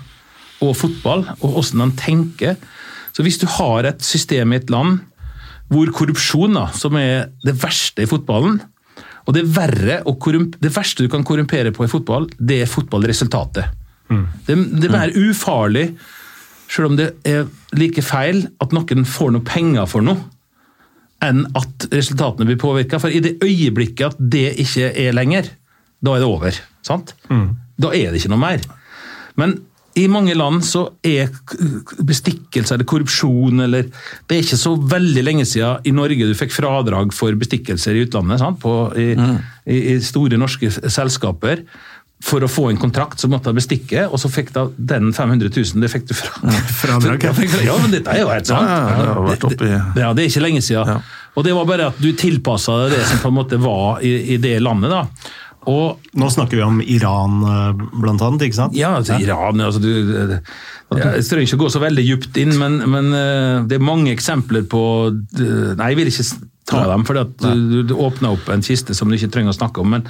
og 0.61 0.75
fotball, 0.77 1.23
og 1.39 1.55
hvordan 1.55 1.93
de 1.93 2.01
tenker. 2.01 2.59
Så 3.15 3.23
hvis 3.25 3.39
du 3.41 3.47
har 3.49 3.87
et 3.89 4.03
system 4.05 4.53
i 4.53 4.59
et 4.61 4.69
land 4.73 4.99
hvor 5.71 5.87
korrupsjon, 5.95 6.57
da, 6.57 6.65
som 6.75 6.97
er 6.99 7.29
det 7.45 7.55
verste 7.61 8.03
i 8.03 8.09
fotballen 8.09 8.59
og 9.29 9.35
det, 9.37 9.45
det 9.45 10.71
verste 10.73 11.05
du 11.05 11.09
kan 11.11 11.23
korrumpere 11.23 11.71
på 11.71 11.85
i 11.85 11.91
fotball, 11.91 12.25
det 12.35 12.63
er 12.63 12.69
fotballresultatet. 12.69 13.69
Mm. 14.09 14.25
Det, 14.47 14.57
det 14.81 14.89
er 14.89 14.95
mer 14.95 15.13
ufarlig, 15.15 15.85
selv 16.71 16.89
om 16.89 16.97
det 16.99 17.11
er 17.27 17.45
like 17.77 18.03
feil, 18.03 18.43
at 18.59 18.73
noen 18.75 19.05
får 19.07 19.35
noe 19.35 19.45
penger 19.47 19.87
for 19.87 20.03
noe, 20.03 20.17
enn 21.21 21.43
at 21.57 21.87
resultatene 21.91 22.47
blir 22.49 22.59
påvirka. 22.61 22.99
For 23.01 23.13
i 23.13 23.21
det 23.23 23.37
øyeblikket 23.43 24.13
at 24.13 24.21
det 24.33 24.51
ikke 24.63 24.91
er 24.91 25.15
lenger, 25.15 25.49
da 26.01 26.15
er 26.15 26.23
det 26.23 26.29
over. 26.29 26.61
sant? 26.85 27.13
Mm. 27.29 27.49
Da 27.81 27.93
er 27.93 28.11
det 28.11 28.21
ikke 28.21 28.33
noe 28.33 28.41
mer. 28.41 28.63
Men 29.39 29.59
i 29.99 30.05
mange 30.07 30.33
land 30.37 30.61
så 30.63 30.85
er 31.03 31.31
bestikkelse 32.07 32.77
eller 32.77 32.87
korrupsjon 32.87 33.59
eller 33.65 33.89
Det 33.91 34.37
er 34.37 34.43
ikke 34.45 34.59
så 34.59 34.71
veldig 34.79 35.23
lenge 35.25 35.45
siden 35.47 35.83
i 35.87 35.91
Norge 35.95 36.27
du 36.29 36.37
fikk 36.37 36.53
fradrag 36.55 37.11
for 37.15 37.35
bestikkelser 37.39 37.97
i 37.97 38.05
utlandet. 38.05 38.43
På, 38.61 38.75
i, 38.95 39.11
mm. 39.19 39.35
i, 39.67 39.79
i, 39.93 39.97
store 40.03 40.39
norske 40.39 40.71
selskaper. 40.71 41.65
For 42.21 42.43
å 42.45 42.49
få 42.51 42.67
en 42.69 42.77
kontrakt 42.77 43.21
så 43.21 43.29
måtte 43.31 43.49
jeg 43.49 43.57
bestikke, 43.57 44.05
og 44.05 44.19
så 44.21 44.29
fikk 44.29 44.51
da 44.53 44.67
den 44.77 45.09
500 45.15 45.49
000 45.55 45.81
det 45.81 45.89
fikk 45.89 46.05
du 46.11 46.13
fra. 46.17 46.53
Fradrag? 46.81 47.23
ja, 47.65 47.77
men 47.81 47.95
dette 47.95 48.13
er 48.13 48.21
jo 48.21 48.29
helt 48.29 48.49
sant. 48.49 48.69
Ja, 48.69 49.07
ja, 49.09 49.47
det, 49.49 49.71
ja, 50.03 50.11
det 50.13 50.25
er 50.25 50.29
ikke 50.29 50.43
lenge 50.45 50.61
siden. 50.65 50.91
Ja. 50.95 50.99
Og 51.39 51.47
det 51.47 51.55
var 51.55 51.69
bare 51.69 51.87
at 51.89 52.01
du 52.01 52.11
tilpassa 52.17 52.83
det 52.91 53.01
som 53.07 53.23
på 53.23 53.31
en 53.31 53.39
måte 53.39 53.57
var 53.61 54.03
i, 54.05 54.35
i 54.35 54.37
det 54.41 54.59
landet. 54.61 54.93
da. 54.93 55.05
Og, 55.69 56.01
Nå 56.17 56.29
snakker 56.33 56.57
vi 56.57 56.63
om 56.65 56.79
Iran, 56.81 57.41
eh, 57.45 57.81
blant 58.01 58.21
annet, 58.25 58.47
ikke 58.47 58.57
sant? 58.57 58.77
Ja, 58.77 58.95
altså, 58.97 59.19
Iran 59.21 59.61
altså, 59.61 59.81
du, 59.81 60.39
Jeg 60.97 61.25
trenger 61.27 61.45
ikke 61.45 61.61
gå 61.61 61.69
så 61.69 61.81
veldig 61.83 62.05
djupt 62.05 62.39
inn, 62.41 62.55
men, 62.57 62.79
men, 62.89 63.11
eh, 63.13 63.57
det 63.69 63.77
er 63.77 63.85
mange 63.85 64.09
eksempler 64.15 64.65
på 64.69 64.81
Nei, 65.11 65.91
jeg 65.93 65.99
vil 65.99 66.09
ikke 66.09 66.25
ta 66.69 66.81
dem, 66.87 67.03
for 67.07 67.17
du, 67.17 67.81
du, 67.89 67.93
åpner 67.97 68.35
opp 68.35 68.49
en 68.53 68.61
kiste 68.63 68.93
som 68.95 69.09
du 69.09 69.15
ikke 69.17 69.31
trenger 69.33 69.53
å 69.53 69.57
snakke 69.57 69.81
om. 69.81 69.95
Men, 69.95 70.05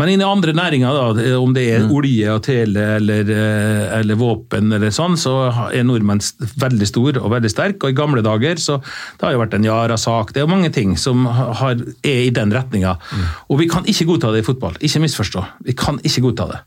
men 0.00 0.12
innen 0.12 0.26
andre 0.26 0.54
næringer, 0.56 0.96
da, 0.96 1.34
om 1.38 1.52
det 1.54 1.66
er 1.74 1.84
mm. 1.84 1.92
olje 1.96 2.32
og 2.32 2.40
tele 2.46 2.86
eller, 2.96 3.32
eh, 3.34 3.84
eller, 3.98 4.18
våpen, 4.20 4.72
eller 4.76 4.94
sånn, 4.94 5.18
så 5.20 5.34
er 5.68 5.84
nordmenn 5.86 6.22
veldig 6.62 6.88
stor 6.88 7.20
og 7.20 7.30
veldig 7.34 7.52
sterk. 7.52 7.78
Og 7.84 7.92
i 7.92 7.98
gamle 7.98 8.24
dager 8.26 8.60
så 8.62 8.80
det 8.80 9.26
har 9.26 9.36
jo 9.36 9.42
vært 9.44 9.58
en 9.58 9.68
Yara-sak. 9.68 10.34
Det 10.34 10.42
er 10.42 10.50
mange 10.50 10.72
ting 10.74 10.96
som 11.00 11.28
har, 11.28 11.78
er 12.00 12.24
i 12.26 12.34
den 12.34 12.54
retninga. 12.56 12.96
Mm. 13.12 13.30
Og 13.52 13.62
vi 13.62 13.70
kan 13.70 13.86
ikke 13.90 14.08
godta 14.10 14.32
det 14.34 14.42
i 14.42 14.48
fotball. 14.48 14.80
Ikke 14.80 15.04
misforstå. 15.04 15.44
Vi 15.68 15.76
kan 15.78 16.00
ikke 16.02 16.24
godta 16.30 16.50
det. 16.54 16.60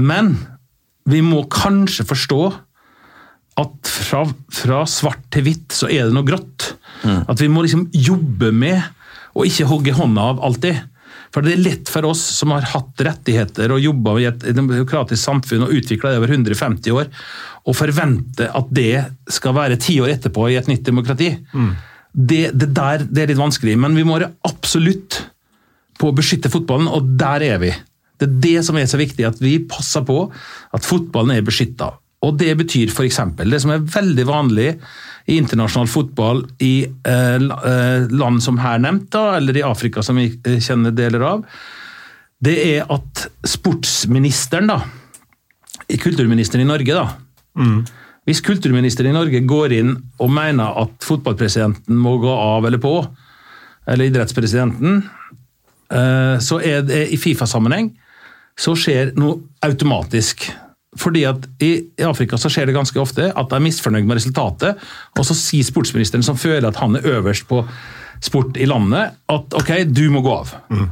Men 0.00 0.36
vi 1.10 1.22
må 1.26 1.42
kanskje 1.50 2.06
forstå 2.08 2.42
at 3.60 3.90
fra, 3.90 4.24
fra 4.54 4.84
svart 4.88 5.26
til 5.34 5.44
hvitt 5.48 5.74
så 5.74 5.88
er 5.90 6.06
det 6.06 6.14
noe 6.16 6.28
grått. 6.28 6.74
Mm. 7.02 7.20
At 7.32 7.40
vi 7.40 7.48
må 7.52 7.64
liksom 7.64 7.88
jobbe 7.94 8.50
med 8.52 8.80
og 9.36 9.46
ikke 9.46 9.68
hogge 9.70 9.94
hånda 9.94 10.30
av 10.32 10.40
alltid. 10.46 10.80
For 11.30 11.46
det 11.46 11.54
er 11.54 11.62
lett 11.62 11.90
for 11.92 12.08
oss 12.08 12.22
som 12.40 12.50
har 12.54 12.66
hatt 12.72 13.02
rettigheter 13.06 13.70
og 13.70 13.82
jobba 13.82 14.16
i 14.18 14.26
et 14.30 14.46
demokratisk 14.56 15.20
samfunn 15.22 15.66
og 15.66 15.74
utvikla 15.78 16.10
det 16.10 16.18
over 16.18 16.32
150 16.34 16.96
år, 16.96 17.10
å 17.70 17.74
forvente 17.76 18.48
at 18.56 18.72
det 18.74 19.04
skal 19.30 19.54
være 19.54 19.78
ti 19.80 20.00
år 20.02 20.16
etterpå 20.16 20.48
i 20.50 20.58
et 20.58 20.70
nytt 20.70 20.82
demokrati. 20.88 21.30
Mm. 21.54 21.70
Det, 22.10 22.42
det, 22.58 22.72
der 22.74 23.04
det 23.06 23.22
er 23.22 23.30
litt 23.30 23.42
vanskelig, 23.42 23.76
men 23.78 23.94
vi 23.94 24.06
må 24.06 24.16
være 24.18 24.32
absolutt 24.48 25.20
på 26.00 26.10
å 26.10 26.16
beskytte 26.16 26.50
fotballen, 26.50 26.90
og 26.90 27.14
der 27.20 27.44
er 27.46 27.62
vi. 27.62 27.70
Det 28.18 28.26
er 28.26 28.38
det 28.42 28.56
som 28.66 28.78
er 28.80 28.88
så 28.90 28.98
viktig, 29.00 29.22
at 29.28 29.38
vi 29.40 29.60
passer 29.70 30.02
på 30.08 30.24
at 30.26 30.86
fotballen 30.86 31.36
er 31.36 31.46
beskytta. 31.46 31.92
Og 32.26 32.34
det 32.40 32.52
betyr 32.58 32.90
f.eks. 32.92 33.20
det 33.38 33.60
som 33.62 33.72
er 33.72 33.86
veldig 33.94 34.26
vanlig 34.28 34.72
i 35.30 35.38
internasjonal 35.38 35.88
fotball 35.88 36.42
i 36.58 36.84
eh, 36.86 37.34
eh, 37.36 38.08
land 38.10 38.42
som 38.42 38.58
her 38.58 38.80
nevnt, 38.82 39.10
da, 39.14 39.36
eller 39.38 39.56
i 39.56 39.66
Afrika 39.66 40.02
som 40.02 40.18
vi 40.18 40.26
eh, 40.32 40.58
kjenner 40.62 40.94
deler 40.96 41.24
av, 41.26 41.44
det 42.40 42.56
er 42.64 42.90
at 42.90 43.26
sportsministeren, 43.46 44.70
da, 44.72 44.80
kulturministeren 46.00 46.64
i 46.64 46.70
Norge, 46.70 46.94
da 46.96 47.08
mm. 47.58 47.80
Hvis 48.28 48.42
kulturministeren 48.44 49.10
i 49.10 49.16
Norge 49.16 49.40
går 49.48 49.72
inn 49.74 49.94
og 50.20 50.28
mener 50.30 50.76
at 50.78 50.92
fotballpresidenten 51.02 51.96
må 51.98 52.18
gå 52.22 52.30
av 52.30 52.66
eller 52.68 52.78
på, 52.78 52.92
eller 53.88 54.06
idrettspresidenten, 54.06 55.00
så 56.44 56.58
er 56.62 56.84
det 56.86 57.00
i 57.10 57.18
Fifa-sammenheng 57.18 57.88
så 58.60 58.76
skjer 58.78 59.14
noe 59.18 59.40
automatisk. 59.66 60.44
Fordi 60.98 61.22
at 61.28 61.44
i, 61.62 61.70
Afrika 62.02 62.38
så 62.40 62.50
skjer 62.50 62.66
det 62.66 62.74
ganske 62.74 62.98
ofte 62.98 63.28
at 63.30 63.50
de 63.50 63.58
er 63.58 63.62
misfornøyd 63.62 64.08
med 64.08 64.18
resultatet, 64.18 64.80
og 65.14 65.26
så 65.26 65.36
sier 65.38 65.66
sportsministeren, 65.66 66.24
som 66.26 66.38
føler 66.38 66.66
at 66.66 66.80
han 66.82 66.98
er 66.98 67.06
øverst 67.12 67.46
på 67.50 67.62
sport 68.20 68.58
i 68.58 68.66
landet, 68.68 69.14
at 69.30 69.54
ok, 69.56 69.70
du 69.86 70.08
må 70.12 70.24
gå 70.24 70.32
av. 70.34 70.56
Mm. 70.68 70.88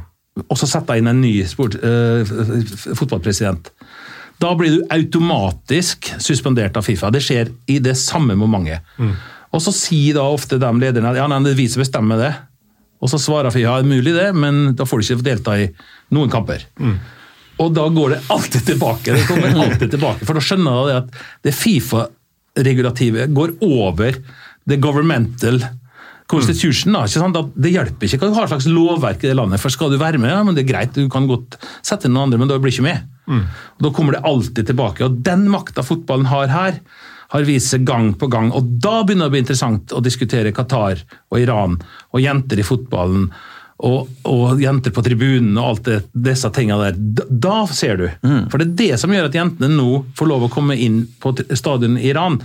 Og 0.47 0.55
så 0.57 0.69
setter 0.69 0.95
jeg 0.95 1.03
inn 1.03 1.11
en 1.11 1.19
ny 1.21 1.33
sport, 1.49 1.75
eh, 1.83 2.31
fotballpresident. 2.95 3.73
Da 4.39 4.53
blir 4.55 4.77
du 4.77 4.87
automatisk 4.95 6.13
suspendert 6.23 6.77
av 6.79 6.87
Fifa. 6.87 7.11
Det 7.11 7.21
skjer 7.23 7.51
i 7.67 7.81
det 7.83 7.97
samme 7.99 8.37
momentet. 8.39 8.87
Mm. 8.97 9.13
Og 9.51 9.63
så 9.65 9.73
sier 9.75 10.15
da 10.15 10.23
ofte 10.23 10.59
de 10.61 10.69
lederne 10.79 11.11
at 11.11 11.19
ja, 11.19 11.27
nei, 11.27 11.41
det 11.43 11.57
er 11.57 11.59
vi 11.59 11.67
som 11.67 11.83
bestemmer 11.83 12.21
det. 12.21 12.33
Og 13.03 13.11
så 13.11 13.19
svarer 13.19 13.51
Fifa 13.51 13.81
ja, 13.81 13.83
mulig 13.83 14.15
det, 14.15 14.29
men 14.35 14.77
da 14.79 14.87
får 14.87 15.01
du 15.01 15.09
ikke 15.09 15.27
delta 15.27 15.59
i 15.59 15.67
noen 16.15 16.31
kamper. 16.31 16.63
Mm. 16.79 16.95
Og 17.59 17.73
da 17.75 17.87
går 17.91 18.15
det 18.15 18.21
alltid 18.31 18.65
tilbake. 18.71 19.15
Det 19.15 19.25
kommer 19.27 19.51
alltid 19.65 19.91
tilbake, 19.91 20.25
For 20.27 20.37
da 20.37 20.43
skjønner 20.43 20.91
jeg 20.91 21.01
at 21.03 21.19
det 21.47 21.55
Fifa-regulativet 21.57 23.35
går 23.35 23.57
over 23.65 24.15
the 24.69 24.77
governmental 24.79 25.59
constitution. 26.29 26.93
Da, 26.93 27.03
ikke 27.07 27.23
sant? 27.23 27.39
Det 27.57 27.73
hjelper 27.73 28.07
ikke 28.07 28.21
hva 28.21 28.31
du 28.31 28.37
har 28.37 28.49
slags 28.51 28.69
lovverk 28.69 29.25
i 29.25 29.31
det 29.31 29.37
landet. 29.39 29.61
For 29.61 29.73
skal 29.73 29.91
du 29.91 29.99
være 30.01 30.21
med, 30.21 30.31
ja, 30.31 30.41
men 30.45 30.57
det 30.57 30.63
er 30.65 30.71
greit, 30.71 30.95
du 30.95 31.09
kan 31.11 31.27
godt 31.29 31.57
sette 31.81 32.07
inn 32.07 32.15
noen 32.15 32.29
andre, 32.29 32.41
men 32.41 32.51
da 32.51 32.59
blir 32.61 32.71
du 32.71 32.77
ikke 32.77 32.87
med. 32.87 33.05
Mm. 33.29 33.45
Og 33.77 33.85
Da 33.87 33.93
kommer 33.95 34.15
det 34.15 34.25
alltid 34.29 34.71
tilbake. 34.71 35.05
Og 35.07 35.21
den 35.25 35.47
makta 35.51 35.85
fotballen 35.85 36.29
har 36.29 36.51
her, 36.53 36.81
har 37.29 37.45
vist 37.45 37.73
seg 37.73 37.85
gang 37.85 38.13
på 38.17 38.29
gang. 38.31 38.49
Og 38.55 38.77
da 38.81 39.01
begynner 39.03 39.27
det 39.27 39.31
å 39.31 39.35
bli 39.35 39.43
interessant 39.43 39.93
å 39.93 40.03
diskutere 40.05 40.53
Qatar 40.55 41.03
og 41.29 41.41
Iran 41.41 41.77
og 42.13 42.23
jenter 42.23 42.61
i 42.61 42.65
fotballen 42.65 43.29
og, 43.79 44.09
og, 44.27 44.59
jenter 44.59 44.91
på 44.91 45.03
tribunen 45.05 45.55
og 45.55 45.67
alt 45.69 45.85
det, 45.87 45.97
disse 46.27 46.49
tingene 46.55 46.89
der. 46.89 46.97
Da, 47.19 47.25
da 47.47 47.59
ser 47.71 48.01
du. 48.01 48.05
Mm. 48.25 48.49
For 48.51 48.59
det 48.59 48.67
er 48.67 48.75
det 48.81 48.99
som 48.99 49.13
gjør 49.15 49.29
at 49.29 49.37
jentene 49.37 49.69
nå 49.71 50.01
får 50.19 50.27
lov 50.27 50.45
å 50.45 50.51
komme 50.51 50.75
inn 50.75 51.05
på 51.23 51.31
stadion 51.55 51.95
i 51.95 52.09
Iran. 52.11 52.41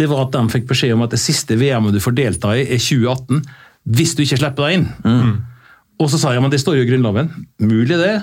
Det 0.00 0.08
var 0.08 0.24
at 0.24 0.32
de 0.36 0.54
fikk 0.54 0.70
beskjed 0.70 0.96
om 0.96 1.04
at 1.04 1.12
det 1.12 1.20
siste 1.20 1.58
VM-et 1.60 1.96
du 1.96 2.00
får 2.00 2.16
delta 2.16 2.54
i, 2.56 2.64
er 2.64 2.80
2018. 2.80 3.44
Hvis 3.98 4.16
du 4.16 4.24
ikke 4.24 4.40
slipper 4.40 4.64
deg 4.64 4.78
inn. 4.78 4.88
Mm. 5.04 5.34
Og 5.98 6.08
så 6.12 6.20
sa 6.22 6.32
jeg 6.32 6.44
men 6.44 6.52
det 6.54 6.62
står 6.62 6.78
jo 6.78 6.86
i 6.86 6.88
Grunnloven. 6.88 7.30
Mulig 7.68 8.00
det, 8.00 8.14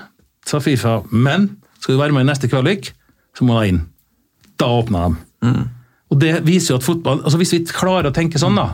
sa 0.50 0.62
Fifa. 0.64 1.00
Men 1.12 1.52
skal 1.78 1.96
du 1.96 2.02
være 2.02 2.18
med 2.18 2.26
i 2.26 2.32
neste 2.32 2.50
kvalik, 2.50 2.96
så 3.38 3.46
må 3.46 3.60
du 3.60 3.76
inn. 3.76 3.82
Da 4.58 4.72
åpner 4.74 5.12
de. 5.12 5.26
Mm. 5.46 5.64
Og 6.14 6.22
det 6.22 6.34
viser 6.48 6.74
jo 6.74 6.80
at 6.80 6.86
fotball, 6.86 7.22
altså 7.26 7.38
Hvis 7.42 7.54
vi 7.54 7.62
klarer 7.70 8.10
å 8.10 8.16
tenke 8.16 8.40
sånn, 8.42 8.58
da, 8.58 8.72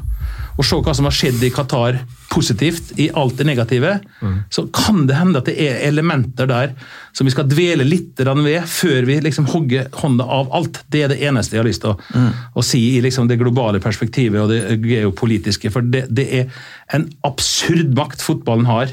og 0.58 0.66
se 0.68 0.80
hva 0.84 0.94
som 0.96 1.08
har 1.08 1.16
skjedd 1.16 1.44
i 1.46 1.52
Qatar 1.54 2.00
positivt 2.32 2.92
i 3.02 3.10
alt 3.18 3.38
det 3.40 3.48
negative, 3.48 3.98
mm. 4.22 4.38
så 4.52 4.66
kan 4.76 5.06
det 5.08 5.18
hende 5.18 5.42
at 5.42 5.50
det 5.50 5.56
er 5.64 5.82
elementer 5.88 6.50
der 6.50 6.74
som 7.16 7.28
vi 7.28 7.34
skal 7.34 7.50
dvele 7.52 7.86
litt 7.88 8.20
ved 8.22 8.68
før 8.70 9.08
vi 9.08 9.18
liksom 9.24 9.50
hogger 9.52 9.90
hånda 10.02 10.24
av 10.24 10.52
alt. 10.56 10.82
Det 10.92 11.04
er 11.04 11.12
det 11.12 11.22
eneste 11.28 11.58
jeg 11.58 11.64
har 11.64 11.70
lyst 11.70 11.84
til 11.84 11.94
å, 11.94 11.98
mm. 12.00 12.32
å 12.56 12.66
si 12.66 12.82
i 12.96 13.04
liksom 13.04 13.30
det 13.32 13.40
globale 13.42 13.82
perspektivet 13.84 14.42
og 14.42 14.52
det 14.52 14.80
geopolitiske. 14.86 15.72
For 15.74 15.86
det, 15.86 16.06
det, 16.10 16.28
er 16.42 16.66
en 16.96 17.08
absurd 17.28 17.96
makt 17.98 18.24
fotballen 18.24 18.70
har 18.70 18.92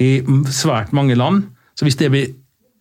i 0.00 0.22
svært 0.50 0.94
mange 0.96 1.18
land. 1.18 1.46
Så 1.78 1.86
hvis 1.86 1.98
det 2.00 2.10
blir 2.12 2.32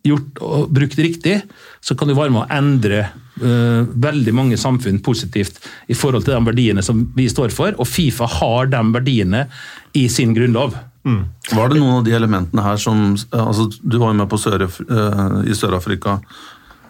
gjort 0.08 0.42
og 0.42 0.72
brukt 0.74 0.98
riktig, 0.98 1.42
så 1.82 1.98
kan 1.98 2.10
du 2.10 2.18
være 2.18 2.34
med 2.34 2.46
å 2.46 2.50
endre 2.58 3.06
uh, 3.42 3.88
veldig 4.06 4.34
mange 4.36 4.60
samfunn 4.60 5.02
positivt 5.04 5.60
i 5.92 5.98
forhold 5.98 6.26
til 6.26 6.36
de 6.36 6.46
verdiene 6.52 6.84
som 6.86 7.04
vi 7.16 7.28
står 7.32 7.54
for. 7.56 7.76
Og 7.82 7.90
Fifa 7.90 8.30
har 8.40 8.72
de 8.72 8.82
verdiene 8.94 9.46
i 9.98 10.08
sin 10.12 10.36
grunnlov. 10.38 10.78
Mm. 11.08 11.24
Var 11.58 11.72
det 11.72 11.80
noen 11.80 12.00
av 12.00 12.06
de 12.06 12.14
elementene 12.14 12.62
her 12.62 12.78
som 12.78 13.16
altså 13.16 13.64
Du 13.82 13.96
var 13.98 14.12
jo 14.12 14.20
med 14.20 14.30
på 14.30 14.38
Sør, 14.38 14.68
uh, 14.70 15.42
i 15.46 15.58
Sør-Afrika. 15.58 16.20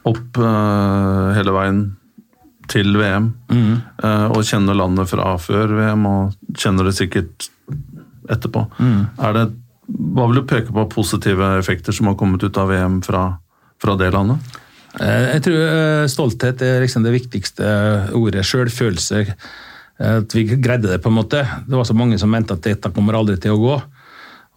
Opp 0.08 0.40
uh, 0.42 1.32
hele 1.38 1.56
veien 1.56 1.82
til 2.72 2.94
VM. 2.96 3.34
Mm. 3.52 3.74
og 4.32 4.46
kjenner 4.48 4.78
landet 4.78 5.10
fra 5.10 5.34
før 5.44 5.74
VM, 5.76 6.06
og 6.08 6.56
kjenner 6.56 6.88
det 6.88 6.94
sikkert 6.96 7.50
etterpå. 8.32 8.62
Mm. 8.80 9.02
Er 9.20 9.36
det 9.36 9.44
hva 9.92 10.28
vil 10.30 10.42
du 10.42 10.48
peke 10.48 10.74
på 10.74 10.88
positive 10.92 11.54
effekter 11.60 11.96
som 11.96 12.10
har 12.10 12.18
kommet 12.20 12.44
ut 12.44 12.58
av 12.58 12.70
VM 12.72 13.02
fra, 13.06 13.26
fra 13.82 13.96
det 14.00 14.12
landet? 14.14 14.60
Eh, 15.00 15.28
jeg 15.38 15.44
tror 15.48 15.62
eh, 15.64 16.10
stolthet 16.12 16.64
er 16.66 16.84
liksom 16.84 17.06
det 17.06 17.16
viktigste 17.16 17.68
ordet. 18.18 18.46
Sjølfølelse. 18.48 19.26
At 20.02 20.34
vi 20.34 20.48
greide 20.50 20.90
det, 20.90 20.98
på 21.04 21.12
en 21.12 21.20
måte. 21.20 21.44
Det 21.68 21.78
var 21.78 21.86
så 21.86 21.94
mange 21.94 22.18
som 22.18 22.32
mente 22.34 22.56
at 22.58 22.66
dette 22.66 22.90
kommer 22.96 23.20
aldri 23.20 23.36
til 23.38 23.54
å 23.54 23.62
gå. 23.62 23.76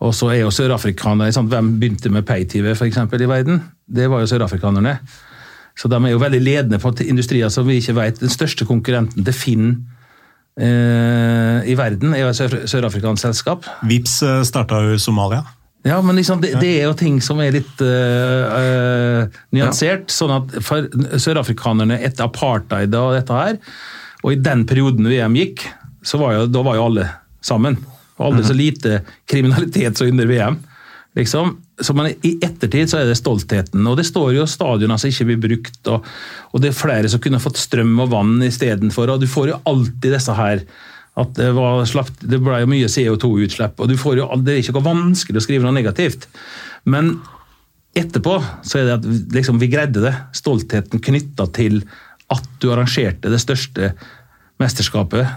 Og 0.05 0.15
så 0.17 0.31
er 0.33 0.41
jo 0.41 0.53
sørafrikanere 0.53 1.45
Hvem 1.53 1.69
begynte 1.79 2.11
med 2.11 2.25
pay-TV 2.27 2.73
i 2.73 3.29
verden? 3.29 3.61
Det 3.85 4.09
var 4.09 4.25
jo 4.25 4.31
sørafrikanerne. 4.31 4.99
Så 5.77 5.91
de 5.91 5.99
er 5.99 6.15
jo 6.15 6.23
veldig 6.23 6.41
ledende 6.41 6.81
på 6.81 6.95
industrier 7.05 7.53
som 7.53 7.67
vi 7.69 7.77
ikke 7.77 7.97
vet. 7.99 8.21
Den 8.23 8.33
største 8.33 8.65
konkurrenten 8.65 9.25
til 9.25 9.37
Finn 9.37 9.69
Eh, 10.55 11.67
i 11.67 11.75
verden 11.75 12.15
er 12.15 12.23
jo 12.23 12.31
et 12.31 12.69
sørafrikansk 12.71 13.25
selskap. 13.27 13.67
Vips 13.91 14.21
eh, 14.23 14.43
starta 14.47 14.85
jo 14.87 14.95
i 14.95 15.03
Somalia. 15.03 15.43
Ja, 15.85 15.99
men 16.03 16.17
liksom, 16.17 16.41
det, 16.41 16.55
det, 16.63 16.71
er 16.81 16.87
jo 16.89 16.95
ting 16.97 17.19
som 17.21 17.41
er 17.45 17.53
litt 17.53 17.83
uh, 17.85 19.27
nyansert. 19.53 20.07
Ja. 20.09 20.15
sånn 20.17 20.33
at 20.33 20.55
For 20.65 20.87
sørafrikanerne 21.21 21.99
etter 22.01 22.25
apartheid 22.25 22.95
og 22.97 23.13
dette 23.19 23.37
her, 23.37 23.59
og 24.25 24.33
i 24.33 24.41
den 24.41 24.65
perioden 24.69 25.05
VM 25.11 25.37
gikk, 25.37 25.67
så 26.05 26.21
var 26.21 26.39
jo, 26.39 26.47
da 26.49 26.63
var 26.65 26.79
jo 26.79 26.87
alle 26.87 27.09
sammen. 27.45 27.77
Og 28.17 28.31
aldri 28.31 28.47
så 28.47 28.55
mhm. 28.55 28.61
lite 28.63 29.03
kriminalitet 29.29 29.99
som 29.99 30.09
under 30.09 30.27
VM. 30.31 30.57
liksom. 31.19 31.59
Så 31.81 31.93
man, 31.93 32.09
I 32.23 32.37
ettertid 32.45 32.91
så 32.91 33.01
er 33.01 33.11
det 33.11 33.19
stoltheten. 33.19 33.87
og 33.87 33.97
Det 33.99 34.07
står 34.07 34.33
jo 34.37 34.47
stadioner 34.49 35.01
som 35.01 35.11
ikke 35.11 35.27
blir 35.33 35.41
brukt. 35.43 35.81
Og, 35.91 36.07
og, 36.53 36.61
det 36.63 36.71
er 36.71 36.79
flere 36.79 37.11
som 37.11 37.21
kunne 37.21 37.43
fått 37.43 37.61
strøm 37.61 37.99
og 38.01 38.13
vann 38.15 38.39
istedenfor. 38.47 39.11
Og 39.11 39.21
du 39.21 39.29
får 39.29 39.53
jo 39.53 39.61
alltid 39.69 40.15
disse 40.15 40.37
her 40.39 40.65
at 41.15 41.37
det, 41.39 41.53
var 41.55 41.85
slapp, 41.87 42.11
det 42.27 42.41
ble 42.43 42.59
jo 42.65 42.71
mye 42.71 42.91
CO2-utslipp. 42.91 43.79
og 43.79 43.91
du 43.91 43.95
får 43.99 44.19
jo, 44.19 44.27
Det 44.43 44.55
er 44.55 44.63
ikke 44.63 44.75
noe 44.75 44.89
vanskelig 44.89 45.39
å 45.39 45.45
skrive 45.45 45.67
noe 45.67 45.77
negativt. 45.77 46.27
Men 46.91 47.21
etterpå 47.95 48.41
så 48.67 48.81
er 48.81 48.89
det 48.89 48.97
at 48.99 49.07
liksom, 49.37 49.61
vi 49.63 49.71
greide 49.71 50.03
det. 50.03 50.15
Stoltheten 50.35 51.03
knytta 51.03 51.47
til 51.55 51.85
at 52.35 52.47
du 52.59 52.71
arrangerte 52.73 53.31
det 53.31 53.39
største 53.43 53.93
mesterskapet. 54.63 55.29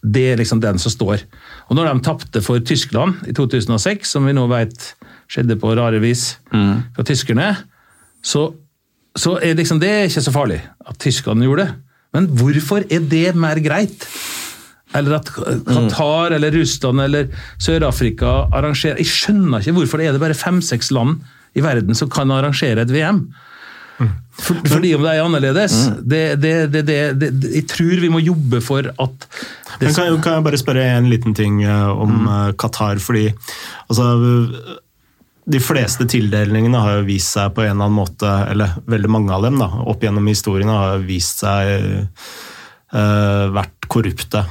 Det 0.00 0.24
er 0.32 0.40
liksom 0.40 0.62
den 0.62 0.80
som 0.80 0.92
står. 0.94 1.26
Og 1.68 1.76
når 1.76 1.90
de 1.90 2.04
tapte 2.06 2.42
for 2.44 2.62
Tyskland 2.64 3.26
i 3.28 3.34
2006, 3.36 4.08
som 4.08 4.24
vi 4.24 4.36
nå 4.36 4.46
vet 4.48 4.94
skjedde 5.28 5.58
på 5.60 5.74
rare 5.76 6.00
vis 6.00 6.36
mm. 6.52 6.96
fra 6.96 7.04
tyskerne, 7.04 7.50
så, 8.24 8.48
så 9.18 9.36
er 9.42 9.58
liksom, 9.58 9.82
det 9.82 9.92
ikke 10.06 10.24
så 10.24 10.34
farlig 10.34 10.62
at 10.86 11.00
tyskerne 11.02 11.44
gjorde 11.44 11.66
det. 11.66 11.76
Men 12.16 12.30
hvorfor 12.38 12.86
er 12.88 13.04
det 13.04 13.34
mer 13.36 13.60
greit? 13.60 14.06
Eller 14.96 15.18
at 15.18 15.32
Qatar 15.66 16.36
eller 16.36 16.54
Russland 16.56 17.02
eller 17.04 17.28
Sør-Afrika 17.62 18.46
arrangerer 18.54 19.00
Jeg 19.02 19.10
skjønner 19.12 19.62
ikke 19.62 19.76
hvorfor 19.80 20.00
det 20.00 20.10
er 20.10 20.16
det 20.16 20.22
bare 20.22 20.38
fem-seks 20.38 20.92
land 20.94 21.20
i 21.56 21.64
verden 21.64 21.96
som 21.96 22.10
kan 22.12 22.32
arrangere 22.34 22.84
et 22.84 22.92
VM. 22.92 23.26
For, 24.36 24.58
fordi 24.68 24.90
om 24.92 25.04
det 25.06 25.12
er 25.14 25.22
annerledes. 25.24 25.76
Mm. 25.88 26.00
Det, 26.12 26.22
det, 26.42 26.82
det, 26.84 27.28
jeg 27.54 27.64
tror 27.70 28.02
vi 28.02 28.10
må 28.12 28.20
jobbe 28.20 28.60
for 28.64 28.84
at 28.92 29.28
kan, 29.80 29.92
kan, 29.94 30.34
jeg 30.36 30.44
bare 30.44 30.60
spørre 30.60 30.84
en 30.98 31.08
liten 31.08 31.36
ting 31.36 31.62
eh, 31.64 31.88
om 31.88 32.12
mm. 32.12 32.26
Eh, 32.34 32.50
Qatar? 32.60 33.00
fordi 33.00 33.30
altså, 33.88 34.10
de 35.46 35.60
fleste 35.62 36.06
tildelingene 36.10 36.82
har 36.82 36.98
jo 36.98 37.08
vist 37.08 37.36
seg 37.36 37.54
på 37.56 37.64
en 37.64 37.72
eller 37.72 37.88
annen 37.88 37.98
måte, 38.00 38.30
eller 38.50 38.76
veldig 38.90 39.10
mange 39.12 39.34
av 39.36 39.46
dem 39.46 39.58
da, 39.60 39.70
opp 39.86 40.04
gjennom 40.04 40.28
historiene 40.28 40.74
har 40.74 41.04
vist 41.06 41.44
seg 41.44 42.08
uh, 42.90 43.44
vært 43.54 43.86
korrupte. 43.92 44.42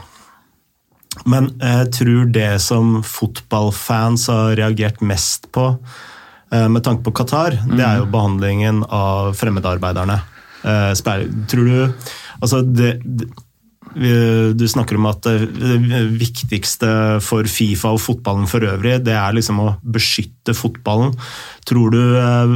Men 1.24 1.50
jeg 1.62 1.92
tror 1.96 2.28
det 2.36 2.52
som 2.64 3.00
fotballfans 3.08 4.28
har 4.32 4.58
reagert 4.60 5.02
mest 5.06 5.48
på 5.56 5.72
uh, 5.76 6.68
med 6.70 6.84
tanke 6.86 7.06
på 7.06 7.16
Qatar, 7.16 7.58
det 7.72 7.82
er 7.82 8.02
jo 8.02 8.10
mm. 8.10 8.14
behandlingen 8.14 8.84
av 8.90 9.34
fremmedarbeiderne. 9.40 10.22
Uh, 10.66 10.92
tror 11.50 11.68
du 11.70 12.14
Altså, 12.44 12.60
det, 12.68 12.98
det 13.00 13.30
du 13.96 14.66
snakker 14.68 14.98
om 15.00 15.08
at 15.08 15.24
det 15.24 16.00
viktigste 16.20 17.22
for 17.24 17.48
Fifa 17.48 17.94
og 17.96 18.02
fotballen 18.04 18.48
for 18.50 18.66
øvrig, 18.68 18.98
det 19.06 19.16
er 19.16 19.36
liksom 19.38 19.62
å 19.64 19.70
beskytte 19.80 20.56
fotballen. 20.58 21.14
Tror 21.68 21.94
du 21.94 22.02
eh, 22.20 22.56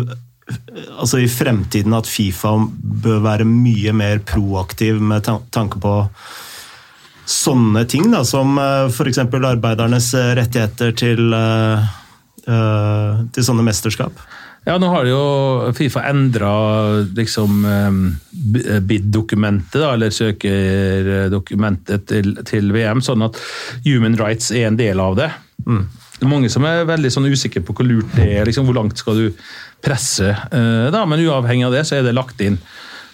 altså 0.99 1.22
i 1.24 1.30
fremtiden 1.32 1.95
at 1.95 2.10
Fifa 2.10 2.57
bør 2.60 3.24
være 3.24 3.47
mye 3.47 3.93
mer 3.95 4.20
proaktiv 4.28 4.99
med 4.99 5.30
tanke 5.55 5.80
på 5.80 5.95
sånne 7.30 7.86
ting, 7.89 8.09
da, 8.13 8.23
som 8.25 8.57
eh, 8.57 8.89
f.eks. 8.89 9.21
arbeidernes 9.21 10.11
rettigheter 10.39 10.93
til, 10.97 11.34
eh, 11.36 11.80
til 13.36 13.45
sånne 13.45 13.65
mesterskap? 13.65 14.21
Ja, 14.67 14.75
nå 14.82 14.89
har 14.91 15.07
jo 15.07 15.19
Fifa 15.73 16.01
endra 16.09 16.51
liksom 17.15 17.63
bid-dokumentet, 18.86 19.82
eller 19.82 20.11
søkerdokumentet 20.13 22.03
til, 22.11 22.36
til, 22.45 22.73
VM, 22.75 23.01
sånn 23.01 23.23
at 23.25 23.39
human 23.86 24.17
rights 24.19 24.51
er 24.51 24.67
en 24.67 24.77
del 24.77 24.99
av 25.01 25.15
det. 25.17 25.30
Mm. 25.63 25.88
Det 26.19 26.27
er 26.27 26.34
mange 26.34 26.51
som 26.51 26.67
er 26.67 26.84
veldig 26.89 27.11
sånn 27.15 27.32
usikre 27.32 27.63
på 27.65 27.73
hvor 27.77 27.88
lurt 27.88 28.11
det 28.19 28.27
er. 28.27 28.43
Liksom, 28.49 28.67
hvor 28.67 28.77
langt 28.82 28.99
skal 28.99 29.15
du 29.15 29.27
presse? 29.82 30.36
Da, 30.51 31.05
men 31.07 31.23
uavhengig 31.23 31.65
av 31.69 31.73
det, 31.77 31.86
så 31.88 31.95
er 31.97 32.03
det 32.05 32.17
lagt 32.19 32.43
inn. 32.43 32.59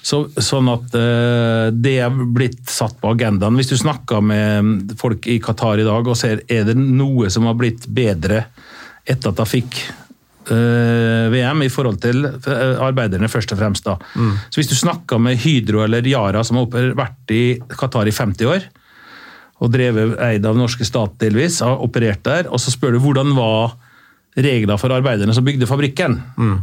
Så, 0.05 0.19
sånn 0.37 0.67
at 0.69 0.93
uh, 0.93 1.73
det 1.73 1.95
er 2.05 2.13
blitt 2.13 2.69
satt 2.69 2.99
på 3.01 3.09
agendaen. 3.15 3.57
Hvis 3.57 3.71
du 3.71 3.77
snakker 3.79 4.21
med 4.21 4.93
folk 5.01 5.25
i 5.31 5.39
Qatar 5.41 5.81
i 5.81 5.87
dag 5.87 6.05
og 6.05 6.17
ser 6.19 6.43
er 6.45 6.67
det 6.67 6.75
noe 6.77 7.31
som 7.33 7.47
har 7.49 7.57
blitt 7.57 7.87
bedre 7.89 8.43
etter 9.05 9.31
at 9.31 9.39
de 9.39 9.45
fikk 9.49 9.79
uh, 10.51 11.25
VM 11.33 11.63
i 11.65 11.71
forhold 11.73 11.97
til 12.03 12.25
eh, 12.25 12.83
arbeiderne, 12.85 13.29
først 13.31 13.53
og 13.53 13.59
fremst. 13.61 13.85
da. 13.85 13.97
Mm. 14.13 14.33
Så 14.49 14.61
Hvis 14.61 14.69
du 14.69 14.75
snakker 14.77 15.21
med 15.21 15.41
Hydro 15.41 15.83
eller 15.85 16.05
Yara, 16.05 16.43
som 16.45 16.61
har 16.61 16.93
vært 16.97 17.33
i 17.33 17.43
Qatar 17.73 18.09
i 18.09 18.13
50 18.13 18.49
år, 18.49 18.67
og 19.63 19.71
drevet 19.71 20.17
eid 20.19 20.45
av 20.45 20.57
norske 20.59 20.85
stat 20.85 21.15
delvis, 21.21 21.61
har 21.63 21.81
operert 21.81 22.21
der, 22.27 22.49
og 22.51 22.59
så 22.61 22.73
spør 22.73 22.97
du 22.97 23.01
hvordan 23.03 23.33
var 23.37 23.77
reglene 24.35 24.77
for 24.77 24.91
arbeiderne 24.91 25.33
som 25.33 25.45
bygde 25.47 25.69
fabrikken, 25.69 26.19
mm. 26.37 26.57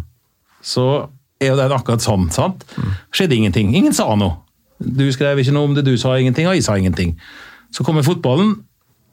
så 0.63 1.09
er 1.43 1.53
jo 1.53 1.59
det 1.59 1.69
akkurat 1.75 2.05
sånn. 2.05 2.29
sant? 2.35 2.65
Skjedde 3.15 3.37
ingenting. 3.37 3.75
Ingen 3.77 3.97
sa 3.97 4.09
noe. 4.19 4.41
Du 4.83 5.05
skrev 5.15 5.39
ikke 5.39 5.55
noe 5.55 5.71
om 5.71 5.77
det, 5.77 5.85
du 5.87 5.95
sa 6.01 6.17
ingenting, 6.19 6.49
og 6.51 6.57
jeg 6.57 6.67
sa 6.67 6.79
ingenting. 6.79 7.15
Så 7.75 7.87
kommer 7.87 8.07
fotballen, 8.07 8.57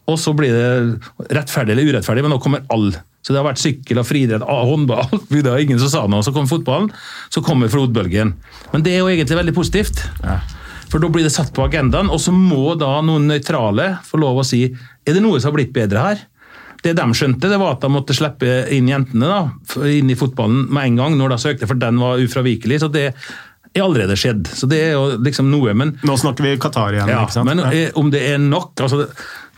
og 0.10 0.18
så 0.18 0.34
blir 0.34 0.56
det 0.56 1.30
rettferdig 1.36 1.76
eller 1.76 1.92
urettferdig, 1.94 2.26
men 2.26 2.34
nå 2.34 2.42
kommer 2.42 2.66
alle 2.74 3.04
så 3.20 3.34
det 3.34 3.42
har 3.42 3.50
vært 3.50 3.62
sykkel 3.62 4.00
og 4.00 4.08
friidrett, 4.08 4.46
håndball 4.48 5.20
Det 5.30 5.44
er 5.44 5.64
ingen 5.64 5.82
som 5.82 5.92
sa 5.92 6.06
noe. 6.10 6.24
Så 6.26 6.34
kommer 6.36 6.50
fotballen, 6.50 6.88
så 7.34 7.44
kommer 7.46 7.72
flodbølgen. 7.72 8.34
Men 8.72 8.86
det 8.86 8.96
er 8.96 9.04
jo 9.04 9.12
egentlig 9.12 9.38
veldig 9.42 9.56
positivt. 9.58 10.02
Ja. 10.24 10.40
For 10.90 11.04
da 11.04 11.12
blir 11.14 11.28
det 11.28 11.34
satt 11.36 11.52
på 11.54 11.66
agendaen, 11.68 12.10
og 12.10 12.22
så 12.24 12.34
må 12.34 12.74
da 12.80 12.96
noen 13.06 13.28
nøytrale 13.30 13.92
få 14.08 14.22
lov 14.24 14.42
å 14.42 14.48
si 14.48 14.64
er 14.72 15.14
det 15.14 15.22
noe 15.22 15.38
som 15.38 15.52
har 15.52 15.60
blitt 15.60 15.76
bedre 15.76 16.06
her. 16.08 16.24
Det 16.84 16.96
de 16.96 17.06
skjønte, 17.18 17.50
det 17.52 17.60
var 17.60 17.76
at 17.76 17.84
de 17.84 17.92
måtte 17.92 18.16
slippe 18.16 18.64
inn 18.76 18.88
jentene 18.88 19.28
da, 19.28 19.40
inn 19.90 20.10
i 20.12 20.18
fotballen 20.20 20.68
med 20.72 20.92
en 20.92 21.00
gang 21.02 21.18
når 21.20 21.34
de 21.34 21.44
søkte, 21.44 21.68
for 21.68 21.80
den 21.80 22.00
var 22.00 22.22
ufravikelig. 22.24 22.80
så 22.84 22.92
det 22.94 23.10
er 23.76 23.84
allerede 23.86 24.16
skjedd. 24.18 24.48
Så 24.48 24.70
det 24.70 24.80
er 24.88 24.96
jo 24.96 25.20
liksom 25.22 25.50
noe, 25.52 25.74
men 25.78 25.94
Nå 26.08 26.16
snakker 26.18 26.46
vi 26.46 26.56
Qatar 26.62 26.96
igjen, 26.96 27.12
ja, 27.12 27.22
ikke 27.26 27.36
sant? 27.36 27.50
Men 27.50 27.62
ja. 27.62 27.90
om 28.00 28.10
det 28.14 28.24
er 28.32 28.42
nok 28.42 28.80
altså 28.82 29.06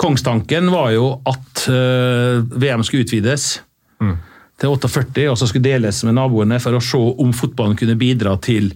Kongstanken 0.01 0.71
var 0.73 0.89
jo 0.95 1.13
at 1.29 1.67
uh, 1.69 2.41
VM 2.41 2.81
skulle 2.83 3.05
utvides 3.05 3.61
mm. 4.01 4.15
til 4.59 4.73
48, 4.73 5.27
og 5.29 5.37
så 5.37 5.47
skulle 5.47 5.67
deles 5.67 6.01
med 6.07 6.17
naboene 6.17 6.57
for 6.63 6.73
å 6.73 6.81
se 6.81 6.99
om 7.21 7.29
fotballen 7.37 7.77
kunne 7.77 7.99
bidra 7.99 8.33
til 8.41 8.71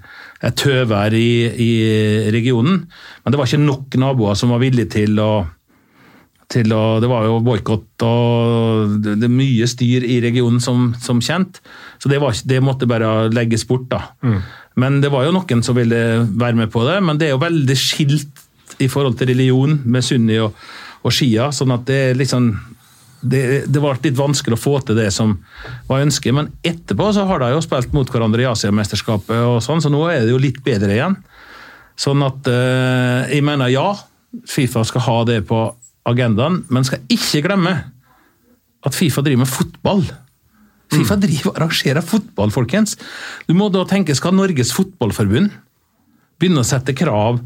et 0.45 0.57
tøvær 0.61 1.15
i, 1.17 1.31
i 1.49 1.71
regionen. 2.35 2.83
Men 3.23 3.33
det 3.33 3.41
var 3.41 3.49
ikke 3.49 3.65
nok 3.65 3.97
naboer 4.03 4.37
som 4.37 4.53
var 4.53 4.61
villige 4.61 4.93
til 4.99 5.17
å 5.23 5.31
til 6.51 6.73
å, 6.75 6.99
det 7.01 7.09
var 7.09 7.25
jo 7.27 7.39
boikott 7.43 8.05
og 8.05 8.95
det, 9.01 9.15
det, 9.21 9.27
er 9.27 9.33
mye 9.33 9.67
styr 9.69 10.05
i 10.05 10.19
regionen, 10.23 10.61
som, 10.63 10.91
som 11.01 11.21
kjent. 11.23 11.61
Så 12.01 12.11
det, 12.11 12.19
var, 12.21 12.35
det, 12.45 12.61
måtte 12.63 12.89
bare 12.89 13.29
legges 13.33 13.65
bort. 13.67 13.87
da. 13.91 14.01
Mm. 14.25 14.39
Men 14.81 15.01
det 15.03 15.11
var 15.13 15.25
jo 15.25 15.33
noen 15.35 15.63
som 15.65 15.77
ville 15.77 16.01
være 16.27 16.59
med 16.59 16.71
på 16.73 16.85
det. 16.87 16.99
Men 17.05 17.19
det 17.19 17.29
er 17.29 17.35
jo 17.35 17.43
veldig 17.43 17.77
skilt 17.79 18.45
i 18.83 18.89
forhold 18.91 19.17
til 19.19 19.31
religion 19.31 19.77
med 19.85 20.05
sunni 20.05 20.37
og, 20.43 20.55
og 21.05 21.13
Shia. 21.13 21.51
sånn 21.55 21.73
at 21.75 21.85
det 21.87 22.01
er 22.09 22.17
liksom 22.19 22.53
det, 23.25 23.41
det 23.71 23.81
var 23.81 23.97
litt 24.03 24.17
vanskelig 24.17 24.57
å 24.57 24.61
få 24.61 24.75
til 24.85 24.99
det 24.99 25.07
som 25.13 25.31
var 25.87 26.03
ønsket, 26.03 26.35
men 26.35 26.51
etterpå 26.65 27.07
så 27.15 27.23
har 27.25 27.41
de 27.41 27.55
jo 27.55 27.63
spilt 27.63 27.95
mot 27.95 28.09
hverandre 28.11 28.43
i 28.43 28.49
Asiamesterskapet, 28.49 29.39
og 29.47 29.63
sånn, 29.65 29.81
så 29.81 29.89
nå 29.89 30.03
er 30.11 30.27
det 30.27 30.35
jo 30.35 30.41
litt 30.41 30.59
bedre 30.65 30.93
igjen. 30.93 31.15
Sånn 31.97 32.21
at 32.25 32.45
eh, 32.51 33.33
jeg 33.33 33.45
mener 33.47 33.71
ja, 33.71 33.87
Fifa 34.51 34.83
skal 34.85 35.05
ha 35.07 35.17
det 35.25 35.39
på 35.49 35.63
agendaen, 36.09 36.63
men 36.69 36.87
skal 36.87 37.03
ikke 37.11 37.43
glemme 37.47 37.75
at 38.85 38.95
Fifa 38.95 39.23
driver 39.25 39.43
med 39.43 39.51
fotball. 39.51 40.03
Fifa 40.93 41.17
driver 41.19 41.51
og 41.51 41.59
arrangerer 41.59 42.05
fotball, 42.05 42.51
folkens. 42.53 42.95
Du 43.49 43.55
må 43.57 43.71
da 43.73 43.83
tenke, 43.89 44.15
skal 44.17 44.35
Norges 44.37 44.73
Fotballforbund 44.75 45.49
begynne 46.39 46.61
å 46.61 46.67
sette 46.67 46.93
krav 46.97 47.39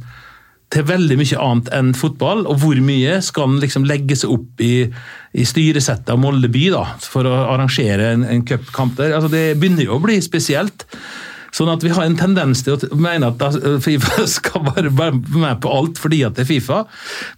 til 0.70 0.86
veldig 0.86 1.16
mye 1.18 1.38
annet 1.42 1.72
enn 1.74 1.94
fotball, 1.98 2.44
og 2.46 2.60
hvor 2.62 2.78
mye 2.86 3.16
skal 3.26 3.48
den 3.50 3.62
liksom 3.64 3.88
legge 3.90 4.18
seg 4.20 4.34
opp 4.36 4.62
i, 4.62 4.86
i 5.34 5.46
styresettet 5.48 6.12
av 6.14 6.20
Molde 6.22 6.52
by 6.54 6.68
da, 6.76 6.84
for 7.02 7.26
å 7.26 7.34
arrangere 7.56 8.12
en, 8.14 8.26
en 8.28 8.46
cupkamp 8.46 9.00
der? 9.00 9.16
Altså, 9.18 9.32
det 9.34 9.58
begynner 9.58 9.88
jo 9.88 9.96
å 9.98 10.04
bli 10.04 10.20
spesielt. 10.22 10.86
Sånn 11.56 11.72
at 11.72 11.84
vi 11.84 11.94
har 11.96 12.06
en 12.06 12.18
tendens 12.20 12.62
til 12.66 12.76
å 12.78 13.00
mene 13.00 13.32
at 13.32 13.58
Fifa 13.86 14.28
skal 14.30 14.68
bare 14.68 14.94
være 14.94 15.18
med 15.18 15.62
på 15.64 15.74
alt 15.74 16.02
fordi 16.02 16.22
at 16.28 16.38
det 16.38 16.46
er 16.46 16.52
Fifa, 16.52 16.84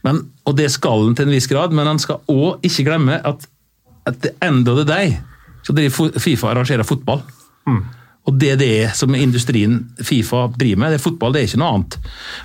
men, 0.07 0.25
og 0.45 0.57
det 0.59 0.69
skal 0.73 1.07
den 1.07 1.17
til 1.17 1.29
en 1.29 1.35
viss 1.35 1.49
grad, 1.51 1.75
men 1.75 1.89
han 1.89 2.01
skal 2.01 2.23
òg 2.31 2.65
ikke 2.67 2.87
glemme 2.89 3.21
at 3.21 3.47
at 4.09 4.21
the 4.21 4.31
end 4.41 4.67
of 4.67 4.77
the 4.79 4.85
day 4.87 5.19
så 5.63 5.73
driver 5.77 6.19
Fifa 6.19 6.49
arrangerer 6.49 6.83
fotball. 6.83 7.21
Mm. 7.69 7.81
Og 8.29 8.37
det 8.37 8.49
er 8.53 8.59
det 8.59 8.95
som 8.97 9.15
industrien 9.17 9.79
Fifa 10.05 10.47
driver 10.55 10.81
med. 10.83 10.93
Det 10.93 10.99
er 10.99 11.03
fotball, 11.03 11.33
det 11.33 11.41
er 11.41 11.49
ikke 11.49 11.61
noe 11.61 11.75
annet. 11.75 11.97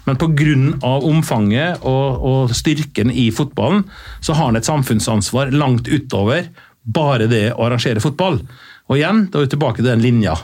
Men 0.07 0.21
pga. 0.21 0.93
omfanget 1.11 1.85
og, 1.85 2.25
og, 2.31 2.55
styrken 2.57 3.11
i 3.11 3.31
fotballen, 3.31 3.85
så 4.21 4.37
har 4.37 4.51
han 4.51 4.57
et 4.57 4.69
samfunnsansvar 4.69 5.53
langt 5.53 5.89
utover 5.89 6.49
bare 6.83 7.29
det 7.29 7.51
å 7.55 7.67
arrangere 7.67 8.01
fotball. 8.01 8.41
Og 8.89 8.97
igjen, 8.97 9.27
da 9.31 9.41
er 9.41 9.49
vi 9.49 9.55
tilbake 9.57 9.83
til 9.83 9.91
den 9.91 10.05
linja. 10.05 10.37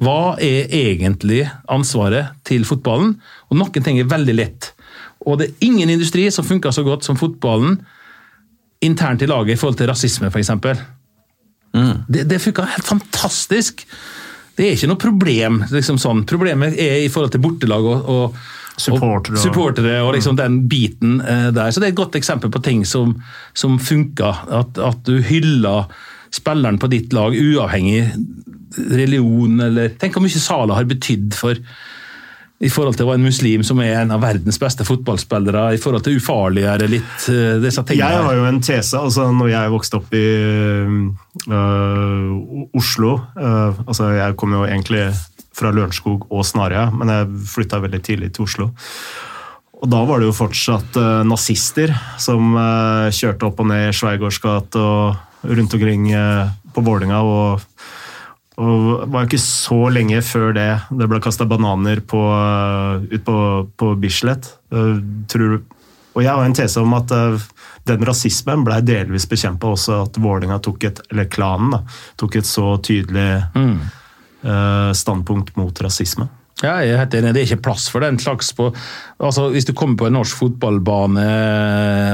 Hva 0.00 0.36
er 0.40 0.70
egentlig 0.72 1.42
ansvaret 1.68 2.32
til 2.48 2.64
fotballen? 2.68 3.14
Og 3.50 3.58
noen 3.60 3.84
ting 3.84 4.00
er 4.00 4.08
veldig 4.08 4.36
lett. 4.36 4.70
Og 5.28 5.40
det 5.40 5.50
er 5.50 5.66
ingen 5.68 5.92
industri 5.92 6.24
som 6.32 6.46
funker 6.46 6.72
så 6.72 6.84
godt 6.86 7.04
som 7.04 7.18
fotballen 7.20 7.80
internt 8.80 9.20
i 9.22 9.28
laget 9.28 9.54
i 9.54 9.60
forhold 9.60 9.76
til 9.76 9.90
rasisme, 9.90 10.30
f.eks. 10.32 10.54
Mm. 11.76 12.06
Det, 12.08 12.24
det 12.30 12.40
funka 12.40 12.64
helt 12.72 12.88
fantastisk. 12.88 13.84
Det 14.56 14.66
er 14.66 14.72
ikke 14.76 14.88
noe 14.88 15.00
problem. 15.00 15.60
Liksom 15.70 16.00
sånn. 16.00 16.24
Problemet 16.28 16.80
er 16.80 17.04
i 17.04 17.12
forhold 17.12 17.34
til 17.36 17.44
bortelag 17.44 17.92
og, 17.92 18.08
og 18.08 18.40
Supportere. 18.80 19.36
Og, 19.36 19.42
supportere 19.42 19.96
og 20.00 20.14
liksom 20.16 20.38
den 20.38 20.62
biten 20.70 21.18
eh, 21.20 21.50
der. 21.52 21.68
Så 21.68 21.82
Det 21.82 21.90
er 21.90 21.92
et 21.92 21.98
godt 21.98 22.16
eksempel 22.16 22.52
på 22.52 22.62
ting 22.64 22.86
som, 22.88 23.12
som 23.52 23.76
funka. 23.76 24.30
At, 24.60 24.78
at, 24.80 25.02
du 25.04 25.20
hyller 25.26 25.90
spilleren 26.32 26.78
på 26.80 26.88
ditt 26.88 27.12
lag 27.12 27.34
uavhengig 27.36 28.06
religion 28.76 29.60
eller 29.64 29.94
Tenk 29.98 30.14
hvor 30.14 30.24
mye 30.24 30.42
Sala 30.42 30.76
har 30.78 30.86
betydd 30.90 31.34
for 31.38 31.58
i 32.60 32.68
forhold 32.68 32.98
til 32.98 33.06
å 33.06 33.08
være 33.08 33.22
en 33.22 33.24
muslim 33.24 33.62
som 33.64 33.78
er 33.80 33.94
en 34.02 34.10
av 34.12 34.20
verdens 34.20 34.58
beste 34.60 34.84
fotballspillere, 34.84 35.62
i 35.72 35.80
forhold 35.80 36.04
til 36.04 36.18
ufarligere 36.20 36.90
litt 36.92 37.28
uh, 37.32 37.56
disse 37.62 37.80
tingene? 37.88 38.10
Jeg 38.12 38.26
har 38.26 38.36
jo 38.36 38.44
en 38.50 38.60
tese. 38.64 39.00
altså 39.00 39.30
når 39.32 39.48
jeg 39.54 39.72
vokste 39.72 40.00
opp 40.00 40.12
i 40.16 40.26
uh, 41.48 42.74
Oslo 42.76 43.14
uh, 43.16 43.80
altså 43.86 44.10
Jeg 44.18 44.36
kom 44.40 44.52
jo 44.58 44.66
egentlig 44.68 45.06
fra 45.56 45.72
Lørenskog 45.72 46.28
og 46.28 46.44
Snarøya, 46.46 46.90
men 46.94 47.10
jeg 47.12 47.48
flytta 47.54 47.80
veldig 47.82 48.02
tidlig 48.04 48.30
til 48.36 48.44
Oslo. 48.46 48.68
Og 49.80 49.88
Da 49.90 50.04
var 50.08 50.20
det 50.20 50.28
jo 50.28 50.36
fortsatt 50.36 50.96
nazister 51.26 51.92
som 52.20 52.54
kjørte 53.16 53.48
opp 53.48 53.60
og 53.60 53.68
ned 53.68 53.96
Sveigårds 53.96 54.38
gate 54.40 54.80
og 54.80 55.48
rundt 55.48 55.76
omkring 55.76 56.06
på 56.72 56.84
Vålinga 56.84 57.20
og 57.24 57.66
og 58.60 58.86
det 59.04 59.10
var 59.12 59.24
jo 59.24 59.30
ikke 59.30 59.42
så 59.42 59.80
lenge 59.94 60.20
før 60.24 60.50
det 60.56 60.68
det 61.00 61.08
ble 61.08 61.20
kasta 61.24 61.46
bananer 61.48 62.02
på, 62.04 62.20
ut 63.10 63.22
på, 63.24 63.36
på 63.80 63.92
Bislett. 64.00 64.50
og 64.70 66.20
jeg 66.20 66.32
har 66.32 66.44
en 66.44 66.56
tese 66.56 66.82
om 66.82 66.92
at 66.98 67.14
eh, 67.14 67.46
den 67.88 68.04
rasismen 68.04 68.64
ble 68.66 68.82
delvis 68.84 69.28
bekjempa 69.30 69.70
også 69.72 70.02
at 70.04 70.20
Vålinga 70.20 70.60
tok 70.60 70.84
et 70.90 71.00
eller 71.08 71.30
klanen 71.32 71.72
da, 71.72 71.80
tok 72.20 72.36
et 72.36 72.48
så 72.48 72.74
tydelig 72.84 73.30
mm. 73.54 73.78
standpunkt 74.96 75.56
mot 75.56 75.80
rasisme. 75.80 76.28
Ja, 76.60 76.74
jeg 76.84 76.92
er 76.92 77.00
helt 77.00 77.14
enig. 77.16 77.32
Det 77.32 77.40
er 77.40 77.48
ikke 77.48 77.64
plass 77.70 77.86
for 77.88 78.04
den 78.04 78.18
slags 78.20 78.50
på 78.52 78.66
altså 79.16 79.46
Hvis 79.54 79.64
du 79.64 79.72
kommer 79.72 79.96
på 79.96 80.10
en 80.10 80.18
norsk 80.18 80.42
fotballbane 80.42 81.28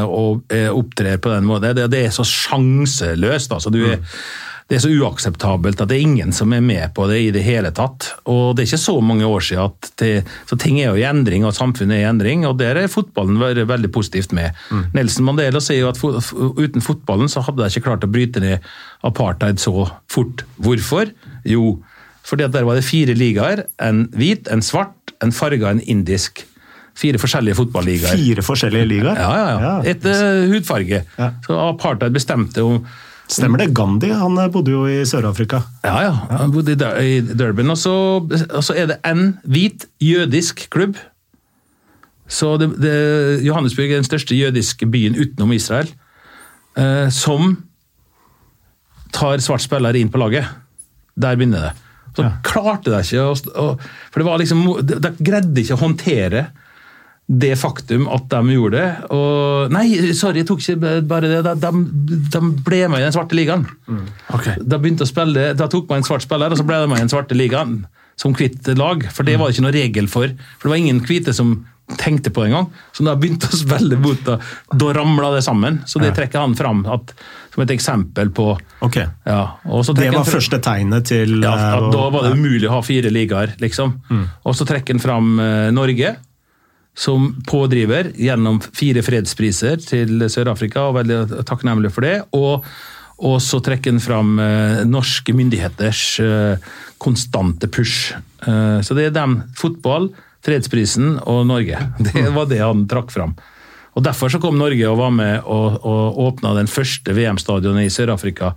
og 0.07 0.55
opptrer 0.71 1.19
på 1.19 1.35
den 1.35 1.49
måten, 1.51 1.75
det, 1.75 1.91
det 1.91 2.05
er 2.07 2.15
så 2.15 2.23
sjanseløst. 2.23 3.53
altså 3.53 3.75
du 3.75 3.83
er 3.83 3.99
mm 3.99 4.13
det 4.67 4.77
er 4.77 4.83
så 4.83 4.91
uakseptabelt 4.91 5.79
at 5.79 5.91
det 5.91 5.95
er 5.95 6.07
ingen 6.09 6.33
som 6.35 6.51
er 6.55 6.63
med 6.65 6.91
på 6.97 7.05
det 7.07 7.21
i 7.23 7.29
det 7.35 7.45
hele 7.47 7.71
tatt. 7.75 8.09
Og 8.27 8.57
det 8.57 8.65
er 8.65 8.71
ikke 8.73 8.83
så 8.83 8.97
mange 8.99 9.29
år 9.29 9.45
siden 9.47 9.69
at 9.69 9.91
det, 10.03 10.11
så 10.51 10.59
ting 10.59 10.81
er 10.81 10.89
jo 10.91 10.99
i 10.99 11.07
endring, 11.07 11.47
og 11.47 11.55
samfunnet 11.55 12.01
er 12.01 12.03
i 12.03 12.09
endring, 12.09 12.43
og 12.49 12.57
der 12.59 12.81
er 12.81 12.91
fotballen 12.91 13.39
veldig, 13.39 13.69
veldig 13.71 13.93
positivt 13.95 14.35
med. 14.35 14.59
Mm. 14.75 14.83
Nelson 14.99 15.29
Mandela 15.29 15.63
sier 15.63 15.85
jo 15.85 15.93
at 15.93 16.03
uten 16.59 16.83
fotballen 16.83 17.31
så 17.31 17.45
hadde 17.47 17.63
de 17.63 17.71
ikke 17.71 17.87
klart 17.87 18.09
å 18.09 18.11
bryte 18.11 18.43
ned 18.43 18.67
apartheid 19.07 19.63
så 19.63 19.87
fort. 20.11 20.43
Hvorfor? 20.59 21.15
Jo, 21.47 21.77
fordi 22.27 22.49
at 22.49 22.59
der 22.59 22.67
var 22.67 22.75
det 22.75 22.87
fire 22.89 23.15
ligaer. 23.15 23.69
En 23.79 24.09
hvit, 24.19 24.51
en 24.51 24.67
svart, 24.67 25.15
en 25.23 25.31
farga, 25.31 25.71
en 25.71 25.85
indisk. 25.87 26.43
Fire 26.97 27.21
forskjellige 27.23 27.59
fotballigaer. 27.59 28.19
Fire 28.19 28.43
forskjellige 28.43 28.89
ligaer? 28.89 29.19
Ja, 29.21 29.33
ja. 29.37 29.57
ja. 29.63 29.75
Etter 29.93 30.23
uh, 30.27 30.47
hudfarge. 30.51 31.05
Ja. 31.21 31.35
Så 31.47 31.59
apartheid 31.69 32.15
bestemte 32.17 32.67
om 32.67 32.81
Stemmer 33.27 33.63
det. 33.63 33.73
Gandhi 33.75 34.13
han 34.15 34.39
eh, 34.39 34.51
bodde 34.53 34.73
jo 34.75 34.85
i 34.87 35.01
Sør-Afrika. 35.09 35.63
Ja, 35.85 35.97
ja. 36.07 36.15
Han 36.31 36.55
bodde 36.55 36.77
i 37.03 37.21
Durban. 37.27 37.73
Og 37.75 37.79
så, 37.81 37.95
og 38.23 38.63
så 38.65 38.77
er 38.79 38.93
det 38.93 39.01
en 39.07 39.37
hvit 39.43 39.89
jødisk 40.03 40.69
klubb. 40.71 40.99
Så 42.27 42.57
det, 42.59 42.73
det, 42.83 42.95
Johannesburg 43.47 43.91
er 43.91 44.01
den 44.01 44.07
største 44.07 44.37
jødiske 44.39 44.87
byen 44.91 45.19
utenom 45.19 45.55
Israel. 45.57 45.91
Eh, 46.79 47.09
som 47.15 47.57
tar 49.15 49.43
svart 49.43 49.65
spiller 49.65 49.97
inn 49.99 50.13
på 50.13 50.21
laget. 50.21 50.47
Der 51.17 51.39
begynner 51.39 51.71
det. 51.71 51.75
Så 52.17 52.25
ja. 52.25 52.33
klarte 52.47 52.93
de 52.93 53.03
ikke 53.03 53.25
å 53.61 53.67
For 53.77 54.23
det 54.23 54.25
var 54.25 54.39
liksom 54.41 54.63
De 54.89 55.11
greide 55.21 55.61
ikke 55.61 55.77
å 55.77 55.83
håndtere 55.83 56.47
det 57.27 57.57
faktum 57.59 58.07
at 58.13 58.29
de 58.31 58.55
gjorde 58.55 58.79
det. 58.79 59.11
Og 59.15 59.73
Nei, 59.75 59.87
sorry, 60.15 60.45
jeg 60.45 60.49
tok 60.51 60.63
ikke 60.63 61.01
bare 61.11 61.31
det. 61.31 61.55
De, 61.59 61.71
de 62.31 62.43
ble 62.67 62.85
med 62.93 63.03
i 63.03 63.07
den 63.07 63.15
svarte 63.17 63.35
ligaen. 63.39 63.67
Mm. 63.91 64.05
Okay. 64.39 64.61
Da 64.63 64.79
begynte 64.79 65.07
å 65.07 65.11
spille, 65.11 65.51
da 65.59 65.67
tok 65.71 65.91
man 65.91 66.03
en 66.03 66.07
svart 66.07 66.27
spiller, 66.27 66.55
og 66.55 66.61
så 66.61 66.67
ble 66.67 66.79
de 66.85 66.91
med 66.93 67.01
i 67.01 67.07
den 67.07 67.11
svarte 67.13 67.39
ligaen 67.39 67.81
som 68.17 68.35
hvitt 68.37 68.71
lag. 68.79 69.09
For 69.13 69.27
det 69.27 69.41
var 69.41 69.51
det 69.51 69.57
ikke 69.57 69.67
noe 69.67 69.75
regel 69.75 70.11
for. 70.11 70.37
For 70.57 70.69
det 70.69 70.77
var 70.77 70.85
ingen 70.85 71.03
hvite 71.09 71.35
som 71.37 71.59
tenkte 71.99 72.31
på 72.35 72.43
det 72.43 72.51
engang. 72.51 72.71
Så 72.95 73.05
da 73.07 73.15
begynte 73.19 73.51
å 73.51 73.59
spille 73.59 73.99
mot 74.01 74.23
da, 74.27 74.39
da 74.71 74.93
ramla 74.95 75.33
det 75.35 75.43
sammen. 75.47 75.81
Så 75.87 76.03
det 76.03 76.15
trekker 76.17 76.43
han 76.43 76.57
fram 76.59 76.85
at, 76.91 77.13
som 77.55 77.63
et 77.63 77.75
eksempel 77.75 78.31
på 78.35 78.53
Ok. 78.85 78.97
Ja, 79.27 79.43
det 79.65 80.11
var 80.13 80.27
første 80.29 80.59
tegnet 80.63 81.09
til 81.11 81.39
Ja, 81.43 81.55
at 81.79 81.91
da 81.95 82.09
var 82.13 82.27
det 82.27 82.35
umulig 82.37 82.69
å 82.69 82.77
ha 82.77 82.81
fire 82.87 83.11
ligaer, 83.11 83.55
liksom. 83.63 83.95
Mm. 84.11 84.25
Og 84.47 84.59
så 84.59 84.67
trekker 84.69 84.95
han 84.97 85.03
fram 85.03 85.31
uh, 85.41 85.69
Norge 85.75 86.17
som 86.97 87.29
pådriver 87.47 88.11
gjennom 88.17 88.61
fire 88.73 89.03
fredspriser 89.05 89.83
til 89.85 90.25
Sør-Afrika, 90.33 90.89
og 90.89 90.97
veldig 91.03 91.43
takknemlig 91.49 91.91
for 91.93 92.07
det. 92.07 92.15
Og, 92.37 92.65
og 93.21 93.37
så 93.45 93.61
trekker 93.65 93.93
han 93.93 94.01
fram 94.01 94.39
eh, 94.41 94.81
norske 94.89 95.35
myndigheters 95.37 96.05
eh, 96.25 96.71
konstante 97.03 97.69
push. 97.69 98.17
Eh, 98.49 98.79
så 98.81 98.97
det 98.97 99.11
er 99.11 99.13
dem. 99.17 99.43
Fotball, 99.61 100.09
fredsprisen 100.47 101.19
og 101.29 101.45
Norge. 101.51 101.83
Det 102.09 102.31
var 102.33 102.49
det 102.49 102.63
han 102.65 102.87
trakk 102.89 103.13
fram. 103.13 103.37
Og 103.97 104.05
Derfor 104.05 104.33
så 104.33 104.41
kom 104.41 104.59
Norge 104.61 104.89
og 104.89 104.99
var 105.01 105.13
med 105.13 105.45
og, 105.45 105.79
og 105.85 106.19
åpna 106.31 106.55
den 106.57 106.69
første 106.69 107.13
VM-stadionet 107.17 107.89
i 107.89 107.93
Sør-Afrika 107.93 108.55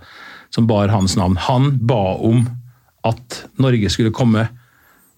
som 0.52 0.66
bar 0.68 0.92
hans 0.92 1.16
navn. 1.16 1.36
Han 1.48 1.76
ba 1.88 2.16
om 2.16 2.46
at 3.08 3.44
Norge 3.60 3.88
skulle 3.92 4.12
komme 4.12 4.48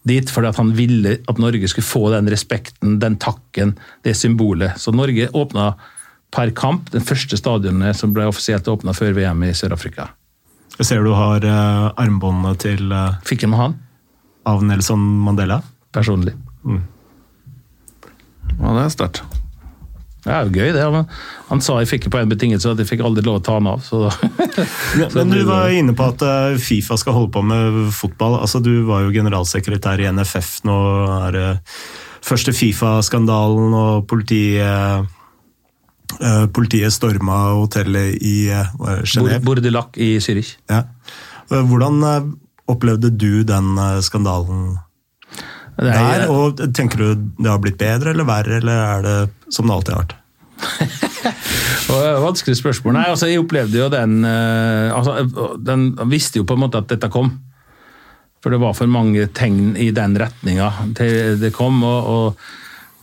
dit 0.08 0.30
fordi 0.30 0.50
at 0.50 0.58
han 0.58 0.72
ville 0.76 1.16
at 1.30 1.40
Norge 1.40 1.68
skulle 1.70 1.86
få 1.86 2.08
den 2.14 2.30
respekten, 2.32 2.98
den 3.02 3.18
takken, 3.22 3.76
det 4.02 4.16
symbolet. 4.18 4.78
Så 4.80 4.94
Norge 4.94 5.28
åpna 5.32 5.72
per 6.32 6.52
kamp 6.56 6.90
den 6.94 7.04
første 7.04 7.36
stadionet 7.36 7.98
som 7.98 8.14
ble 8.16 8.26
offisielt 8.30 8.68
åpna 8.68 8.94
før 8.96 9.14
VM 9.18 9.44
i 9.46 9.52
Sør-Afrika. 9.56 10.08
Jeg 10.78 10.88
ser 10.88 11.04
du 11.04 11.12
har 11.12 11.44
uh, 11.44 11.92
armbåndene 12.00 12.56
til 12.60 12.88
uh, 12.88 13.20
Fikk 13.28 13.44
jeg 13.44 13.52
med 13.52 13.60
han? 13.60 13.76
Av 14.48 14.64
Nelson 14.64 15.02
Mandela? 15.26 15.60
Personlig. 15.92 16.32
Mm. 16.64 16.80
Ja, 18.56 18.72
det 18.72 18.86
er 18.86 18.94
sterkt. 18.96 19.41
Det 20.22 20.30
er 20.30 20.46
jo 20.46 20.54
gøy, 20.54 20.68
det. 20.76 20.84
Men 20.94 21.08
han 21.48 21.62
sa 21.64 21.80
jeg 21.82 21.90
fikk 21.90 22.10
på 22.12 22.20
en 22.20 22.30
betingelse 22.30 22.70
at 22.70 22.78
jeg 22.78 22.90
fikk 22.92 23.02
aldri 23.06 23.24
lov 23.26 23.40
å 23.40 23.42
ta 23.42 23.56
han 23.58 23.70
av. 23.72 23.82
Så 23.82 24.06
men 25.16 25.34
du 25.34 25.40
var 25.48 25.72
inne 25.74 25.96
på 25.98 26.06
at 26.12 26.22
eh, 26.26 26.60
Fifa 26.62 26.98
skal 27.00 27.16
holde 27.16 27.32
på 27.34 27.42
med 27.46 27.80
fotball. 27.96 28.38
Altså, 28.42 28.62
du 28.62 28.84
var 28.86 29.02
jo 29.06 29.14
generalsekretær 29.14 30.02
i 30.02 30.06
NFF. 30.14 30.52
Nå 30.68 30.78
er 31.16 31.34
det 31.38 31.48
første 32.22 32.54
Fifa-skandalen 32.54 33.74
og 33.74 34.06
politiet 34.10 35.10
Eh, 36.20 36.46
politiet 36.52 36.92
storma 36.92 37.54
hotellet 37.56 38.18
i 38.20 38.50
Genéve. 39.08 39.38
Bordelac 39.40 39.96
i 39.96 40.18
Zürich. 40.20 40.58
Ja. 40.68 40.82
Hvordan 41.48 42.02
opplevde 42.68 43.10
du 43.10 43.42
den 43.48 43.78
skandalen 44.04 44.78
er, 45.90 46.24
der? 46.24 46.32
Og 46.32 46.62
tenker 46.76 47.02
du 47.02 47.28
det 47.38 47.50
har 47.50 47.60
blitt 47.62 47.78
bedre 47.80 48.14
eller 48.14 48.28
verre, 48.28 48.58
eller 48.62 48.82
er 48.86 49.06
det 49.06 49.16
som 49.52 49.66
det 49.66 49.76
alltid 49.76 49.94
har 49.94 50.04
vært? 50.04 50.18
Vanskelig 52.22 52.56
spørsmål. 52.56 52.96
Nei, 52.96 53.06
altså, 53.10 53.28
jeg 53.28 53.42
opplevde 53.42 53.80
jo 53.80 53.88
den, 53.92 54.22
altså, 54.24 55.26
den 55.60 55.90
visste 56.08 56.40
jo 56.40 56.46
på 56.48 56.56
en 56.56 56.62
måte 56.62 56.80
at 56.80 56.88
dette 56.92 57.10
kom. 57.12 57.34
For 58.42 58.54
det 58.54 58.62
var 58.62 58.74
for 58.74 58.90
mange 58.90 59.28
tegn 59.34 59.76
i 59.78 59.90
den 59.94 60.16
retninga 60.18 60.70
det 60.96 61.52
kom. 61.54 61.82
og, 61.86 62.10
og 62.14 62.36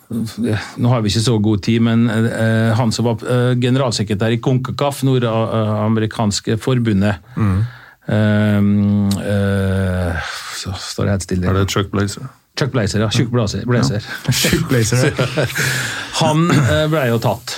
nå 0.09 0.89
har 0.89 1.03
vi 1.05 1.11
ikke 1.11 1.21
så 1.21 1.37
god 1.37 1.61
tid, 1.65 1.83
men 1.85 2.07
uh, 2.09 2.73
han 2.77 2.91
som 2.91 3.05
var 3.05 3.21
uh, 3.21 3.53
generalsekretær 3.61 4.33
i 4.33 4.39
CONCACAF, 4.41 5.03
nordamerikanske 5.05 6.57
forbundet 6.57 7.21
mm. 7.37 7.59
uh, 8.09 9.03
Så 10.57 10.73
står 10.73 11.05
det 11.05 11.13
helt 11.13 11.27
stille. 11.27 11.45
Er 11.49 11.59
det 11.59 11.69
Chuck 11.69 11.91
Blazer? 11.93 12.25
Chuck 12.59 12.73
Blazer, 12.75 13.05
ja. 13.05 13.09
Tjukk 13.13 13.31
Blazer. 13.31 13.65
Blazer. 13.65 15.09
Ja. 15.15 15.47
Han 16.19 16.45
ble 16.91 17.07
jo 17.13 17.19
tatt. 17.23 17.57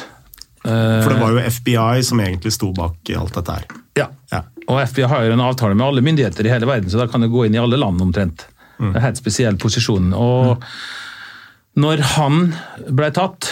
For 0.61 1.09
det 1.09 1.17
var 1.17 1.33
jo 1.33 1.41
FBI 1.41 2.03
som 2.05 2.21
egentlig 2.21 2.53
sto 2.53 2.69
bak 2.77 3.09
alt 3.17 3.33
dette 3.39 3.55
her. 3.57 3.69
Ja. 3.97 4.07
ja. 4.29 4.43
Og 4.69 4.77
FBI 4.85 5.07
har 5.09 5.25
jo 5.25 5.33
en 5.33 5.41
avtale 5.41 5.73
med 5.73 5.87
alle 5.87 6.03
myndigheter 6.05 6.45
i 6.45 6.51
hele 6.53 6.69
verden, 6.69 6.91
så 6.93 7.01
da 7.01 7.07
kan 7.09 7.25
det 7.25 7.31
gå 7.33 7.47
inn 7.47 7.57
i 7.57 7.61
alle 7.61 7.79
land 7.81 8.03
omtrent. 8.05 8.45
Mm. 8.77 8.91
Det 8.91 8.99
er 8.99 9.07
helt 9.07 9.21
spesiell 9.23 9.57
posisjon. 9.61 10.13
Og 10.13 10.61
mm. 10.61 10.67
Når 11.79 12.01
han 12.17 12.49
ble 12.91 13.07
tatt, 13.15 13.47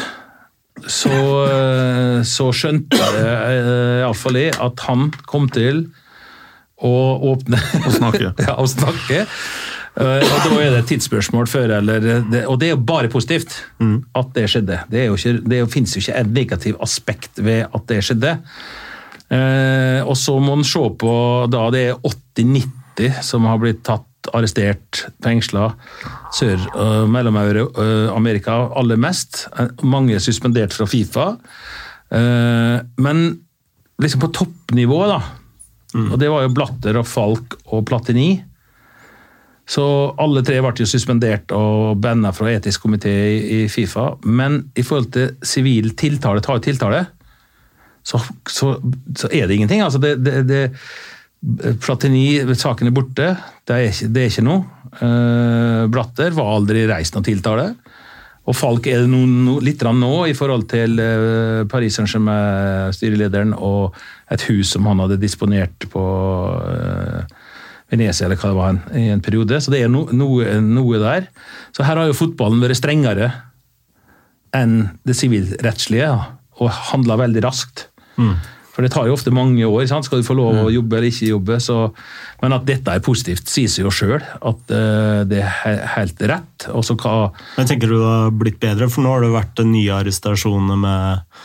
så, 0.88 1.12
eh, 1.48 2.20
så 2.28 2.50
skjønte 2.56 3.00
iallfall 3.00 4.40
jeg 4.40 4.56
at 4.60 4.84
han 4.88 5.10
kom 5.28 5.48
til 5.52 5.86
å 6.80 6.92
åpne 7.34 7.60
Å 7.60 7.92
snakke. 7.92 8.32
ja, 8.48 8.56
å 8.56 8.68
snakke. 8.68 9.26
Uh, 10.00 10.20
og 10.24 10.38
Da 10.46 10.58
er 10.64 10.70
det 10.72 10.84
et 10.84 10.92
tidsspørsmål 10.94 11.50
før 11.52 11.74
eller 11.82 12.00
det, 12.00 12.46
Og 12.48 12.60
det 12.62 12.70
er 12.70 12.76
jo 12.78 12.84
bare 12.88 13.10
positivt 13.12 13.58
mm. 13.84 13.98
at 14.16 14.30
det 14.36 14.46
skjedde. 14.52 14.78
Det, 14.92 15.02
er 15.02 15.10
jo 15.10 15.18
ikke, 15.20 15.34
det 15.52 15.64
finnes 15.74 15.96
jo 15.96 16.04
ikke 16.04 16.20
et 16.22 16.30
negativt 16.38 16.84
aspekt 16.86 17.42
ved 17.44 17.66
at 17.68 17.90
det 17.92 18.04
skjedde. 18.08 18.38
Eh, 19.30 20.02
og 20.08 20.16
så 20.18 20.38
må 20.42 20.56
en 20.58 20.66
se 20.66 20.82
på 21.02 21.16
da 21.54 21.68
det 21.74 21.84
er 21.92 22.00
80-90 22.02 23.20
som 23.26 23.46
har 23.46 23.60
blitt 23.62 23.84
tatt 23.86 24.08
arrestert, 24.36 25.06
fengsla. 25.24 25.70
Sør- 26.36 26.66
og 26.74 27.10
Mellom-Amerika 27.12 28.58
aller 28.80 29.00
mest. 29.00 29.46
Mange 29.84 30.18
er 30.18 30.24
suspendert 30.24 30.76
fra 30.76 30.88
Fifa. 30.90 31.30
Eh, 32.12 32.78
men 33.00 33.24
liksom 34.02 34.24
på 34.26 34.32
toppnivå, 34.36 35.00
da. 35.12 35.22
Mm. 35.94 36.12
Og 36.12 36.20
det 36.22 36.30
var 36.30 36.46
jo 36.46 36.54
Blatter 36.54 37.00
og 37.00 37.08
Falk 37.10 37.58
og 37.72 37.86
Platini. 37.90 38.32
Så 39.70 39.84
alle 40.18 40.42
tre 40.46 40.58
ble 40.64 40.74
jo 40.82 40.88
suspendert 40.90 41.52
og 41.54 42.00
banna 42.02 42.32
fra 42.34 42.50
etisk 42.56 42.88
komité 42.88 43.14
i 43.38 43.60
Fifa. 43.70 44.16
Men 44.26 44.64
i 44.74 44.86
forhold 44.86 45.12
til 45.14 45.36
sivil 45.46 45.94
tiltale, 46.00 46.42
ta 46.42 46.58
tiltale, 46.64 47.04
så, 48.02 48.18
så, 48.50 48.74
så, 49.14 49.30
er 49.30 49.46
det 49.46 49.60
ingenting. 49.60 49.84
Altså 49.86 50.02
det, 50.02 50.16
det, 50.26 50.42
det 50.50 50.64
Platini, 51.84 52.42
saken 52.58 52.90
er 52.90 52.96
borte. 52.96 53.30
Det 53.68 53.76
er 53.76 53.92
ikke, 53.92 54.10
det 54.16 54.24
er 54.24 54.34
ikke 54.34 54.48
noe. 54.48 54.66
Uh, 55.00 55.86
Blatter 55.94 56.34
var 56.36 56.56
aldri 56.56 56.88
reist 56.90 57.14
noe 57.16 57.28
tiltale. 57.28 57.70
Og 58.50 58.58
Falk 58.58 58.88
er 58.90 59.04
det 59.04 59.12
no, 59.12 59.22
no, 59.30 59.60
litt 59.62 59.84
nå 59.86 60.14
i 60.26 60.34
forhold 60.34 60.66
til 60.72 60.98
uh, 60.98 61.68
Paris 61.70 62.00
Saint-Germain-styrelederen 62.00 63.54
og 63.54 63.94
et 64.34 64.48
hus 64.50 64.74
som 64.74 64.90
han 64.90 65.06
hadde 65.06 65.22
disponert 65.22 65.86
på 65.94 66.06
uh, 66.58 67.39
Venezia 67.90 68.28
eller 68.28 68.40
hva 68.40 68.52
det 68.52 68.60
var, 68.60 68.80
i 68.98 69.08
en 69.14 69.24
periode. 69.26 69.60
Så 69.62 69.74
det 69.74 69.84
er 69.84 69.92
no, 69.92 70.06
noe, 70.14 70.60
noe, 70.62 71.02
der. 71.02 71.30
Så 71.76 71.86
her 71.88 71.98
har 71.98 72.10
jo 72.10 72.18
fotballen 72.18 72.62
vært 72.62 72.80
strengere 72.80 73.32
enn 74.56 74.78
det 75.06 75.16
sivilrettslige, 75.18 76.10
og 76.60 76.72
handla 76.92 77.20
veldig 77.22 77.44
raskt. 77.46 77.88
Mm. 78.20 78.38
For 78.80 78.86
det 78.86 78.94
tar 78.94 79.10
jo 79.10 79.16
ofte 79.18 79.34
mange 79.36 79.66
år. 79.68 79.86
Sant? 79.90 80.08
Skal 80.08 80.22
du 80.22 80.28
få 80.28 80.38
lov 80.38 80.54
å 80.54 80.68
mm. 80.70 80.72
jobbe 80.72 80.96
eller 80.96 81.12
ikke 81.12 81.32
jobbe? 81.34 81.58
Så, 81.60 81.78
men 82.40 82.56
at 82.56 82.68
dette 82.68 82.94
er 82.96 83.04
positivt, 83.04 83.50
sier 83.52 83.72
seg 83.72 83.84
jo 83.84 83.92
sjøl. 83.92 84.22
At 84.22 84.72
uh, 84.72 85.26
det 85.28 85.42
er 85.44 85.82
helt 85.98 86.22
rett. 86.32 86.68
Hva, 86.70 87.16
men 87.58 87.68
Tenker 87.70 87.92
du 87.92 87.98
det 87.98 88.06
har 88.08 88.38
blitt 88.40 88.62
bedre? 88.62 88.88
For 88.92 89.04
nå 89.04 89.12
har 89.12 89.26
det 89.26 89.34
vært 89.34 89.60
nye 89.68 89.98
arrestasjoner 89.98 90.80
med 90.80 91.42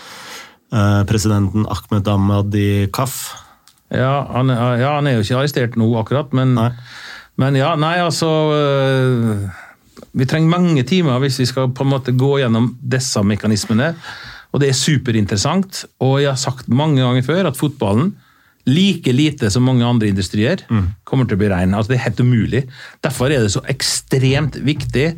uh, 0.75 1.03
presidenten 1.11 1.67
Ahmed 1.75 2.13
Ahmad 2.15 2.55
i 2.55 2.69
KAF. 2.95 3.19
Ja 3.95 4.15
han, 4.31 4.53
ja, 4.53 4.97
han 4.97 5.09
er 5.09 5.19
jo 5.19 5.25
ikke 5.25 5.41
arrestert 5.41 5.79
nå, 5.81 5.89
akkurat. 6.01 6.35
Men, 6.37 6.57
men 7.41 7.59
ja, 7.59 7.75
nei, 7.81 7.97
altså 8.03 8.31
uh, 8.51 9.45
Vi 10.15 10.29
trenger 10.31 10.53
mange 10.53 10.85
timer 10.89 11.23
hvis 11.23 11.41
vi 11.43 11.49
skal 11.51 11.73
på 11.75 11.87
en 11.87 11.93
måte 11.95 12.15
gå 12.19 12.37
gjennom 12.43 12.73
disse 12.81 13.23
mekanismene. 13.27 13.95
Og 14.55 14.63
det 14.63 14.71
er 14.71 14.79
superinteressant. 14.79 15.85
Og 16.05 16.21
jeg 16.23 16.31
har 16.31 16.41
sagt 16.41 16.71
mange 16.71 17.03
ganger 17.03 17.27
før 17.27 17.51
at 17.51 17.59
fotballen, 17.59 18.13
like 18.65 19.13
lite 19.13 19.51
som 19.53 19.67
mange 19.67 19.85
andre 19.85 20.09
industrier, 20.09 20.63
mm. 20.71 20.87
kommer 21.05 21.27
til 21.29 21.37
å 21.37 21.43
bli 21.43 21.51
rein. 21.53 21.75
Altså, 21.75 21.93
det 21.93 21.99
er 21.99 22.07
helt 22.07 22.23
umulig. 22.23 22.63
Derfor 23.05 23.33
er 23.35 23.45
det 23.45 23.53
så 23.53 23.65
ekstremt 23.69 24.57
viktig 24.65 25.11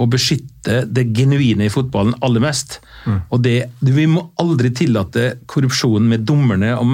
å 0.00 0.06
beskytte 0.10 0.82
det 0.90 1.06
genuine 1.16 1.66
i 1.66 1.72
fotballen 1.72 2.18
aller 2.24 2.42
mest. 2.44 2.80
Mm. 3.06 3.20
Og 3.30 3.42
det, 3.46 3.58
Vi 3.80 4.06
må 4.10 4.26
aldri 4.42 4.72
tillate 4.74 5.38
korrupsjon 5.46 6.08
med 6.10 6.26
dommerne 6.28 6.74
og 6.76 6.86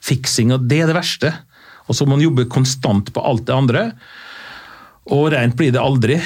matchfiksing, 0.00 0.52
og 0.52 0.68
det 0.68 0.82
er 0.82 0.86
det 0.90 0.96
verste. 0.96 1.32
Og 1.88 1.94
så 1.94 2.06
må 2.06 2.16
man 2.16 2.24
jobbe 2.24 2.48
konstant 2.48 3.12
på 3.12 3.20
alt 3.20 3.46
det 3.46 3.54
andre. 3.54 3.90
Og 5.10 5.32
rent 5.32 5.56
blir 5.56 5.72
det 5.72 5.80
aldri. 5.80 6.20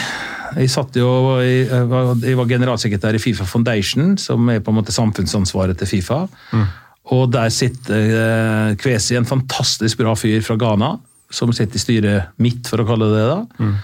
Jeg, 0.57 0.71
satt 0.71 0.95
jo, 0.97 1.41
jeg, 1.41 1.89
var 2.37 2.47
generalsekretær 2.47 3.15
i 3.15 3.19
Fifa 3.19 3.45
Foundation, 3.45 4.17
som 4.19 4.49
er 4.51 4.61
på 4.61 4.71
en 4.71 4.79
måte 4.79 4.93
samfunnsansvaret 4.93 5.79
til 5.79 5.89
Fifa. 5.89 6.27
Mm. 6.53 6.67
Og 7.15 7.33
der 7.33 7.51
sitter 7.53 8.13
eh, 8.19 8.77
Kvesi, 8.77 9.17
en 9.17 9.29
fantastisk 9.29 9.99
bra 9.99 10.15
fyr 10.17 10.41
fra 10.45 10.57
Ghana, 10.57 10.95
som 11.31 11.53
sitter 11.53 11.77
i 11.77 11.83
styret 11.83 12.39
mitt, 12.41 12.69
for 12.69 12.81
å 12.81 12.87
kalle 12.89 13.11
det 13.11 13.19
det. 13.19 13.27
da. 13.33 13.65
Mm. 13.65 13.75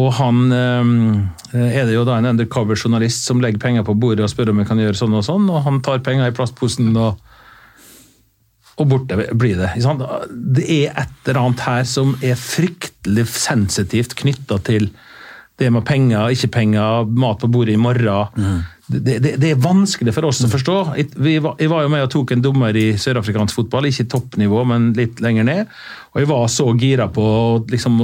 Og 0.00 0.12
han 0.14 0.52
eh, 0.54 1.70
er 1.76 1.88
det 1.88 1.96
jo 1.96 2.04
da 2.06 2.18
en 2.18 2.30
undercover-journalist 2.32 3.26
som 3.26 3.40
legger 3.42 3.60
penger 3.60 3.84
på 3.86 3.96
bordet 3.98 4.24
og 4.24 4.32
spør 4.32 4.52
om 4.52 4.62
jeg 4.62 4.70
kan 4.70 4.80
gjøre 4.80 4.98
sånn 4.98 5.16
og 5.18 5.26
sånn, 5.26 5.48
og 5.50 5.64
han 5.66 5.80
tar 5.84 6.04
penger 6.06 6.30
i 6.30 6.36
plastposen 6.36 6.94
og, 6.94 7.18
og 8.80 8.88
borte 8.88 9.18
blir 9.36 9.60
det. 9.60 9.74
Det 9.76 10.64
er 10.64 10.96
et 10.98 11.28
eller 11.28 11.42
annet 11.44 11.62
her 11.66 11.86
som 11.88 12.16
er 12.24 12.38
fryktelig 12.40 13.26
sensitivt 13.30 14.16
knytta 14.18 14.60
til 14.66 14.90
det 15.60 15.68
med 15.68 15.84
penger, 15.84 16.32
ikke 16.32 16.48
penger, 16.54 17.08
mat 17.20 17.40
på 17.42 17.48
bordet 17.52 17.74
i 17.76 17.80
morgen. 17.80 18.30
Mm. 18.32 18.60
Det, 18.90 19.18
det, 19.22 19.32
det, 19.38 19.50
er 19.52 19.58
vanskelig 19.60 20.12
for 20.16 20.26
oss 20.26 20.40
å 20.42 20.48
forstå. 20.50 20.76
jeg 20.96 21.42
var 21.44 21.84
jo 21.84 21.90
med 21.92 22.02
og 22.02 22.10
tok 22.10 22.32
en 22.34 22.42
dommer 22.42 22.74
i 22.74 22.86
sørafrikansk 22.98 23.58
fotball, 23.60 23.86
ikke 23.86 24.08
toppnivå, 24.10 24.64
men 24.66 24.88
litt 24.96 25.20
lenger 25.22 25.46
ned. 25.46 25.74
Og 26.10 26.22
jeg 26.22 26.30
var 26.32 26.46
så 26.50 26.66
gira 26.80 27.06
på 27.12 27.24
liksom, 27.70 28.00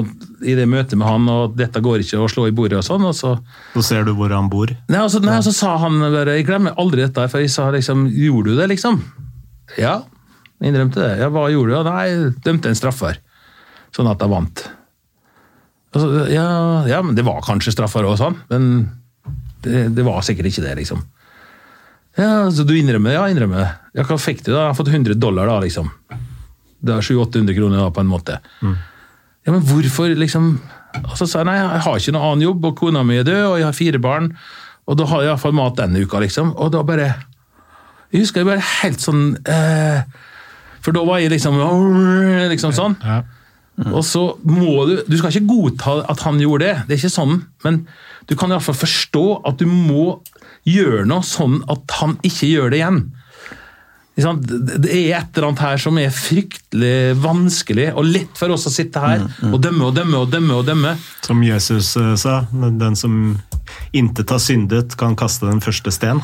i 0.47 0.55
det 0.59 0.69
møtet 0.71 1.01
med 1.01 1.09
han, 1.09 1.31
og 1.33 1.57
dette 1.59 1.83
går 1.83 2.05
ikke 2.05 2.21
å 2.23 2.29
slå 2.31 2.47
i 2.51 2.55
bordet 2.55 2.83
og 2.83 2.87
sånn. 2.87 3.09
og 3.09 3.17
så... 3.17 3.35
Så 3.75 3.87
ser 3.89 4.07
du 4.07 4.13
hvor 4.19 4.31
han 4.37 4.53
bor? 4.53 4.71
Nei, 4.93 5.01
altså, 5.01 5.25
nei, 5.25 5.41
så 5.43 5.55
sa 5.57 5.79
han 5.83 5.99
bare 6.05 6.37
Jeg 6.37 6.47
glemmer 6.47 6.77
aldri 6.79 7.07
dette, 7.07 7.25
for 7.33 7.43
jeg 7.43 7.51
sa 7.53 7.71
liksom 7.75 8.07
Gjorde 8.13 8.53
du 8.53 8.61
det, 8.61 8.69
liksom? 8.77 9.01
Ja, 9.81 10.03
innrømte 10.65 11.03
det. 11.03 11.13
Ja, 11.21 11.29
hva 11.33 11.49
gjorde 11.53 11.77
du? 11.77 11.91
Nei, 11.91 12.33
dømte 12.45 12.73
en 12.73 12.79
straffer. 12.79 13.21
Sånn 13.95 14.09
at 14.11 14.23
jeg 14.23 14.33
vant. 14.33 14.65
Så, 15.97 16.09
ja, 16.29 16.47
ja, 16.89 17.01
men 17.05 17.17
det 17.17 17.25
var 17.25 17.45
kanskje 17.45 17.73
straffer 17.75 18.07
òg, 18.07 18.17
sånn. 18.21 18.37
Men 18.51 18.67
det, 19.65 19.89
det, 19.97 20.05
var 20.07 20.25
sikkert 20.25 20.51
ikke 20.51 20.65
det, 20.67 20.75
liksom. 20.83 21.05
Ja, 22.17 22.49
Så 22.53 22.65
du 22.69 22.75
innrømmer 22.77 23.13
det? 23.13 23.17
Ja, 23.17 23.27
innrømmer 23.33 23.63
det. 23.63 23.71
Ja, 23.99 24.07
hva 24.09 24.19
fikk 24.21 24.43
du, 24.45 24.51
da? 24.53 24.67
Jeg 24.67 24.73
har 24.73 24.79
fått 24.79 24.93
100 24.93 25.17
dollar, 25.21 25.49
da, 25.51 25.61
liksom. 25.65 25.91
Det 26.87 26.93
er 26.93 27.05
700-800 27.05 27.57
kroner, 27.57 27.81
da, 27.81 27.89
på 27.93 28.05
en 28.05 28.11
måte. 28.11 28.39
Mm. 28.61 28.77
Ja, 29.47 29.55
men 29.55 29.63
hvorfor, 29.63 30.11
liksom 30.19 30.57
Og 30.97 31.13
så 31.19 31.27
sa 31.29 31.43
jeg 31.43 31.47
nei, 31.51 31.59
jeg 31.61 31.83
har 31.85 31.99
ikke 32.01 32.13
noen 32.15 32.25
annen 32.25 32.45
jobb, 32.47 32.71
og 32.71 32.79
kona 32.79 33.03
mi 33.05 33.19
er 33.21 33.27
død, 33.27 33.43
og 33.51 33.59
jeg 33.61 33.67
har 33.67 33.77
fire 33.77 33.99
barn, 34.01 34.31
og 34.89 34.97
da 34.97 35.05
har 35.11 35.23
jeg 35.23 35.29
iallfall 35.29 35.57
mat 35.59 35.77
denne 35.77 36.01
uka, 36.01 36.23
liksom. 36.25 36.55
Og 36.57 36.71
da 36.73 36.81
bare 36.87 37.11
Jeg 38.13 38.23
husker 38.23 38.41
jeg 38.41 38.49
bare 38.49 38.65
helt 38.65 39.03
sånn 39.03 39.25
eh, 39.51 40.07
For 40.87 40.95
da 40.95 41.03
var 41.03 41.19
jeg 41.19 41.35
liksom 41.35 41.59
Liksom 42.53 42.75
sånn. 42.77 42.95
Ja. 43.03 43.25
Mm. 43.77 43.91
Og 43.93 44.05
så 44.09 44.23
må 44.47 44.87
Du 44.89 44.95
du 45.05 45.17
skal 45.19 45.35
ikke 45.35 45.51
godta 45.51 45.99
at 46.09 46.23
han 46.25 46.39
gjorde 46.41 46.65
det, 46.65 46.77
det 46.87 46.95
er 46.95 47.01
ikke 47.03 47.13
sånn, 47.13 47.43
men 47.67 47.83
du 48.27 48.33
kan 48.39 48.49
iallfall 48.51 48.79
forstå 48.79 49.25
at 49.47 49.59
du 49.61 49.67
må 49.69 50.23
gjøre 50.65 51.05
noe 51.07 51.27
sånn 51.27 51.59
at 51.71 51.99
han 52.01 52.17
ikke 52.27 52.49
gjør 52.49 52.73
det 52.73 52.81
igjen. 52.81 53.03
Det 54.17 54.89
er 54.89 55.19
et 55.19 55.37
eller 55.37 55.51
annet 55.51 55.61
her 55.61 55.81
som 55.81 55.99
er 56.01 56.15
fryktelig 56.15 57.17
vanskelig, 57.21 57.91
og 57.93 58.07
lett 58.09 58.39
for 58.39 58.55
oss 58.55 58.65
å 58.65 58.73
sitte 58.73 59.03
her 59.03 59.21
mm, 59.21 59.27
mm. 59.43 59.51
og 59.53 59.61
dømme 59.61 59.91
og 59.91 59.99
dømme 59.99 60.23
og 60.23 60.31
dømme. 60.33 60.57
og 60.57 60.65
dømme. 60.65 60.95
Som 61.27 61.43
Jesus 61.45 61.91
uh, 62.01 62.15
sa, 62.17 62.39
den 62.55 62.97
som 62.97 63.37
intet 63.93 64.33
har 64.33 64.41
syndet, 64.41 64.97
kan 64.97 65.13
kaste 65.21 65.45
den 65.51 65.61
første 65.61 65.93
sten. 65.93 66.23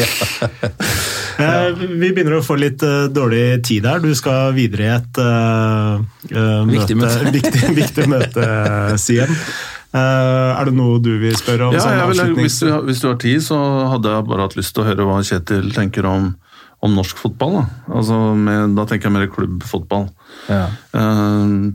ja. 0.00 0.08
uh, 1.68 1.84
vi 1.84 2.08
begynner 2.08 2.38
å 2.38 2.42
få 2.46 2.56
litt 2.56 2.80
uh, 2.80 3.12
dårlig 3.12 3.60
tid 3.68 3.84
her. 3.90 4.00
Du 4.00 4.14
skal 4.16 4.56
videre 4.56 4.88
i 4.88 4.92
et 4.94 5.22
viktig 6.72 6.96
møte, 6.96 7.20
møte. 7.20 7.32
viktig, 7.38 7.74
viktig 7.76 8.08
møte, 8.08 8.48
Siem. 9.04 9.36
Uh, 9.94 10.56
er 10.58 10.66
det 10.66 10.72
noe 10.74 10.96
du 10.98 11.12
vil 11.20 11.36
spørre 11.38 11.68
om? 11.68 11.76
Ja, 11.76 12.08
vil, 12.08 12.32
hvis, 12.40 12.56
du, 12.64 12.72
hvis, 12.88 13.04
du, 13.04 13.12
har 13.12 13.20
tid, 13.22 13.44
så 13.44 13.60
hadde 13.92 14.10
jeg 14.10 14.26
bare 14.26 14.48
hatt 14.48 14.56
lyst 14.58 14.74
til 14.74 14.82
å 14.82 14.88
høre 14.88 15.06
hva 15.06 15.20
Kjetil 15.22 15.68
tenker 15.76 16.08
om 16.10 16.32
om 16.84 16.96
norsk 16.96 17.20
fotball. 17.20 17.58
Da, 17.58 17.64
altså 18.00 18.18
med, 18.36 18.74
da 18.78 18.84
tenker 18.88 19.08
jeg 19.08 19.16
mer 19.16 19.30
klubbfotball. 19.32 20.08
Ja. 20.50 20.66
Uh, 20.92 21.72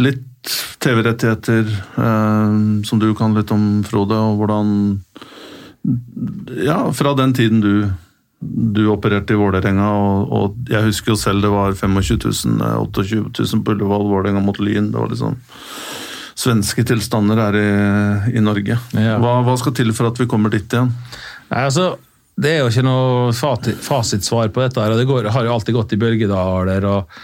litt 0.00 0.52
TV-rettigheter, 0.80 1.66
uh, 1.96 2.84
som 2.88 3.00
du 3.00 3.10
kan 3.16 3.36
litt 3.36 3.52
om, 3.54 3.82
Frode, 3.88 4.16
og 4.16 4.40
hvordan 4.40 4.76
Ja, 6.60 6.82
fra 6.92 7.14
den 7.16 7.32
tiden 7.36 7.62
du, 7.64 7.88
du 8.40 8.82
opererte 8.92 9.32
i 9.32 9.40
Vålerenga, 9.40 9.88
og, 9.96 10.32
og, 10.36 10.58
jeg 10.68 10.90
husker 10.90 11.14
jo 11.14 11.20
selv 11.20 11.46
det 11.46 11.52
var 11.52 11.72
25 11.72 12.20
000, 12.20 12.60
28 12.92 13.32
000 13.38 13.64
på 13.64 13.76
Ullevål, 13.76 14.06
Vålerenga 14.12 14.44
mot 14.44 14.60
Lyn. 14.60 14.92
Det 14.92 15.00
var 15.00 15.12
liksom 15.12 15.40
svenske 16.40 16.84
tilstander 16.88 17.40
her 17.40 17.56
i, 17.58 17.70
i 18.36 18.44
Norge. 18.44 18.76
Ja. 18.96 19.16
Hva, 19.20 19.40
hva, 19.44 19.56
skal 19.60 19.74
til 19.76 19.92
for 19.96 20.08
at 20.08 20.20
vi 20.20 20.28
kommer 20.30 20.52
dit 20.52 20.68
igjen? 20.72 20.92
Nei, 21.50 21.64
altså 21.66 21.94
det 22.40 22.54
er 22.54 22.62
jo 22.62 22.70
ikke 22.70 22.86
noe 22.86 23.32
fasitsvar 23.34 24.50
på 24.54 24.64
dette. 24.64 24.80
her, 24.80 24.94
og 24.94 25.00
Det 25.00 25.08
går, 25.08 25.30
har 25.34 25.46
jo 25.46 25.54
alltid 25.54 25.76
gått 25.76 25.94
i 25.94 26.00
bølgedaler. 26.00 26.86
og, 26.88 27.20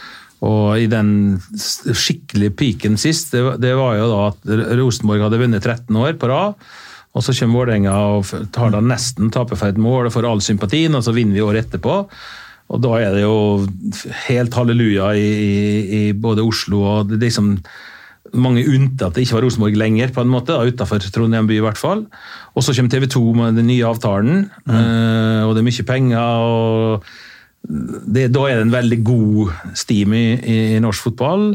og 0.46 0.78
i 0.78 0.88
den 0.92 1.38
skikkelige 1.56 2.52
peaken 2.56 2.98
sist, 3.00 3.32
det, 3.32 3.56
det, 3.62 3.72
var 3.78 3.96
jo 3.96 4.10
da 4.10 4.24
at 4.28 4.74
Rosenborg 4.76 5.24
hadde 5.24 5.40
vunnet 5.40 5.64
13 5.64 5.96
år 5.96 6.18
på 6.20 6.28
rad. 6.32 6.58
Og 7.16 7.24
så 7.24 7.32
kommer 7.32 7.62
Vålerenga 7.62 7.94
og 8.12 8.28
tar 8.52 8.74
da 8.74 8.82
nesten 8.84 9.30
taper 9.32 9.78
mål 9.80 10.10
og 10.10 10.12
får 10.12 10.28
all 10.28 10.42
sympatien, 10.44 10.94
og 10.94 11.04
så 11.04 11.14
vinner 11.16 11.38
vi 11.38 11.44
året 11.44 11.64
etterpå. 11.64 12.02
Og 12.66 12.82
da 12.82 12.96
er 13.00 13.14
det 13.14 13.22
jo 13.22 13.64
helt 14.26 14.54
halleluja 14.58 15.14
i, 15.16 15.26
i, 15.26 15.56
i 16.00 16.02
både 16.12 16.44
Oslo 16.44 16.82
og 16.82 17.12
det 17.14 17.22
liksom 17.22 17.54
mange 18.34 18.64
unnte 18.66 19.06
at 19.06 19.16
det 19.16 19.26
ikke 19.26 19.38
var 19.38 19.46
Rosenborg 19.46 19.78
lenger, 19.78 20.12
på 20.14 20.24
en 20.24 20.32
måte, 20.32 20.56
utenfor 20.56 21.02
Trondheim 21.04 21.48
by 21.48 21.58
i 21.58 21.64
hvert 21.64 21.80
fall. 21.80 22.06
Og 22.56 22.64
så 22.64 22.74
kommer 22.76 22.92
TV 22.92 23.06
2 23.12 23.22
med 23.38 23.60
den 23.60 23.68
nye 23.70 23.86
avtalen, 23.86 24.46
mm. 24.64 24.72
uh, 24.72 25.42
og 25.46 25.54
det 25.54 25.62
er 25.62 25.68
mye 25.68 25.88
penger. 25.88 26.46
og 26.46 27.04
det, 28.16 28.30
Da 28.34 28.46
er 28.48 28.58
det 28.58 28.66
en 28.66 28.76
veldig 28.76 29.02
god 29.06 29.52
steam 29.74 30.14
i, 30.16 30.26
i, 30.40 30.58
i 30.76 30.82
norsk 30.82 31.10
fotball. 31.10 31.52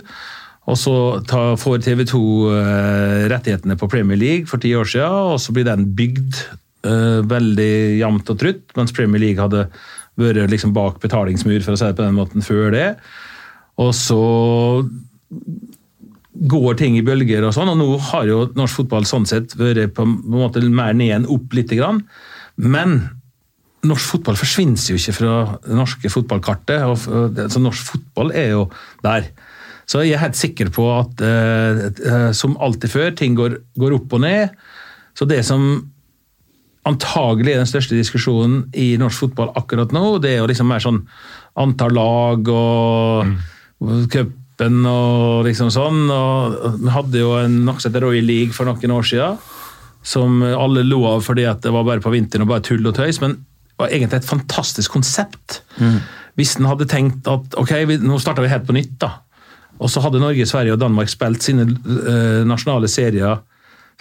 Og 0.69 0.77
så 0.77 0.95
ta, 1.27 1.55
får 1.59 1.81
TV 1.83 2.03
2 2.07 2.19
uh, 2.21 2.57
eh, 2.61 3.23
rettighetene 3.31 3.77
på 3.79 3.89
Premier 3.91 4.19
League 4.19 4.49
for 4.49 4.61
ti 4.61 4.75
år 4.77 4.87
siden, 4.87 5.33
og 5.33 5.41
så 5.41 5.55
blir 5.55 5.65
den 5.67 5.87
bygd 5.97 6.37
uh, 6.85 7.25
veldig 7.25 7.73
jevnt 7.99 8.29
og 8.31 8.39
trutt, 8.43 8.63
mens 8.77 8.93
Premier 8.95 9.23
League 9.23 9.41
hadde 9.41 9.65
vært 10.21 10.51
liksom 10.51 10.73
bak 10.75 10.99
betalingsmur, 11.01 11.63
for 11.65 11.73
å 11.73 11.79
si 11.79 11.87
det 11.87 11.97
på 11.97 12.05
den 12.05 12.17
måten, 12.19 12.45
før 12.45 12.69
det. 12.75 12.89
Og 13.81 13.93
så 13.97 14.21
går 16.31 16.77
ting 16.79 16.95
i 16.95 17.03
bølger 17.03 17.43
og 17.43 17.55
sånn, 17.55 17.73
og 17.73 17.79
nå 17.79 17.87
har 18.11 18.27
jo 18.29 18.43
norsk 18.55 18.81
fotball 18.81 19.07
sånn 19.07 19.27
sett 19.27 19.55
vært 19.59 19.95
på 19.97 20.05
en 20.07 20.15
måte 20.31 20.63
mer 20.63 20.95
ned 20.95 21.15
enn 21.15 21.29
opp 21.31 21.53
litt. 21.57 21.73
Men 22.55 23.01
norsk 23.87 24.15
fotball 24.15 24.37
forsvinner 24.39 24.91
jo 24.93 24.99
ikke 24.99 25.17
fra 25.17 25.35
det 25.65 25.77
norske 25.77 26.11
fotballkartet. 26.13 26.83
og 26.85 26.99
så 27.51 27.61
Norsk 27.61 27.95
fotball 27.95 28.31
er 28.37 28.53
jo 28.53 28.67
der. 29.03 29.31
Så 29.89 30.05
jeg 30.05 30.15
er 30.15 30.23
helt 30.23 30.39
sikker 30.39 30.69
på 30.71 30.85
at 30.93 31.23
eh, 31.25 32.29
som 32.37 32.55
alltid 32.63 32.93
før, 32.93 33.09
ting 33.17 33.35
går, 33.35 33.57
går, 33.75 33.97
opp 33.97 34.13
og 34.15 34.23
ned. 34.23 34.53
Så 35.17 35.27
det 35.27 35.41
som 35.43 35.89
antagelig 36.87 37.53
er 37.53 37.59
den 37.61 37.69
største 37.69 37.97
diskusjonen 37.97 38.69
i 38.73 38.93
norsk 38.97 39.25
fotball 39.25 39.51
akkurat 39.59 39.91
nå, 39.93 40.15
det 40.23 40.31
er 40.31 40.39
jo 40.39 40.47
liksom 40.49 40.71
mer 40.71 40.81
sånn 40.81 41.03
antall 41.59 41.93
lag 41.93 42.47
og 42.49 43.27
mm. 43.27 44.05
cup 44.13 44.37
cupen 44.61 44.85
og 44.85 45.45
liksom 45.45 45.71
sånn. 45.71 46.09
og 46.09 46.81
Vi 46.81 46.91
hadde 46.93 47.19
jo 47.19 47.33
en 47.39 47.65
heter 47.65 48.01
Royal 48.01 48.25
League 48.25 48.53
for 48.53 48.65
noen 48.65 48.91
år 48.91 49.03
siden, 49.03 49.37
som 50.03 50.41
alle 50.43 50.83
lo 50.83 51.05
av 51.05 51.23
fordi 51.23 51.45
at 51.45 51.61
det 51.61 51.71
var 51.71 51.83
bare 51.83 52.01
på 52.01 52.11
vinteren 52.11 52.43
og 52.43 52.49
bare 52.49 52.61
tull 52.61 52.85
og 52.85 52.95
tøys. 52.95 53.21
men 53.21 53.31
det 53.41 53.87
var 53.87 53.89
egentlig 53.89 54.17
et 54.19 54.29
fantastisk 54.29 54.91
konsept. 54.91 55.63
Mm. 55.79 56.01
Hvis 56.35 56.57
en 56.59 56.67
hadde 56.69 56.85
tenkt 56.85 57.27
at 57.27 57.55
ok, 57.57 57.71
vi, 57.87 57.97
nå 57.97 58.19
starter 58.19 58.43
vi 58.43 58.51
helt 58.51 58.67
på 58.67 58.73
nytt, 58.73 58.99
da. 58.99 59.23
Og 59.81 59.89
så 59.89 60.01
hadde 60.01 60.19
Norge, 60.21 60.45
Sverige 60.45 60.73
og 60.73 60.79
Danmark 60.79 61.09
spilt 61.09 61.41
sine 61.41 61.65
uh, 61.65 62.45
nasjonale 62.45 62.87
serier 62.87 63.39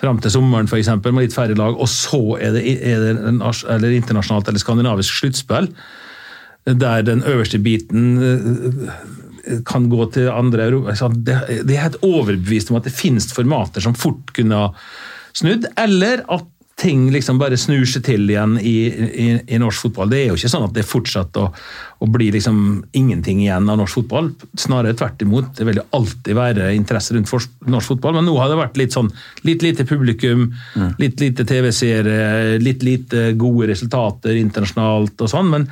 fram 0.01 0.20
til 0.20 0.31
sommeren 0.31 0.69
eksempel, 0.77 1.12
med 1.12 1.24
litt 1.24 1.35
færre 1.35 1.57
lag, 1.57 1.78
og 1.81 1.89
så 1.89 2.37
er 2.41 2.53
det, 2.53 2.77
er 2.85 3.01
det 3.01 3.15
en, 3.31 3.41
eller 3.41 3.97
internasjonalt 3.97 4.49
eller 4.49 4.61
skandinavisk 4.61 5.16
sluttspill 5.16 5.70
der 6.66 7.03
den 7.03 7.23
øverste 7.24 7.59
biten 7.59 8.19
uh, 8.20 8.93
kan 9.66 9.89
gå 9.90 10.06
til 10.14 10.31
andre 10.32 10.70
Det 10.70 11.35
er 11.74 11.85
helt 11.85 12.01
overbevist 12.06 12.70
om 12.70 12.81
at 12.81 12.89
det 12.89 12.97
finnes 12.97 13.28
formater 13.35 13.85
som 13.85 13.97
fort 13.98 14.32
kunne 14.36 14.64
ha 14.64 14.72
snudd, 15.36 15.68
eller 15.78 16.24
at 16.31 16.48
ting 16.81 17.10
liksom 17.12 17.39
bare 17.40 17.59
snur 17.60 17.85
seg 17.89 18.05
til 18.06 18.31
igjen 18.31 18.55
i, 18.56 18.74
i, 18.89 19.27
i, 19.36 19.59
norsk 19.60 19.85
fotball. 19.85 20.09
Det 20.10 20.20
er 20.20 20.31
jo 20.31 20.39
ikke 20.39 20.51
sånn 20.52 20.64
at 20.64 20.77
det 20.77 20.86
fortsetter 20.89 21.44
å, 21.44 21.51
å 22.01 22.09
bli 22.09 22.31
liksom 22.32 22.60
ingenting 22.97 23.43
igjen 23.44 23.68
av 23.68 23.77
norsk 23.82 24.01
fotball. 24.01 24.31
Snarere 24.59 24.97
tvert 24.97 25.20
imot. 25.24 25.52
Det 25.59 25.66
vil 25.68 25.82
jo 25.82 25.86
alltid 25.98 26.39
være 26.39 26.70
interesse 26.77 27.16
rundt 27.16 27.32
norsk 27.68 27.93
fotball, 27.93 28.16
men 28.16 28.28
nå 28.31 28.36
har 28.40 28.48
det 28.52 28.60
vært 28.62 28.81
litt 28.81 28.97
sånn 28.97 29.10
litt 29.44 29.64
lite 29.66 29.85
publikum, 29.89 30.48
mm. 30.51 30.94
litt 31.02 31.20
lite 31.20 31.44
TV-seere, 31.48 32.20
litt 32.62 32.86
lite 32.86 33.35
gode 33.40 33.68
resultater 33.74 34.40
internasjonalt 34.40 35.20
og 35.20 35.35
sånn. 35.35 35.52
men 35.52 35.68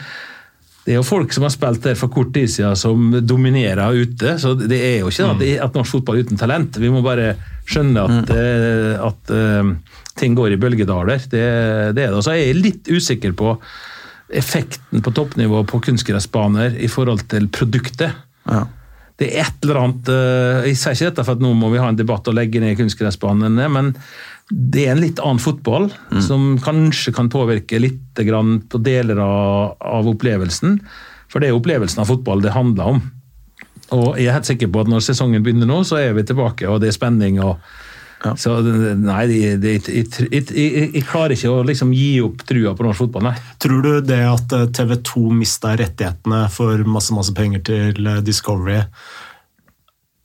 det 0.88 0.94
er 0.94 1.02
jo 1.02 1.04
folk 1.04 1.34
som 1.36 1.44
har 1.44 1.52
spilt 1.52 1.82
der 1.84 1.96
for 2.00 2.08
kort 2.08 2.30
tid 2.32 2.48
siden 2.48 2.76
som 2.80 3.10
dominerer 3.20 3.92
ute. 3.92 4.38
Så 4.40 4.54
det 4.56 4.78
er 4.80 4.94
jo 5.02 5.10
ikke 5.12 5.26
at, 5.34 5.42
mm. 5.42 5.50
at 5.66 5.74
norsk 5.76 5.98
fotball 5.98 6.16
er 6.16 6.24
uten 6.24 6.40
talent. 6.40 6.78
Vi 6.80 6.88
må 6.88 7.02
bare 7.04 7.34
skjønne 7.68 8.06
at, 8.06 8.30
mm. 8.30 8.30
uh, 8.32 9.10
at 9.10 9.34
uh, 9.36 9.98
ting 10.16 10.38
går 10.38 10.54
i 10.54 10.60
bølgedaler. 10.62 11.20
Det, 11.28 11.28
det 11.36 11.42
er 11.44 11.92
det. 11.92 12.06
Og 12.16 12.24
så 12.24 12.32
er 12.32 12.40
jeg 12.40 12.56
litt 12.56 12.88
usikker 12.88 13.36
på 13.36 13.52
effekten 14.40 15.04
på 15.04 15.12
toppnivå 15.12 15.60
på 15.68 15.82
kunstgressbaner 15.90 16.80
i 16.80 16.88
forhold 16.88 17.26
til 17.34 17.50
produktet. 17.52 18.16
Ja. 18.48 18.64
Det 19.18 19.28
er 19.32 19.48
et 19.48 19.66
eller 19.66 19.80
annet 19.82 20.10
uh, 20.12 20.66
Jeg 20.68 20.78
sier 20.78 20.94
ikke 20.94 21.10
dette 21.10 21.26
for 21.26 21.38
at 21.38 21.42
nå 21.42 21.50
må 21.58 21.72
vi 21.72 21.80
ha 21.82 21.90
en 21.90 21.98
debatt 21.98 22.28
og 22.30 22.36
legge 22.38 22.62
ned 22.62 22.78
kunstgressbanene, 22.78 23.66
men 23.74 23.92
det 24.48 24.86
er 24.86 24.94
en 24.94 25.02
litt 25.02 25.18
annen 25.20 25.42
fotball, 25.42 25.90
mm. 26.08 26.20
som 26.24 26.44
kanskje 26.64 27.12
kan 27.12 27.28
påvirke 27.28 27.80
litt 27.82 28.16
på 28.16 28.80
deler 28.80 29.20
av, 29.20 29.74
av, 29.76 30.08
opplevelsen. 30.08 30.78
For 31.28 31.42
det 31.42 31.50
er 31.50 31.58
opplevelsen 31.58 32.00
av 32.00 32.08
fotball 32.08 32.40
det 32.40 32.54
handler 32.54 32.94
om. 32.94 33.02
Og 33.92 34.16
jeg 34.16 34.30
er 34.30 34.38
helt 34.38 34.48
sikker 34.48 34.70
på 34.72 34.80
at 34.82 34.88
når 34.88 35.04
sesongen 35.04 35.44
begynner 35.44 35.68
nå, 35.68 35.82
så 35.84 36.00
er 36.00 36.16
vi 36.16 36.24
tilbake, 36.24 36.64
og 36.64 36.80
det 36.80 36.88
er 36.88 36.96
spenning. 36.96 37.36
og 37.44 37.60
ja. 38.24 38.34
Så 38.36 38.56
nei, 38.98 39.22
jeg, 39.30 41.02
klarer 41.06 41.36
ikke 41.36 41.52
å 41.54 41.62
liksom 41.66 41.92
gi 41.94 42.18
opp 42.24 42.42
trua 42.48 42.74
på 42.74 42.86
norsk 42.86 43.04
fotball, 43.04 43.28
nei. 43.28 43.34
Tror 43.62 43.84
du 43.84 43.90
det 44.02 44.20
at 44.26 44.54
eh, 44.56 44.66
TV 44.74 44.96
2 45.06 45.24
mista 45.38 45.76
rettighetene 45.78 46.44
for 46.50 46.82
masse, 46.90 47.14
masse 47.14 47.34
penger 47.36 47.62
til 47.68 48.10
eh, 48.10 48.22
Discovery, 48.26 48.80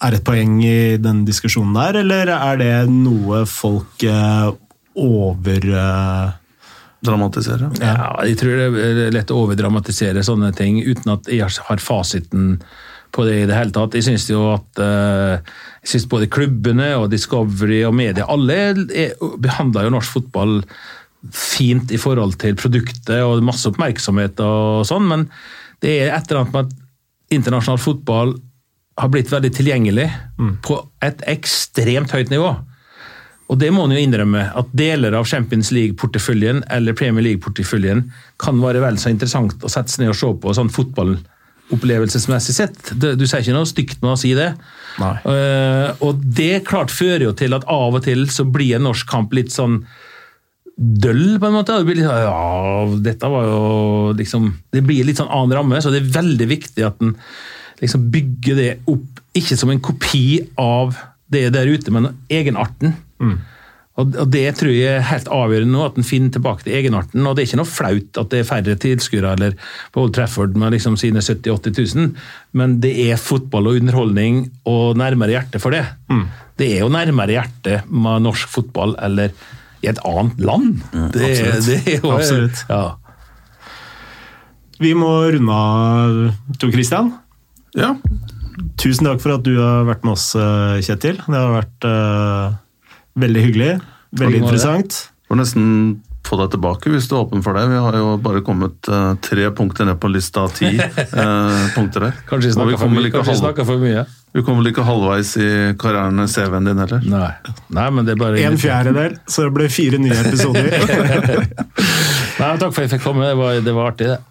er 0.03 0.17
et 0.17 0.25
poeng 0.25 0.57
i 0.65 0.97
den 0.99 1.21
diskusjonen 1.27 1.77
der, 1.77 2.01
eller 2.01 2.33
er 2.33 2.57
det 2.59 2.73
noe 2.91 3.43
folk 3.47 4.03
eh, 4.09 4.49
over 4.99 5.69
Dramatisere? 7.03 7.69
Ja, 7.77 8.09
jeg 8.25 8.39
tror 8.41 8.57
det 8.57 8.87
er 8.87 9.13
lett 9.13 9.31
å 9.33 9.43
overdramatisere 9.45 10.25
sånne 10.25 10.49
ting 10.57 10.81
uten 10.81 11.13
at 11.13 11.29
jeg 11.31 11.45
har 11.69 11.83
fasiten 11.83 12.57
på 13.13 13.25
det 13.27 13.37
i 13.43 13.47
det 13.49 13.57
hele 13.57 13.73
tatt. 13.75 13.95
Jeg 13.97 14.07
syns 14.07 14.25
jo 14.31 14.41
at 14.55 14.81
uh, 14.81 15.37
jeg 15.83 15.91
synes 15.91 16.09
både 16.11 16.31
klubbene 16.33 16.93
og 16.97 17.09
Discovery 17.13 17.83
og 17.87 17.95
media, 17.97 18.27
alle 18.31 18.73
behandler 19.41 19.87
jo 19.87 19.95
norsk 19.95 20.17
fotball 20.17 20.61
fint 21.31 21.91
i 21.93 21.99
forhold 22.01 22.35
til 22.41 22.57
produktet 22.59 23.21
og 23.23 23.43
masse 23.45 23.69
oppmerksomhet 23.69 24.41
og 24.43 24.83
sånn, 24.87 25.05
men 25.07 25.27
det 25.83 25.93
er 26.01 26.15
et 26.15 26.27
eller 26.27 26.43
annet 26.43 26.55
med 26.55 26.67
at 26.67 27.37
internasjonal 27.37 27.79
fotball 27.81 28.35
har 28.99 29.09
blitt 29.09 29.31
veldig 29.31 29.51
tilgjengelig 29.55 30.05
mm. 30.37 30.53
på 30.65 30.77
et 31.03 31.23
ekstremt 31.31 32.13
høyt 32.13 32.31
nivå. 32.33 32.51
Og 33.51 33.59
det 33.59 33.69
må 33.73 33.83
en 33.85 33.93
jo 33.93 34.01
innrømme, 34.01 34.45
at 34.55 34.71
deler 34.77 35.15
av 35.17 35.27
Champions 35.29 35.71
League-porteføljen 35.75 36.63
eller 36.73 36.95
Premier 36.97 37.25
League-porteføljen 37.25 38.05
kan 38.41 38.61
være 38.61 38.81
vel 38.83 38.99
så 39.01 39.11
interessant 39.11 39.63
å 39.63 39.71
sette 39.71 39.93
seg 39.93 40.05
ned 40.05 40.13
og 40.13 40.19
se 40.19 40.31
på 40.41 40.55
sånn 40.57 40.71
fotballopplevelsesmessig 41.73 42.55
sett. 42.55 42.93
Du, 42.95 43.13
du 43.17 43.25
sier 43.25 43.43
ikke 43.43 43.55
noe 43.55 43.69
stygt 43.69 44.01
med 44.03 44.13
å 44.13 44.19
si 44.19 44.33
det. 44.37 44.53
Uh, 44.99 45.89
og 46.05 46.21
det 46.21 46.63
klart 46.67 46.93
fører 46.93 47.27
jo 47.27 47.33
til 47.37 47.55
at 47.57 47.65
av 47.71 47.97
og 47.97 48.03
til 48.05 48.27
så 48.31 48.45
blir 48.45 48.77
en 48.77 48.87
norsk 48.87 49.09
kamp 49.09 49.33
litt 49.33 49.53
sånn 49.53 49.81
døll, 50.77 51.39
på 51.39 51.49
en 51.49 51.57
måte. 51.57 51.77
Det 51.79 51.87
blir 51.87 51.99
litt, 52.01 52.07
sånn, 52.07 52.25
ja, 52.25 52.99
dette 53.05 53.29
var 53.29 53.45
jo 53.45 53.63
liksom 54.17 54.49
Det 54.73 54.81
blir 54.85 55.05
litt 55.05 55.19
sånn 55.21 55.31
annen 55.31 55.57
ramme, 55.59 55.81
så 55.81 55.93
det 55.93 56.01
er 56.01 56.13
veldig 56.15 56.49
viktig 56.49 56.85
at 56.87 57.01
en 57.03 57.15
liksom 57.81 58.05
bygger 58.13 58.59
det 58.59 58.69
opp, 58.89 59.23
ikke 59.35 59.57
som 59.59 59.71
en 59.73 59.81
kopi 59.83 60.39
av 60.61 60.95
det 61.33 61.47
der 61.55 61.67
ute, 61.67 61.91
men 61.91 62.13
egenarten. 62.31 62.93
Mm. 63.19 63.41
Og, 63.93 64.15
og 64.17 64.29
Det 64.33 64.45
tror 64.57 64.73
jeg 64.73 64.89
er 64.97 65.05
helt 65.05 65.27
avgjørende 65.29 65.75
nå, 65.75 65.81
at 65.85 65.97
en 65.99 66.07
finner 66.07 66.33
tilbake 66.33 66.65
til 66.65 66.77
egenarten. 66.79 67.21
og 67.27 67.35
Det 67.35 67.43
er 67.43 67.49
ikke 67.51 67.59
noe 67.61 67.69
flaut 67.69 68.19
at 68.21 68.31
det 68.31 68.39
er 68.41 68.47
færre 68.49 68.77
tilskuere 68.81 69.33
eller 69.37 69.57
på 69.93 70.05
Old 70.05 70.15
Trafford 70.17 70.57
med 70.57 70.73
liksom 70.73 70.97
sine 70.97 71.21
70 71.21 71.45
000-80 71.45 71.95
000, 71.97 72.09
men 72.57 72.79
det 72.81 72.93
er 73.05 73.21
fotball 73.21 73.69
og 73.69 73.77
underholdning 73.81 74.47
og 74.69 74.97
nærmere 74.97 75.35
hjertet 75.35 75.61
for 75.61 75.75
det. 75.75 75.83
Mm. 76.09 76.25
Det 76.57 76.71
er 76.73 76.81
jo 76.81 76.89
nærmere 76.93 77.37
hjertet 77.37 77.91
med 77.93 78.25
norsk 78.25 78.49
fotball 78.49 78.97
eller 79.01 79.33
i 79.83 79.91
et 79.91 80.01
annet 80.07 80.41
land. 80.41 80.81
Mm, 80.93 81.07
det, 81.13 81.31
det, 81.67 81.79
er 81.83 81.97
jo 81.99 82.13
Absolutt. 82.15 82.65
Ja. 82.69 82.83
Vi 84.81 84.93
må 84.97 85.11
runde 85.35 85.53
av, 85.53 86.19
Tor 86.57 86.73
Christian. 86.73 87.13
Ja. 87.77 87.93
Tusen 88.81 89.05
takk 89.05 89.21
for 89.21 89.37
at 89.37 89.45
du 89.45 89.53
har 89.59 89.85
vært 89.85 90.05
med 90.05 90.15
oss, 90.15 90.31
eh, 90.39 90.81
Kjetil. 90.85 91.19
Det 91.21 91.37
har 91.37 91.53
vært 91.53 91.87
uh, 91.87 92.57
veldig 93.19 93.45
hyggelig. 93.47 93.73
Veldig 94.19 94.43
interessant. 94.43 94.99
Får 95.29 95.39
nesten 95.39 95.69
få 96.23 96.37
deg 96.39 96.53
tilbake 96.53 96.91
hvis 96.93 97.07
du 97.09 97.15
er 97.17 97.21
åpen 97.25 97.43
for 97.45 97.57
det. 97.57 97.65
Vi 97.71 97.79
har 97.83 97.97
jo 97.99 98.15
bare 98.23 98.41
kommet 98.45 98.89
uh, 98.91 99.13
tre 99.23 99.49
punkter 99.55 99.87
ned 99.89 99.99
på 100.01 100.09
lista 100.11 100.45
av 100.47 100.53
ti 100.55 100.71
uh, 100.71 101.63
punkter 101.75 102.07
her. 102.07 102.19
Kanskje 102.29 102.51
vi 102.51 102.55
snakker 102.55 103.67
for, 103.67 103.81
mye? 103.83 104.05
Vi 104.33 104.41
kommer 104.41 104.63
vel 104.63 104.71
ikke 104.71 104.85
halvveis 104.87 105.35
i 105.37 105.49
karrieren 105.79 106.25
CV-en 106.25 106.69
din 106.69 106.81
heller? 106.81 107.05
Nei. 107.05 107.31
Nei, 107.75 107.87
men 107.93 108.07
det 108.07 108.15
er 108.15 108.21
bare... 108.23 108.41
En 108.47 108.57
fjerdedel, 108.57 109.19
så 109.29 109.47
det 109.47 109.53
ble 109.59 109.69
fire 109.69 109.99
nye 110.01 110.19
episoder. 110.23 110.71
Nei, 112.41 112.51
takk 112.57 112.71
for 112.71 112.81
at 112.81 112.85
jeg 112.87 112.95
fikk 112.95 113.05
komme. 113.05 113.29
Det 113.29 113.37
var, 113.37 113.61
det 113.67 113.75
var 113.77 113.93
artig, 113.93 114.09
det. 114.15 114.21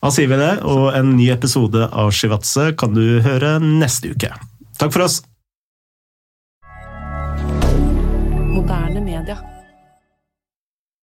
Da 0.00 0.10
sier 0.14 0.30
vi 0.32 0.40
det, 0.40 0.52
og 0.66 0.90
en 0.96 1.14
ny 1.18 1.28
episode 1.34 1.86
av 1.86 2.10
Shivatse 2.16 2.72
kan 2.80 2.96
du 2.96 3.20
høre 3.22 3.58
neste 3.62 4.14
uke. 4.16 4.32
Takk 4.80 4.94
for 4.94 5.06
oss! 5.06 5.20
Moderne 9.28 9.42
media. 9.44 9.57